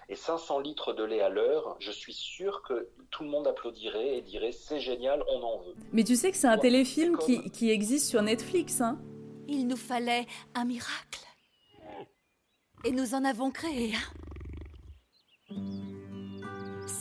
et 0.10 0.16
500 0.16 0.60
litres 0.60 0.94
de 0.94 1.04
lait 1.04 1.22
à 1.22 1.30
l'heure, 1.30 1.76
je 1.80 1.92
suis 1.92 2.14
sûr 2.14 2.62
que 2.64 2.90
tout 3.12 3.24
le 3.24 3.30
monde 3.30 3.48
applaudirait 3.48 4.18
et 4.18 4.22
dirait 4.22 4.52
c'est 4.52 4.80
génial, 4.80 5.24
on 5.30 5.42
en 5.42 5.60
veut. 5.60 5.76
Mais 5.92 6.04
tu 6.04 6.16
sais 6.16 6.32
que 6.32 6.38
c'est 6.38 6.48
un 6.48 6.58
téléfilm 6.58 7.18
qui, 7.18 7.50
qui, 7.52 7.70
existe 7.70 8.10
sur 8.10 8.22
Netflix. 8.22 8.82
Hein 8.82 9.00
Il 9.48 9.68
nous 9.68 9.78
fallait 9.78 10.26
un 10.54 10.66
miracle. 10.66 11.26
Et 12.84 12.92
nous 12.92 13.14
en 13.14 13.26
avons 13.26 13.52
créé 13.52 13.94
un. 15.52 15.89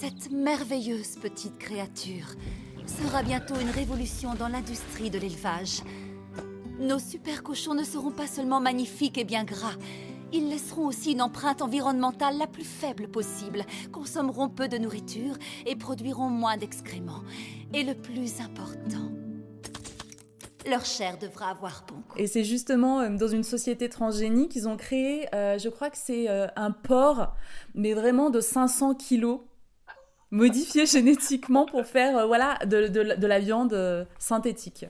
Cette 0.01 0.30
merveilleuse 0.30 1.16
petite 1.16 1.59
créature 1.59 2.28
sera 2.86 3.24
bientôt 3.24 3.57
une 3.61 3.70
révolution 3.70 4.34
dans 4.36 4.46
l'industrie 4.46 5.11
de 5.11 5.18
l'élevage. 5.18 5.82
Nos 6.78 7.01
super 7.01 7.42
cochons 7.42 7.74
ne 7.74 7.82
seront 7.82 8.12
pas 8.12 8.28
seulement 8.28 8.61
magnifiques 8.61 9.18
et 9.18 9.24
bien 9.24 9.42
gras, 9.42 9.74
ils 10.32 10.49
laisseront 10.49 10.86
aussi 10.86 11.12
une 11.12 11.22
empreinte 11.22 11.62
environnementale 11.62 12.38
la 12.38 12.46
plus 12.46 12.62
faible 12.62 13.09
possible, 13.09 13.64
consommeront 13.90 14.49
peu 14.49 14.68
de 14.68 14.78
nourriture 14.78 15.34
et 15.66 15.74
produiront 15.74 16.28
moins 16.28 16.57
d'excréments. 16.57 17.24
Et 17.74 17.82
le 17.82 17.94
plus 17.94 18.40
important, 18.40 19.11
leur 20.68 20.84
chair 20.84 21.18
devra 21.18 21.51
avoir 21.51 21.84
bon 21.88 21.96
goût. 21.96 22.18
Et 22.18 22.26
c'est 22.26 22.44
justement 22.44 23.01
euh, 23.01 23.16
dans 23.16 23.28
une 23.28 23.42
société 23.42 23.88
transgénique 23.88 24.51
qu'ils 24.53 24.68
ont 24.68 24.76
créé, 24.76 25.26
euh, 25.34 25.59
je 25.59 25.68
crois 25.68 25.90
que 25.90 25.99
c'est 25.99 26.28
euh, 26.28 26.46
un 26.57 26.70
porc, 26.70 27.34
mais 27.74 27.94
vraiment 27.94 28.30
de 28.30 28.40
500 28.40 28.94
kilos, 28.94 29.40
modifié 30.31 30.87
génétiquement 30.87 31.66
pour 31.66 31.85
faire 31.87 32.26
voilà, 32.26 32.59
de, 32.66 32.89
de 32.89 33.26
la 33.26 33.39
viande 33.39 34.07
synthétique 34.18 34.87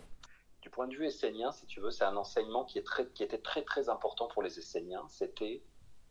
point 0.78 0.86
de 0.86 0.94
vue 0.94 1.06
essénien, 1.06 1.50
si 1.50 1.66
tu 1.66 1.80
veux, 1.80 1.90
c'est 1.90 2.04
un 2.04 2.16
enseignement 2.16 2.64
qui, 2.64 2.78
est 2.78 2.86
très, 2.86 3.08
qui 3.08 3.24
était 3.24 3.40
très 3.40 3.62
très 3.62 3.88
important 3.88 4.28
pour 4.28 4.44
les 4.44 4.60
Esséniens. 4.60 5.04
C'était 5.08 5.60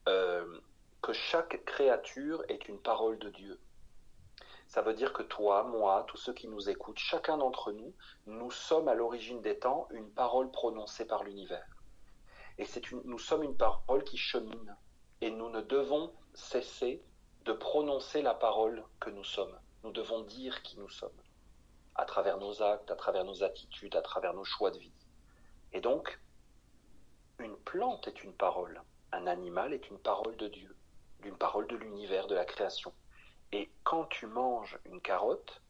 euh, 0.09 0.59
que 1.01 1.13
chaque 1.13 1.63
créature 1.63 2.43
est 2.49 2.67
une 2.67 2.77
parole 2.77 3.17
de 3.17 3.29
Dieu. 3.29 3.61
Ça 4.67 4.81
veut 4.81 4.93
dire 4.93 5.13
que 5.13 5.23
toi, 5.23 5.63
moi, 5.63 6.03
tous 6.09 6.17
ceux 6.17 6.33
qui 6.33 6.49
nous 6.49 6.69
écoutent, 6.69 6.99
chacun 6.99 7.37
d'entre 7.37 7.71
nous, 7.71 7.93
nous 8.25 8.51
sommes 8.51 8.89
à 8.89 8.93
l'origine 8.93 9.41
des 9.41 9.57
temps 9.57 9.87
une 9.91 10.11
parole 10.11 10.51
prononcée 10.51 11.07
par 11.07 11.23
l'univers. 11.23 11.77
Et 12.57 12.65
une, 12.91 13.01
nous 13.05 13.19
sommes 13.19 13.43
une 13.43 13.55
parole 13.55 14.03
qui 14.03 14.17
chemine. 14.17 14.75
Et 15.21 15.31
nous 15.31 15.49
ne 15.49 15.61
devons 15.61 16.11
cesser 16.33 17.01
de 17.47 17.53
prononcer 17.53 18.21
la 18.21 18.33
parole 18.33 18.83
que 18.99 19.09
nous 19.09 19.23
sommes. 19.23 19.57
Nous 19.85 19.93
devons 19.93 20.19
dire 20.23 20.61
qui 20.63 20.77
nous 20.77 20.89
sommes 20.89 21.21
à 21.95 22.03
travers 22.03 22.37
nos 22.37 22.61
actes, 22.61 22.91
à 22.91 22.95
travers 22.97 23.23
nos 23.23 23.41
attitudes, 23.41 23.95
à 23.95 24.01
travers 24.01 24.33
nos 24.33 24.43
choix 24.43 24.69
de 24.69 24.77
vie. 24.77 24.91
Et 25.71 25.79
donc, 25.79 26.19
une 27.39 27.55
plante 27.55 28.05
est 28.09 28.21
une 28.25 28.33
parole, 28.33 28.81
un 29.13 29.27
animal 29.27 29.73
est 29.73 29.89
une 29.89 29.97
parole 29.97 30.35
de 30.35 30.49
Dieu, 30.49 30.75
d'une 31.21 31.37
parole 31.37 31.67
de 31.67 31.77
l'univers, 31.77 32.27
de 32.27 32.35
la 32.35 32.43
création. 32.43 32.93
Et 33.53 33.71
quand 33.85 34.03
tu 34.07 34.27
manges 34.27 34.77
une 34.83 34.99
carotte, 34.99 35.61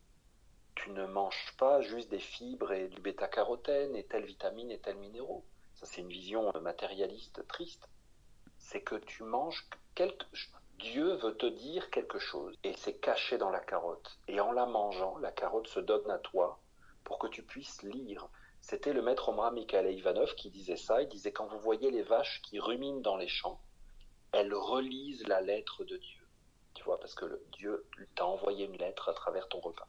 tu 0.74 0.90
ne 0.90 1.06
manges 1.06 1.54
pas 1.60 1.82
juste 1.82 2.10
des 2.10 2.20
fibres 2.20 2.72
et 2.72 2.88
du 2.88 3.02
bêta-carotène 3.02 3.96
et 3.96 4.04
telle 4.04 4.26
vitamine 4.26 4.72
et 4.72 4.80
tel 4.80 4.98
minéraux. 4.98 5.46
Ça, 5.76 5.86
c'est 5.86 6.02
une 6.02 6.10
vision 6.10 6.52
matérialiste 6.60 7.48
triste. 7.48 7.88
C'est 8.58 8.82
que 8.82 8.96
tu 8.96 9.22
manges 9.22 9.70
quelque, 9.94 10.26
Dieu 10.80 11.16
veut 11.16 11.36
te 11.36 11.48
dire 11.48 11.90
quelque 11.90 12.20
chose 12.20 12.56
et 12.64 12.74
c'est 12.78 13.00
caché 13.00 13.38
dans 13.40 13.50
la 13.50 13.60
carotte. 13.60 14.20
Et 14.28 14.40
en 14.40 14.52
la 14.52 14.68
mangeant, 14.68 15.18
la 15.18 15.32
carotte 15.32 15.68
se 15.68 15.80
donne 15.80 16.10
à 16.12 16.20
toi 16.20 16.60
pour 17.04 17.18
que 17.18 17.28
tu 17.28 17.42
puisses 17.42 17.82
lire. 17.82 18.28
C'était 18.62 18.94
le 18.94 19.02
maître 19.02 19.30
Omar 19.30 19.52
Mikhail 19.52 19.92
Ivanov 19.96 20.36
qui 20.36 20.52
disait 20.52 20.78
ça. 20.78 21.02
Il 21.02 21.10
disait 21.10 21.32
quand 21.32 21.48
vous 21.48 21.60
voyez 21.60 21.90
les 21.90 22.04
vaches 22.04 22.42
qui 22.44 22.60
ruminent 22.60 23.02
dans 23.02 23.18
les 23.18 23.28
champs, 23.28 23.60
elles 24.32 24.54
relisent 24.54 25.28
la 25.28 25.42
lettre 25.42 25.84
de 25.84 25.98
Dieu. 25.98 26.28
Tu 26.76 26.84
vois, 26.84 27.00
parce 27.00 27.16
que 27.16 27.26
le, 27.26 27.44
Dieu 27.54 27.88
t'a 28.16 28.26
envoyé 28.26 28.66
une 28.66 28.78
lettre 28.78 29.10
à 29.10 29.14
travers 29.14 29.48
ton 29.48 29.60
repas. 29.60 29.88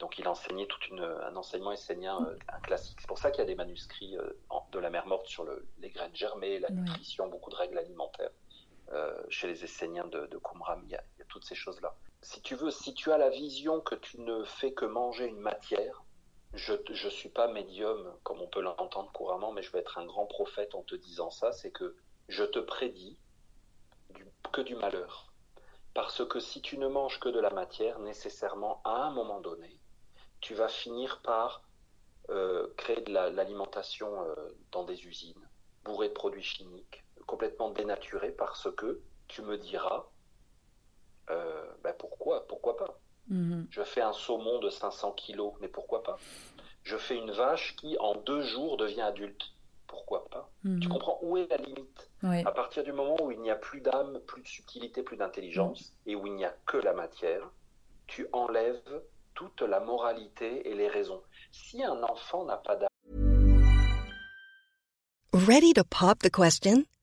Donc 0.00 0.18
il 0.18 0.26
enseignait 0.26 0.66
tout 0.66 0.80
un 0.98 1.36
enseignement 1.36 1.72
essénien, 1.72 2.18
euh, 2.26 2.36
un 2.48 2.60
classique. 2.60 2.98
C'est 3.00 3.06
pour 3.06 3.18
ça 3.18 3.30
qu'il 3.30 3.40
y 3.40 3.44
a 3.44 3.46
des 3.46 3.54
manuscrits 3.54 4.16
euh, 4.16 4.32
de 4.72 4.78
la 4.80 4.90
mer 4.90 5.06
morte 5.06 5.26
sur 5.28 5.46
les 5.78 5.90
graines 5.90 6.16
germées, 6.16 6.58
la 6.58 6.70
nutrition, 6.70 7.28
beaucoup 7.28 7.50
de 7.50 7.56
règles 7.56 7.78
alimentaires. 7.78 8.30
Euh, 8.92 9.22
chez 9.28 9.46
les 9.46 9.62
Esséniens 9.62 10.08
de, 10.08 10.26
Qumran, 10.38 10.80
il 10.82 10.90
y, 10.90 10.96
a, 10.96 11.04
toutes 11.28 11.44
ces 11.44 11.54
choses-là. 11.54 11.94
Si 12.22 12.42
tu 12.42 12.56
veux, 12.56 12.72
si 12.72 12.92
tu 12.92 13.12
as 13.12 13.18
la 13.18 13.30
vision 13.30 13.80
que 13.80 13.94
tu 13.94 14.20
ne 14.20 14.42
fais 14.42 14.72
que 14.72 14.84
manger 14.84 15.26
une 15.26 15.38
matière, 15.38 16.02
je 16.54 16.72
ne 16.72 17.10
suis 17.10 17.28
pas 17.28 17.46
médium, 17.46 18.12
comme 18.24 18.40
on 18.40 18.48
peut 18.48 18.60
l'entendre 18.60 19.12
couramment, 19.12 19.52
mais 19.52 19.62
je 19.62 19.70
vais 19.70 19.78
être 19.78 19.98
un 19.98 20.06
grand 20.06 20.26
prophète 20.26 20.74
en 20.74 20.82
te 20.82 20.96
disant 20.96 21.30
ça, 21.30 21.52
c'est 21.52 21.70
que 21.70 21.96
je 22.28 22.42
te 22.42 22.58
prédis 22.58 23.16
que 24.52 24.60
du 24.60 24.74
malheur. 24.74 25.32
Parce 25.94 26.26
que 26.26 26.40
si 26.40 26.60
tu 26.60 26.76
ne 26.76 26.88
manges 26.88 27.20
que 27.20 27.28
de 27.28 27.38
la 27.38 27.50
matière, 27.50 28.00
nécessairement, 28.00 28.80
à 28.84 29.04
un 29.04 29.12
moment 29.12 29.40
donné, 29.40 29.78
tu 30.40 30.54
vas 30.54 30.68
finir 30.68 31.20
par 31.22 31.62
euh, 32.30 32.66
créer 32.76 33.00
de 33.02 33.12
l'alimentation 33.12 34.24
euh, 34.24 34.34
dans 34.72 34.82
des 34.82 35.06
usines, 35.06 35.48
bourrées 35.84 36.08
de 36.08 36.14
produits 36.14 36.42
chimiques, 36.42 37.04
complètement 37.30 37.70
dénaturé 37.70 38.32
parce 38.32 38.68
que 38.76 39.00
tu 39.28 39.42
me 39.42 39.56
diras, 39.56 40.04
euh, 41.30 41.64
ben 41.84 41.94
pourquoi, 41.96 42.44
pourquoi 42.48 42.76
pas? 42.76 42.98
Mhm. 43.28 43.68
Je 43.70 43.82
fais 43.84 44.00
un 44.00 44.12
saumon 44.12 44.58
de 44.58 44.68
500 44.68 45.12
kilos, 45.12 45.52
mais 45.60 45.68
pourquoi 45.68 46.02
pas? 46.02 46.18
Je 46.82 46.96
fais 46.96 47.16
une 47.16 47.30
vache 47.30 47.76
qui 47.76 47.96
en 48.00 48.16
deux 48.16 48.42
jours 48.42 48.76
devient 48.76 49.02
adulte, 49.02 49.44
pourquoi 49.86 50.28
pas? 50.28 50.50
Tu 50.64 50.68
mhm. 50.70 50.88
comprends 50.88 51.20
où 51.22 51.36
est 51.36 51.46
la 51.48 51.58
limite? 51.58 52.10
À 52.22 52.50
partir 52.50 52.82
du 52.82 52.92
moment 52.92 53.16
où 53.22 53.30
il 53.30 53.40
n'y 53.40 53.50
a 53.52 53.56
plus 53.56 53.80
d'âme, 53.80 54.18
plus 54.26 54.42
de 54.42 54.48
subtilité, 54.48 55.04
plus 55.04 55.16
d'intelligence, 55.16 55.92
mhm. 56.06 56.12
et 56.12 56.16
où 56.16 56.26
il 56.26 56.34
n'y 56.34 56.44
a 56.44 56.54
que 56.66 56.78
la 56.78 56.94
matière, 56.94 57.48
tu 58.08 58.26
enlèves 58.32 59.02
toute 59.34 59.62
la 59.62 59.78
moralité 59.78 60.68
et 60.68 60.74
les 60.74 60.88
raisons. 60.88 61.22
Si 61.52 61.84
un 61.84 62.02
enfant 62.02 62.44
n'a 62.44 62.56
pas 62.56 62.74
d'âme, 62.74 62.88
Ready 65.32 65.72
to 65.74 65.84
pop 65.84 66.18
the 66.18 66.30
question? 66.30 66.86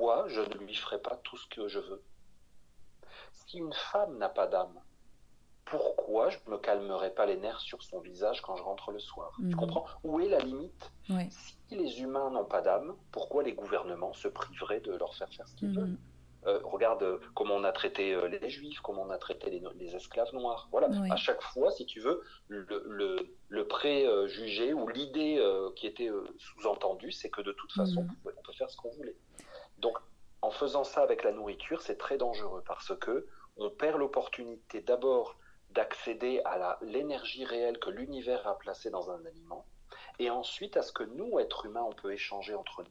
pourquoi 0.00 0.28
je 0.28 0.40
ne 0.40 0.54
lui 0.64 0.74
ferai 0.74 0.98
pas 0.98 1.16
tout 1.24 1.36
ce 1.36 1.46
que 1.48 1.68
je 1.68 1.78
veux 1.78 2.02
Si 3.32 3.58
une 3.58 3.74
femme 3.74 4.16
n'a 4.16 4.30
pas 4.30 4.46
d'âme, 4.46 4.80
pourquoi 5.66 6.30
je 6.30 6.38
ne 6.46 6.52
me 6.52 6.58
calmerai 6.58 7.10
pas 7.10 7.26
les 7.26 7.36
nerfs 7.36 7.60
sur 7.60 7.82
son 7.82 8.00
visage 8.00 8.40
quand 8.40 8.56
je 8.56 8.62
rentre 8.62 8.92
le 8.92 8.98
soir? 8.98 9.34
Tu 9.36 9.44
mhm. 9.44 9.56
comprends? 9.56 9.84
Où 10.02 10.18
est 10.20 10.28
la 10.28 10.38
limite? 10.38 10.90
Si 11.28 11.76
les 11.76 12.00
humains 12.00 12.30
n'ont 12.30 12.46
pas 12.46 12.62
d'âme, 12.62 12.96
pourquoi 13.12 13.42
les 13.42 13.52
gouvernements 13.52 14.14
se 14.14 14.28
priveraient 14.28 14.80
de 14.80 14.92
leur 14.92 15.14
faire 15.14 15.28
faire 15.34 15.46
ce 15.46 15.54
qu'ils 15.56 15.68
mhm. 15.68 15.78
veulent? 15.78 15.98
Euh, 16.46 16.60
regarde 16.64 17.02
euh, 17.02 17.18
comment 17.34 17.56
on 17.56 17.64
a 17.64 17.72
traité 17.72 18.14
euh, 18.14 18.26
les 18.26 18.48
juifs, 18.48 18.80
comment 18.80 19.02
on 19.02 19.10
a 19.10 19.18
traité 19.18 19.50
les, 19.50 19.94
esclaves 19.94 20.32
noirs. 20.32 20.68
Voilà. 20.72 20.88
À 21.10 21.16
chaque 21.16 21.42
fois, 21.42 21.70
si 21.72 21.84
tu 21.84 22.00
veux, 22.00 22.22
le, 22.48 23.28
le, 23.50 23.68
préjugé 23.68 24.72
ou 24.72 24.88
l'idée 24.88 25.44
qui 25.76 25.86
était 25.86 26.08
sous-entendue, 26.38 27.12
c'est 27.12 27.28
que 27.28 27.42
de 27.42 27.52
toute 27.52 27.72
façon, 27.72 28.04
mhm. 28.04 28.16
on 28.24 28.42
peut 28.42 28.52
faire 28.54 28.70
ce 28.70 28.78
qu'on 28.78 28.90
voulait. 28.92 29.16
Donc, 29.80 29.98
en 30.42 30.50
faisant 30.50 30.84
ça 30.84 31.02
avec 31.02 31.22
la 31.24 31.32
nourriture, 31.32 31.82
c'est 31.82 31.98
très 31.98 32.16
dangereux 32.16 32.62
parce 32.66 32.94
que 32.98 33.26
on 33.56 33.70
perd 33.70 33.98
l'opportunité 33.98 34.80
d'abord 34.80 35.36
d'accéder 35.70 36.40
à 36.44 36.78
l'énergie 36.82 37.44
réelle 37.44 37.78
que 37.78 37.90
l'univers 37.90 38.46
a 38.46 38.58
placée 38.58 38.90
dans 38.90 39.10
un 39.10 39.24
aliment. 39.24 39.66
et 40.18 40.30
ensuite 40.30 40.76
à 40.76 40.82
ce 40.82 40.92
que 40.92 41.02
nous, 41.02 41.38
êtres 41.38 41.66
humains, 41.66 41.82
on 41.82 41.92
peut 41.92 42.12
échanger 42.12 42.54
entre 42.54 42.82
nous. 42.82 42.90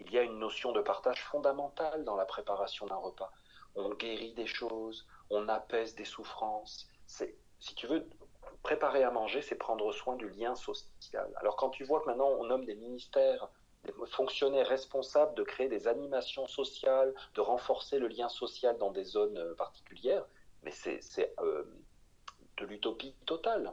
Il 0.00 0.10
y 0.10 0.18
a 0.18 0.22
une 0.22 0.38
notion 0.38 0.72
de 0.72 0.80
partage 0.80 1.22
fondamentale 1.24 2.04
dans 2.04 2.16
la 2.16 2.24
préparation 2.24 2.86
d'un 2.86 2.96
repas. 2.96 3.30
On 3.74 3.90
guérit 3.90 4.32
des 4.32 4.46
choses, 4.46 5.06
on 5.28 5.48
apaise 5.48 5.94
des 5.94 6.04
souffrances. 6.04 6.88
Si 7.06 7.74
tu 7.74 7.86
veux, 7.86 8.08
préparer 8.62 9.04
à 9.04 9.10
manger, 9.10 9.42
c'est 9.42 9.56
prendre 9.56 9.92
soin 9.92 10.16
du 10.16 10.28
lien 10.30 10.54
social. 10.54 11.30
Alors 11.36 11.56
quand 11.56 11.70
tu 11.70 11.84
vois 11.84 12.00
que 12.00 12.06
maintenant 12.06 12.28
on 12.28 12.44
nomme 12.44 12.64
des 12.64 12.74
ministères, 12.74 13.48
fonctionnaires 14.10 14.68
responsables 14.68 15.34
de 15.34 15.42
créer 15.42 15.68
des 15.68 15.88
animations 15.88 16.46
sociales, 16.46 17.14
de 17.34 17.40
renforcer 17.40 17.98
le 17.98 18.08
lien 18.08 18.28
social 18.28 18.76
dans 18.78 18.90
des 18.90 19.04
zones 19.04 19.38
euh, 19.38 19.54
particulières, 19.54 20.24
mais 20.62 20.70
c'est 20.70 21.34
euh, 21.40 21.64
de 22.58 22.66
l'utopie 22.66 23.14
totale. 23.26 23.72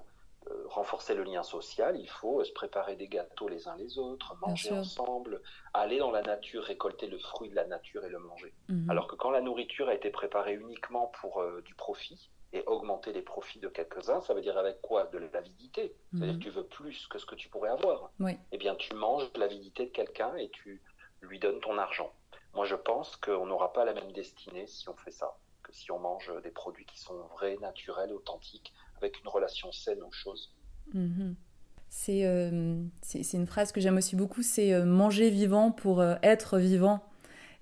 Euh, 0.49 0.63
renforcer 0.69 1.13
le 1.13 1.23
lien 1.23 1.43
social, 1.43 1.99
il 1.99 2.09
faut 2.09 2.41
se 2.45 2.53
préparer 2.53 2.95
des 2.95 3.09
gâteaux 3.09 3.49
les 3.49 3.67
uns 3.67 3.75
les 3.75 3.99
autres, 3.99 4.37
manger 4.39 4.71
ensemble, 4.71 5.41
aller 5.73 5.99
dans 5.99 6.11
la 6.11 6.21
nature, 6.21 6.63
récolter 6.63 7.07
le 7.07 7.17
fruit 7.17 7.49
de 7.49 7.55
la 7.55 7.65
nature 7.65 8.05
et 8.05 8.09
le 8.09 8.19
manger. 8.19 8.53
Mhm. 8.69 8.89
Alors 8.89 9.07
que 9.07 9.15
quand 9.15 9.31
la 9.31 9.41
nourriture 9.41 9.89
a 9.89 9.93
été 9.93 10.09
préparée 10.09 10.53
uniquement 10.53 11.07
pour 11.19 11.43
du 11.65 11.75
profit, 11.75 12.29
et 12.53 12.63
augmenter 12.65 13.11
les 13.13 13.21
profits 13.21 13.59
de 13.59 13.67
quelques-uns, 13.67 14.21
ça 14.21 14.33
veut 14.33 14.41
dire 14.41 14.57
avec 14.57 14.81
quoi? 14.81 15.05
De 15.07 15.17
l'avidité. 15.17 15.95
C'est-à-dire 16.11 16.33
mhm. 16.33 16.39
que 16.39 16.43
tu 16.43 16.49
veux 16.49 16.65
plus 16.65 17.07
que 17.07 17.19
ce 17.19 17.25
que 17.25 17.35
tu 17.35 17.49
pourrais 17.49 17.69
avoir. 17.69 18.11
Oui. 18.19 18.37
Eh 18.51 18.57
bien, 18.57 18.75
tu 18.75 18.93
manges 18.95 19.29
l'avidité 19.35 19.85
de 19.85 19.91
quelqu'un 19.91 20.35
et 20.37 20.49
tu 20.49 20.81
lui 21.21 21.39
donnes 21.39 21.59
ton 21.59 21.77
argent. 21.77 22.11
Moi, 22.53 22.65
je 22.65 22.75
pense 22.75 23.17
qu'on 23.17 23.45
n'aura 23.45 23.73
pas 23.73 23.85
la 23.85 23.93
même 23.93 24.11
destinée 24.13 24.65
si 24.67 24.87
on 24.89 24.95
fait 24.95 25.11
ça, 25.11 25.37
que 25.61 25.73
si 25.73 25.91
on 25.91 25.99
mange 25.99 26.31
des 26.41 26.51
produits 26.51 26.85
qui 26.85 26.99
sont 26.99 27.17
vrais, 27.33 27.57
naturels, 27.57 28.13
authentiques, 28.13 28.73
avec 28.97 29.19
une 29.19 29.27
relation 29.27 29.71
saine 29.71 30.01
aux 30.01 30.11
choses. 30.11 30.55
Mhm. 30.93 31.35
Euh, 32.09 32.83
c'est 33.01 33.33
une 33.33 33.47
phrase 33.47 33.71
que 33.71 33.81
j'aime 33.81 33.97
aussi 33.97 34.15
beaucoup, 34.15 34.41
c'est 34.41 34.73
euh, 34.73 34.85
manger 34.85 35.29
vivant 35.29 35.71
pour 35.71 36.01
euh, 36.01 36.15
être 36.23 36.57
vivant. 36.57 37.03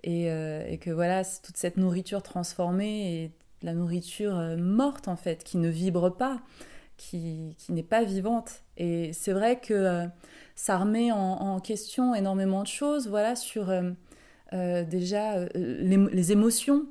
Et, 0.03 0.25
et, 0.25 0.77
que 0.77 0.91
voilà, 0.91 1.23
toute 1.25 1.57
cette 1.57 1.77
nourriture 1.77 2.21
transformée 2.21 3.23
et 3.23 3.31
la 3.61 3.73
nourriture 3.73 4.37
euh, 4.37 4.57
morte 4.57 5.07
en 5.07 5.15
fait, 5.15 5.43
qui 5.43 5.57
ne 5.57 5.69
vibre 5.69 6.15
pas, 6.15 6.39
qui, 6.97 7.55
n'est 7.69 7.83
pas 7.83 8.03
vivante. 8.03 8.63
Et 8.77 9.11
c'est 9.13 9.33
vrai 9.33 9.59
que 9.59 9.73
euh, 9.73 10.05
ça 10.55 10.77
remet 10.77 11.11
en, 11.11 11.59
question 11.59 12.15
énormément 12.15 12.63
de 12.63 12.67
choses, 12.67 13.07
voilà, 13.07 13.35
sur 13.35 13.69
euh, 13.69 14.83
déjà 14.83 15.45
les, 15.55 16.31
émotions. 16.31 16.85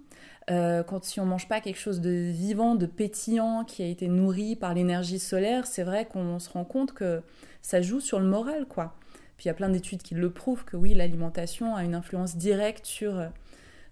quand 0.49 1.05
si 1.05 1.21
on 1.21 1.27
mange 1.27 1.49
pas 1.49 1.61
quelque 1.61 1.79
chose 1.79 2.01
de 2.01 2.11
vivant, 2.11 2.75
de 2.75 2.87
pétillant, 2.87 3.65
qui 3.65 3.83
a 3.83 3.87
été 3.87 4.09
nourri 4.09 4.57
par 4.57 4.75
l'énergie 4.75 5.19
solaire, 5.19 5.67
c'est 5.67 5.85
vrai 5.85 6.07
qu'on 6.07 6.39
se 6.39 6.51
rend 6.51 6.65
compte 6.65 6.93
que 6.93 7.23
ça 7.63 7.81
joue 7.81 8.01
sur 8.01 8.21
le 8.21 8.27
moral, 8.27 8.67
quoi. 8.67 8.95
Puis 9.37 9.47
il 9.47 9.49
y 9.49 9.51
a 9.51 9.55
plein 9.55 9.71
d'études 9.71 10.03
qui 10.03 10.15
le 10.15 10.31
prouvent 10.31 10.65
que 10.65 10.77
oui, 10.77 10.95
l'alimentation 10.95 11.75
a 11.75 11.85
une 11.85 11.95
influence 11.95 12.37
directe 12.37 12.85
sur 12.87 13.29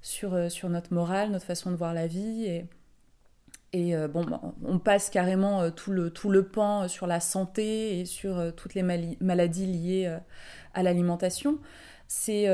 sur, 0.02 0.34
euh, 0.34 0.48
sur 0.48 0.68
notre 0.68 0.92
morale, 0.92 1.30
notre 1.30 1.46
façon 1.46 1.70
de 1.70 1.76
voir 1.76 1.94
la 1.94 2.06
vie. 2.06 2.44
Et, 2.44 2.66
et 3.72 3.96
euh, 3.96 4.08
bon, 4.08 4.26
on 4.64 4.78
passe 4.78 5.08
carrément 5.08 5.62
euh, 5.62 5.70
tout 5.70 5.92
le, 5.92 6.10
tout 6.10 6.28
le 6.28 6.44
pan 6.44 6.88
sur 6.88 7.06
la 7.06 7.20
santé 7.20 8.00
et 8.00 8.04
sur 8.04 8.52
toutes 8.54 8.74
les 8.74 8.82
maladies 8.82 9.66
liées 9.66 10.18
à 10.74 10.82
l'alimentation. 10.82 11.58
C'est 12.08 12.46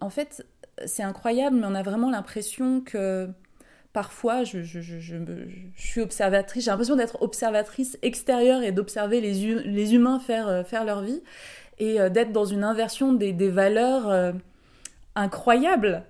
en 0.00 0.10
fait, 0.10 0.46
c'est 0.84 1.02
incroyable, 1.02 1.56
mais 1.56 1.66
on 1.66 1.74
a 1.74 1.82
vraiment 1.82 2.10
l'impression 2.10 2.82
que 2.82 3.30
parfois, 3.94 4.44
je, 4.44 4.62
je, 4.62 4.80
je, 4.82 5.16
suis 5.76 6.02
observatrice, 6.02 6.64
j'ai 6.64 6.70
l'impression 6.70 6.96
d'être 6.96 7.22
observatrice 7.22 7.96
extérieure 8.02 8.62
et 8.62 8.70
d'observer 8.70 9.22
les, 9.22 9.56
les, 9.64 9.94
humains 9.94 10.18
faire, 10.18 10.66
faire 10.66 10.84
leur 10.84 11.00
vie 11.00 11.22
et 11.78 11.98
d'être 12.10 12.32
dans 12.32 12.44
une 12.44 12.64
inversion 12.64 13.14
des, 13.14 13.32
des 13.32 13.48
valeurs 13.48 14.34
incroyables 15.14 16.04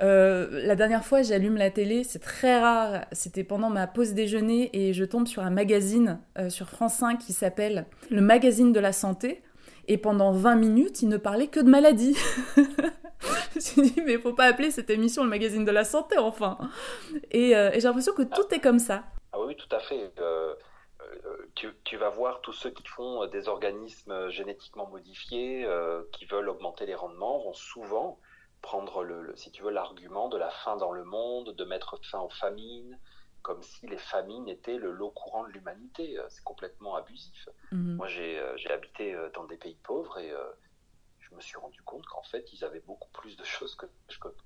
euh, 0.00 0.48
la 0.50 0.76
dernière 0.76 1.04
fois, 1.04 1.22
j'allume 1.22 1.56
la 1.56 1.70
télé, 1.70 2.04
c'est 2.04 2.20
très 2.20 2.60
rare, 2.60 3.04
c'était 3.12 3.44
pendant 3.44 3.68
ma 3.68 3.86
pause 3.86 4.14
déjeuner 4.14 4.70
et 4.72 4.92
je 4.92 5.04
tombe 5.04 5.26
sur 5.26 5.42
un 5.42 5.50
magazine 5.50 6.20
euh, 6.38 6.50
sur 6.50 6.68
France 6.68 6.94
5 6.94 7.18
qui 7.18 7.32
s'appelle 7.32 7.86
Le 8.10 8.20
magazine 8.20 8.72
de 8.72 8.80
la 8.80 8.92
santé. 8.92 9.42
Et 9.90 9.96
pendant 9.96 10.32
20 10.32 10.56
minutes, 10.56 11.00
il 11.00 11.08
ne 11.08 11.16
parlait 11.16 11.46
que 11.46 11.60
de 11.60 11.68
maladie. 11.68 12.14
je 12.56 13.56
me 13.56 13.60
suis 13.60 13.82
dit, 13.82 14.02
mais 14.04 14.18
faut 14.18 14.34
pas 14.34 14.44
appeler 14.44 14.70
cette 14.70 14.90
émission 14.90 15.24
le 15.24 15.30
magazine 15.30 15.64
de 15.64 15.70
la 15.70 15.84
santé, 15.84 16.18
enfin. 16.18 16.58
Et, 17.30 17.56
euh, 17.56 17.70
j'ai 17.72 17.80
l'impression 17.80 18.12
que 18.12 18.22
tout 18.22 18.54
est 18.54 18.60
comme 18.60 18.78
ça. 18.78 19.04
Ah 19.32 19.40
oui, 19.40 19.56
tout 19.56 19.74
à 19.74 19.80
fait. 19.80 20.12
Tu, 21.54 21.68
tu, 21.84 21.96
vas 21.96 22.10
voir 22.10 22.42
tous 22.42 22.52
ceux 22.52 22.70
qui 22.70 22.86
font 22.86 23.26
des 23.28 23.48
organismes 23.48 24.28
génétiquement 24.28 24.86
modifiés, 24.88 25.66
qui 26.12 26.26
veulent 26.26 26.50
augmenter 26.50 26.84
les 26.84 26.94
rendements, 26.94 27.38
vont 27.38 27.54
souvent 27.54 28.18
prendre, 28.62 29.04
le, 29.04 29.34
si 29.36 29.50
tu 29.50 29.62
veux, 29.62 29.70
l'argument 29.70 30.28
de 30.28 30.36
la 30.36 30.50
faim 30.50 30.76
dans 30.76 30.92
le 30.92 31.04
monde, 31.04 31.54
de 31.54 31.64
mettre 31.64 31.98
fin 32.04 32.20
aux 32.20 32.30
famines, 32.30 32.98
comme 33.42 33.62
si 33.62 33.86
les 33.86 33.98
famines 33.98 34.48
étaient 34.48 34.76
le 34.76 34.90
lot 34.90 35.10
courant 35.10 35.44
de 35.44 35.52
l'humanité. 35.52 36.18
Euh, 36.18 36.26
c'est 36.28 36.44
complètement 36.44 36.96
abusif. 36.96 37.48
Mhm. 37.72 37.96
Moi, 37.96 38.08
euh, 38.18 38.56
j'ai 38.56 38.70
habité 38.70 39.14
euh, 39.14 39.30
dans 39.34 39.44
des 39.44 39.56
pays 39.56 39.78
pauvres 39.82 40.18
et 40.18 40.32
je 41.20 41.34
me 41.34 41.40
suis 41.40 41.56
rendu 41.58 41.82
compte 41.82 42.06
qu'en 42.06 42.22
fait, 42.22 42.52
ils 42.52 42.64
avaient 42.64 42.80
beaucoup 42.80 43.10
plus 43.10 43.36
de 43.36 43.44
choses 43.44 43.74
que, 43.74 43.86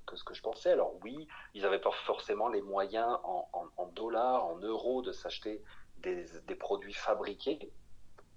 que, 0.07 0.17
ce 0.17 0.25
que 0.25 0.35
je 0.35 0.43
pensais. 0.43 0.73
Alors 0.73 0.95
oui, 1.03 1.27
ils 1.55 1.63
n'avaient 1.63 1.81
pas 1.81 1.93
forcément 1.93 2.49
les 2.49 2.63
moyens 2.63 3.19
en, 3.25 3.87
dollars, 3.95 4.45
en 4.45 4.59
euros 4.59 5.03
de 5.03 5.13
s'acheter 5.13 5.63
des, 5.99 6.27
des, 6.47 6.55
produits 6.57 6.95
fabriqués, 6.95 7.71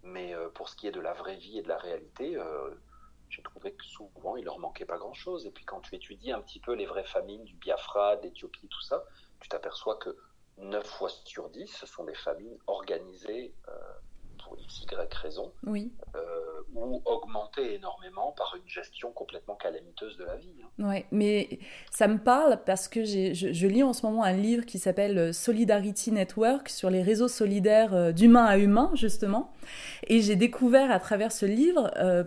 mais 0.03 0.36
pour 0.53 0.69
ce 0.69 0.76
qui 0.76 0.88
est 0.88 0.91
de 0.91 0.99
la 0.99 1.13
vraie 1.13 1.38
vie 1.38 1.57
et 1.57 1.63
de 1.63 1.67
la 1.67 1.78
réalité, 1.78 2.38
j'ai 3.36 3.43
trouvé 3.43 3.73
que 3.73 3.83
souvent, 3.83 4.38
il 4.38 4.45
leur 4.45 4.59
manquait 4.59 4.86
pas 4.86 4.97
grand-chose. 4.97 5.45
Et 5.45 5.51
puis 5.51 5.65
quand 5.65 5.81
tu 5.81 5.95
étudies 5.95 6.31
un 6.31 6.41
petit 6.41 6.59
peu 6.59 6.73
les 6.73 6.86
vraies 6.86 7.03
famines 7.03 7.43
du 7.43 7.55
Biafra, 7.55 8.17
d'Éthiopie, 8.17 8.67
tout 8.67 8.81
ça, 8.81 9.03
tu 9.41 9.49
t'aperçois 9.49 9.97
que 9.97 10.15
9 10.57 10.86
fois 10.86 11.09
sur 11.25 11.49
10, 11.49 11.67
ce 11.67 11.86
sont 11.86 12.05
des 12.05 12.15
famines 12.15 12.57
organisées 12.67 13.53
euh, 13.67 13.73
pour 14.43 14.57
x, 14.57 14.83
y 14.83 15.15
raison, 15.15 15.51
oui. 15.65 15.91
euh, 16.15 16.19
ou 16.73 17.01
augmentées 17.05 17.75
énormément 17.75 18.31
par 18.38 18.55
une 18.55 18.67
gestion 18.69 19.11
complètement 19.11 19.55
calamiteuse 19.55 20.17
de 20.17 20.23
la 20.23 20.36
vie. 20.38 20.55
Hein. 20.63 20.88
Ouais, 20.88 21.05
mais 21.11 21.59
ça 21.91 22.07
me 22.07 22.17
parle 22.19 22.61
parce 22.65 22.88
que 22.88 23.03
je, 23.03 23.33
je, 23.33 23.67
lis 23.67 23.83
en 23.83 23.93
ce 23.93 24.05
moment 24.05 24.23
un 24.23 24.33
livre 24.33 24.65
qui 24.65 24.77
s'appelle 24.79 25.17
euh, 25.17 25.33
Solidarity 25.33 26.11
Network 26.11 26.69
sur 26.69 26.89
les 26.89 27.01
réseaux 27.01 27.27
solidaires 27.27 28.13
d'humain 28.13 28.45
à 28.45 28.57
humain, 28.57 28.91
justement. 28.93 29.51
Et 30.07 30.21
j'ai 30.21 30.36
découvert 30.36 30.91
à 30.91 30.99
travers 30.99 31.31
ce 31.31 31.45
livre 31.45 31.91
euh, 31.97 32.23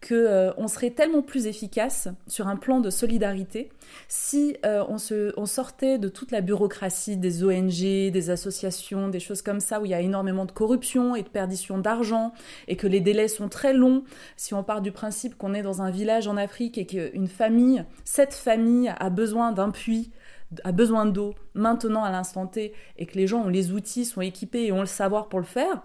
que 0.00 0.14
euh, 0.14 0.52
on 0.56 0.66
serait 0.66 0.90
tellement 0.90 1.20
plus 1.20 1.46
efficace 1.46 2.08
sur 2.26 2.48
un 2.48 2.56
plan 2.56 2.80
de 2.80 2.88
solidarité 2.88 3.70
si 4.08 4.56
euh, 4.64 4.82
on, 4.88 4.96
se, 4.96 5.32
on 5.36 5.44
sortait 5.44 5.98
de 5.98 6.08
toute 6.08 6.30
la 6.30 6.40
bureaucratie 6.40 7.18
des 7.18 7.44
ONG, 7.44 8.10
des 8.10 8.30
associations, 8.30 9.08
des 9.08 9.20
choses 9.20 9.42
comme 9.42 9.60
ça 9.60 9.80
où 9.80 9.84
il 9.84 9.90
y 9.90 9.94
a 9.94 10.00
énormément 10.00 10.46
de 10.46 10.52
corruption 10.52 11.16
et 11.16 11.22
de 11.22 11.28
perdition 11.28 11.78
d'argent 11.78 12.32
et 12.66 12.76
que 12.76 12.86
les 12.86 13.00
délais 13.00 13.28
sont 13.28 13.48
très 13.48 13.74
longs. 13.74 14.04
Si 14.36 14.54
on 14.54 14.64
part 14.64 14.80
du 14.80 14.90
principe 14.90 15.36
qu'on 15.36 15.52
est 15.52 15.62
dans 15.62 15.82
un 15.82 15.90
village 15.90 16.28
en 16.28 16.36
Afrique 16.36 16.78
et 16.78 16.86
qu'une 16.86 17.28
famille, 17.28 17.84
cette 18.04 18.34
famille 18.34 18.92
a 18.98 19.10
besoin 19.10 19.52
d'un 19.52 19.70
puits 19.70 20.12
a 20.64 20.72
besoin 20.72 21.06
d'eau 21.06 21.34
maintenant 21.54 22.02
à 22.02 22.10
l'instant 22.10 22.46
T 22.46 22.74
et 22.96 23.06
que 23.06 23.16
les 23.16 23.28
gens 23.28 23.42
ont 23.42 23.48
les 23.48 23.70
outils, 23.70 24.04
sont 24.04 24.20
équipés 24.20 24.64
et 24.64 24.72
ont 24.72 24.80
le 24.80 24.86
savoir 24.86 25.28
pour 25.28 25.38
le 25.38 25.44
faire, 25.44 25.82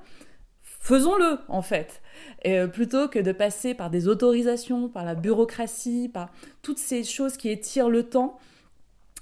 faisons-le 0.62 1.38
en 1.48 1.62
fait. 1.62 2.02
Euh, 2.46 2.68
plutôt 2.68 3.08
que 3.08 3.20
de 3.20 3.32
passer 3.32 3.74
par 3.74 3.90
des 3.90 4.08
autorisations, 4.08 4.90
par 4.90 5.04
la 5.04 5.16
bureaucratie, 5.16 6.10
par 6.14 6.32
toutes 6.62 6.78
ces 6.78 7.04
choses 7.04 7.38
qui 7.38 7.50
étirent 7.50 7.90
le 7.90 8.04
temps. 8.04 8.38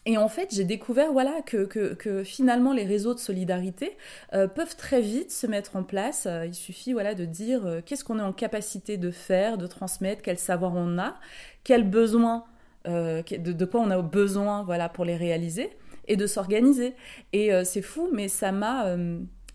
Et 0.05 0.17
en 0.17 0.27
fait, 0.27 0.49
j'ai 0.53 0.65
découvert 0.65 1.13
voilà 1.13 1.41
que, 1.45 1.63
que, 1.65 2.23
finalement 2.25 2.73
les 2.73 2.83
réseaux 2.83 3.13
de 3.13 3.19
solidarité 3.19 3.95
euh, 4.33 4.47
peuvent 4.47 4.75
très 4.75 4.99
vite 4.99 5.31
se 5.31 5.47
mettre 5.47 5.77
en 5.77 5.83
place. 5.83 6.25
Euh, 6.25 6.45
il 6.45 6.53
suffit 6.53 6.91
voilà 6.91 7.15
de 7.15 7.23
dire 7.23 7.81
qu'est-ce 7.85 8.03
qu'on 8.03 8.19
est 8.19 8.23
en 8.23 8.33
capacité 8.33 8.97
de 8.97 9.11
faire, 9.11 9.57
de 9.57 9.67
transmettre, 9.67 10.21
quel 10.21 10.37
savoir 10.37 10.73
on 10.75 10.97
a, 10.97 11.15
quels 11.63 11.89
besoins, 11.89 12.43
de, 12.85 13.21
de, 13.37 13.65
quoi 13.65 13.79
on 13.79 13.91
a 13.91 14.01
besoin 14.01 14.63
voilà 14.63 14.89
pour 14.89 15.05
les 15.05 15.15
réaliser 15.15 15.69
et 16.09 16.17
de 16.17 16.27
s'organiser. 16.27 16.95
Et 17.31 17.51
c'est 17.63 17.81
fou, 17.81 18.09
mais 18.11 18.27
ça 18.27 18.51
m'a 18.51 18.97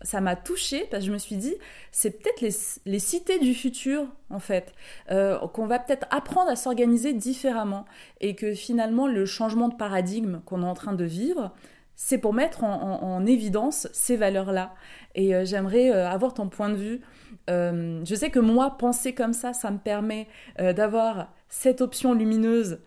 ça 0.01 0.21
m'a 0.21 0.35
touchée 0.35 0.87
parce 0.89 1.03
que 1.03 1.07
je 1.07 1.13
me 1.13 1.17
suis 1.17 1.35
dit, 1.35 1.55
c'est 1.91 2.11
peut-être 2.11 2.41
les, 2.85 2.99
cités 2.99 3.39
du 3.39 3.53
futur, 3.53 4.07
en 4.29 4.39
fait, 4.39 4.73
euh, 5.11 5.37
qu'on 5.49 5.67
va 5.67 5.79
peut-être 5.79 6.07
apprendre 6.09 6.49
à 6.49 6.55
s'organiser 6.55 7.13
différemment 7.13 7.85
et 8.21 8.35
que 8.35 8.53
finalement, 8.53 9.07
le 9.07 9.25
changement 9.25 9.67
de 9.67 9.75
paradigme 9.75 10.41
qu'on 10.45 10.63
est 10.63 10.67
en 10.67 10.73
train 10.73 10.93
de 10.93 11.03
vivre, 11.03 11.53
c'est 11.95 12.17
pour 12.17 12.33
mettre 12.33 12.63
en, 12.63 13.25
évidence 13.25 13.89
ces 13.91 14.15
valeurs-là. 14.15 14.73
Et 15.15 15.35
euh, 15.35 15.43
j'aimerais 15.43 15.91
euh, 15.91 16.07
avoir 16.07 16.33
ton 16.33 16.47
point 16.47 16.69
de 16.69 16.75
vue. 16.75 17.01
je 17.47 18.15
sais 18.15 18.29
que 18.29 18.39
moi, 18.39 18.77
penser 18.77 19.13
comme 19.13 19.33
ça, 19.33 19.53
ça 19.53 19.69
me 19.71 19.79
permet 19.79 20.27
d'avoir 20.57 21.33
cette 21.49 21.81
option 21.81 22.13
lumineuse 22.13 22.79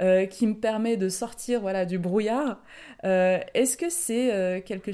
euh, 0.00 0.26
qui 0.26 0.46
me 0.46 0.54
permet 0.60 0.98
de 0.98 1.08
sortir 1.08 1.60
voilà, 1.62 1.86
du 1.86 1.98
brouillard. 1.98 2.58
Euh, 3.04 3.40
est-ce 3.54 3.78
que 3.78 3.88
c'est 3.88 4.34
euh, 4.34 4.60
quelque, 4.60 4.92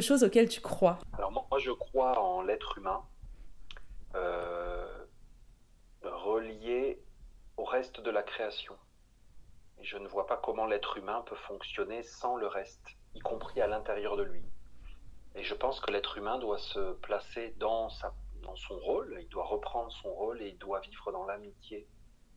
chose 0.00 0.24
auquel 0.24 0.48
tu 0.48 0.60
crois? 0.60 0.98
Alors 1.12 1.30
moi, 1.30 1.46
je 1.58 1.70
crois 1.70 2.18
en 2.18 2.42
l'être 2.42 2.78
humain. 2.78 3.02
lié 6.40 7.00
au 7.56 7.64
reste 7.64 8.00
de 8.00 8.10
la 8.10 8.22
création. 8.22 8.76
Et 9.80 9.84
je 9.84 9.96
ne 9.96 10.08
vois 10.08 10.26
pas 10.26 10.36
comment 10.36 10.66
l'être 10.66 10.98
humain 10.98 11.22
peut 11.26 11.36
fonctionner 11.36 12.02
sans 12.02 12.36
le 12.36 12.48
reste, 12.48 12.84
y 13.14 13.20
compris 13.20 13.60
à 13.60 13.66
l'intérieur 13.66 14.16
de 14.16 14.24
lui. 14.24 14.42
Et 15.36 15.44
je 15.44 15.54
pense 15.54 15.80
que 15.80 15.90
l'être 15.90 16.18
humain 16.18 16.38
doit 16.38 16.58
se 16.58 16.92
placer 16.94 17.54
dans 17.58 17.88
son 17.88 18.78
rôle, 18.78 19.16
il 19.20 19.28
doit 19.28 19.44
reprendre 19.44 19.90
son 19.92 20.12
rôle 20.12 20.42
et 20.42 20.48
il 20.48 20.58
doit 20.58 20.80
vivre 20.80 21.12
dans 21.12 21.24
l'amitié 21.24 21.86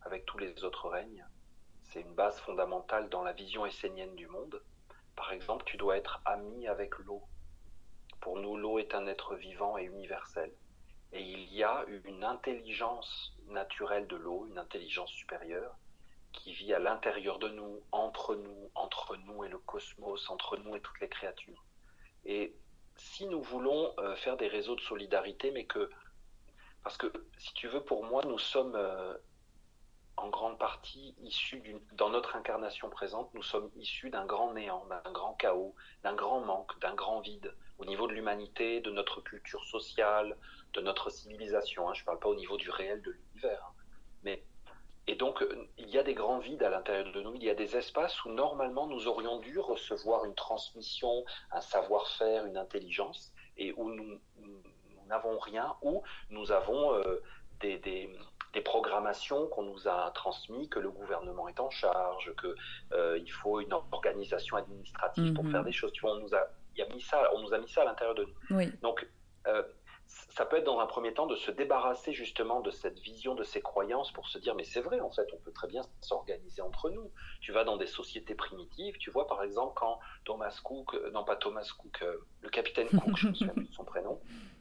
avec 0.02 0.26
tous 0.26 0.38
les 0.38 0.64
autres 0.64 0.90
règnes. 0.90 1.26
C'est 1.88 2.02
une 2.02 2.14
base 2.14 2.40
fondamentale 2.40 3.10
dans 3.10 3.24
la 3.24 3.34
vision 3.34 3.66
essénienne 3.66 4.16
du 4.16 4.28
monde. 4.28 4.62
Par 5.16 5.32
exemple, 5.32 5.66
tu 5.66 5.78
dois 5.78 5.98
être 5.98 6.22
ami 6.26 6.68
avec 6.68 6.98
l'eau. 7.00 7.24
Pour 8.20 8.40
nous, 8.40 8.58
l'eau 8.58 8.80
est 8.80 8.94
un 8.94 9.08
être 9.08 9.36
vivant 9.36 9.78
et 9.78 9.86
universel. 9.86 10.52
Et 11.14 11.22
il 11.22 11.54
y 11.54 11.64
a 11.64 11.86
une 12.04 12.24
intelligence 12.24 13.34
naturelle 13.48 14.08
de 14.08 14.18
l'eau, 14.18 14.46
une 14.48 14.58
intelligence 14.58 15.12
supérieure, 15.12 15.78
qui 16.34 16.54
vit 16.54 16.74
à 16.74 16.80
l'intérieur 16.80 17.40
de 17.40 17.48
nous, 17.50 17.82
entre 17.92 18.36
nous, 18.36 18.70
entre 18.76 19.16
nous 19.16 19.44
et 19.46 19.50
le 19.50 19.58
cosmos, 19.58 20.30
entre 20.30 20.58
nous 20.58 20.76
et 20.76 20.82
toutes 20.82 21.00
les 21.00 21.10
créatures. 21.10 21.64
Et 22.26 22.54
si 22.98 23.26
nous 23.28 23.42
voulons 23.42 23.94
euh, 24.00 24.16
faire 24.18 24.38
des 24.38 24.48
réseaux 24.48 24.76
de 24.76 24.82
solidarité, 24.82 25.52
mais 25.52 25.66
que, 25.66 25.90
parce 26.84 26.98
que 26.98 27.12
si 27.38 27.54
tu 27.54 27.68
veux, 27.68 27.84
pour 27.84 28.04
moi, 28.04 28.24
nous 28.26 28.38
sommes 28.38 28.76
euh, 28.76 29.16
en 30.18 30.30
grande 30.30 30.58
partie 30.58 31.16
issus 31.22 31.62
dans 31.94 32.10
notre 32.10 32.36
incarnation 32.36 32.90
présente, 32.90 33.34
nous 33.34 33.44
sommes 33.44 33.70
issus 33.78 34.10
d'un 34.10 34.26
grand 34.26 34.54
néant, 34.54 34.86
d'un 34.86 35.12
grand 35.12 35.34
chaos, 35.34 35.76
d'un 36.04 36.16
grand 36.16 36.42
manque, 36.42 36.78
d'un 36.80 36.96
grand 36.96 37.22
vide 37.22 37.54
au 37.78 37.86
niveau 37.86 38.08
de 38.08 38.14
l'humanité, 38.14 38.82
de 38.82 38.90
notre 38.90 39.22
culture 39.22 39.64
sociale, 39.66 40.36
de 40.74 40.82
notre 40.82 41.12
civilisation. 41.12 41.90
Hein. 41.90 41.94
Je 41.94 42.02
ne 42.02 42.06
parle 42.06 42.20
pas 42.20 42.30
au 42.30 42.36
niveau 42.36 42.58
du 42.58 42.70
réel 42.70 43.02
de 43.04 43.12
l'univers, 43.12 43.64
hein. 43.64 43.74
mais 44.24 44.44
et 45.10 45.16
donc, 45.16 45.42
il 45.78 45.90
y 45.90 45.98
a 45.98 46.04
des 46.04 46.14
grands 46.14 46.40
vides 46.40 46.64
à 46.64 46.70
l'intérieur 46.70 47.14
de 47.14 47.22
nous. 47.22 47.34
Il 47.36 47.44
y 47.44 47.50
a 47.50 47.56
des 47.56 47.78
espaces 47.78 48.26
où 48.26 48.30
normalement 48.30 48.88
nous 48.88 49.08
aurions 49.08 49.40
dû 49.40 49.58
recevoir 49.58 50.26
une 50.26 50.36
transmission, 50.36 51.24
un 51.52 51.62
savoir-faire, 51.62 52.46
une 52.46 52.58
intelligence, 52.58 53.32
et 53.56 53.72
où 53.78 53.90
nous 53.90 54.20
n'avons 55.08 55.40
rien, 55.40 55.78
où 55.82 56.04
nous 56.30 56.52
avons 56.52 56.94
euh, 56.94 57.22
des, 57.62 58.10
des, 58.54 58.62
programmations 58.62 59.48
qu'on 59.48 59.64
nous 59.64 59.88
a 59.88 60.12
transmises, 60.12 60.68
que 60.70 60.80
le 60.80 60.90
gouvernement 60.90 61.48
est 61.48 61.60
en 61.60 61.70
charge, 61.70 62.34
qu'il 62.40 62.56
euh, 62.94 63.20
faut 63.42 63.60
une 63.60 63.74
organisation 63.92 64.58
administrative 64.58 65.34
pour 65.34 65.44
mhm. 65.44 65.52
faire 65.52 65.64
des 65.64 65.72
choses. 65.72 65.92
Tu 65.94 66.02
vois, 66.02 66.14
on 66.14 66.20
nous 66.20 66.34
a, 66.36 66.48
il 66.76 66.84
a 66.84 66.88
mis 66.88 67.02
ça, 67.02 67.30
on 67.36 67.42
nous 67.42 67.54
a 67.54 67.58
mis 67.58 67.70
ça 67.70 67.82
à 67.82 67.86
l'intérieur 67.86 68.16
de 68.16 68.24
nous. 68.24 68.58
Oui. 68.58 68.72
Donc, 68.82 69.08
euh, 69.48 69.64
ça 70.08 70.46
peut 70.46 70.58
être 70.58 70.64
dans 70.64 70.80
un 70.80 70.86
premier 70.86 71.14
temps 71.14 71.26
de 71.26 71.36
se 71.36 71.52
débarrasser 71.52 72.14
justement 72.14 72.62
de 72.62 72.72
cette 72.72 73.00
vision, 73.00 73.36
de 73.36 73.44
ces 73.44 73.62
croyances 73.62 74.12
pour 74.12 74.28
se 74.28 74.38
dire 74.38 74.56
mais 74.56 74.64
c'est 74.64 74.82
vrai 74.82 75.00
en 75.00 75.12
fait, 75.12 75.28
on 75.34 75.38
peut 75.38 75.52
très 75.52 75.68
bien 75.68 75.82
s'organiser 76.02 76.62
entre 76.62 76.90
nous. 76.90 77.12
Tu 77.42 77.52
vas 77.52 77.64
dans 77.64 77.78
des 77.78 77.88
sociétés 77.88 78.36
primitives, 78.36 78.98
tu 78.98 79.10
vois 79.10 79.28
par 79.28 79.44
exemple 79.44 79.74
quand 79.76 80.00
Thomas 80.26 80.60
Cook, 80.64 80.94
euh, 80.94 81.12
non 81.12 81.24
pas 81.24 81.36
Thomas 81.36 81.68
Cook, 81.78 82.02
euh, 82.02 82.18
le 82.42 82.50
capitaine 82.50 82.88
Cook, 82.88 83.18
je 83.18 83.28
me 83.28 83.34
souviens 83.34 83.54
plus 83.54 83.68
de 83.68 83.74
son 83.74 83.84
prénom, 83.84 84.22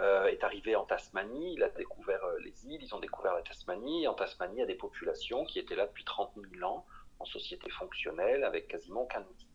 euh, 0.00 0.26
est 0.26 0.44
arrivé 0.44 0.76
en 0.76 0.84
Tasmanie, 0.84 1.54
il 1.54 1.62
a 1.62 1.68
découvert 1.70 2.20
les 2.44 2.66
îles, 2.66 2.82
ils 2.82 2.94
ont 2.94 3.00
découvert 3.00 3.34
la 3.34 3.42
Tasmanie. 3.42 4.06
En 4.06 4.14
Tasmanie, 4.14 4.56
il 4.56 4.60
y 4.60 4.62
a 4.62 4.66
des 4.66 4.74
populations 4.74 5.44
qui 5.44 5.58
étaient 5.58 5.76
là 5.76 5.86
depuis 5.86 6.04
30 6.04 6.32
000 6.52 6.64
ans 6.64 6.86
en 7.18 7.24
société 7.24 7.70
fonctionnelle 7.70 8.44
avec 8.44 8.68
quasiment 8.68 9.02
aucun 9.02 9.22
outil. 9.22 9.48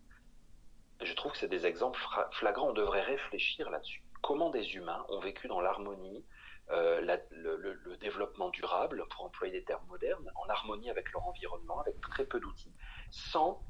Je 1.01 1.13
trouve 1.13 1.31
que 1.31 1.37
c'est 1.37 1.47
des 1.47 1.65
exemples 1.65 1.99
flagrants, 2.31 2.69
on 2.69 2.73
devrait 2.73 3.01
réfléchir 3.01 3.69
là-dessus 3.69 4.03
comment 4.21 4.49
des 4.49 4.75
humains 4.75 5.05
ont 5.09 5.19
vécu 5.19 5.47
dans 5.47 5.61
l'harmonie, 5.61 6.23
euh, 6.69 7.01
le, 7.31 7.97
développement 7.97 8.49
durable, 8.49 9.05
pour 9.09 9.25
employer 9.25 9.59
des 9.59 9.63
termes 9.63 9.85
modernes, 9.87 10.31
en 10.35 10.47
harmonie 10.49 10.89
avec 10.89 11.11
leur 11.11 11.27
environnement, 11.27 11.79
avec 11.79 11.99
très 12.01 12.25
peu 12.25 12.39
d'outils, 12.39 12.73
sans 13.11 13.61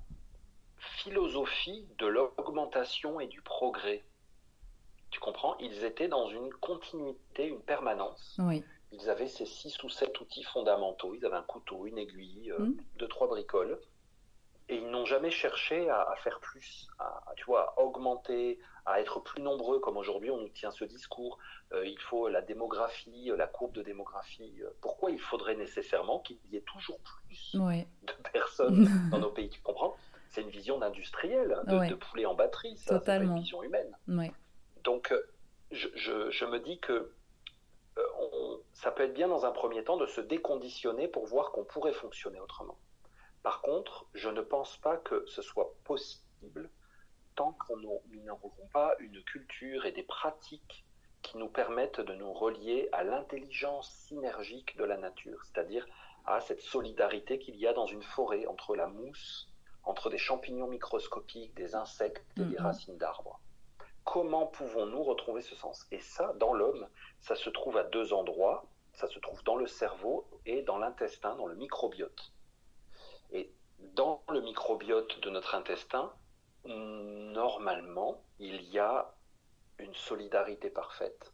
philosophie 0.77 1.87
de 1.97 2.05
l'augmentation 2.07 3.19
et 3.19 3.27
du 3.27 3.41
progrès. 3.41 4.03
Tu 5.11 5.19
comprends? 5.19 5.57
Ils 5.59 5.83
étaient 5.83 6.07
dans 6.07 6.27
une 6.27 6.51
continuité, 6.53 7.45
une 7.45 7.61
permanence. 7.61 8.37
Ils 8.93 9.09
avaient 9.09 9.27
ces 9.27 9.45
six 9.45 9.81
ou 9.83 9.89
sept 9.89 10.19
outils 10.19 10.43
fondamentaux. 10.43 11.13
Ils 11.15 11.25
avaient 11.25 11.37
un 11.37 11.43
couteau, 11.43 11.85
une 11.85 11.97
aiguille, 11.97 12.51
euh, 12.51 12.59
mmh. 12.59 12.77
deux, 12.97 13.07
trois 13.07 13.27
bricoles 13.27 13.79
et 14.71 14.77
ils 14.77 14.89
n'ont 14.89 15.05
jamais 15.05 15.31
cherché 15.31 15.89
à, 15.89 16.13
faire 16.23 16.39
plus, 16.39 16.87
à, 16.97 17.21
tu 17.35 17.43
vois, 17.43 17.73
à 17.77 17.81
augmenter, 17.81 18.57
à 18.85 19.01
être 19.01 19.19
plus 19.19 19.41
nombreux, 19.41 19.79
comme 19.79 19.97
aujourd'hui 19.97 20.31
on 20.31 20.37
nous 20.37 20.49
tient 20.49 20.71
ce 20.71 20.85
discours. 20.85 21.37
Euh, 21.73 21.85
il 21.85 21.99
faut 21.99 22.29
la 22.29 22.41
démographie, 22.41 23.31
la 23.35 23.47
courbe 23.47 23.73
de 23.73 23.81
démographie. 23.81 24.61
Pourquoi 24.79 25.11
il 25.11 25.19
faudrait 25.19 25.55
nécessairement 25.55 26.19
qu'il 26.19 26.37
y 26.51 26.55
ait 26.55 26.61
toujours 26.61 26.99
plus 27.27 27.51
de 27.53 28.29
personnes 28.31 28.87
dans 29.11 29.19
nos 29.19 29.31
pays 29.31 29.49
Tu 29.49 29.61
comprends? 29.61 29.95
C'est 30.29 30.41
une 30.41 30.49
vision 30.49 30.79
d'industriel, 30.79 31.61
de, 31.67 31.93
poulet 31.95 32.25
en 32.25 32.35
batterie, 32.35 32.77
ça, 32.77 33.01
c'est 33.03 33.17
une 33.17 33.35
vision 33.35 33.63
humaine. 33.63 33.97
Donc, 34.83 35.11
euh, 35.11 35.21
je, 35.71 35.87
je, 36.29 36.45
me 36.45 36.59
dis 36.59 36.79
que 36.79 37.11
euh, 37.97 38.57
ça 38.73 38.91
peut 38.91 39.03
être 39.03 39.13
bien 39.13 39.27
dans 39.27 39.45
un 39.45 39.51
premier 39.51 39.83
temps 39.83 39.97
de 39.97 40.07
se 40.07 40.21
déconditionner 40.21 41.07
pour 41.07 41.25
voir 41.25 41.51
qu'on 41.51 41.63
pourrait 41.63 41.93
fonctionner 41.93 42.39
autrement. 42.39 42.77
Par 43.43 43.61
contre, 43.61 44.05
je 44.13 44.29
ne 44.29 44.41
pense 44.41 44.77
pas 44.77 44.97
que 44.97 45.25
ce 45.27 45.41
soit 45.41 45.73
possible 45.83 46.69
tant 47.35 47.53
qu'on 47.53 47.77
n'aurons 47.77 48.51
pas 48.73 48.95
une 48.99 49.23
culture 49.23 49.85
et 49.85 49.91
des 49.91 50.03
pratiques 50.03 50.85
qui 51.21 51.37
nous 51.37 51.49
permettent 51.49 52.01
de 52.01 52.13
nous 52.13 52.33
relier 52.33 52.89
à 52.91 53.03
l'intelligence 53.03 53.89
synergique 54.07 54.75
de 54.77 54.83
la 54.83 54.97
nature, 54.97 55.39
c'est-à-dire 55.45 55.87
à 56.25 56.41
cette 56.41 56.61
solidarité 56.61 57.39
qu'il 57.39 57.55
y 57.55 57.67
a 57.67 57.73
dans 57.73 57.85
une 57.85 58.03
forêt 58.03 58.45
entre 58.47 58.75
la 58.75 58.87
mousse, 58.87 59.49
entre 59.83 60.09
des 60.09 60.17
champignons 60.17 60.67
microscopiques, 60.67 61.53
des 61.55 61.75
insectes 61.75 62.25
et 62.37 62.43
des 62.43 62.57
racines 62.57 62.97
d'arbres. 62.97 63.39
Comment 64.11 64.45
pouvons-nous 64.47 65.03
retrouver 65.03 65.41
ce 65.41 65.55
sens? 65.55 65.87
Et 65.89 66.01
ça, 66.01 66.33
dans 66.33 66.51
l'homme, 66.51 66.85
ça 67.21 67.33
se 67.33 67.49
trouve 67.49 67.77
à 67.77 67.85
deux 67.85 68.11
endroits. 68.11 68.65
Ça 68.91 69.07
se 69.07 69.17
trouve 69.19 69.41
dans 69.45 69.55
le 69.55 69.67
cerveau 69.67 70.27
et 70.45 70.63
dans 70.63 70.77
l'intestin, 70.77 71.33
dans 71.37 71.45
le 71.45 71.55
microbiote. 71.55 72.33
Et 73.31 73.53
dans 73.79 74.21
le 74.29 74.41
microbiote 74.41 75.21
de 75.21 75.29
notre 75.29 75.55
intestin, 75.55 76.11
normalement, 76.65 78.21
il 78.39 78.61
y 78.63 78.79
a 78.79 79.15
une 79.79 79.95
solidarité 79.95 80.69
parfaite 80.69 81.31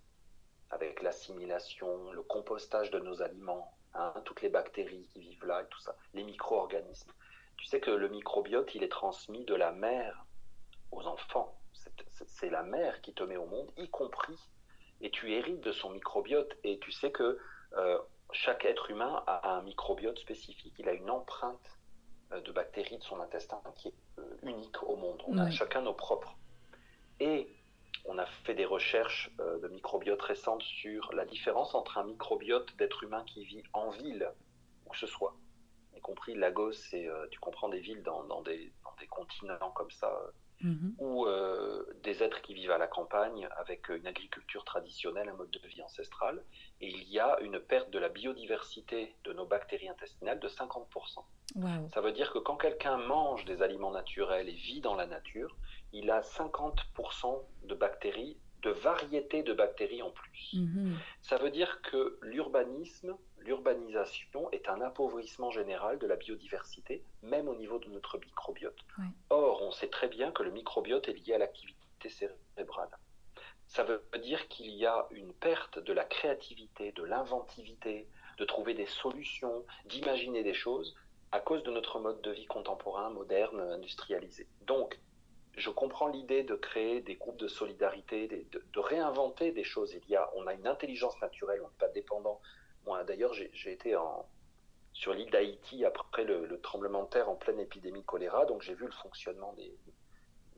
avec 0.70 1.02
l'assimilation, 1.02 2.12
le 2.12 2.22
compostage 2.22 2.92
de 2.92 3.00
nos 3.00 3.24
aliments, 3.24 3.76
hein, 3.96 4.14
toutes 4.24 4.44
les 4.44 4.50
bactéries 4.50 5.08
qui 5.08 5.22
vivent 5.22 5.48
là 5.48 5.64
et 5.64 5.68
tout 5.68 5.80
ça, 5.80 5.96
les 6.14 6.24
micro-organismes. 6.24 7.12
Tu 7.58 7.66
sais 7.66 7.80
que 7.80 7.90
le 7.90 8.08
microbiote, 8.08 8.76
il 8.76 8.84
est 8.84 8.92
transmis 8.92 9.46
de 9.46 9.56
la 9.56 9.72
mère 9.72 10.28
aux 10.92 11.08
enfants. 11.08 11.57
C'est 12.26 12.50
la 12.50 12.64
mère 12.64 13.02
qui 13.02 13.14
te 13.14 13.24
met 13.24 13.38
au 13.38 13.46
monde, 13.46 13.72
y 13.78 13.90
compris, 13.90 14.38
et 15.02 15.12
tu 15.12 15.34
hérites 15.34 15.62
de 15.62 15.72
son 15.72 15.90
microbiote. 15.92 16.58
Et 16.64 16.80
tu 16.80 16.92
sais 16.92 17.12
que 17.12 17.40
euh, 17.74 17.98
chaque 18.32 18.66
être 18.66 18.90
humain 18.90 19.24
a 19.28 19.52
un 19.52 19.62
microbiote 19.62 20.20
spécifique, 20.20 20.74
il 20.80 20.90
a 20.90 20.94
une 20.94 21.10
empreinte 21.10 21.80
euh, 22.32 22.42
de 22.42 22.52
bactéries 22.52 22.98
de 22.98 23.04
son 23.04 23.20
intestin 23.20 23.62
qui 23.76 23.90
est 23.90 23.94
euh, 24.20 24.38
unique 24.44 24.82
au 24.84 24.96
monde. 24.96 25.22
On 25.28 25.38
a 25.38 25.50
chacun 25.50 25.82
nos 25.82 25.94
propres. 25.94 26.38
Et 27.20 27.48
on 28.06 28.18
a 28.18 28.26
fait 28.26 28.54
des 28.54 28.66
recherches 28.66 29.32
de 29.38 29.68
microbiote 29.68 30.22
récentes 30.22 30.62
sur 30.62 31.12
la 31.14 31.26
différence 31.26 31.76
entre 31.76 31.98
un 31.98 32.04
microbiote 32.04 32.76
d'être 32.78 33.04
humain 33.04 33.24
qui 33.26 33.44
vit 33.44 33.64
en 33.74 33.90
ville, 33.90 34.32
où 34.86 34.92
que 34.92 34.98
ce 34.98 35.08
soit, 35.08 35.36
y 35.96 36.00
compris 36.00 36.36
Lagos, 36.36 36.94
et 36.94 37.10
tu 37.32 37.40
comprends 37.40 37.70
des 37.70 37.80
villes 37.80 38.04
dans, 38.04 38.42
des, 38.44 38.72
dans 38.84 38.96
des, 39.00 39.08
continents 39.08 39.72
comme 39.72 39.90
ça, 39.92 40.16
Mhm. 40.62 40.96
ou 40.98 41.26
euh, 41.28 41.86
des 42.04 42.24
êtres 42.24 42.42
qui 42.42 42.54
vivent 42.54 42.72
à 42.72 42.78
la 42.78 42.88
campagne 42.88 43.48
avec 43.58 43.90
une 43.90 44.08
agriculture 44.08 44.64
traditionnelle, 44.64 45.30
un 45.30 45.34
mode 45.34 45.52
de 45.52 45.68
vie 45.68 45.82
ancestral, 45.82 46.44
et 46.82 46.90
il 46.90 47.10
y 47.10 47.20
a 47.20 47.40
une 47.42 47.60
perte 47.60 47.92
de 47.92 48.00
la 48.00 48.10
biodiversité 48.10 49.16
de 49.24 49.34
nos 49.34 49.46
bactéries 49.46 49.90
intestinales 49.90 50.40
de 50.40 50.48
50%. 50.48 51.24
Ça 51.90 52.02
veut 52.02 52.12
dire 52.12 52.32
que 52.32 52.40
quand 52.40 52.58
quelqu'un 52.58 52.98
mange 52.98 53.46
des 53.46 53.62
aliments 53.62 53.92
naturels 53.92 54.50
et 54.50 54.54
vit 54.54 54.82
dans 54.82 54.96
la 54.96 55.06
nature, 55.06 55.56
il 55.94 56.10
a 56.12 56.22
50% 56.22 57.44
de 57.64 57.76
bactéries, 57.76 58.38
de 58.64 58.72
variétés 58.72 59.44
de 59.44 59.54
bactéries 59.54 60.02
en 60.02 60.12
plus. 60.12 60.54
Mhm. 60.54 60.98
Ça 61.22 61.38
veut 61.38 61.52
dire 61.52 61.82
que 61.82 62.20
l'urbanisme 62.22 63.16
l'urbanisation 63.48 64.52
est 64.52 64.68
un 64.68 64.82
appauvrissement 64.82 65.52
général 65.52 65.98
de 66.00 66.06
la 66.06 66.18
biodiversité, 66.18 67.02
même 67.24 67.48
au 67.48 67.56
niveau 67.56 67.80
de 67.80 67.88
notre 67.90 68.18
microbiote. 68.18 68.78
Or, 69.30 69.62
on 69.62 69.72
sait 69.72 69.88
très 69.88 70.10
bien 70.10 70.32
que 70.32 70.44
le 70.44 70.52
microbiote 70.52 71.08
est 71.08 71.14
lié 71.14 71.34
à 71.36 71.38
l'activité 71.38 72.10
cérébrale. 72.10 72.90
Ça 73.68 73.84
veut 73.84 74.04
dire 74.22 74.48
qu'il 74.50 74.70
y 74.72 74.86
a 74.86 75.08
une 75.12 75.34
perte 75.34 75.80
de 75.80 75.94
la 75.94 76.04
créativité, 76.04 76.92
de 76.92 77.04
l'inventivité, 77.04 78.08
de 78.38 78.46
trouver 78.46 78.74
des 78.74 78.86
solutions, 78.86 79.66
d'imaginer 79.86 80.44
des 80.44 80.54
choses 80.54 80.96
à 81.32 81.40
cause 81.40 81.64
de 81.64 81.72
notre 81.72 82.00
mode 82.00 82.22
de 82.22 82.32
vie 82.32 82.46
contemporain, 82.48 83.10
moderne, 83.10 83.60
industrialisé. 83.60 84.48
Donc, 84.62 85.00
je 85.56 85.70
comprends 85.70 86.08
l'idée 86.08 86.44
de 86.44 86.56
créer 86.56 87.02
des 87.02 87.16
groupes 87.16 87.38
de 87.38 87.48
solidarité, 87.48 88.28
de, 88.28 88.64
de, 88.74 88.80
réinventer 88.80 89.52
des 89.52 89.64
choses. 89.64 89.94
Il 89.94 90.10
y 90.10 90.16
a, 90.16 90.30
on 90.36 90.46
a 90.48 90.54
une 90.54 90.68
intelligence 90.68 91.20
naturelle, 91.20 91.62
on 91.62 91.68
n'est 91.68 91.80
pas 91.80 91.90
dépendant 91.90 92.40
Moi, 92.88 93.04
d'ailleurs, 93.04 93.34
j'ai 93.34 93.72
été 93.72 93.96
en, 93.98 94.26
sur 94.94 95.14
l'île 95.14 95.30
d'Haïti 95.30 95.86
après 95.86 96.24
le, 96.24 96.60
tremblement 96.62 97.04
de 97.04 97.10
terre 97.10 97.30
en 97.30 97.36
pleine 97.36 97.60
épidémie 97.60 98.04
choléra, 98.04 98.46
donc 98.46 98.62
j'ai 98.62 98.74
vu 98.74 98.86
le 98.86 98.92
fonctionnement 98.92 99.54
des, 99.54 99.78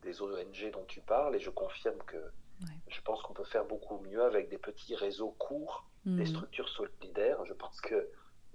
des 0.03 0.21
ONG 0.21 0.71
dont 0.71 0.85
tu 0.85 1.01
parles 1.01 1.35
et 1.35 1.39
je 1.39 1.49
confirme 1.49 1.97
que 2.05 2.17
je 2.87 3.01
pense 3.01 3.21
qu'on 3.23 3.33
peut 3.33 3.45
faire 3.45 3.65
beaucoup 3.65 3.99
mieux 3.99 4.23
avec 4.23 4.49
des 4.49 4.59
petits 4.59 4.95
réseaux 4.95 5.31
courts, 5.39 5.89
des 6.05 6.23
hmm. 6.23 6.27
structures 6.27 6.69
solidaires. 6.69 7.43
Je 7.45 7.53
pense 7.53 7.81
que 7.81 8.09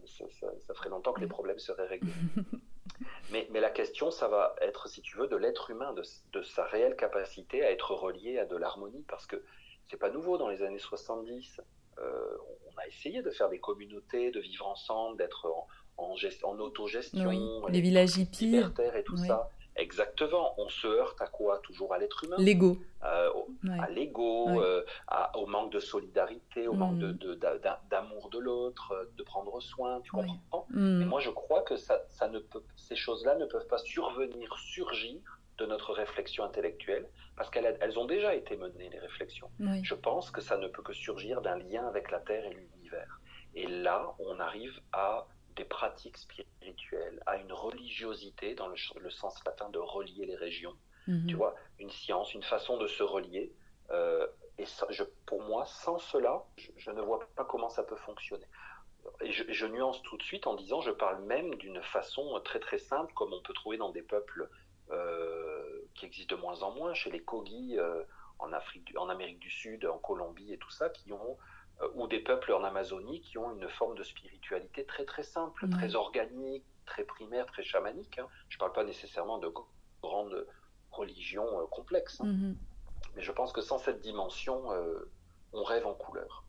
ça, 0.07 0.75
ferait 0.75 0.91
longtemps 0.91 1.13
que 1.13 1.21
les 1.21 1.27
problèmes 1.27 1.59
seraient 1.59 1.87
réglés. 1.87 2.13
mais, 3.33 3.49
mais, 3.51 3.61
la 3.61 3.71
question, 3.71 4.11
ça 4.11 4.29
va 4.29 4.55
être, 4.61 4.89
si 4.89 5.03
tu 5.03 5.17
veux, 5.17 5.27
de 5.27 5.37
l'être 5.37 5.71
humain, 5.71 5.93
de, 5.95 6.03
de, 6.33 6.43
sa 6.43 6.65
réelle 6.65 6.97
capacité 6.97 7.65
à 7.65 7.73
être 7.73 7.93
relié 7.95 8.39
à 8.39 8.47
de 8.47 8.57
l'harmonie, 8.57 9.05
parce 9.09 9.27
que 9.27 9.43
c'est 9.89 9.97
pas 9.97 10.11
nouveau 10.11 10.39
dans 10.39 10.49
les 10.49 10.63
années 10.63 10.79
70. 10.79 11.61
Euh, 11.99 12.37
on 12.67 12.79
a 12.81 12.87
essayé 12.87 13.23
de 13.23 13.31
faire 13.31 13.49
des 13.49 13.61
communautés, 13.61 14.31
de 14.31 14.41
vivre 14.41 14.67
ensemble, 14.67 15.17
d'être 15.19 15.47
en, 15.47 15.67
en, 15.97 16.15
en 16.43 16.59
autogestion, 16.59 17.67
les 17.69 17.81
villages 17.81 18.17
hippies, 18.17 18.57
et 18.57 19.03
tout 19.05 19.17
ça. 19.17 19.51
Exactement. 19.77 20.55
On 20.59 20.69
se 20.69 20.87
heurte 20.87 21.21
à 21.21 21.27
quoi? 21.27 21.59
Toujours 21.59 21.93
à 21.93 21.99
l'être 21.99 22.23
humain. 22.25 22.37
L'ego. 22.39 22.79
Euh, 23.05 23.31
à 23.81 23.91
l'ego, 23.91 24.49
euh, 24.61 24.85
au 25.35 25.47
manque 25.47 25.73
de 25.73 25.81
solidarité, 25.81 26.69
au 26.69 26.75
manque 26.75 26.99
mm. 26.99 27.39
d'amour 27.91 28.31
de, 28.31 28.39
l'autre, 28.39 29.09
de 29.17 29.23
prendre 29.25 29.61
soin. 29.61 30.01
Tu 30.03 30.13
comprends? 30.13 30.67
Mm. 30.71 31.03
Et 31.03 31.05
moi, 31.05 31.21
je 31.21 31.31
crois 31.31 31.63
que 31.63 31.77
ça, 31.77 32.03
ça 32.11 32.29
ne 32.29 32.39
peut, 32.39 32.63
ces 32.77 32.97
choses-là 32.97 33.35
ne 33.37 33.47
peuvent 33.47 33.67
pas 33.67 33.79
survenir, 33.79 34.57
surgir 34.59 35.21
de 35.59 35.67
notre 35.67 35.93
réflexion 35.93 36.45
intellectuelle, 36.45 37.09
parce 37.37 37.51
qu'elles 37.51 37.77
elles 37.81 37.99
ont 37.99 38.05
déjà 38.05 38.35
été 38.35 38.57
menées, 38.57 38.89
les 38.91 38.99
réflexions. 38.99 39.51
Je 39.83 39.95
pense 39.95 40.31
que 40.31 40.41
ça 40.41 40.57
ne 40.57 40.69
peut 40.69 40.83
que 40.83 40.93
surgir 40.93 41.43
d'un 41.43 41.59
lien 41.59 41.87
avec 41.87 42.11
la 42.11 42.21
Terre 42.21 42.45
et 42.45 42.55
l'univers. 42.55 43.21
Et 43.55 43.67
là, 43.67 44.15
on 44.19 44.41
arrive 44.41 44.81
à 44.93 45.27
des 45.57 45.65
pratiques 45.65 46.19
spirituelles, 46.19 47.23
à 47.27 47.37
une 47.37 47.53
religiosité 47.53 48.55
dans 48.55 48.69
le, 48.69 49.11
sens 49.11 49.43
latin 49.45 49.69
de 49.71 49.79
relier 49.79 50.27
les 50.27 50.37
régions. 50.37 50.75
Mhm. 51.07 51.27
Tu 51.27 51.35
vois, 51.37 51.55
une 51.79 51.91
science, 51.91 52.35
une 52.35 52.43
façon 52.43 52.77
de 52.79 52.87
se 52.87 53.03
relier. 53.03 53.53
Euh, 53.91 54.27
et 54.59 54.65
je, 54.91 55.03
pour 55.27 55.43
moi, 55.43 55.65
sans 55.67 55.99
cela, 55.99 56.45
je, 56.57 56.91
ne 56.91 57.01
vois 57.01 57.21
pas 57.37 57.45
comment 57.45 57.69
ça 57.69 57.83
peut 57.83 57.97
fonctionner. 57.97 58.47
Et 59.21 59.33
je, 59.33 59.67
nuance 59.67 60.03
tout 60.03 60.17
de 60.17 60.23
suite 60.23 60.47
en 60.47 60.55
disant, 60.55 60.81
je 60.81 60.91
parle 60.91 61.23
même 61.25 61.55
d'une 61.57 61.83
façon 61.83 62.41
très 62.45 62.59
très 62.59 62.79
simple, 62.79 63.13
comme 63.15 63.33
on 63.33 63.43
peut 63.43 63.53
trouver 63.53 63.77
dans 63.77 63.91
des 63.91 64.03
peuples 64.03 64.49
euh, 64.91 65.84
qui 65.95 66.07
existent 66.07 66.37
de 66.37 66.41
moins 66.41 66.63
en 66.63 66.73
moins, 66.73 66.95
chez 66.95 67.11
les 67.11 67.23
Kogi 67.23 67.79
euh, 67.79 68.03
en, 68.39 68.53
Afrique, 68.53 68.93
en 68.97 69.09
Amérique 69.09 69.39
du 69.39 69.51
Sud, 69.51 69.87
en 69.87 69.99
Colombie 69.99 70.53
et 70.53 70.59
tout 70.59 70.71
ça, 70.71 70.91
qui 70.91 71.13
ont 71.13 71.39
euh, 71.83 71.89
ou 71.95 72.07
des 72.07 72.21
peuples 72.21 72.53
en 72.53 72.63
Amazonie 72.63 73.21
qui 73.21 73.39
ont 73.39 73.53
une 73.53 73.69
forme 73.69 73.97
de 73.97 74.05
spiritualité 74.05 74.85
très 74.85 75.05
très 75.05 75.25
simple, 75.25 75.69
très 75.69 75.97
organique, 75.97 76.65
très 76.87 77.05
primaire, 77.05 77.47
très 77.47 77.65
chamanique. 77.65 78.19
Hein. 78.19 78.29
Je 78.49 78.57
ne 78.57 78.61
parle 78.61 78.73
pas 78.73 78.85
nécessairement 78.85 79.39
de 79.39 79.53
grandes 80.03 80.47
religions 80.93 81.61
euh, 81.61 81.67
complexes, 81.67 82.21
hein. 82.21 82.27
mm-hmm. 82.27 82.55
mais 83.17 83.23
je 83.23 83.33
pense 83.33 83.53
que 83.53 83.61
sans 83.61 83.79
cette 83.79 84.01
dimension, 84.01 84.73
euh, 84.73 85.11
on 85.53 85.65
rêve 85.65 85.87
en 85.87 85.95
couleur. 85.95 86.44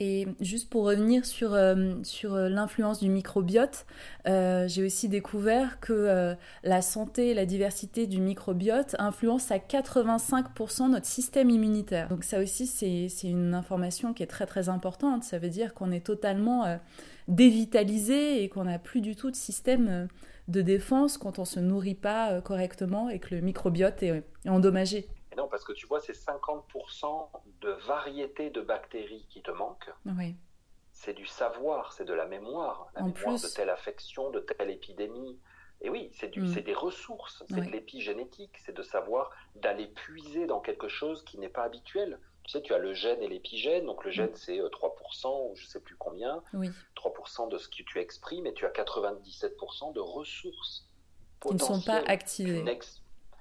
Et 0.00 0.28
juste 0.40 0.70
pour 0.70 0.84
revenir 0.84 1.26
sur, 1.26 1.54
euh, 1.54 1.94
sur 2.04 2.34
euh, 2.34 2.48
l'influence 2.48 3.00
du 3.00 3.08
microbiote, 3.08 3.84
euh, 4.28 4.68
j'ai 4.68 4.84
aussi 4.84 5.08
découvert 5.08 5.80
que 5.80 6.36
la 6.62 6.82
santé 6.82 7.30
et 7.30 7.34
la 7.34 7.46
diversité 7.46 8.06
du 8.06 8.20
microbiote 8.20 8.94
influencent 8.98 9.52
à 9.52 9.58
85% 9.58 10.90
notre 10.90 11.06
système 11.06 11.50
immunitaire. 11.50 12.08
Donc 12.08 12.22
ça 12.22 12.40
aussi, 12.40 12.66
c'est 12.66 13.28
une 13.28 13.54
information 13.54 14.14
qui 14.14 14.22
est 14.22 14.28
très 14.28 14.46
très 14.46 14.68
importante. 14.68 15.24
Ça 15.24 15.38
veut 15.38 15.48
dire 15.48 15.74
qu'on 15.74 15.90
est 15.90 16.04
totalement 16.04 16.78
dévitalisé 17.26 18.42
et 18.42 18.48
qu'on 18.48 18.64
n'a 18.64 18.78
plus 18.78 19.00
du 19.00 19.16
tout 19.16 19.30
de 19.30 19.36
système 19.36 20.08
de 20.46 20.62
défense 20.62 21.18
quand 21.18 21.38
on 21.38 21.42
ne 21.42 21.46
se 21.46 21.60
nourrit 21.60 21.94
pas 21.94 22.40
correctement 22.40 23.08
et 23.08 23.18
que 23.18 23.34
le 23.34 23.40
microbiote 23.40 24.02
est 24.02 24.22
endommagé. 24.46 25.08
Non, 25.38 25.46
parce 25.46 25.62
que 25.62 25.72
tu 25.72 25.86
vois, 25.86 26.00
c'est 26.00 26.14
50% 26.14 27.28
de 27.60 27.70
variétés 27.70 28.50
de 28.50 28.60
bactéries 28.60 29.24
qui 29.30 29.40
te 29.40 29.52
manquent. 29.52 29.92
Oui. 30.04 30.34
C'est 30.92 31.14
du 31.14 31.26
savoir, 31.26 31.92
c'est 31.92 32.04
de 32.04 32.12
la 32.12 32.26
mémoire, 32.26 32.88
la 32.96 33.02
mémoire 33.02 33.34
de 33.34 33.54
telle 33.54 33.70
affection, 33.70 34.30
de 34.30 34.40
telle 34.40 34.68
épidémie. 34.68 35.38
Et 35.80 35.90
oui, 35.90 36.10
c'est 36.12 36.36
mm. 36.36 36.54
des 36.54 36.74
ressources, 36.74 37.44
c'est 37.48 37.54
de 37.54 37.70
l'épigénétique, 37.70 38.58
c'est 38.66 38.76
de 38.76 38.82
savoir 38.82 39.30
d'aller 39.54 39.86
puiser 39.86 40.48
dans 40.48 40.58
quelque 40.58 40.88
chose 40.88 41.24
qui 41.24 41.38
n'est 41.38 41.48
pas 41.48 41.62
habituel. 41.62 42.18
Tu 42.42 42.50
sais, 42.50 42.62
tu 42.62 42.74
as 42.74 42.78
le 42.78 42.92
gène 42.92 43.22
et 43.22 43.28
l'épigène, 43.28 43.86
donc 43.86 44.04
le 44.04 44.10
gène 44.10 44.34
c'est 44.34 44.58
3% 44.58 44.62
euh, 44.64 45.52
ou 45.52 45.54
je 45.54 45.66
ne 45.66 45.68
sais 45.68 45.80
plus 45.80 45.94
combien, 45.94 46.42
oui. 46.52 46.68
3% 46.96 47.48
de 47.48 47.58
ce 47.58 47.68
que 47.68 47.84
tu 47.84 48.00
exprimes, 48.00 48.46
et 48.46 48.54
tu 48.54 48.66
as 48.66 48.70
97% 48.70 49.92
de 49.92 50.00
ressources 50.00 50.88
qui 51.46 51.54
ne 51.54 51.58
sont 51.58 51.80
pas 51.80 52.02
activées. 52.08 52.64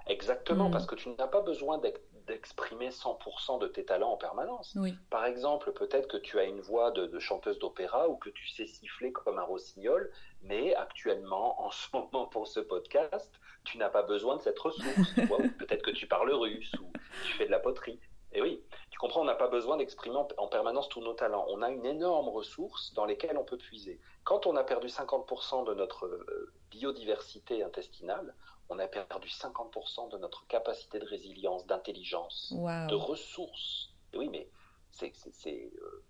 Exactement, 0.09 0.69
mm. 0.69 0.71
parce 0.71 0.85
que 0.85 0.95
tu 0.95 1.09
n'as 1.09 1.27
pas 1.27 1.41
besoin 1.41 1.79
d'exprimer 2.27 2.89
100% 2.89 3.59
de 3.59 3.67
tes 3.67 3.85
talents 3.85 4.11
en 4.11 4.17
permanence. 4.17 4.77
Par 5.09 5.25
exemple, 5.25 5.71
peut-être 5.73 6.07
que 6.07 6.17
tu 6.17 6.39
as 6.39 6.43
une 6.43 6.61
voix 6.61 6.91
de, 6.91 7.19
chanteuse 7.19 7.59
d'opéra 7.59 8.07
ou 8.09 8.15
que 8.15 8.29
tu 8.29 8.47
sais 8.47 8.65
siffler 8.65 9.11
comme 9.11 9.39
un 9.39 9.43
rossignol, 9.43 10.11
mais 10.41 10.75
actuellement, 10.75 11.61
en 11.65 11.71
ce 11.71 11.87
moment 11.93 12.27
pour 12.27 12.47
ce 12.47 12.59
podcast, 12.59 13.39
tu 13.63 13.77
n'as 13.77 13.89
pas 13.89 14.03
besoin 14.03 14.37
de 14.37 14.41
cette 14.41 14.59
ressource. 14.59 15.13
peut-être 15.59 15.83
que 15.83 15.91
tu 15.91 16.07
parles 16.07 16.31
russe 16.31 16.73
ou 16.81 16.91
tu 17.25 17.33
fais 17.33 17.45
de 17.45 17.51
la 17.51 17.59
poterie. 17.59 17.99
Et 18.33 18.41
oui, 18.41 18.61
tu 18.91 18.99
comprends, 18.99 19.21
on 19.21 19.25
n'a 19.25 19.35
pas 19.35 19.47
besoin 19.47 19.77
d'exprimer 19.77 20.17
en, 20.37 20.47
permanence 20.47 20.89
tous 20.89 21.01
nos 21.01 21.13
talents. 21.13 21.45
On 21.49 21.61
a 21.61 21.69
une 21.69 21.85
énorme 21.85 22.27
ressource 22.27 22.93
dans 22.93 23.05
lesquelles 23.05 23.37
on 23.37 23.45
peut 23.45 23.57
puiser. 23.57 23.99
Quand 24.25 24.45
on 24.45 24.55
a 24.57 24.63
perdu 24.63 24.87
50% 24.87 25.65
de 25.65 25.73
notre 25.73 26.05
euh, 26.05 26.51
biodiversité 26.69 27.63
intestinale, 27.63 28.35
on 28.69 28.79
a 28.79 28.87
perdu 28.87 29.27
50% 29.27 30.11
de 30.11 30.17
notre 30.17 30.45
capacité 30.47 30.99
de 30.99 31.05
résilience, 31.05 31.65
d'intelligence, 31.65 32.53
de 32.53 32.95
ressources. 32.95 33.93
oui, 34.13 34.29
mais 34.29 34.47
c'est, 34.91 35.71
euh, 35.77 36.03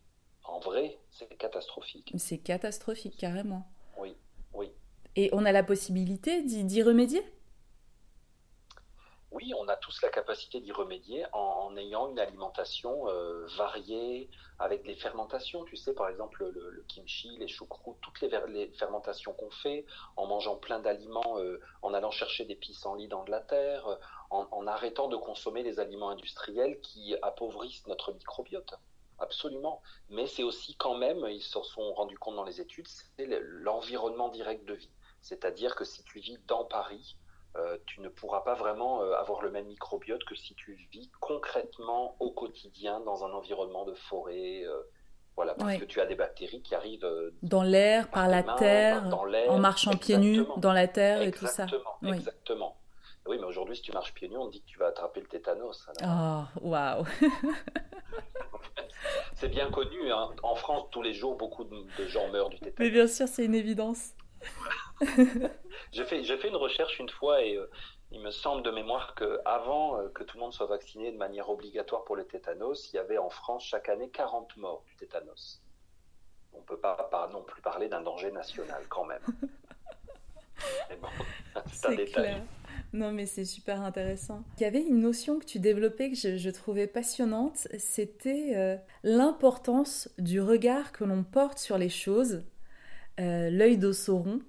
en 0.44 0.60
vrai, 0.60 0.98
c'est 1.12 1.28
catastrophique. 1.38 2.14
C'est 2.18 2.38
catastrophique, 2.38 3.18
carrément. 3.18 3.68
Oui, 3.98 4.16
oui. 4.54 4.72
Et 5.16 5.30
on 5.34 5.46
a 5.46 5.52
la 5.52 5.64
possibilité 5.64 6.42
d'y 6.44 6.82
remédier? 6.84 7.22
Oui, 9.38 9.54
on 9.56 9.68
a 9.68 9.76
tous 9.76 10.02
la 10.02 10.10
capacité 10.10 10.60
d'y 10.62 10.72
remédier 10.72 11.24
en, 11.32 11.78
ayant 11.78 12.10
une 12.10 12.18
alimentation 12.18 13.08
euh, 13.08 13.46
variée, 13.56 14.32
avec 14.58 14.84
des 14.84 14.96
fermentations. 14.96 15.64
Tu 15.66 15.76
sais, 15.76 15.94
par 15.94 16.10
exemple, 16.10 16.44
le, 16.44 16.84
kimchi, 16.88 17.38
les 17.38 17.48
choucroutes, 17.48 17.98
toutes 18.02 18.20
les, 18.22 18.72
fermentations 18.80 19.34
qu'on 19.34 19.52
fait, 19.52 19.86
en 20.16 20.26
mangeant 20.26 20.56
plein 20.56 20.80
d'aliments, 20.80 21.38
euh, 21.38 21.62
en 21.84 21.94
allant 21.94 22.10
chercher 22.10 22.46
des 22.46 22.56
pissenlits 22.56 23.08
dans 23.08 23.26
de 23.26 23.30
la 23.30 23.42
terre, 23.42 23.88
euh, 23.88 23.96
en, 24.32 24.66
arrêtant 24.66 25.08
de 25.08 25.18
consommer 25.18 25.62
les 25.62 25.80
aliments 25.80 26.10
industriels 26.10 26.80
qui 26.82 27.16
appauvrissent 27.22 27.86
notre 27.86 28.14
microbiote. 28.14 28.74
Absolument. 29.20 29.84
Mais 30.10 30.26
c'est 30.26 30.44
aussi 30.44 30.76
quand 30.78 30.96
même, 30.96 31.28
ils 31.30 31.44
se 31.44 31.62
sont 31.62 31.94
rendus 31.94 32.18
compte 32.18 32.38
dans 32.38 32.44
les 32.44 32.60
études, 32.60 32.88
c'est 32.88 33.28
l'environnement 33.28 34.30
direct 34.30 34.66
de 34.66 34.74
vie. 34.74 34.92
C'est-à-dire 35.22 35.76
que 35.76 35.86
si 35.86 36.04
tu 36.04 36.20
vis 36.20 36.40
dans 36.48 36.66
Paris, 36.66 37.16
euh, 37.58 37.78
tu 37.88 38.02
ne 38.02 38.10
pourras 38.10 38.42
pas 38.42 38.54
vraiment 38.54 39.02
euh, 39.02 39.14
avoir 39.14 39.42
le 39.42 39.50
même 39.50 39.66
microbiote 39.66 40.24
que 40.26 40.36
si 40.36 40.54
tu 40.54 40.74
vis 40.92 41.10
concrètement 41.20 42.16
au 42.20 42.30
quotidien 42.30 43.00
dans 43.00 43.26
un 43.26 43.32
environnement 43.32 43.86
de 43.86 43.94
forêt. 43.94 44.64
Euh, 44.64 44.82
voilà, 45.36 45.54
parce 45.54 45.78
que 45.78 45.86
tu 45.86 46.02
as 46.02 46.08
des 46.08 46.16
bactéries 46.16 46.64
qui 46.64 46.74
arrivent 46.74 47.08
dans 47.44 47.62
l'air, 47.62 48.10
par, 48.10 48.28
la 48.28 48.42
terre, 48.42 49.04
en 49.50 49.60
marchant 49.60 49.96
pieds 49.96 50.18
nus 50.18 50.44
dans 50.58 50.74
la 50.74 50.88
terre 50.88 51.22
et 51.22 51.32
tout 51.32 51.46
ça. 51.46 51.68
Oui. 52.02 52.16
Exactement. 52.16 52.76
Oui, 53.28 53.38
mais 53.40 53.46
aujourd'hui, 53.46 53.76
si 53.76 53.84
tu 53.84 53.92
marches 53.92 54.16
pieds 54.16 54.30
nus, 54.30 54.38
on 54.38 54.48
dit 54.48 54.62
que 54.62 54.66
tu 54.66 54.80
vas 54.80 54.88
attraper 54.88 55.20
le 55.20 55.28
tétanos. 55.28 55.88
Oh, 56.04 56.42
waouh 56.62 57.06
C'est 59.36 59.50
bien 59.50 59.70
connu. 59.70 60.12
Hein. 60.12 60.30
En 60.42 60.56
France, 60.56 60.88
tous 60.90 61.04
les 61.04 61.14
jours, 61.14 61.36
beaucoup 61.36 61.66
de 61.66 62.08
gens 62.08 62.30
meurent 62.30 62.50
du 62.50 62.58
tétanos. 62.58 62.80
Mais 62.80 62.90
bien 62.90 63.06
sûr, 63.06 63.28
c'est 63.28 63.46
une 63.46 63.54
évidence. 63.54 64.16
J'ai 65.92 66.06
fait, 66.06 66.24
fait, 66.24 66.48
une 66.48 66.56
recherche 66.56 67.00
une 67.00 67.10
fois 67.10 67.44
et 67.44 67.56
euh, 67.56 67.70
il 68.12 68.22
me 68.22 68.32
semble 68.32 68.64
de 68.64 68.72
mémoire 68.72 69.16
qu'avant 69.16 70.00
euh, 70.00 70.10
que 70.10 70.24
tout 70.24 70.38
le 70.38 70.42
monde 70.42 70.54
soit 70.54 70.68
vacciné 70.68 71.12
de 71.12 71.18
manière 71.18 71.50
obligatoire 71.50 72.04
pour 72.06 72.16
le 72.16 72.26
tétanos, 72.26 72.92
il 72.92 72.96
y 72.96 73.00
avait 73.00 73.18
en 73.18 73.30
France 73.30 73.66
chaque 73.66 73.90
année 73.90 74.10
40 74.10 74.58
morts 74.58 74.84
du 74.88 74.96
tétanos. 74.96 75.62
On 76.54 76.60
ne 76.60 76.64
peut 76.64 76.80
pas, 76.80 76.96
pas, 77.12 77.30
non 77.32 77.44
plus 77.44 77.62
parler 77.62 77.90
d'un 77.90 78.02
danger 78.02 78.32
national 78.32 78.84
quand 78.90 79.06
même. 79.06 79.22
c'est 81.68 82.06
Clair. 82.06 82.42
Non, 82.94 83.12
mais 83.12 83.26
c'est 83.26 83.46
super 83.46 83.82
intéressant. 83.82 84.44
Il 84.58 84.64
y 84.64 84.66
avait 84.66 84.82
une 84.82 85.02
notion 85.02 85.40
que 85.40 85.46
tu 85.46 85.60
développais 85.60 86.10
que 86.10 86.16
je, 86.16 86.50
trouvais 86.50 86.88
passionnante, 86.88 87.68
c'était 87.78 88.54
euh, 88.56 88.78
l'importance 89.04 90.10
du 90.18 90.42
regard 90.42 90.92
que 90.92 91.04
l'on 91.04 91.24
porte 91.24 91.60
sur 91.60 91.78
les 91.78 91.90
choses, 91.90 92.44
l'œil 93.18 93.78
d'Ossoron, 93.78 94.40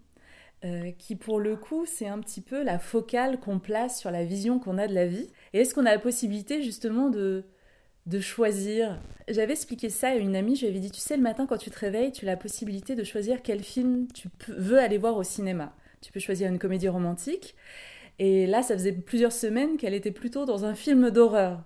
euh, 0.65 0.91
qui 0.99 1.15
pour 1.15 1.39
le 1.39 1.57
coup 1.57 1.87
c'est 1.87 2.09
un 2.09 2.19
petit 2.19 2.41
peu 2.41 2.65
la 2.65 2.81
focale 2.81 3.39
qu'on 3.39 3.61
place 3.61 4.01
sur 4.01 4.11
la 4.11 4.25
vision 4.25 4.59
qu'on 4.59 4.79
a 4.79 4.89
de 4.89 4.95
la 4.95 5.07
vie. 5.07 5.31
Et 5.53 5.61
est-ce 5.61 5.75
qu'on 5.75 5.87
a 5.87 5.93
la 5.93 6.01
possibilité 6.01 6.63
justement 6.63 7.11
de, 7.11 7.45
de 8.07 8.21
choisir? 8.21 9.01
J'avais 9.29 9.53
expliqué 9.53 9.89
ça 9.89 10.09
à 10.09 10.15
une 10.15 10.35
amie, 10.35 10.57
je 10.57 10.63
lui 10.63 10.69
avais 10.69 10.81
dit, 10.81 10.91
tu 10.91 11.01
sais, 11.01 11.17
le 11.17 11.23
matin 11.23 11.47
quand 11.47 11.59
tu 11.59 11.71
te 11.71 11.79
réveilles, 11.79 12.13
tu 12.13 12.25
as 12.25 12.33
la 12.33 12.37
possibilité 12.37 12.95
de 12.95 13.05
choisir 13.05 13.43
quel 13.43 13.63
film 13.63 14.09
tu 14.13 14.29
veux 14.49 14.79
aller 14.79 14.99
voir 14.99 15.17
au 15.17 15.23
cinéma. 15.23 15.75
Tu 16.01 16.13
peux 16.13 16.21
choisir 16.21 16.49
une 16.49 16.59
comédie 16.59 16.89
romantique. 16.89 17.55
Et 18.19 18.47
là, 18.47 18.63
ça 18.63 18.75
faisait 18.75 18.93
plusieurs 18.93 19.33
semaines 19.33 19.77
qu'elle 19.77 19.95
était 19.95 20.11
plutôt 20.11 20.45
dans 20.45 20.65
un 20.65 20.75
film 20.75 21.11
d'horreur. 21.11 21.63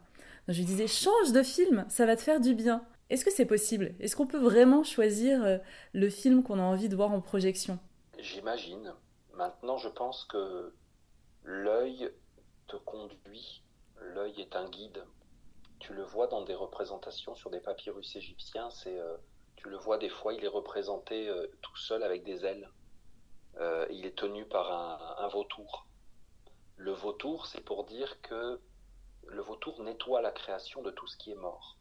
Je 0.48 0.58
lui 0.58 0.64
disais, 0.64 0.86
change 0.86 1.32
de 1.32 1.42
film, 1.42 1.84
ça 1.88 2.04
va 2.04 2.16
te 2.16 2.22
faire 2.22 2.40
du 2.40 2.54
bien. 2.54 2.82
Est-ce 3.12 3.26
que 3.26 3.30
c'est 3.30 3.44
possible? 3.44 3.94
Est-ce 4.00 4.16
qu'on 4.16 4.26
peut 4.26 4.38
vraiment 4.38 4.84
choisir 4.84 5.44
euh, 5.44 5.58
le 5.92 6.08
film 6.08 6.42
qu'on 6.42 6.58
a 6.58 6.62
envie 6.62 6.88
de 6.88 6.96
voir 6.96 7.12
en 7.12 7.20
projection? 7.20 7.78
J'imagine. 8.18 8.94
Maintenant, 9.34 9.76
je 9.76 9.90
pense 9.90 10.24
que 10.24 10.72
l'œil 11.44 12.10
te 12.68 12.76
conduit. 12.76 13.62
L'œil 14.00 14.40
est 14.40 14.56
un 14.56 14.66
guide. 14.66 15.04
Tu 15.78 15.92
le 15.92 16.02
vois 16.02 16.26
dans 16.26 16.42
des 16.42 16.54
représentations 16.54 17.34
sur 17.34 17.50
des 17.50 17.60
papyrus 17.60 18.16
égyptiens. 18.16 18.70
C'est, 18.70 18.98
euh, 18.98 19.18
tu 19.56 19.68
le 19.68 19.76
vois 19.76 19.98
des 19.98 20.08
fois, 20.08 20.32
il 20.32 20.42
est 20.42 20.48
représenté 20.48 21.28
euh, 21.28 21.48
tout 21.60 21.76
seul 21.76 22.02
avec 22.04 22.24
des 22.24 22.46
ailes. 22.46 22.70
il 23.90 24.06
est 24.06 24.16
tenu 24.16 24.46
par 24.46 24.72
un 25.20 25.28
vautour. 25.28 25.86
Le 26.78 26.92
vautour, 26.92 27.44
c'est 27.44 27.60
pour 27.60 27.84
dire 27.84 28.22
que 28.22 28.58
le 29.26 29.42
vautour 29.42 29.82
nettoie 29.82 30.22
la 30.22 30.30
création 30.30 30.80
de 30.80 30.90
tout 30.90 31.06
ce 31.06 31.18
qui 31.18 31.30
est 31.32 31.42
mort. 31.48 31.76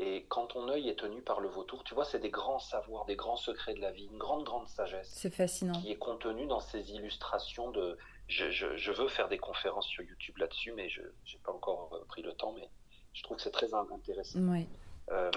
Et 0.00 0.26
quand 0.28 0.46
ton 0.46 0.68
œil 0.68 0.88
est 0.88 0.94
tenu 0.94 1.22
par 1.22 1.40
le 1.40 1.48
vautour, 1.48 1.82
tu 1.82 1.92
vois, 1.92 2.04
c'est 2.04 2.20
des 2.20 2.30
grands 2.30 2.60
savoirs, 2.60 3.04
des 3.06 3.16
grands 3.16 3.36
secrets 3.36 3.74
de 3.74 3.80
la 3.80 3.90
vie, 3.90 4.04
une 4.04 4.16
grande, 4.16 4.44
grande 4.44 4.68
sagesse. 4.68 5.10
C'est 5.12 5.30
fascinant. 5.30 5.72
Qui 5.80 5.90
est 5.90 5.98
contenue 5.98 6.46
dans 6.46 6.60
ces 6.60 6.92
illustrations 6.92 7.72
de. 7.72 7.98
Je, 8.28 8.92
veux 8.92 9.08
faire 9.08 9.28
des 9.28 9.38
conférences 9.38 9.88
sur 9.88 10.04
YouTube 10.04 10.38
là-dessus, 10.38 10.72
mais 10.72 10.88
je 10.88 11.02
n'ai 11.02 11.40
pas 11.42 11.50
encore 11.50 11.92
euh, 11.94 12.04
pris 12.04 12.22
le 12.22 12.32
temps, 12.32 12.52
mais 12.52 12.70
je 13.12 13.24
trouve 13.24 13.38
que 13.38 13.42
c'est 13.42 13.50
très 13.50 13.74
intéressant. 13.74 14.38
Oui. 14.38 14.68
Euh, 15.10 15.32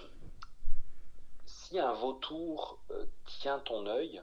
si 1.48 1.80
un 1.80 1.94
vautour 1.94 2.80
euh, 2.92 3.06
tient 3.26 3.60
ton 3.60 3.88
œil, 3.88 4.22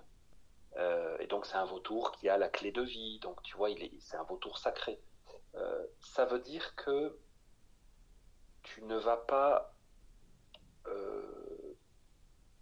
et 1.19 1.27
donc 1.27 1.47
c'est 1.47 1.57
un 1.57 1.65
vautour 1.65 2.13
qui 2.13 2.29
a 2.29 2.39
la 2.39 2.49
clé 2.49 2.71
de 2.71 2.83
vie, 2.83 3.19
donc 3.19 3.43
tu 3.43 3.57
vois, 3.57 3.69
c'est 3.99 4.17
un 4.17 4.23
vautour 4.23 4.59
sacré, 4.59 5.01
ça 5.99 6.25
veut 6.25 6.39
dire 6.39 6.77
que 6.77 7.19
tu 8.63 8.85
ne 8.85 8.95
vas 8.95 9.17
pas 9.17 9.75
euh, 10.89 11.77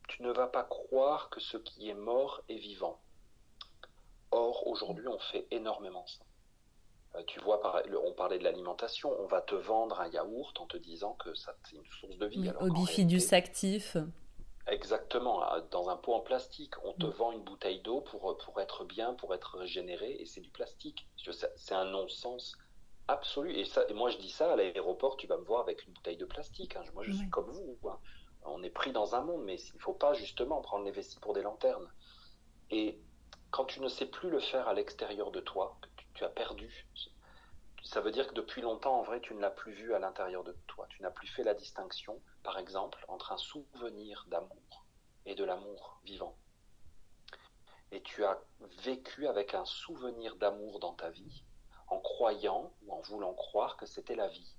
tu 0.09 0.23
ne 0.23 0.31
vas 0.31 0.47
pas 0.47 0.65
croire 0.65 1.31
que 1.31 1.41
ce 1.41 1.57
qui 1.57 1.89
est 1.89 1.95
mort 1.95 2.43
est 2.49 2.59
vivant. 2.59 3.01
Or, 4.31 4.67
aujourd'hui, 4.67 5.09
on 5.09 5.19
fait 5.19 5.47
énormément 5.51 6.07
ça. 6.07 6.25
Euh, 7.17 7.23
tu 7.27 7.41
vois, 7.41 7.61
on 8.05 8.13
parlait 8.13 8.39
de 8.39 8.45
l'alimentation, 8.45 9.11
on 9.21 9.27
va 9.27 9.41
te 9.41 9.55
vendre 9.55 10.01
un 10.01 10.09
yaourt 10.09 10.61
en 10.61 10.67
te 10.67 10.77
disant 10.77 11.15
que 11.15 11.35
c'est 11.35 11.51
une 11.73 11.85
source 11.87 12.19
de 12.19 12.27
vie. 12.27 12.51
Au 12.61 12.71
bifidus 12.71 13.33
actif. 13.33 13.97
Exactement, 14.67 15.45
dans 15.71 15.91
un 15.91 15.97
pot 15.97 16.13
en 16.15 16.21
plastique. 16.21 16.75
On 16.85 16.93
te 16.93 17.07
vend 17.07 17.31
une 17.31 17.45
bouteille 17.45 17.81
d'eau 17.83 18.01
pour, 18.01 18.37
pour 18.37 18.61
être 18.61 18.85
bien, 18.85 19.15
pour 19.15 19.33
être 19.33 19.57
régénéré, 19.57 20.17
et 20.19 20.27
c'est 20.27 20.41
du 20.41 20.51
plastique. 20.51 21.07
C'est 21.57 21.75
un 21.75 21.85
non-sens 21.85 22.57
absolu. 23.07 23.57
Et, 23.57 23.65
ça, 23.65 23.85
et 23.89 23.95
moi, 23.95 24.11
je 24.11 24.19
dis 24.19 24.31
ça 24.31 24.53
à 24.53 24.57
l'aéroport, 24.57 25.17
tu 25.17 25.29
vas 25.29 25.37
me 25.37 25.45
voir 25.45 25.61
avec 25.61 25.87
une 25.87 25.93
bouteille 25.93 26.17
de 26.17 26.25
plastique. 26.25 26.75
Hein. 26.77 26.83
Moi, 26.95 27.05
je 27.05 27.13
suis 27.13 27.31
comme 27.31 27.51
vous. 27.51 27.79
Hein. 27.89 27.99
On 28.47 28.63
est 28.63 28.71
pris 28.71 28.93
dans 28.93 29.15
un 29.15 29.23
monde, 29.23 29.45
mais 29.45 29.57
il 29.57 29.75
ne 29.75 29.81
faut 29.81 29.93
pas 29.93 30.15
justement 30.15 30.61
prendre 30.61 30.85
les 30.85 30.91
vessies 30.91 31.19
pour 31.21 31.35
des 31.35 31.43
lanternes. 31.43 31.91
Et 32.71 33.01
quand 33.51 33.65
tu 33.65 33.81
ne 33.81 33.89
sais 33.89 34.07
plus 34.07 34.31
le 34.31 34.41
faire 34.41 34.69
à 34.69 34.75
l'extérieur 34.75 35.31
de 35.31 35.41
toi, 35.41 35.79
que 35.81 35.89
tu, 36.15 36.25
as 36.25 36.29
perdu, 36.29 36.87
ça 37.83 38.01
veut 38.01 38.11
dire 38.11 38.29
que 38.29 38.35
depuis 38.35 38.63
longtemps, 38.63 38.99
en 38.99 39.03
vrai, 39.03 39.21
tu 39.21 39.35
ne 39.35 39.41
l'as 39.41 39.51
plus 39.51 39.73
vu 39.73 39.95
à 39.95 39.99
l'intérieur 39.99 40.45
de 40.45 40.57
toi. 40.67 40.87
Tu 40.91 41.03
n'as 41.03 41.11
plus 41.11 41.29
fait 41.29 41.45
la 41.45 41.55
distinction, 41.55 42.21
par 42.43 42.59
exemple, 42.59 43.05
entre 43.09 43.33
un 43.33 43.37
souvenir 43.37 44.25
d'amour 44.29 44.87
et 45.25 45.35
de 45.35 45.45
l'amour 45.45 46.01
vivant. 46.05 46.37
Et 47.93 48.03
tu 48.03 48.25
as 48.25 48.41
vécu 48.83 49.29
avec 49.29 49.55
un 49.55 49.65
souvenir 49.65 50.37
d'amour 50.37 50.81
dans 50.81 50.95
ta 50.95 51.11
vie, 51.11 51.45
en 51.89 52.01
croyant 52.01 52.73
ou 52.83 52.93
en 52.93 53.01
voulant 53.03 53.35
croire 53.35 53.77
que 53.77 53.87
c'était 53.87 54.17
la 54.17 54.29
vie. 54.29 54.56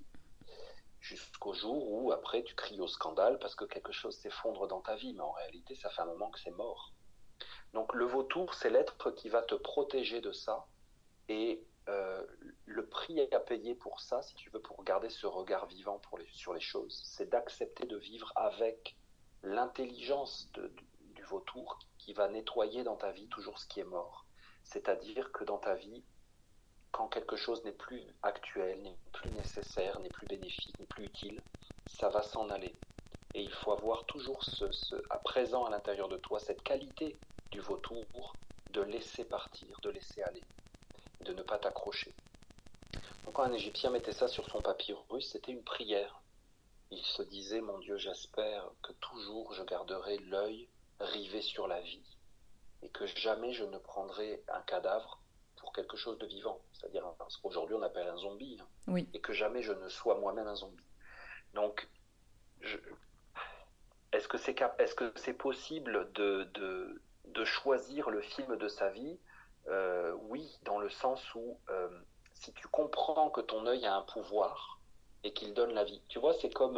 Jusqu'au 1.07 1.53
jour 1.53 1.89
où, 1.89 2.11
après, 2.11 2.43
tu 2.43 2.53
cries 2.53 2.81
au 2.81 2.87
scandale 2.87 3.39
parce 3.39 3.55
que 3.55 3.63
quelque 3.63 3.93
chose 3.93 4.17
s'effondre 4.17 4.67
dans 4.67 4.81
ta 4.81 4.97
vie, 4.97 5.13
mais 5.13 5.21
en 5.21 5.31
réalité, 5.31 5.73
ça 5.73 5.89
fait 5.89 6.01
un 6.01 6.05
moment 6.07 6.29
que 6.29 6.39
c'est 6.41 6.51
mort. 6.51 6.91
Donc 7.71 7.93
le 7.93 8.03
vautour, 8.03 8.53
c'est 8.53 8.69
l'être 8.69 9.11
qui 9.11 9.29
va 9.29 9.41
te 9.41 9.55
protéger 9.55 10.19
de 10.19 10.33
ça. 10.33 10.67
Et 11.29 11.63
euh, 11.87 12.25
le 12.65 12.85
prix 12.87 13.21
à 13.31 13.39
payer 13.39 13.73
pour 13.73 14.01
ça, 14.01 14.21
si 14.21 14.35
tu 14.35 14.49
veux, 14.49 14.59
pour 14.59 14.83
garder 14.83 15.09
ce 15.09 15.27
regard 15.27 15.67
vivant 15.67 16.01
sur 16.33 16.53
les 16.53 16.59
choses, 16.59 17.01
c'est 17.05 17.29
d'accepter 17.29 17.85
de 17.85 17.95
vivre 17.95 18.33
avec 18.35 18.97
l'intelligence 19.43 20.51
du 20.51 21.23
vautour 21.23 21.79
qui 21.99 22.11
va 22.11 22.27
nettoyer 22.27 22.83
dans 22.83 22.97
ta 22.97 23.11
vie 23.11 23.29
toujours 23.29 23.59
ce 23.59 23.67
qui 23.67 23.79
est 23.79 23.85
mort. 23.85 24.25
C'est-à-dire 24.65 25.31
que 25.31 25.45
dans 25.45 25.57
ta 25.57 25.75
vie, 25.75 26.03
quand 26.97 27.09
quelque 27.09 27.35
chose 27.35 27.63
n'est 27.63 27.73
plus 27.73 28.01
actuel, 28.23 28.81
n'est 28.81 28.97
plus 29.13 29.29
nécessaire, 29.29 29.99
n'est 29.99 30.09
plus 30.09 30.25
bénéfique, 30.25 30.79
n'est 30.79 30.87
plus 30.87 31.05
utile, 31.05 31.39
ça 31.85 32.09
va 32.09 32.23
s'en 32.23 32.49
aller. 32.49 32.73
Et 33.35 33.41
il 33.43 33.51
faut 33.51 33.71
avoir 33.71 34.03
toujours 34.05 34.43
ce, 34.43 34.95
à 35.11 35.19
présent 35.19 35.65
à 35.65 35.69
l'intérieur 35.69 36.09
de 36.09 36.17
toi 36.17 36.39
cette 36.39 36.63
qualité 36.63 37.15
du 37.51 37.59
vautour 37.59 38.33
de 38.71 38.81
laisser 38.81 39.25
partir, 39.25 39.79
de 39.83 39.91
laisser 39.91 40.23
aller, 40.23 40.41
de 41.21 41.33
ne 41.33 41.43
pas 41.43 41.59
t'accrocher. 41.59 42.15
Donc 43.25 43.35
quand 43.35 43.43
un 43.43 43.53
Égyptien 43.53 43.91
mettait 43.91 44.11
ça 44.11 44.27
sur 44.27 44.49
son 44.49 44.61
papyrus, 44.61 45.29
c'était 45.31 45.51
une 45.51 45.63
prière. 45.63 46.19
Il 46.89 47.03
se 47.03 47.21
disait, 47.21 47.61
mon 47.61 47.77
Dieu, 47.77 47.97
j'espère 47.99 48.71
que 48.81 48.93
toujours 48.93 49.53
je 49.53 49.61
garderai 49.61 50.17
l'œil 50.17 50.67
rivé 50.99 51.43
sur 51.43 51.67
la 51.67 51.79
vie 51.79 52.17
et 52.81 52.89
que 52.89 53.05
jamais 53.05 53.53
je 53.53 53.65
ne 53.65 53.77
prendrai 53.77 54.41
un 54.47 54.61
cadavre 54.61 55.19
pour 55.67 55.73
quelque 55.73 55.97
chose 55.97 56.17
de 56.17 56.25
vivant, 56.25 56.61
c'est-à-dire 56.71 57.03
ce 57.27 57.37
qu'aujourd'hui 57.41 57.75
on 57.75 57.81
appelle 57.81 58.07
un 58.07 58.15
zombie, 58.15 58.57
hein. 58.61 58.95
et 59.13 59.19
que 59.19 59.33
jamais 59.33 59.61
je 59.61 59.73
ne 59.73 59.89
sois 59.89 60.17
moi-même 60.17 60.47
un 60.47 60.55
zombie. 60.55 60.87
Donc, 61.55 61.89
est-ce 64.13 64.29
que 64.29 64.37
c'est 64.37 64.61
est 64.61 64.95
-ce 64.95 65.11
c'est 65.17 65.33
possible 65.33 66.09
de, 66.13 66.45
de, 66.53 67.01
de, 67.25 67.43
choisir 67.43 68.09
le 68.09 68.21
film 68.21 68.55
de 68.55 68.69
sa 68.69 68.89
vie? 68.91 69.19
Euh, 69.67 70.13
Oui, 70.31 70.57
dans 70.63 70.79
le 70.79 70.89
sens 70.89 71.21
où 71.35 71.59
euh, 71.69 71.89
si 72.33 72.53
tu 72.53 72.65
comprends 72.69 73.29
que 73.29 73.41
ton 73.41 73.67
œil 73.67 73.85
a 73.85 73.93
un 73.93 74.03
pouvoir 74.03 74.79
et 75.25 75.33
qu'il 75.33 75.53
donne 75.53 75.73
la 75.73 75.83
vie, 75.83 76.01
tu 76.07 76.17
vois, 76.19 76.33
c'est 76.39 76.53
comme... 76.61 76.77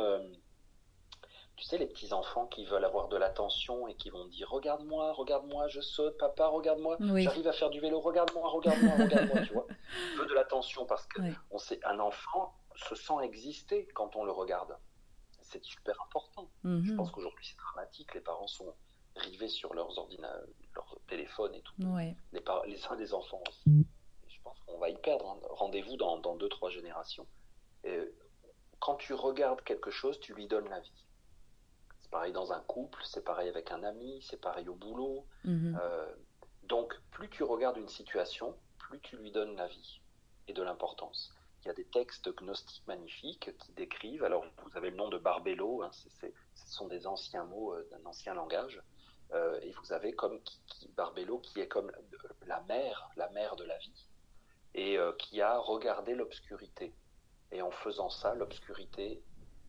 Tu 1.59 1.65
sais, 1.65 1.77
les 1.77 1.87
petits 1.87 2.13
enfants 2.13 2.47
qui 2.47 2.63
veulent 2.63 2.85
avoir 2.85 3.09
de 3.09 3.17
l'attention 3.17 3.89
et 3.89 3.95
qui 3.95 4.09
vont 4.09 4.25
dire 4.27 4.49
Regarde-moi, 4.49 5.11
regarde-moi, 5.11 5.67
je 5.67 5.81
saute, 5.81 6.17
papa, 6.17 6.47
regarde-moi, 6.47 6.95
j'arrive 7.01 7.47
à 7.47 7.51
faire 7.51 7.69
du 7.69 7.81
vélo, 7.81 7.99
regarde-moi, 7.99 8.49
regarde-moi, 8.49 8.95
regarde-moi, 8.95 9.41
tu 9.41 9.51
vois. 9.51 9.67
veut 10.17 10.25
de 10.25 10.33
l'attention 10.33 10.85
parce 10.85 11.05
que 11.07 11.21
on 11.51 11.57
sait, 11.57 11.81
un 11.83 11.99
enfant 11.99 12.53
se 12.77 12.95
sent 12.95 13.13
exister 13.23 13.89
quand 13.93 14.15
on 14.15 14.23
le 14.23 14.31
regarde. 14.31 14.77
C'est 15.41 15.61
super 15.61 16.01
important. 16.01 16.49
Mhm. 16.63 16.85
Je 16.85 16.93
pense 16.93 17.11
qu'aujourd'hui, 17.11 17.45
c'est 17.45 17.57
dramatique. 17.57 18.13
Les 18.13 18.21
parents 18.21 18.47
sont 18.47 18.73
rivés 19.17 19.49
sur 19.49 19.73
leurs 19.73 19.97
ordinateurs, 19.97 20.47
leurs 20.75 20.97
téléphones 21.07 21.55
et 21.55 21.61
tout. 21.61 21.73
Les, 22.31 22.41
les 22.67 22.85
uns 22.87 22.95
des 22.95 23.13
enfants 23.13 23.41
aussi. 23.49 23.85
je 24.29 24.41
pense 24.43 24.57
qu'on 24.61 24.77
va 24.77 24.87
y 24.87 24.97
perdre. 24.97 25.27
Hein. 25.27 25.39
Rendez-vous 25.49 25.97
dans, 25.97 26.19
dans 26.19 26.35
deux, 26.35 26.47
trois 26.47 26.69
générations. 26.69 27.27
Et 27.83 27.99
quand 28.79 28.95
tu 28.95 29.13
regardes 29.13 29.61
quelque 29.63 29.91
chose, 29.91 30.21
tu 30.21 30.33
lui 30.33 30.47
donnes 30.47 30.69
la 30.69 30.79
vie. 30.79 31.05
C'est 32.09 32.17
pareil 32.17 32.33
dans 32.33 32.51
un 32.51 32.61
couple, 32.61 32.99
c'est 33.05 33.23
pareil 33.23 33.49
avec 33.49 33.71
un 33.71 33.83
ami, 33.83 34.19
c'est 34.27 34.41
pareil 34.41 34.67
au 34.67 34.73
boulot. 34.73 35.27
Mhm. 35.43 35.77
Euh, 35.79 36.11
donc, 36.63 36.99
plus 37.11 37.29
tu 37.29 37.43
regardes 37.43 37.77
une 37.77 37.87
situation, 37.87 38.57
plus 38.79 38.99
tu 39.01 39.15
lui 39.17 39.31
donnes 39.31 39.55
la 39.55 39.67
vie 39.67 40.01
et 40.47 40.53
de 40.53 40.63
l'importance. 40.63 41.31
Il 41.61 41.67
y 41.67 41.69
a 41.69 41.75
des 41.75 41.85
textes 41.85 42.35
gnostiques 42.35 42.87
magnifiques 42.87 43.55
qui 43.59 43.73
décrivent, 43.73 44.23
alors 44.23 44.43
vous 44.63 44.75
avez 44.75 44.89
le 44.89 44.95
nom 44.95 45.09
de 45.09 45.19
Barbello, 45.19 45.83
hein, 45.83 45.91
ce 45.91 46.09
sont 46.55 46.87
des 46.87 47.05
anciens 47.05 47.43
mots 47.43 47.75
euh, 47.75 47.87
d'un 47.91 48.03
ancien 48.07 48.33
langage, 48.33 48.81
euh, 49.33 49.59
et 49.61 49.71
vous 49.73 49.93
avez 49.93 50.13
comme 50.13 50.41
qui, 50.41 50.87
Barbello 50.97 51.37
qui 51.37 51.59
est 51.59 51.67
comme 51.67 51.91
la 52.47 52.61
mère, 52.61 53.11
la 53.17 53.29
mère 53.29 53.55
de 53.55 53.65
la 53.65 53.77
vie, 53.77 54.07
et 54.73 54.97
qui 55.19 55.41
a 55.41 55.59
regardé 55.59 56.15
l'obscurité. 56.15 56.95
Et 57.51 57.61
en 57.61 57.71
faisant 57.71 58.09
ça, 58.09 58.33
l'obscurité 58.33 59.23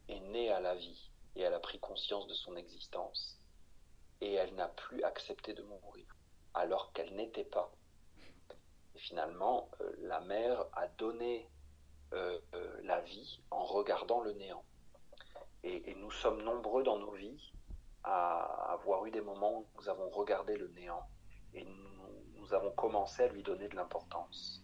est 0.09 0.20
née 0.20 0.51
à 0.51 0.61
la 0.61 0.74
vie 0.74 1.09
et 1.37 1.43
elle 1.43 1.55
a 1.55 1.61
pris 1.61 1.78
conscience 1.78 2.26
de 2.26 2.35
son 2.35 2.57
existence 2.57 3.41
et 4.20 4.35
elle 4.35 4.55
n'a 4.55 4.68
plus 4.68 5.03
accepté 5.03 5.55
de 5.55 5.62
mourir 5.62 6.16
alors 6.55 6.93
qu'elle 6.93 7.14
n'était 7.14 7.45
pas. 7.45 7.72
Et 8.95 8.99
finalement, 8.99 9.70
euh, 9.81 9.93
la 10.01 10.20
mère 10.20 10.66
a 10.72 10.89
donné 10.89 11.49
euh, 12.12 12.39
euh, 12.55 12.81
la 12.83 13.01
vie 13.01 13.41
en 13.51 13.64
regardant 13.64 14.20
le 14.20 14.33
néant. 14.33 14.64
Et, 15.62 15.95
nous 15.95 16.11
sommes 16.11 16.43
nombreux 16.43 16.83
dans 16.83 16.99
nos 16.99 17.12
vies 17.12 17.53
à 18.03 18.72
avoir 18.72 19.05
eu 19.05 19.11
des 19.11 19.20
moments 19.20 19.59
où 19.59 19.66
nous 19.76 19.89
avons 19.91 20.09
regardé 20.09 20.57
le 20.57 20.68
néant 20.68 21.07
et 21.53 21.64
nous 22.35 22.55
avons 22.55 22.70
commencé 22.72 23.22
à 23.22 23.28
lui 23.28 23.43
donner 23.43 23.68
de 23.68 23.76
l'importance. 23.76 24.62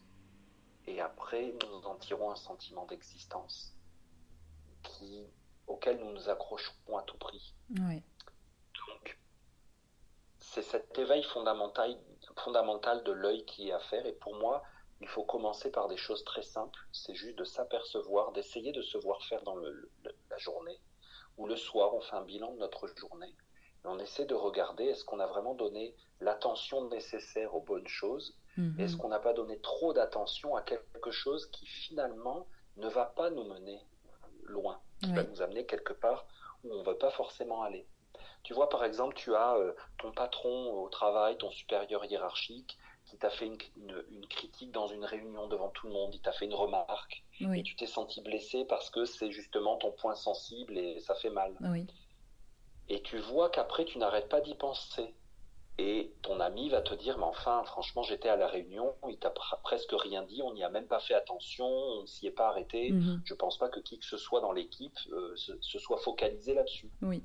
Et 0.86 1.00
après, 1.00 1.54
nous 1.68 1.86
en 1.86 1.96
tirons 1.96 2.30
un 2.30 2.36
sentiment 2.36 2.86
d'existence 2.86 3.76
qui, 4.82 5.26
auxquels 5.66 5.98
nous 5.98 6.12
nous 6.12 6.28
accrochons 6.28 6.96
à 6.96 7.02
tout 7.02 7.18
prix. 7.18 7.54
Oui. 7.70 8.02
Donc, 8.88 9.18
c'est 10.38 10.62
cet 10.62 10.98
éveil 10.98 11.22
fondamental, 11.22 11.98
fondamental 12.36 13.02
de 13.04 13.12
l'œil 13.12 13.44
qui 13.44 13.68
est 13.68 13.72
à 13.72 13.80
faire. 13.80 14.06
Et 14.06 14.12
pour 14.12 14.34
moi, 14.36 14.62
il 15.00 15.08
faut 15.08 15.24
commencer 15.24 15.70
par 15.70 15.88
des 15.88 15.96
choses 15.96 16.24
très 16.24 16.42
simples. 16.42 16.78
C'est 16.92 17.14
juste 17.14 17.38
de 17.38 17.44
s'apercevoir, 17.44 18.32
d'essayer 18.32 18.72
de 18.72 18.82
se 18.82 18.98
voir 18.98 19.22
faire 19.24 19.42
dans 19.42 19.56
le, 19.56 19.90
la 20.30 20.38
journée. 20.38 20.80
Ou 21.36 21.46
le 21.46 21.56
soir, 21.56 21.94
on 21.94 22.00
fait 22.00 22.16
un 22.16 22.24
bilan 22.24 22.52
de 22.52 22.58
notre 22.58 22.86
journée. 22.96 23.34
Et 23.84 23.88
on 23.88 23.98
essaie 23.98 24.24
de 24.24 24.34
regarder 24.34 24.84
est-ce 24.84 25.04
qu'on 25.04 25.20
a 25.20 25.26
vraiment 25.26 25.54
donné 25.54 25.94
l'attention 26.20 26.88
nécessaire 26.88 27.54
aux 27.54 27.60
bonnes 27.60 27.86
choses? 27.86 28.36
Mhm. 28.56 28.80
Est-ce 28.80 28.96
qu'on 28.96 29.08
n'a 29.08 29.18
pas 29.18 29.34
donné 29.34 29.60
trop 29.60 29.92
d'attention 29.92 30.56
à 30.56 30.62
quelque 30.62 31.10
chose 31.10 31.46
qui 31.50 31.66
finalement 31.66 32.46
ne 32.76 32.88
va 32.88 33.06
pas 33.06 33.30
nous 33.30 33.44
mener 33.44 33.84
loin, 34.44 34.80
qui 35.00 35.12
va 35.12 35.24
nous 35.24 35.42
amener 35.42 35.66
quelque 35.66 35.92
part 35.92 36.26
où 36.64 36.72
on 36.74 36.80
ne 36.80 36.84
veut 36.84 36.98
pas 36.98 37.10
forcément 37.10 37.62
aller 37.62 37.86
Tu 38.44 38.54
vois, 38.54 38.68
par 38.70 38.84
exemple, 38.84 39.14
tu 39.16 39.34
as 39.34 39.56
euh, 39.56 39.74
ton 39.98 40.12
patron 40.12 40.72
au 40.82 40.88
travail, 40.88 41.36
ton 41.38 41.50
supérieur 41.50 42.04
hiérarchique, 42.06 42.78
qui 43.04 43.18
t'a 43.18 43.30
fait 43.30 43.46
une, 43.46 43.58
une- 43.76 44.04
une 44.10 44.26
critique 44.28 44.72
dans 44.72 44.88
une 44.88 45.04
réunion 45.04 45.48
devant 45.48 45.70
tout 45.70 45.86
le 45.88 45.92
monde, 45.92 46.14
il 46.14 46.20
t'a 46.22 46.32
fait 46.32 46.46
une 46.46 46.54
remarque, 46.54 47.24
et 47.54 47.62
tu 47.62 47.76
t'es 47.76 47.86
senti 47.86 48.20
blessé 48.22 48.64
parce 48.64 48.90
que 48.90 49.04
c'est 49.04 49.30
justement 49.32 49.76
ton 49.76 49.92
point 49.92 50.14
sensible 50.16 50.78
et 50.78 51.00
ça 51.00 51.14
fait 51.14 51.30
mal. 51.30 51.60
Oui. 51.60 51.86
Et 52.88 53.00
tu 53.02 53.18
vois 53.18 53.48
qu'après, 53.48 53.84
tu 53.84 53.98
n'arrêtes 53.98 54.28
pas 54.28 54.40
d'y 54.40 54.56
penser. 54.56 55.14
Et 55.78 56.10
ton 56.22 56.40
ami 56.40 56.70
va 56.70 56.80
te 56.80 56.94
dire, 56.94 57.18
mais 57.18 57.24
enfin, 57.24 57.62
franchement, 57.64 58.02
j'étais 58.02 58.30
à 58.30 58.36
la 58.36 58.46
réunion, 58.48 58.94
il 59.08 59.18
t'a 59.18 59.28
pr- 59.28 59.60
presque 59.62 59.92
rien 59.92 60.22
dit, 60.22 60.40
on 60.42 60.54
n'y 60.54 60.64
a 60.64 60.70
même 60.70 60.86
pas 60.86 61.00
fait 61.00 61.12
attention, 61.12 61.66
on 61.66 62.00
ne 62.02 62.06
s'y 62.06 62.26
est 62.26 62.30
pas 62.30 62.48
arrêté. 62.48 62.92
Mhm. 62.92 63.20
Je 63.24 63.34
pense 63.34 63.58
pas 63.58 63.68
que 63.68 63.80
qui 63.80 63.98
que 63.98 64.06
ce 64.06 64.16
soit 64.16 64.40
dans 64.40 64.52
l'équipe 64.52 64.96
euh, 65.12 65.36
se, 65.36 65.52
se 65.60 65.78
soit 65.78 65.98
focalisé 65.98 66.54
là-dessus. 66.54 66.90
Oui. 67.02 67.22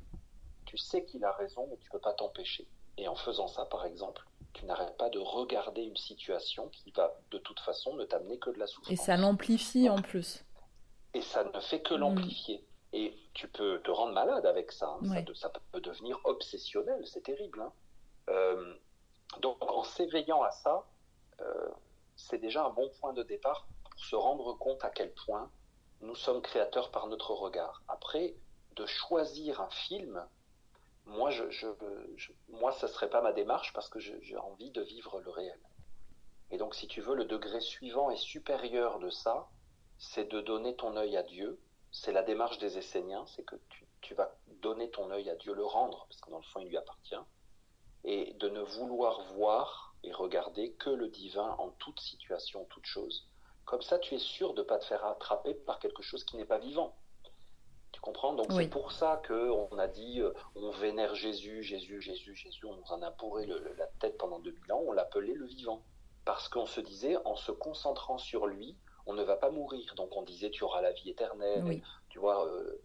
Tu 0.66 0.78
sais 0.78 1.06
qu'il 1.06 1.24
a 1.24 1.32
raison, 1.32 1.66
mais 1.70 1.78
tu 1.78 1.90
peux 1.90 2.00
pas 2.00 2.14
t'empêcher. 2.14 2.68
Et 2.98 3.08
en 3.08 3.16
faisant 3.16 3.48
ça, 3.48 3.66
par 3.66 3.86
exemple, 3.86 4.26
tu 4.54 4.66
n'arrêtes 4.66 4.98
pas 4.98 5.10
de 5.10 5.20
regarder 5.20 5.84
une 5.84 5.96
situation 5.96 6.68
qui 6.70 6.92
va, 6.92 7.18
de 7.32 7.38
toute 7.38 7.62
façon, 7.62 7.96
ne 7.96 8.04
t'amener 8.04 8.38
que 8.38 8.50
de 8.50 8.60
la 8.60 8.68
souffrance. 8.68 8.92
Et 8.92 8.98
ça 8.98 9.16
l'amplifie 9.16 9.88
en 9.90 10.02
plus. 10.02 10.44
Et 11.14 11.22
ça 11.22 11.46
ne 11.46 11.60
fait 11.62 11.80
que 11.82 11.94
Mm. 11.94 11.98
l'amplifier. 12.00 12.66
Et 12.92 13.14
tu 13.34 13.48
peux 13.48 13.80
te 13.82 13.92
rendre 13.92 14.12
malade 14.14 14.46
avec 14.46 14.74
ça. 14.74 14.88
hein. 14.90 15.00
Ça 15.06 15.10
Ouais. 15.14 15.24
de- 15.24 15.34
Ça, 15.34 15.50
peut 15.72 15.80
devenir 15.80 16.20
obsessionnel. 16.26 17.02
C'est 17.08 17.22
terrible. 17.24 17.62
hein. 17.62 17.72
Euh, 18.30 18.74
donc, 19.40 19.58
en 19.62 19.84
s'éveillant 19.84 20.44
à 20.44 20.52
ça, 20.52 20.86
euh, 21.42 21.70
c'est 22.16 22.38
déjà 22.38 22.66
un 22.66 22.70
bon 22.70 22.90
point 23.00 23.14
de 23.14 23.24
départ 23.24 23.68
pour 23.90 24.00
se 24.00 24.16
rendre 24.16 24.54
compte 24.54 24.84
à 24.84 24.90
quel 24.90 25.14
point 25.14 25.50
nous 26.02 26.16
sommes 26.16 26.42
créateurs 26.42 26.92
par 26.92 27.08
notre 27.08 27.32
regard. 27.34 27.84
Après, 27.88 28.36
de 28.76 28.86
choisir 28.86 29.62
un 29.62 29.70
film, 29.70 30.26
moi, 31.06 31.30
je, 31.30 31.68
moi 32.50 32.72
ça 32.72 32.88
ne 32.88 32.92
serait 32.92 33.10
pas 33.10 33.22
ma 33.22 33.34
démarche 33.34 33.74
parce 33.74 33.90
que 33.90 34.00
j'ai 34.00 34.38
envie 34.38 34.72
de 34.72 34.82
vivre 34.82 35.20
le 35.20 35.30
réel. 35.30 35.60
Et 36.52 36.58
donc, 36.58 36.76
si 36.76 36.88
tu 36.88 37.02
veux, 37.02 37.16
le 37.16 37.26
degré 37.26 37.62
suivant 37.62 38.12
et 38.12 38.18
supérieur 38.18 39.00
de 39.00 39.10
ça, 39.10 39.50
c'est 39.98 40.26
de 40.26 40.42
donner 40.42 40.76
ton 40.76 40.98
œil 40.98 41.16
à 41.16 41.24
Dieu. 41.24 41.60
C'est 41.92 42.12
la 42.12 42.24
démarche 42.24 42.58
des 42.58 42.78
Esséniens, 42.78 43.26
c'est 43.28 43.44
que 43.44 43.56
tu, 43.70 43.86
tu 44.02 44.14
vas 44.16 44.34
donner 44.62 44.90
ton 44.90 45.12
œil 45.12 45.30
à 45.30 45.36
Dieu, 45.36 45.54
le 45.54 45.66
rendre, 45.66 46.06
parce 46.10 46.22
que 46.22 46.30
dans 46.30 46.38
le 46.38 46.44
fond, 46.44 46.60
il 46.60 46.68
lui 46.68 46.78
appartient, 46.78 47.16
et 48.04 48.34
de 48.34 48.50
ne 48.50 48.62
vouloir 48.62 49.22
voir 49.34 49.96
et 50.04 50.12
regarder 50.12 50.74
que 50.74 50.90
le 50.90 51.08
divin 51.10 51.56
en 51.60 51.70
toute 51.72 52.00
situation, 52.00 52.66
toute 52.66 52.86
chose. 52.86 53.28
Comme 53.66 53.82
ça, 53.82 54.00
tu 54.00 54.16
es 54.16 54.20
sûr 54.20 54.54
de 54.54 54.62
ne 54.62 54.66
pas 54.68 54.80
te 54.80 54.86
faire 54.86 55.06
attraper 55.06 55.54
par 55.54 55.80
quelque 55.80 56.02
chose 56.02 56.24
qui 56.24 56.38
n'est 56.38 56.46
pas 56.46 56.58
vivant. 56.58 56.96
Tu 57.92 58.02
comprends? 58.02 58.34
Donc 58.34 58.48
Oui. 58.50 58.64
c'est 58.64 58.70
pour 58.70 58.92
ça 58.92 59.22
qu'on 59.28 59.78
a 59.78 59.88
dit, 59.88 60.22
euh, 60.22 60.32
on 60.56 60.72
vénère 60.72 61.14
Jésus, 61.14 61.62
Jésus, 61.62 62.02
Jésus, 62.02 62.34
Jésus, 62.36 62.66
on 62.66 62.82
en 62.94 63.02
a 63.02 63.12
bourré 63.12 63.46
le- 63.46 63.60
le- 63.60 63.74
la 63.74 63.88
tête 64.00 64.18
pendant 64.18 64.40
2000 64.40 64.72
ans, 64.72 64.82
on 64.86 64.92
l'appelait 64.94 65.34
le 65.34 65.46
vivant. 65.46 65.84
Parce 66.26 66.48
qu'on 66.50 66.66
se 66.66 66.80
disait, 66.82 67.18
en 67.26 67.36
se 67.36 67.52
concentrant 67.52 68.18
sur 68.18 68.48
lui, 68.48 68.78
on 69.06 69.14
ne 69.14 69.24
va 69.24 69.36
pas 69.36 69.50
mourir. 69.50 69.94
Donc 69.96 70.16
on 70.16 70.22
disait, 70.24 70.50
tu 70.52 70.64
auras 70.64 70.82
la 70.82 70.92
vie 70.94 71.10
éternelle. 71.10 71.64
Oui. 71.66 71.84
Tu 72.10 72.20
vois, 72.20 72.46
euh, 72.48 72.82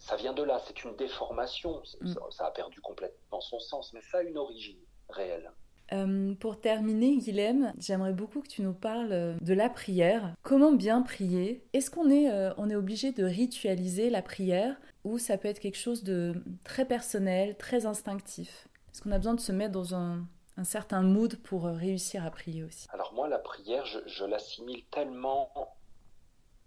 ça 0.00 0.16
vient 0.16 0.32
de 0.32 0.42
là, 0.42 0.60
c'est 0.66 0.82
une 0.82 0.96
déformation. 0.96 1.82
Mm. 2.00 2.08
Ça, 2.08 2.20
ça 2.30 2.46
a 2.46 2.50
perdu 2.50 2.80
complètement 2.80 3.40
son 3.40 3.60
sens, 3.60 3.92
mais 3.92 4.00
ça 4.00 4.18
a 4.18 4.22
une 4.22 4.38
origine 4.38 4.78
réelle. 5.08 5.52
Euh, 5.92 6.34
pour 6.36 6.60
terminer, 6.60 7.16
Guilhem, 7.16 7.72
j'aimerais 7.78 8.12
beaucoup 8.12 8.40
que 8.40 8.48
tu 8.48 8.62
nous 8.62 8.72
parles 8.72 9.12
euh, 9.12 9.36
de 9.40 9.54
la 9.54 9.68
prière. 9.68 10.34
Comment 10.42 10.72
bien 10.72 11.02
prier? 11.02 11.64
Est-ce 11.72 11.90
qu'on 11.90 12.10
est, 12.10 12.30
euh, 12.30 12.54
on 12.58 12.70
est 12.70 12.76
obligé 12.76 13.12
de 13.12 13.24
ritualiser 13.24 14.08
la 14.08 14.22
prière 14.22 14.76
ou 15.04 15.18
ça 15.18 15.36
peut 15.36 15.48
être 15.48 15.58
quelque 15.58 15.78
chose 15.78 16.02
de 16.04 16.34
très 16.64 16.84
personnel, 16.84 17.56
très 17.56 17.86
instinctif? 17.86 18.68
Est-ce 18.92 19.02
qu'on 19.02 19.10
a 19.10 19.18
besoin 19.18 19.34
de 19.34 19.40
se 19.40 19.52
mettre 19.52 19.72
dans 19.72 19.94
un, 19.94 20.26
un 20.56 20.64
certain 20.64 21.02
mood 21.02 21.36
pour 21.42 21.64
réussir 21.64 22.24
à 22.24 22.30
prier 22.30 22.62
aussi? 22.64 22.86
Alors 22.90 23.12
moi, 23.12 23.28
la 23.28 23.38
prière, 23.38 23.84
je, 23.84 23.98
je 24.06 24.24
l'assimile 24.24 24.84
tellement 24.92 25.50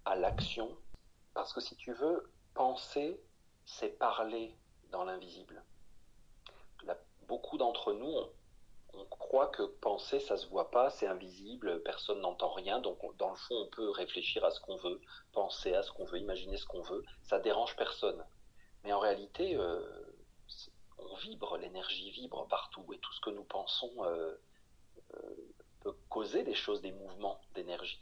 à 0.04 0.16
l'action, 0.16 0.68
parce 1.32 1.54
que 1.54 1.60
si 1.60 1.76
tu 1.76 1.92
veux, 1.94 2.30
penser, 2.54 3.20
c'est 3.64 3.98
parler 3.98 4.56
dans 4.90 5.04
l'invisible. 5.04 5.62
Beaucoup 7.26 7.56
d'entre 7.56 7.92
nous, 7.94 8.14
on, 8.92 9.04
croit 9.06 9.48
que 9.48 9.62
penser, 9.62 10.20
ça 10.20 10.36
se 10.36 10.46
voit 10.46 10.70
pas, 10.70 10.90
c'est 10.90 11.06
invisible, 11.06 11.82
personne 11.82 12.20
n'entend 12.20 12.52
rien, 12.52 12.80
donc 12.80 13.02
on- 13.02 13.12
dans 13.14 13.30
le 13.30 13.36
fond, 13.36 13.54
on 13.54 13.66
peut 13.68 13.90
réfléchir 13.90 14.44
à 14.44 14.50
ce 14.50 14.60
qu'on 14.60 14.76
veut, 14.76 15.00
penser 15.32 15.74
à 15.74 15.82
ce 15.82 15.90
qu'on 15.90 16.04
veut, 16.04 16.18
imaginer 16.18 16.58
ce 16.58 16.66
qu'on 16.66 16.82
veut, 16.82 17.02
ça 17.22 17.38
dérange 17.38 17.76
personne. 17.76 18.22
Mais 18.84 18.92
en 18.92 19.00
réalité, 19.00 19.56
euh, 19.56 19.80
on 20.98 21.14
vibre, 21.16 21.56
l'énergie 21.56 22.10
vibre 22.10 22.46
partout, 22.48 22.86
et 22.92 22.98
tout 22.98 23.12
ce 23.14 23.20
que 23.20 23.30
nous 23.30 23.44
pensons 23.44 23.92
euh, 24.04 24.34
euh, 25.14 25.36
peut 25.80 25.96
causer 26.10 26.44
des 26.44 26.54
choses, 26.54 26.82
des 26.82 26.92
mouvements 26.92 27.40
d'énergie. 27.54 28.00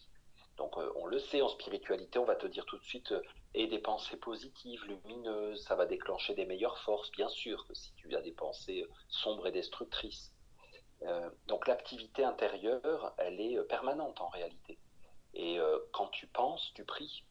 Donc 0.57 0.76
euh, 0.76 0.92
on 0.96 1.07
le 1.07 1.18
sait 1.18 1.42
en 1.42 1.48
spiritualité, 1.48 2.18
on 2.18 2.24
va 2.24 2.36
te 2.36 2.46
dire 2.46 2.64
tout 2.66 2.78
de 2.78 2.84
suite, 2.84 3.12
euh, 3.12 3.22
et 3.55 3.66
des 3.66 3.78
pensées 3.78 4.16
positives, 4.16 4.84
lumineuses, 4.84 5.62
ça 5.64 5.74
va 5.74 5.86
déclencher 5.86 6.34
des 6.34 6.46
meilleures 6.46 6.78
forces, 6.78 7.11
bien 7.12 7.28
sûr, 7.28 7.66
que 7.66 7.74
si 7.74 7.92
tu 7.94 8.14
as 8.14 8.20
des 8.20 8.32
pensées 8.32 8.82
euh, 8.82 8.92
sombres 9.09 9.46
et 9.46 9.53
destructrices. 9.53 10.32
Donc 11.48 11.66
l'activité 11.66 12.22
intérieure, 12.22 13.12
elle 13.18 13.40
est 13.40 13.61
permanente 13.64 14.20
en 14.20 14.28
réalité. 14.28 14.78
Et 15.34 15.59
quand 15.92 16.07
tu 16.07 16.28
penses, 16.28 16.70
tu 16.76 16.84
pries. 16.84 17.24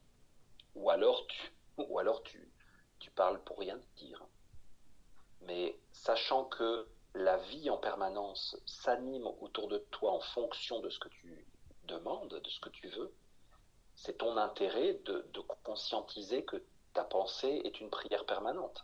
Ou 0.76 0.90
alors 0.90 1.26
tu, 1.28 1.54
ou 1.78 1.98
alors 1.98 2.22
tu, 2.24 2.52
tu 3.00 3.12
parles 3.12 3.42
pour 3.46 3.60
rien 3.60 3.80
dire. 3.96 4.22
Mais 5.44 5.80
sachant 5.94 6.44
que 6.44 6.86
la 7.16 7.38
vie 7.38 7.70
en 7.70 7.78
permanence 7.78 8.58
s'anime 8.66 9.28
autour 9.40 9.70
de 9.70 9.78
toi 9.90 10.12
en 10.12 10.20
fonction 10.20 10.82
de 10.82 10.90
ce 10.90 11.00
que 11.00 11.08
tu 11.08 11.48
demandes, 11.86 12.42
de 12.44 12.50
ce 12.50 12.60
que 12.60 12.70
tu 12.70 12.90
veux, 12.90 13.14
c'est 14.02 14.18
ton 14.18 14.36
intérêt 14.36 14.96
de, 15.06 15.24
conscientiser 15.64 16.44
que 16.44 16.64
ta 16.94 17.04
pensée 17.04 17.62
est 17.64 17.80
une 17.80 17.92
prière 17.92 18.26
permanente. 18.26 18.84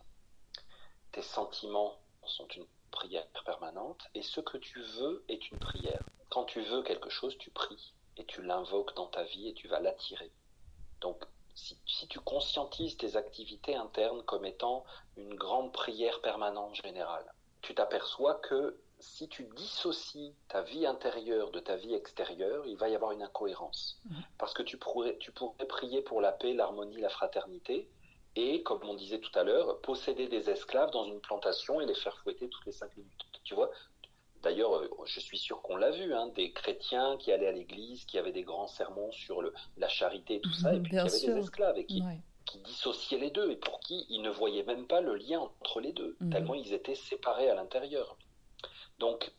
Tes 1.12 1.24
sentiments 1.24 1.98
sont 2.24 2.48
une 2.50 2.68
prière 2.92 3.26
permanente 3.44 4.08
et 4.14 4.22
ce 4.22 4.42
que 4.42 4.58
tu 4.60 4.80
veux 4.80 5.26
est 5.28 5.50
une 5.50 5.58
prière. 5.58 6.04
Quand 6.30 6.46
tu 6.46 6.62
veux 6.62 6.84
quelque 6.84 7.10
chose, 7.10 7.36
tu 7.40 7.50
pries 7.50 7.96
et 8.18 8.26
tu 8.26 8.44
l'invoques 8.44 8.96
dans 8.96 9.08
ta 9.08 9.24
vie 9.24 9.48
et 9.48 9.54
tu 9.56 9.68
vas 9.68 9.80
l'attirer. 9.80 10.32
Donc, 11.02 11.24
si, 11.56 11.76
si 11.88 12.08
tu 12.08 12.20
conscientises 12.20 12.96
tes 12.96 13.16
activités 13.16 13.76
internes 13.76 14.24
comme 14.24 14.46
étant 14.46 14.86
une 15.16 15.34
grande 15.34 15.74
prière 15.74 16.22
permanente 16.22 16.76
générale, 16.76 17.34
tu 17.64 17.74
t'aperçois 17.74 18.36
que 18.36 18.80
si 19.00 19.28
tu 19.30 19.44
dissocies 19.56 20.34
ta 20.48 20.62
vie 20.62 20.86
intérieure 20.86 21.52
de 21.52 21.60
ta 21.60 21.76
vie 21.76 21.94
extérieure, 21.94 22.66
il 22.66 22.78
va 22.78 22.90
y 22.90 22.96
avoir 22.96 23.12
une 23.12 23.22
incohérence. 23.22 24.02
Parce 24.38 24.54
que 24.54 24.64
tu 24.64 24.78
pourrais, 24.78 25.18
tu 25.18 25.32
pourrais 25.32 25.66
prier 25.68 26.02
pour 26.02 26.22
la 26.22 26.32
paix, 26.32 26.54
l'harmonie, 26.54 27.00
la 27.00 27.10
fraternité, 27.10 27.90
et, 28.36 28.62
comme 28.64 28.84
on 28.84 28.94
disait 28.94 29.20
tout 29.20 29.38
à 29.38 29.44
l'heure, 29.44 29.80
posséder 29.82 30.28
des 30.28 30.50
esclaves 30.50 30.92
dans 30.92 31.06
une 31.06 31.20
plantation 31.22 31.82
et 31.82 31.86
les 31.86 31.96
faire 31.96 32.18
fouetter 32.20 32.50
toutes 32.50 32.66
les 32.66 32.72
cinq 32.72 32.96
minutes. 32.96 33.26
Tu 33.44 33.56
vois? 33.56 33.72
D'ailleurs, 34.44 34.76
euh, 34.78 34.88
je 35.06 35.20
suis 35.20 35.38
sûr 35.40 35.62
qu'on 35.64 35.76
l'a 35.76 35.90
vu, 35.90 36.14
hein, 36.14 36.28
des 36.36 36.52
chrétiens 36.52 37.18
qui 37.18 37.32
allaient 37.32 37.48
à 37.48 37.52
l'église, 37.52 38.06
qui 38.06 38.20
avaient 38.20 38.32
des 38.32 38.44
grands 38.44 38.68
sermons 38.68 39.12
sur 39.12 39.42
le, 39.42 39.54
la 39.78 39.88
charité 39.90 40.36
et 40.36 40.42
tout 40.42 40.54
ça, 40.54 40.74
et 40.76 40.80
puis 40.80 40.92
qui 40.92 40.98
avaient 41.00 41.10
sûr. 41.10 41.34
des 41.34 41.40
esclaves 41.42 41.78
et 41.80 41.86
qui, 41.88 42.02
Ouais. 42.04 42.22
qui 42.46 42.60
dissociaient 42.60 43.18
les 43.18 43.32
deux 43.32 43.50
et 43.50 43.56
pour 43.56 43.80
qui 43.80 44.06
ils 44.10 44.22
ne 44.22 44.30
voyaient 44.30 44.64
même 44.64 44.86
pas 44.86 45.02
le 45.02 45.16
lien 45.16 45.40
entre 45.40 45.82
les 45.82 45.92
deux, 45.92 46.16
Mhm. 46.20 46.30
tellement 46.30 46.54
ils 46.54 46.74
étaient 46.74 46.94
séparés 46.96 47.50
à 47.50 47.56
l'intérieur. 47.56 48.18
Donc, 49.00 49.32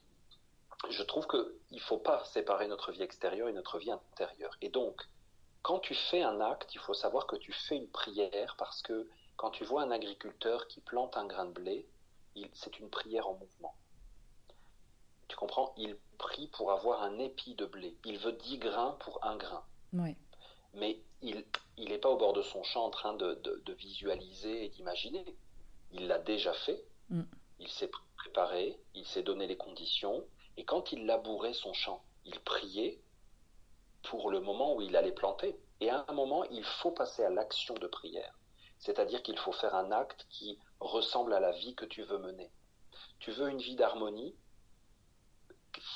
je 0.90 1.02
trouve 1.02 1.26
qu'il 1.26 1.52
ne 1.72 1.80
faut 1.80 1.98
pas 1.98 2.24
séparer 2.26 2.68
notre 2.68 2.92
vie 2.92 3.02
extérieure 3.02 3.48
et 3.48 3.52
notre 3.52 3.78
vie 3.78 3.90
intérieure. 3.90 4.56
Et 4.62 4.68
donc, 4.68 5.02
quand 5.62 5.80
tu 5.80 5.94
fais 5.94 6.22
un 6.22 6.40
acte, 6.40 6.74
il 6.74 6.80
faut 6.80 6.94
savoir 6.94 7.26
que 7.26 7.36
tu 7.36 7.52
fais 7.52 7.76
une 7.76 7.88
prière 7.88 8.54
parce 8.58 8.82
que 8.82 9.08
quand 9.36 9.50
tu 9.50 9.64
vois 9.64 9.82
un 9.82 9.90
agriculteur 9.90 10.66
qui 10.68 10.80
plante 10.80 11.16
un 11.16 11.26
grain 11.26 11.46
de 11.46 11.52
blé, 11.52 11.88
c'est 12.52 12.78
une 12.78 12.88
prière 12.88 13.28
en 13.28 13.34
mouvement. 13.34 13.74
Tu 15.26 15.36
comprends? 15.36 15.74
Il 15.76 15.96
prie 16.18 16.48
pour 16.48 16.72
avoir 16.72 17.02
un 17.02 17.18
épi 17.18 17.54
de 17.54 17.66
blé. 17.66 17.96
Il 18.04 18.18
veut 18.18 18.32
10 18.32 18.58
grains 18.58 18.96
pour 19.00 19.24
un 19.24 19.36
grain 19.36 19.64
Ouais. 19.94 20.16
mais 20.74 21.00
il, 21.22 21.46
il 21.78 21.88
n'est 21.88 21.98
pas 21.98 22.10
au 22.10 22.18
bord 22.18 22.34
de 22.34 22.42
son 22.42 22.62
champ 22.62 22.84
en 22.84 22.90
train 22.90 23.14
de, 23.14 23.72
visualiser 23.78 24.66
et 24.66 24.68
d'imaginer. 24.68 25.24
Il 25.92 26.06
l'a 26.06 26.18
déjà 26.18 26.52
fait, 26.52 26.84
mm. 27.08 27.22
il 27.60 27.68
s'est 27.68 27.90
il 28.94 29.06
s'est 29.06 29.22
donné 29.22 29.46
les 29.46 29.56
conditions, 29.56 30.24
et 30.56 30.64
quand 30.64 30.92
il 30.92 31.06
labourait 31.06 31.54
son 31.54 31.72
champ, 31.72 32.04
il 32.24 32.38
priait 32.40 33.00
pour 34.02 34.30
le 34.30 34.40
moment 34.40 34.74
où 34.74 34.80
il 34.80 34.96
allait 34.96 35.12
planter. 35.12 35.58
Et 35.80 35.90
à 35.90 36.04
un 36.08 36.12
moment, 36.12 36.44
il 36.44 36.64
faut 36.64 36.90
passer 36.90 37.22
à 37.22 37.30
l'action 37.30 37.74
de 37.74 37.86
prière. 37.86 38.38
C'est-à-dire 38.78 39.22
qu'il 39.22 39.38
faut 39.38 39.52
faire 39.52 39.74
un 39.74 39.92
acte 39.92 40.26
qui 40.30 40.58
ressemble 40.80 41.32
à 41.32 41.40
la 41.40 41.52
vie 41.52 41.74
que 41.74 41.84
tu 41.84 42.02
veux 42.02 42.18
mener. 42.18 42.50
Tu 43.18 43.32
veux 43.32 43.48
une 43.48 43.58
vie 43.58 43.76
d'harmonie, 43.76 44.34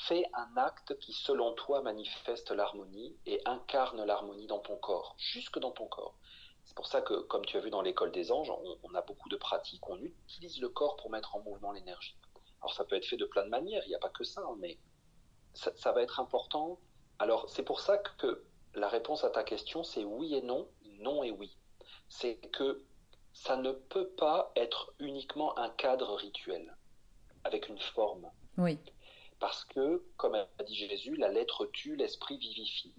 fais 0.07 0.25
un 0.33 0.57
acte 0.57 0.97
qui, 0.99 1.13
selon 1.13 1.53
toi, 1.53 1.81
manifeste 1.81 2.51
l'harmonie 2.51 3.17
et 3.25 3.41
incarne 3.45 4.03
l'harmonie 4.03 4.47
dans 4.47 4.59
ton 4.59 4.77
corps, 4.77 5.15
jusque 5.17 5.59
dans 5.59 5.71
ton 5.71 5.87
corps. 5.87 6.15
C'est 6.65 6.75
pour 6.75 6.87
ça 6.87 7.01
que, 7.01 7.21
comme 7.21 7.45
tu 7.45 7.57
as 7.57 7.59
vu 7.59 7.69
dans 7.69 7.81
l'école 7.81 8.11
des 8.11 8.31
anges, 8.31 8.51
on, 8.83 8.95
a 8.95 9.01
beaucoup 9.01 9.29
de 9.29 9.35
pratiques, 9.35 9.87
on 9.89 9.97
utilise 9.97 10.59
le 10.61 10.69
corps 10.69 10.95
pour 10.95 11.09
mettre 11.09 11.35
en 11.35 11.41
mouvement 11.41 11.71
l'énergie. 11.71 12.15
Alors 12.63 12.73
ça 12.73 12.85
peut 12.85 12.95
être 12.95 13.05
fait 13.05 13.17
de 13.17 13.25
plein 13.25 13.43
de 13.43 13.49
manières, 13.49 13.83
il 13.85 13.89
n'y 13.89 13.95
a 13.95 13.99
pas 13.99 14.09
que 14.09 14.23
ça, 14.23 14.41
hein, 14.41 14.55
mais 14.57 14.77
ça, 15.53 15.91
va 15.91 16.01
être 16.01 16.21
important. 16.21 16.79
Alors 17.19 17.49
c'est 17.49 17.63
pour 17.63 17.81
ça 17.81 17.97
que 17.97 18.45
la 18.73 18.87
réponse 18.87 19.25
à 19.25 19.29
ta 19.29 19.43
question, 19.43 19.83
c'est 19.83 20.05
oui 20.05 20.33
et 20.33 20.41
non, 20.41 20.69
non 20.99 21.23
et 21.23 21.31
oui. 21.31 21.57
C'est 22.07 22.37
que 22.53 22.81
ça 23.33 23.57
ne 23.57 23.71
peut 23.73 24.07
pas 24.07 24.53
être 24.55 24.93
uniquement 24.99 25.57
un 25.57 25.69
cadre 25.71 26.15
rituel, 26.15 26.75
avec 27.43 27.67
une 27.67 27.79
forme. 27.79 28.31
Oui. 28.57 28.79
Parce 29.39 29.65
que, 29.65 30.01
comme 30.15 30.35
a 30.35 30.47
dit 30.65 30.75
Jésus, 30.75 31.17
la 31.17 31.27
lettre 31.27 31.65
tue, 31.65 31.97
l'esprit 31.97 32.37
vivifie. 32.37 32.93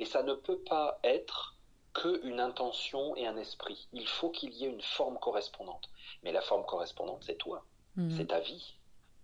Et 0.00 0.04
ça 0.06 0.24
ne 0.24 0.34
peut 0.34 0.58
pas 0.58 0.98
être 1.04 1.56
qu'une 1.92 2.40
intention 2.40 3.14
et 3.14 3.28
un 3.28 3.36
esprit. 3.36 3.86
Il 3.92 4.08
faut 4.08 4.30
qu'il 4.30 4.52
y 4.54 4.64
ait 4.64 4.70
une 4.70 4.82
forme 4.82 5.20
correspondante. 5.20 5.88
Mais 6.24 6.32
la 6.32 6.40
forme 6.40 6.66
correspondante, 6.66 7.22
c'est 7.24 7.36
toi. 7.36 7.64
Mhm. 7.94 8.10
C'est 8.10 8.26
ta 8.26 8.40
vie. 8.40 8.76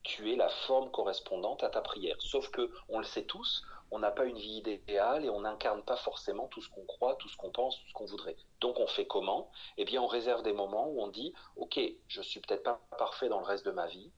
Tu 0.03 0.33
es 0.33 0.37
la 0.37 0.49
forme 0.49 0.91
correspondante 0.91 1.63
à 1.63 1.69
ta 1.69 1.81
prière. 1.81 2.17
Sauf 2.21 2.51
que, 2.51 2.71
on 2.89 2.99
le 2.99 3.05
sait 3.05 3.25
tous, 3.25 3.63
on 3.91 3.99
n'a 3.99 4.11
pas 4.11 4.25
une 4.25 4.39
vie 4.39 4.59
idéale 4.59 5.25
et 5.25 5.31
on 5.31 5.41
n'incarne 5.41 5.83
pas 5.83 5.97
forcément 5.97 6.47
tout 6.49 6.63
ce 6.63 6.69
qu'on 6.69 6.85
croit, 6.85 7.17
tout 7.17 7.29
ce 7.29 7.37
qu'on 7.37 7.51
pense, 7.51 7.77
tout 7.77 7.89
ce 7.89 7.93
qu'on 7.93 8.07
voudrait. 8.07 8.37
Donc 8.61 8.79
on 8.79 8.87
fait 8.87 9.07
comment? 9.07 9.51
Eh 9.77 9.85
bien 9.85 10.01
on 10.01 10.07
réserve 10.07 10.43
des 10.43 10.53
moments 10.53 10.89
où 10.89 11.03
on 11.03 11.09
dit, 11.09 11.35
ok, 11.57 11.81
je 12.07 12.23
suis 12.23 12.41
peut-être 12.41 12.63
pas 12.63 12.81
parfait 12.99 13.29
dans 13.29 13.41
le 13.41 13.47
reste 13.47 13.67
de 13.67 13.73
ma 13.73 13.87
vie, 13.87 14.13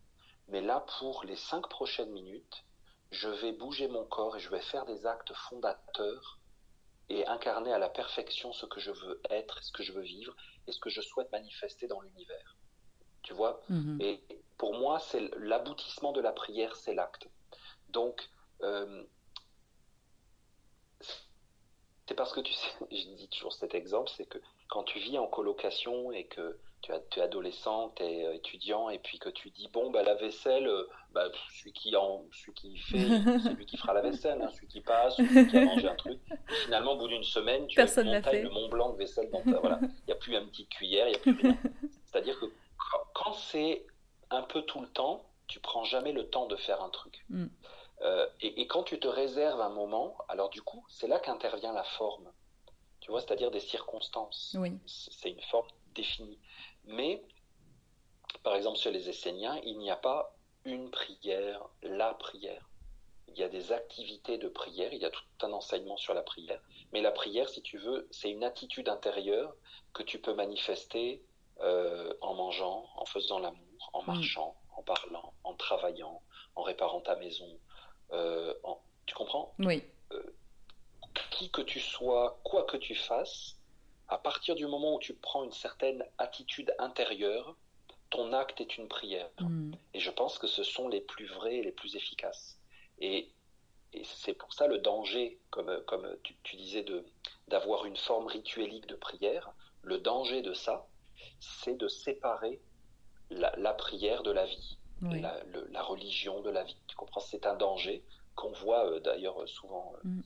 mais 0.48 0.60
là, 0.60 0.84
pour 0.98 1.24
les 1.24 1.36
cinq 1.36 1.68
prochaines 1.68 2.10
minutes, 2.10 2.64
je 3.10 3.28
vais 3.28 3.52
bouger 3.52 3.88
mon 3.88 4.04
corps 4.04 4.36
et 4.36 4.40
je 4.40 4.50
vais 4.50 4.60
faire 4.60 4.84
des 4.84 5.06
actes 5.06 5.32
fondateurs 5.34 6.38
et 7.08 7.26
incarner 7.26 7.72
à 7.72 7.78
la 7.78 7.88
perfection 7.88 8.52
ce 8.52 8.66
que 8.66 8.80
je 8.80 8.90
veux 8.90 9.20
être, 9.30 9.62
ce 9.62 9.72
que 9.72 9.82
je 9.82 9.92
veux 9.92 10.02
vivre 10.02 10.34
et 10.66 10.72
ce 10.72 10.80
que 10.80 10.90
je 10.90 11.00
souhaite 11.00 11.30
manifester 11.32 11.86
dans 11.86 12.00
l'univers. 12.00 12.56
Tu 13.22 13.34
vois? 13.34 13.60
Mhm. 13.68 13.98
Et 14.00 14.24
pour 14.58 14.74
moi, 14.74 14.98
c'est 15.00 15.22
l'aboutissement 15.38 16.12
de 16.12 16.20
la 16.20 16.32
prière, 16.32 16.76
c'est 16.76 16.94
l'acte. 16.94 17.28
Donc, 17.90 18.28
euh, 18.62 19.04
c'est 22.06 22.14
parce 22.14 22.32
que 22.32 22.40
tu 22.40 22.52
sais, 22.52 22.68
je 22.90 23.14
dis 23.14 23.28
toujours 23.28 23.52
cet 23.52 23.74
exemple, 23.74 24.10
c'est 24.14 24.26
que 24.26 24.38
quand 24.68 24.84
tu 24.84 24.98
vis 24.98 25.18
en 25.18 25.26
colocation 25.26 26.12
et 26.12 26.24
que 26.24 26.58
tu, 26.80 26.90
es 26.92 27.22
adolescent, 27.22 27.92
tu 27.94 28.02
es 28.02 28.26
euh, 28.26 28.34
étudiant, 28.34 28.90
et 28.90 28.98
puis 28.98 29.18
que 29.18 29.28
tu 29.28 29.50
dis, 29.50 29.68
bon, 29.72 29.90
bah, 29.90 30.02
la 30.02 30.14
vaisselle, 30.14 30.66
euh, 30.66 30.88
bah, 31.12 31.28
celui, 31.54 31.72
qui 31.72 31.94
en, 31.94 32.24
celui 32.32 32.54
qui 32.54 32.76
fait, 32.78 32.98
c'est 33.42 33.54
lui 33.54 33.66
qui 33.66 33.76
fera 33.76 33.94
la 33.94 34.00
vaisselle, 34.00 34.42
hein, 34.42 34.50
celui 34.52 34.66
qui 34.66 34.80
passe, 34.80 35.16
celui 35.16 35.46
qui 35.46 35.56
a 35.56 35.64
mangé 35.64 35.88
un 35.88 35.94
truc. 35.94 36.18
finalement, 36.64 36.92
au 36.92 36.96
bout 36.96 37.08
d'une 37.08 37.22
semaine, 37.22 37.66
tu 37.66 37.80
as 37.80 37.86
le 38.02 38.48
Mont 38.50 38.68
Blanc 38.68 38.90
de 38.94 38.98
vaisselle 38.98 39.30
dans 39.30 39.42
ta. 39.42 39.60
Voilà. 39.60 39.78
Il 39.82 40.06
n'y 40.08 40.12
a 40.12 40.16
plus 40.16 40.34
une 40.34 40.48
petite 40.48 40.70
cuillère, 40.70 41.06
il 41.06 41.10
n'y 41.10 41.16
a 41.16 41.20
plus 41.20 41.36
rien. 41.36 41.56
C'est-à-dire 42.06 42.38
que 42.40 42.46
quand 43.14 43.32
c'est 43.34 43.86
un 44.32 44.42
peu 44.42 44.62
tout 44.62 44.80
le 44.80 44.88
temps, 44.88 45.24
tu 45.46 45.60
prends 45.60 45.84
jamais 45.84 46.12
le 46.12 46.28
temps 46.28 46.46
de 46.46 46.56
faire 46.56 46.82
un 46.82 46.90
truc. 46.90 47.24
Mm. 47.28 47.46
Euh, 48.02 48.26
et, 48.40 48.66
quand 48.66 48.82
tu 48.82 48.98
te 48.98 49.06
réserves 49.06 49.60
un 49.60 49.68
moment, 49.68 50.16
alors 50.28 50.50
du 50.50 50.60
coup, 50.62 50.84
c'est 50.88 51.06
là 51.06 51.20
qu'intervient 51.20 51.72
la 51.72 51.84
forme. 51.84 52.32
Tu 53.00 53.10
vois, 53.10 53.20
c'est-à-dire 53.20 53.50
des 53.50 53.60
circonstances. 53.60 54.56
Oui. 54.58 54.72
C'est 54.86 55.30
une 55.30 55.42
forme 55.42 55.68
définie. 55.94 56.38
Mais, 56.84 57.22
par 58.42 58.56
exemple, 58.56 58.78
sur 58.78 58.90
les 58.90 59.08
Esséniens, 59.08 59.60
il 59.64 59.78
n'y 59.78 59.90
a 59.90 59.96
pas 59.96 60.34
une 60.64 60.90
prière, 60.90 61.64
la 61.82 62.14
prière. 62.14 62.68
Il 63.28 63.38
y 63.38 63.44
a 63.44 63.48
des 63.48 63.72
activités 63.72 64.36
de 64.36 64.48
prière, 64.48 64.92
il 64.92 65.00
y 65.00 65.04
a 65.04 65.10
tout 65.10 65.22
un 65.42 65.52
enseignement 65.52 65.96
sur 65.96 66.12
la 66.12 66.22
prière. 66.22 66.60
Mais 66.92 67.00
la 67.00 67.12
prière, 67.12 67.48
si 67.48 67.62
tu 67.62 67.78
veux, 67.78 68.08
c'est 68.10 68.30
une 68.30 68.44
attitude 68.44 68.88
intérieure 68.88 69.54
que 69.92 70.02
tu 70.02 70.20
peux 70.20 70.34
manifester 70.34 71.22
euh, 71.60 72.12
en 72.20 72.34
mangeant, 72.34 72.88
en 72.96 73.04
faisant 73.06 73.38
l'amour, 73.38 73.71
en 73.92 74.02
marchant, 74.02 74.56
en 74.76 74.82
parlant, 74.82 75.32
en 75.44 75.54
travaillant, 75.54 76.22
en 76.54 76.62
réparant 76.62 77.00
ta 77.00 77.16
maison. 77.16 77.48
Euh, 78.12 78.54
tu 79.06 79.14
comprends? 79.14 79.54
Oui. 79.58 79.82
Euh, 80.12 80.22
qui 81.30 81.50
que 81.50 81.62
tu 81.62 81.80
sois, 81.80 82.40
quoi 82.44 82.64
que 82.64 82.76
tu 82.76 82.94
fasses, 82.94 83.56
à 84.08 84.18
partir 84.18 84.54
du 84.54 84.66
moment 84.66 84.94
où 84.94 84.98
tu 84.98 85.14
prends 85.14 85.44
une 85.44 85.52
certaine 85.52 86.04
attitude 86.18 86.74
intérieure, 86.78 87.56
ton 88.10 88.32
acte 88.32 88.60
est 88.60 88.76
une 88.76 88.88
prière. 88.88 89.30
Mm. 89.40 89.72
Et 89.94 90.00
je 90.00 90.10
pense 90.10 90.38
que 90.38 90.46
ce 90.46 90.62
sont 90.62 90.88
les 90.88 91.00
plus 91.00 91.26
vrais 91.26 91.56
et 91.56 91.62
les 91.62 91.72
plus 91.72 91.96
efficaces. 91.96 92.58
Et, 92.98 93.32
c'est 94.04 94.32
pour 94.32 94.54
ça 94.54 94.66
le 94.68 94.78
danger, 94.78 95.38
comme, 95.50 95.82
comme 95.86 96.16
tu, 96.22 96.56
disais, 96.56 96.82
d'avoir 97.48 97.84
une 97.84 97.96
forme 97.96 98.26
rituelique 98.26 98.86
de 98.86 98.94
prière, 98.94 99.52
le 99.82 99.98
danger 99.98 100.40
de 100.40 100.54
ça, 100.54 100.86
c'est 101.40 101.74
de 101.74 101.88
séparer 101.88 102.62
la, 103.36 103.74
prière 103.74 104.22
de 104.22 104.30
la 104.30 104.46
vie, 104.46 104.78
la, 105.02 105.82
religion 105.82 106.40
de 106.42 106.50
la 106.50 106.64
vie. 106.64 106.76
Tu 106.86 106.96
comprends? 106.96 107.20
C'est 107.20 107.46
un 107.46 107.54
danger 107.54 108.04
qu'on 108.34 108.52
voit 108.52 108.86
euh, 108.86 109.00
d'ailleurs 109.00 109.48
souvent. 109.48 109.92
Euh, 110.04 110.08
mm 110.08 110.22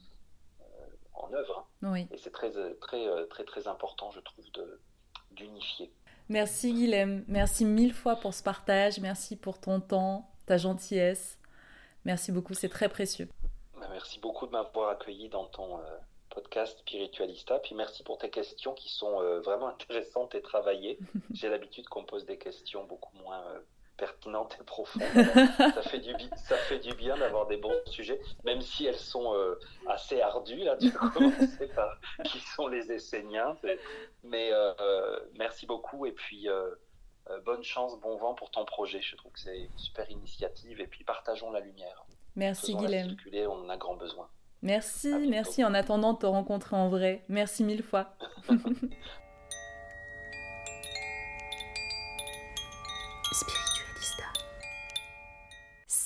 en 1.19 1.33
œuvre. 1.33 1.67
Oui. 1.83 2.07
Et 2.11 2.19
c'est 2.19 2.31
très, 2.31 2.51
très, 2.81 3.27
très, 3.29 3.45
très 3.45 3.69
important, 3.69 4.11
je 4.11 4.21
trouve, 4.21 4.45
d'unifier. 5.33 5.93
Merci 6.29 6.73
Guilhem, 6.73 7.25
merci 7.29 7.65
mille 7.65 7.95
fois 7.95 8.17
pour 8.17 8.35
ce 8.35 8.43
partage, 8.43 8.99
merci 8.99 9.37
pour 9.37 9.61
ton 9.61 9.81
temps, 9.81 10.29
ta 10.47 10.57
gentillesse. 10.57 11.39
Merci 12.05 12.33
beaucoup, 12.33 12.55
c'est 12.55 12.69
très 12.69 12.89
précieux. 12.89 13.29
Bah, 13.79 13.87
merci 13.91 14.19
beaucoup 14.19 14.47
de 14.47 14.53
m'avoir 14.53 14.91
accueilli 14.91 15.29
dans 15.29 15.47
ton 15.47 15.79
euh, 15.79 15.99
podcast 16.37 16.79
Spiritualista. 16.81 17.59
Puis 17.59 17.75
merci 17.75 18.05
pour 18.05 18.19
tes 18.19 18.29
questions 18.29 18.75
qui 18.75 18.91
sont 18.91 19.23
euh, 19.23 19.41
vraiment 19.41 19.69
intéressantes 19.81 20.35
et 20.35 20.43
travaillées. 20.43 20.99
J'ai 21.33 21.49
l'habitude 21.49 21.89
qu'on 21.89 22.05
pose 22.05 22.27
des 22.27 22.37
questions 22.37 22.85
beaucoup 22.85 23.17
moins 23.17 23.43
euh, 23.49 23.61
pertinente 23.97 24.59
et 24.61 24.65
profonde. 24.65 25.03
ça, 25.57 25.83
fait 25.83 26.01
du, 26.01 26.15
ça 26.37 26.57
fait 26.57 26.79
du 26.79 26.95
bien 26.95 27.17
d'avoir 27.17 27.47
des 27.47 27.57
bons 27.57 27.81
sujets, 27.87 28.21
même 28.45 28.61
si 28.61 28.85
elles 28.85 28.99
sont 28.99 29.35
euh, 29.35 29.59
assez 29.87 30.21
ardues. 30.21 30.63
Là, 30.63 30.77
tu 30.77 30.93
commencer 30.93 31.69
par 31.75 31.99
qui 32.25 32.39
sont 32.39 32.69
les 32.69 32.93
Esséniens. 32.93 33.57
Mais 34.23 34.53
merci 35.39 35.65
beaucoup 35.65 36.05
et 36.05 36.13
puis 36.13 36.49
bonne 37.47 37.63
chance, 37.63 37.99
bon 38.01 38.19
vent 38.19 38.35
pour 38.35 38.51
ton 38.51 38.67
projet. 38.67 39.01
Je 39.01 39.17
trouve 39.17 39.33
que 39.33 39.41
c'est 39.41 39.57
une 39.57 39.79
super 39.79 40.11
initiative 40.11 40.83
et 40.83 40.87
puis 40.87 41.03
partageons 41.03 41.51
la 41.51 41.61
lumière. 41.61 42.05
Merci 42.35 42.75
Guilhem. 42.75 43.17
On 43.49 43.65
en 43.65 43.69
a 43.71 43.79
grand 43.79 43.97
besoin. 43.97 44.29
Merci, 44.63 45.13
merci 45.29 45.65
en 45.65 45.75
attendant 45.75 46.15
de 46.15 46.19
te 46.19 46.27
rencontrer 46.27 46.77
en 46.77 46.89
vrai. 46.89 47.25
Merci 47.29 47.65
mille 47.65 47.83
fois. 47.83 48.15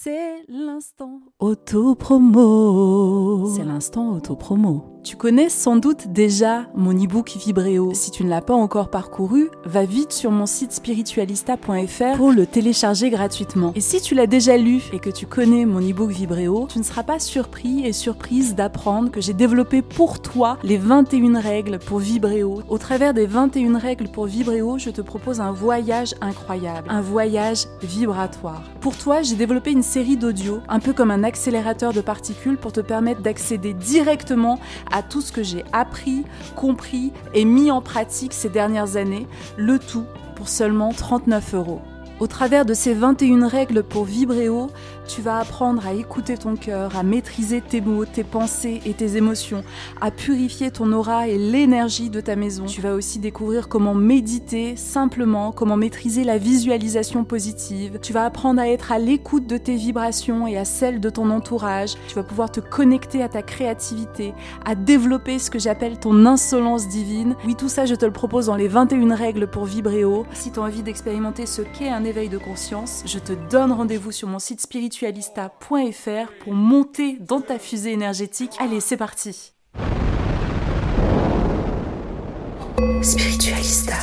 C'est 0.02 0.46
l'instant 0.48 1.20
auto-promo. 1.40 3.52
C'est 3.54 3.64
l'instant 3.64 4.12
auto-promo. 4.12 4.99
Tu 5.02 5.16
connais 5.16 5.48
sans 5.48 5.76
doute 5.76 6.08
déjà 6.08 6.66
mon 6.74 6.92
e-book 6.92 7.34
Vibréo. 7.38 7.92
Si 7.94 8.10
tu 8.10 8.22
ne 8.22 8.28
l'as 8.28 8.42
pas 8.42 8.54
encore 8.54 8.90
parcouru, 8.90 9.48
va 9.64 9.86
vite 9.86 10.12
sur 10.12 10.30
mon 10.30 10.44
site 10.44 10.72
spiritualista.fr 10.72 12.16
pour 12.16 12.32
le 12.32 12.46
télécharger 12.46 13.08
gratuitement. 13.08 13.72
Et 13.74 13.80
si 13.80 14.02
tu 14.02 14.14
l'as 14.14 14.26
déjà 14.26 14.58
lu 14.58 14.82
et 14.92 14.98
que 14.98 15.08
tu 15.08 15.26
connais 15.26 15.64
mon 15.64 15.80
e-book 15.80 16.10
Vibréo, 16.10 16.66
tu 16.70 16.78
ne 16.78 16.84
seras 16.84 17.02
pas 17.02 17.18
surpris 17.18 17.86
et 17.86 17.94
surprise 17.94 18.54
d'apprendre 18.54 19.10
que 19.10 19.22
j'ai 19.22 19.32
développé 19.32 19.80
pour 19.80 20.20
toi 20.20 20.58
les 20.62 20.76
21 20.76 21.40
règles 21.40 21.78
pour 21.78 21.98
Vibréo. 21.98 22.62
Au 22.68 22.76
travers 22.76 23.14
des 23.14 23.26
21 23.26 23.78
règles 23.78 24.08
pour 24.08 24.26
Vibréo, 24.26 24.76
je 24.76 24.90
te 24.90 25.00
propose 25.00 25.40
un 25.40 25.52
voyage 25.52 26.14
incroyable, 26.20 26.88
un 26.90 27.00
voyage 27.00 27.64
vibratoire. 27.82 28.62
Pour 28.82 28.96
toi, 28.96 29.22
j'ai 29.22 29.36
développé 29.36 29.72
une 29.72 29.82
série 29.82 30.18
d'audio, 30.18 30.60
un 30.68 30.78
peu 30.78 30.92
comme 30.92 31.10
un 31.10 31.24
accélérateur 31.24 31.94
de 31.94 32.02
particules 32.02 32.58
pour 32.58 32.72
te 32.72 32.80
permettre 32.80 33.22
d'accéder 33.22 33.72
directement 33.72 34.58
à 34.90 35.02
tout 35.02 35.20
ce 35.20 35.32
que 35.32 35.42
j'ai 35.42 35.64
appris, 35.72 36.24
compris 36.56 37.12
et 37.34 37.44
mis 37.44 37.70
en 37.70 37.80
pratique 37.80 38.32
ces 38.32 38.48
dernières 38.48 38.96
années, 38.96 39.26
le 39.56 39.78
tout 39.78 40.06
pour 40.36 40.48
seulement 40.48 40.92
39 40.92 41.54
euros. 41.54 41.82
Au 42.20 42.26
travers 42.26 42.66
de 42.66 42.74
ces 42.74 42.92
21 42.92 43.48
règles 43.48 43.82
pour 43.82 44.04
vibrer 44.04 44.50
haut, 44.50 44.68
tu 45.08 45.22
vas 45.22 45.38
apprendre 45.38 45.86
à 45.86 45.94
écouter 45.94 46.36
ton 46.36 46.54
cœur, 46.54 46.94
à 46.94 47.02
maîtriser 47.02 47.62
tes 47.62 47.80
mots, 47.80 48.04
tes 48.04 48.24
pensées 48.24 48.82
et 48.84 48.92
tes 48.92 49.16
émotions, 49.16 49.64
à 50.02 50.10
purifier 50.10 50.70
ton 50.70 50.92
aura 50.92 51.28
et 51.28 51.38
l'énergie 51.38 52.10
de 52.10 52.20
ta 52.20 52.36
maison. 52.36 52.66
Tu 52.66 52.82
vas 52.82 52.92
aussi 52.92 53.20
découvrir 53.20 53.70
comment 53.70 53.94
méditer 53.94 54.76
simplement, 54.76 55.50
comment 55.50 55.78
maîtriser 55.78 56.22
la 56.24 56.36
visualisation 56.36 57.24
positive. 57.24 57.98
Tu 58.02 58.12
vas 58.12 58.26
apprendre 58.26 58.60
à 58.60 58.68
être 58.68 58.92
à 58.92 58.98
l'écoute 58.98 59.46
de 59.46 59.56
tes 59.56 59.76
vibrations 59.76 60.46
et 60.46 60.58
à 60.58 60.66
celles 60.66 61.00
de 61.00 61.08
ton 61.08 61.30
entourage. 61.30 61.94
Tu 62.06 62.16
vas 62.16 62.22
pouvoir 62.22 62.52
te 62.52 62.60
connecter 62.60 63.22
à 63.22 63.30
ta 63.30 63.40
créativité, 63.40 64.34
à 64.66 64.74
développer 64.74 65.38
ce 65.38 65.50
que 65.50 65.58
j'appelle 65.58 65.98
ton 65.98 66.26
insolence 66.26 66.86
divine. 66.86 67.34
Oui, 67.46 67.54
tout 67.56 67.70
ça, 67.70 67.86
je 67.86 67.94
te 67.94 68.04
le 68.04 68.12
propose 68.12 68.46
dans 68.46 68.56
les 68.56 68.68
21 68.68 69.14
règles 69.14 69.46
pour 69.46 69.64
vibrer 69.64 70.04
haut. 70.04 70.26
Si 70.34 70.52
tu 70.52 70.60
as 70.60 70.64
envie 70.64 70.82
d'expérimenter 70.82 71.46
ce 71.46 71.62
qu'est 71.62 71.88
un 71.88 72.04
éveil 72.10 72.28
de 72.28 72.38
conscience, 72.38 73.02
je 73.06 73.20
te 73.20 73.32
donne 73.32 73.70
rendez-vous 73.70 74.10
sur 74.10 74.26
mon 74.26 74.40
site 74.40 74.60
spiritualista.fr 74.60 76.32
pour 76.42 76.52
monter 76.52 77.16
dans 77.20 77.40
ta 77.40 77.58
fusée 77.58 77.92
énergétique. 77.92 78.50
Allez, 78.58 78.80
c'est 78.80 78.96
parti. 78.96 79.52
Spiritualista. 83.02 83.94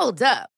Hold 0.00 0.22
up. 0.22 0.57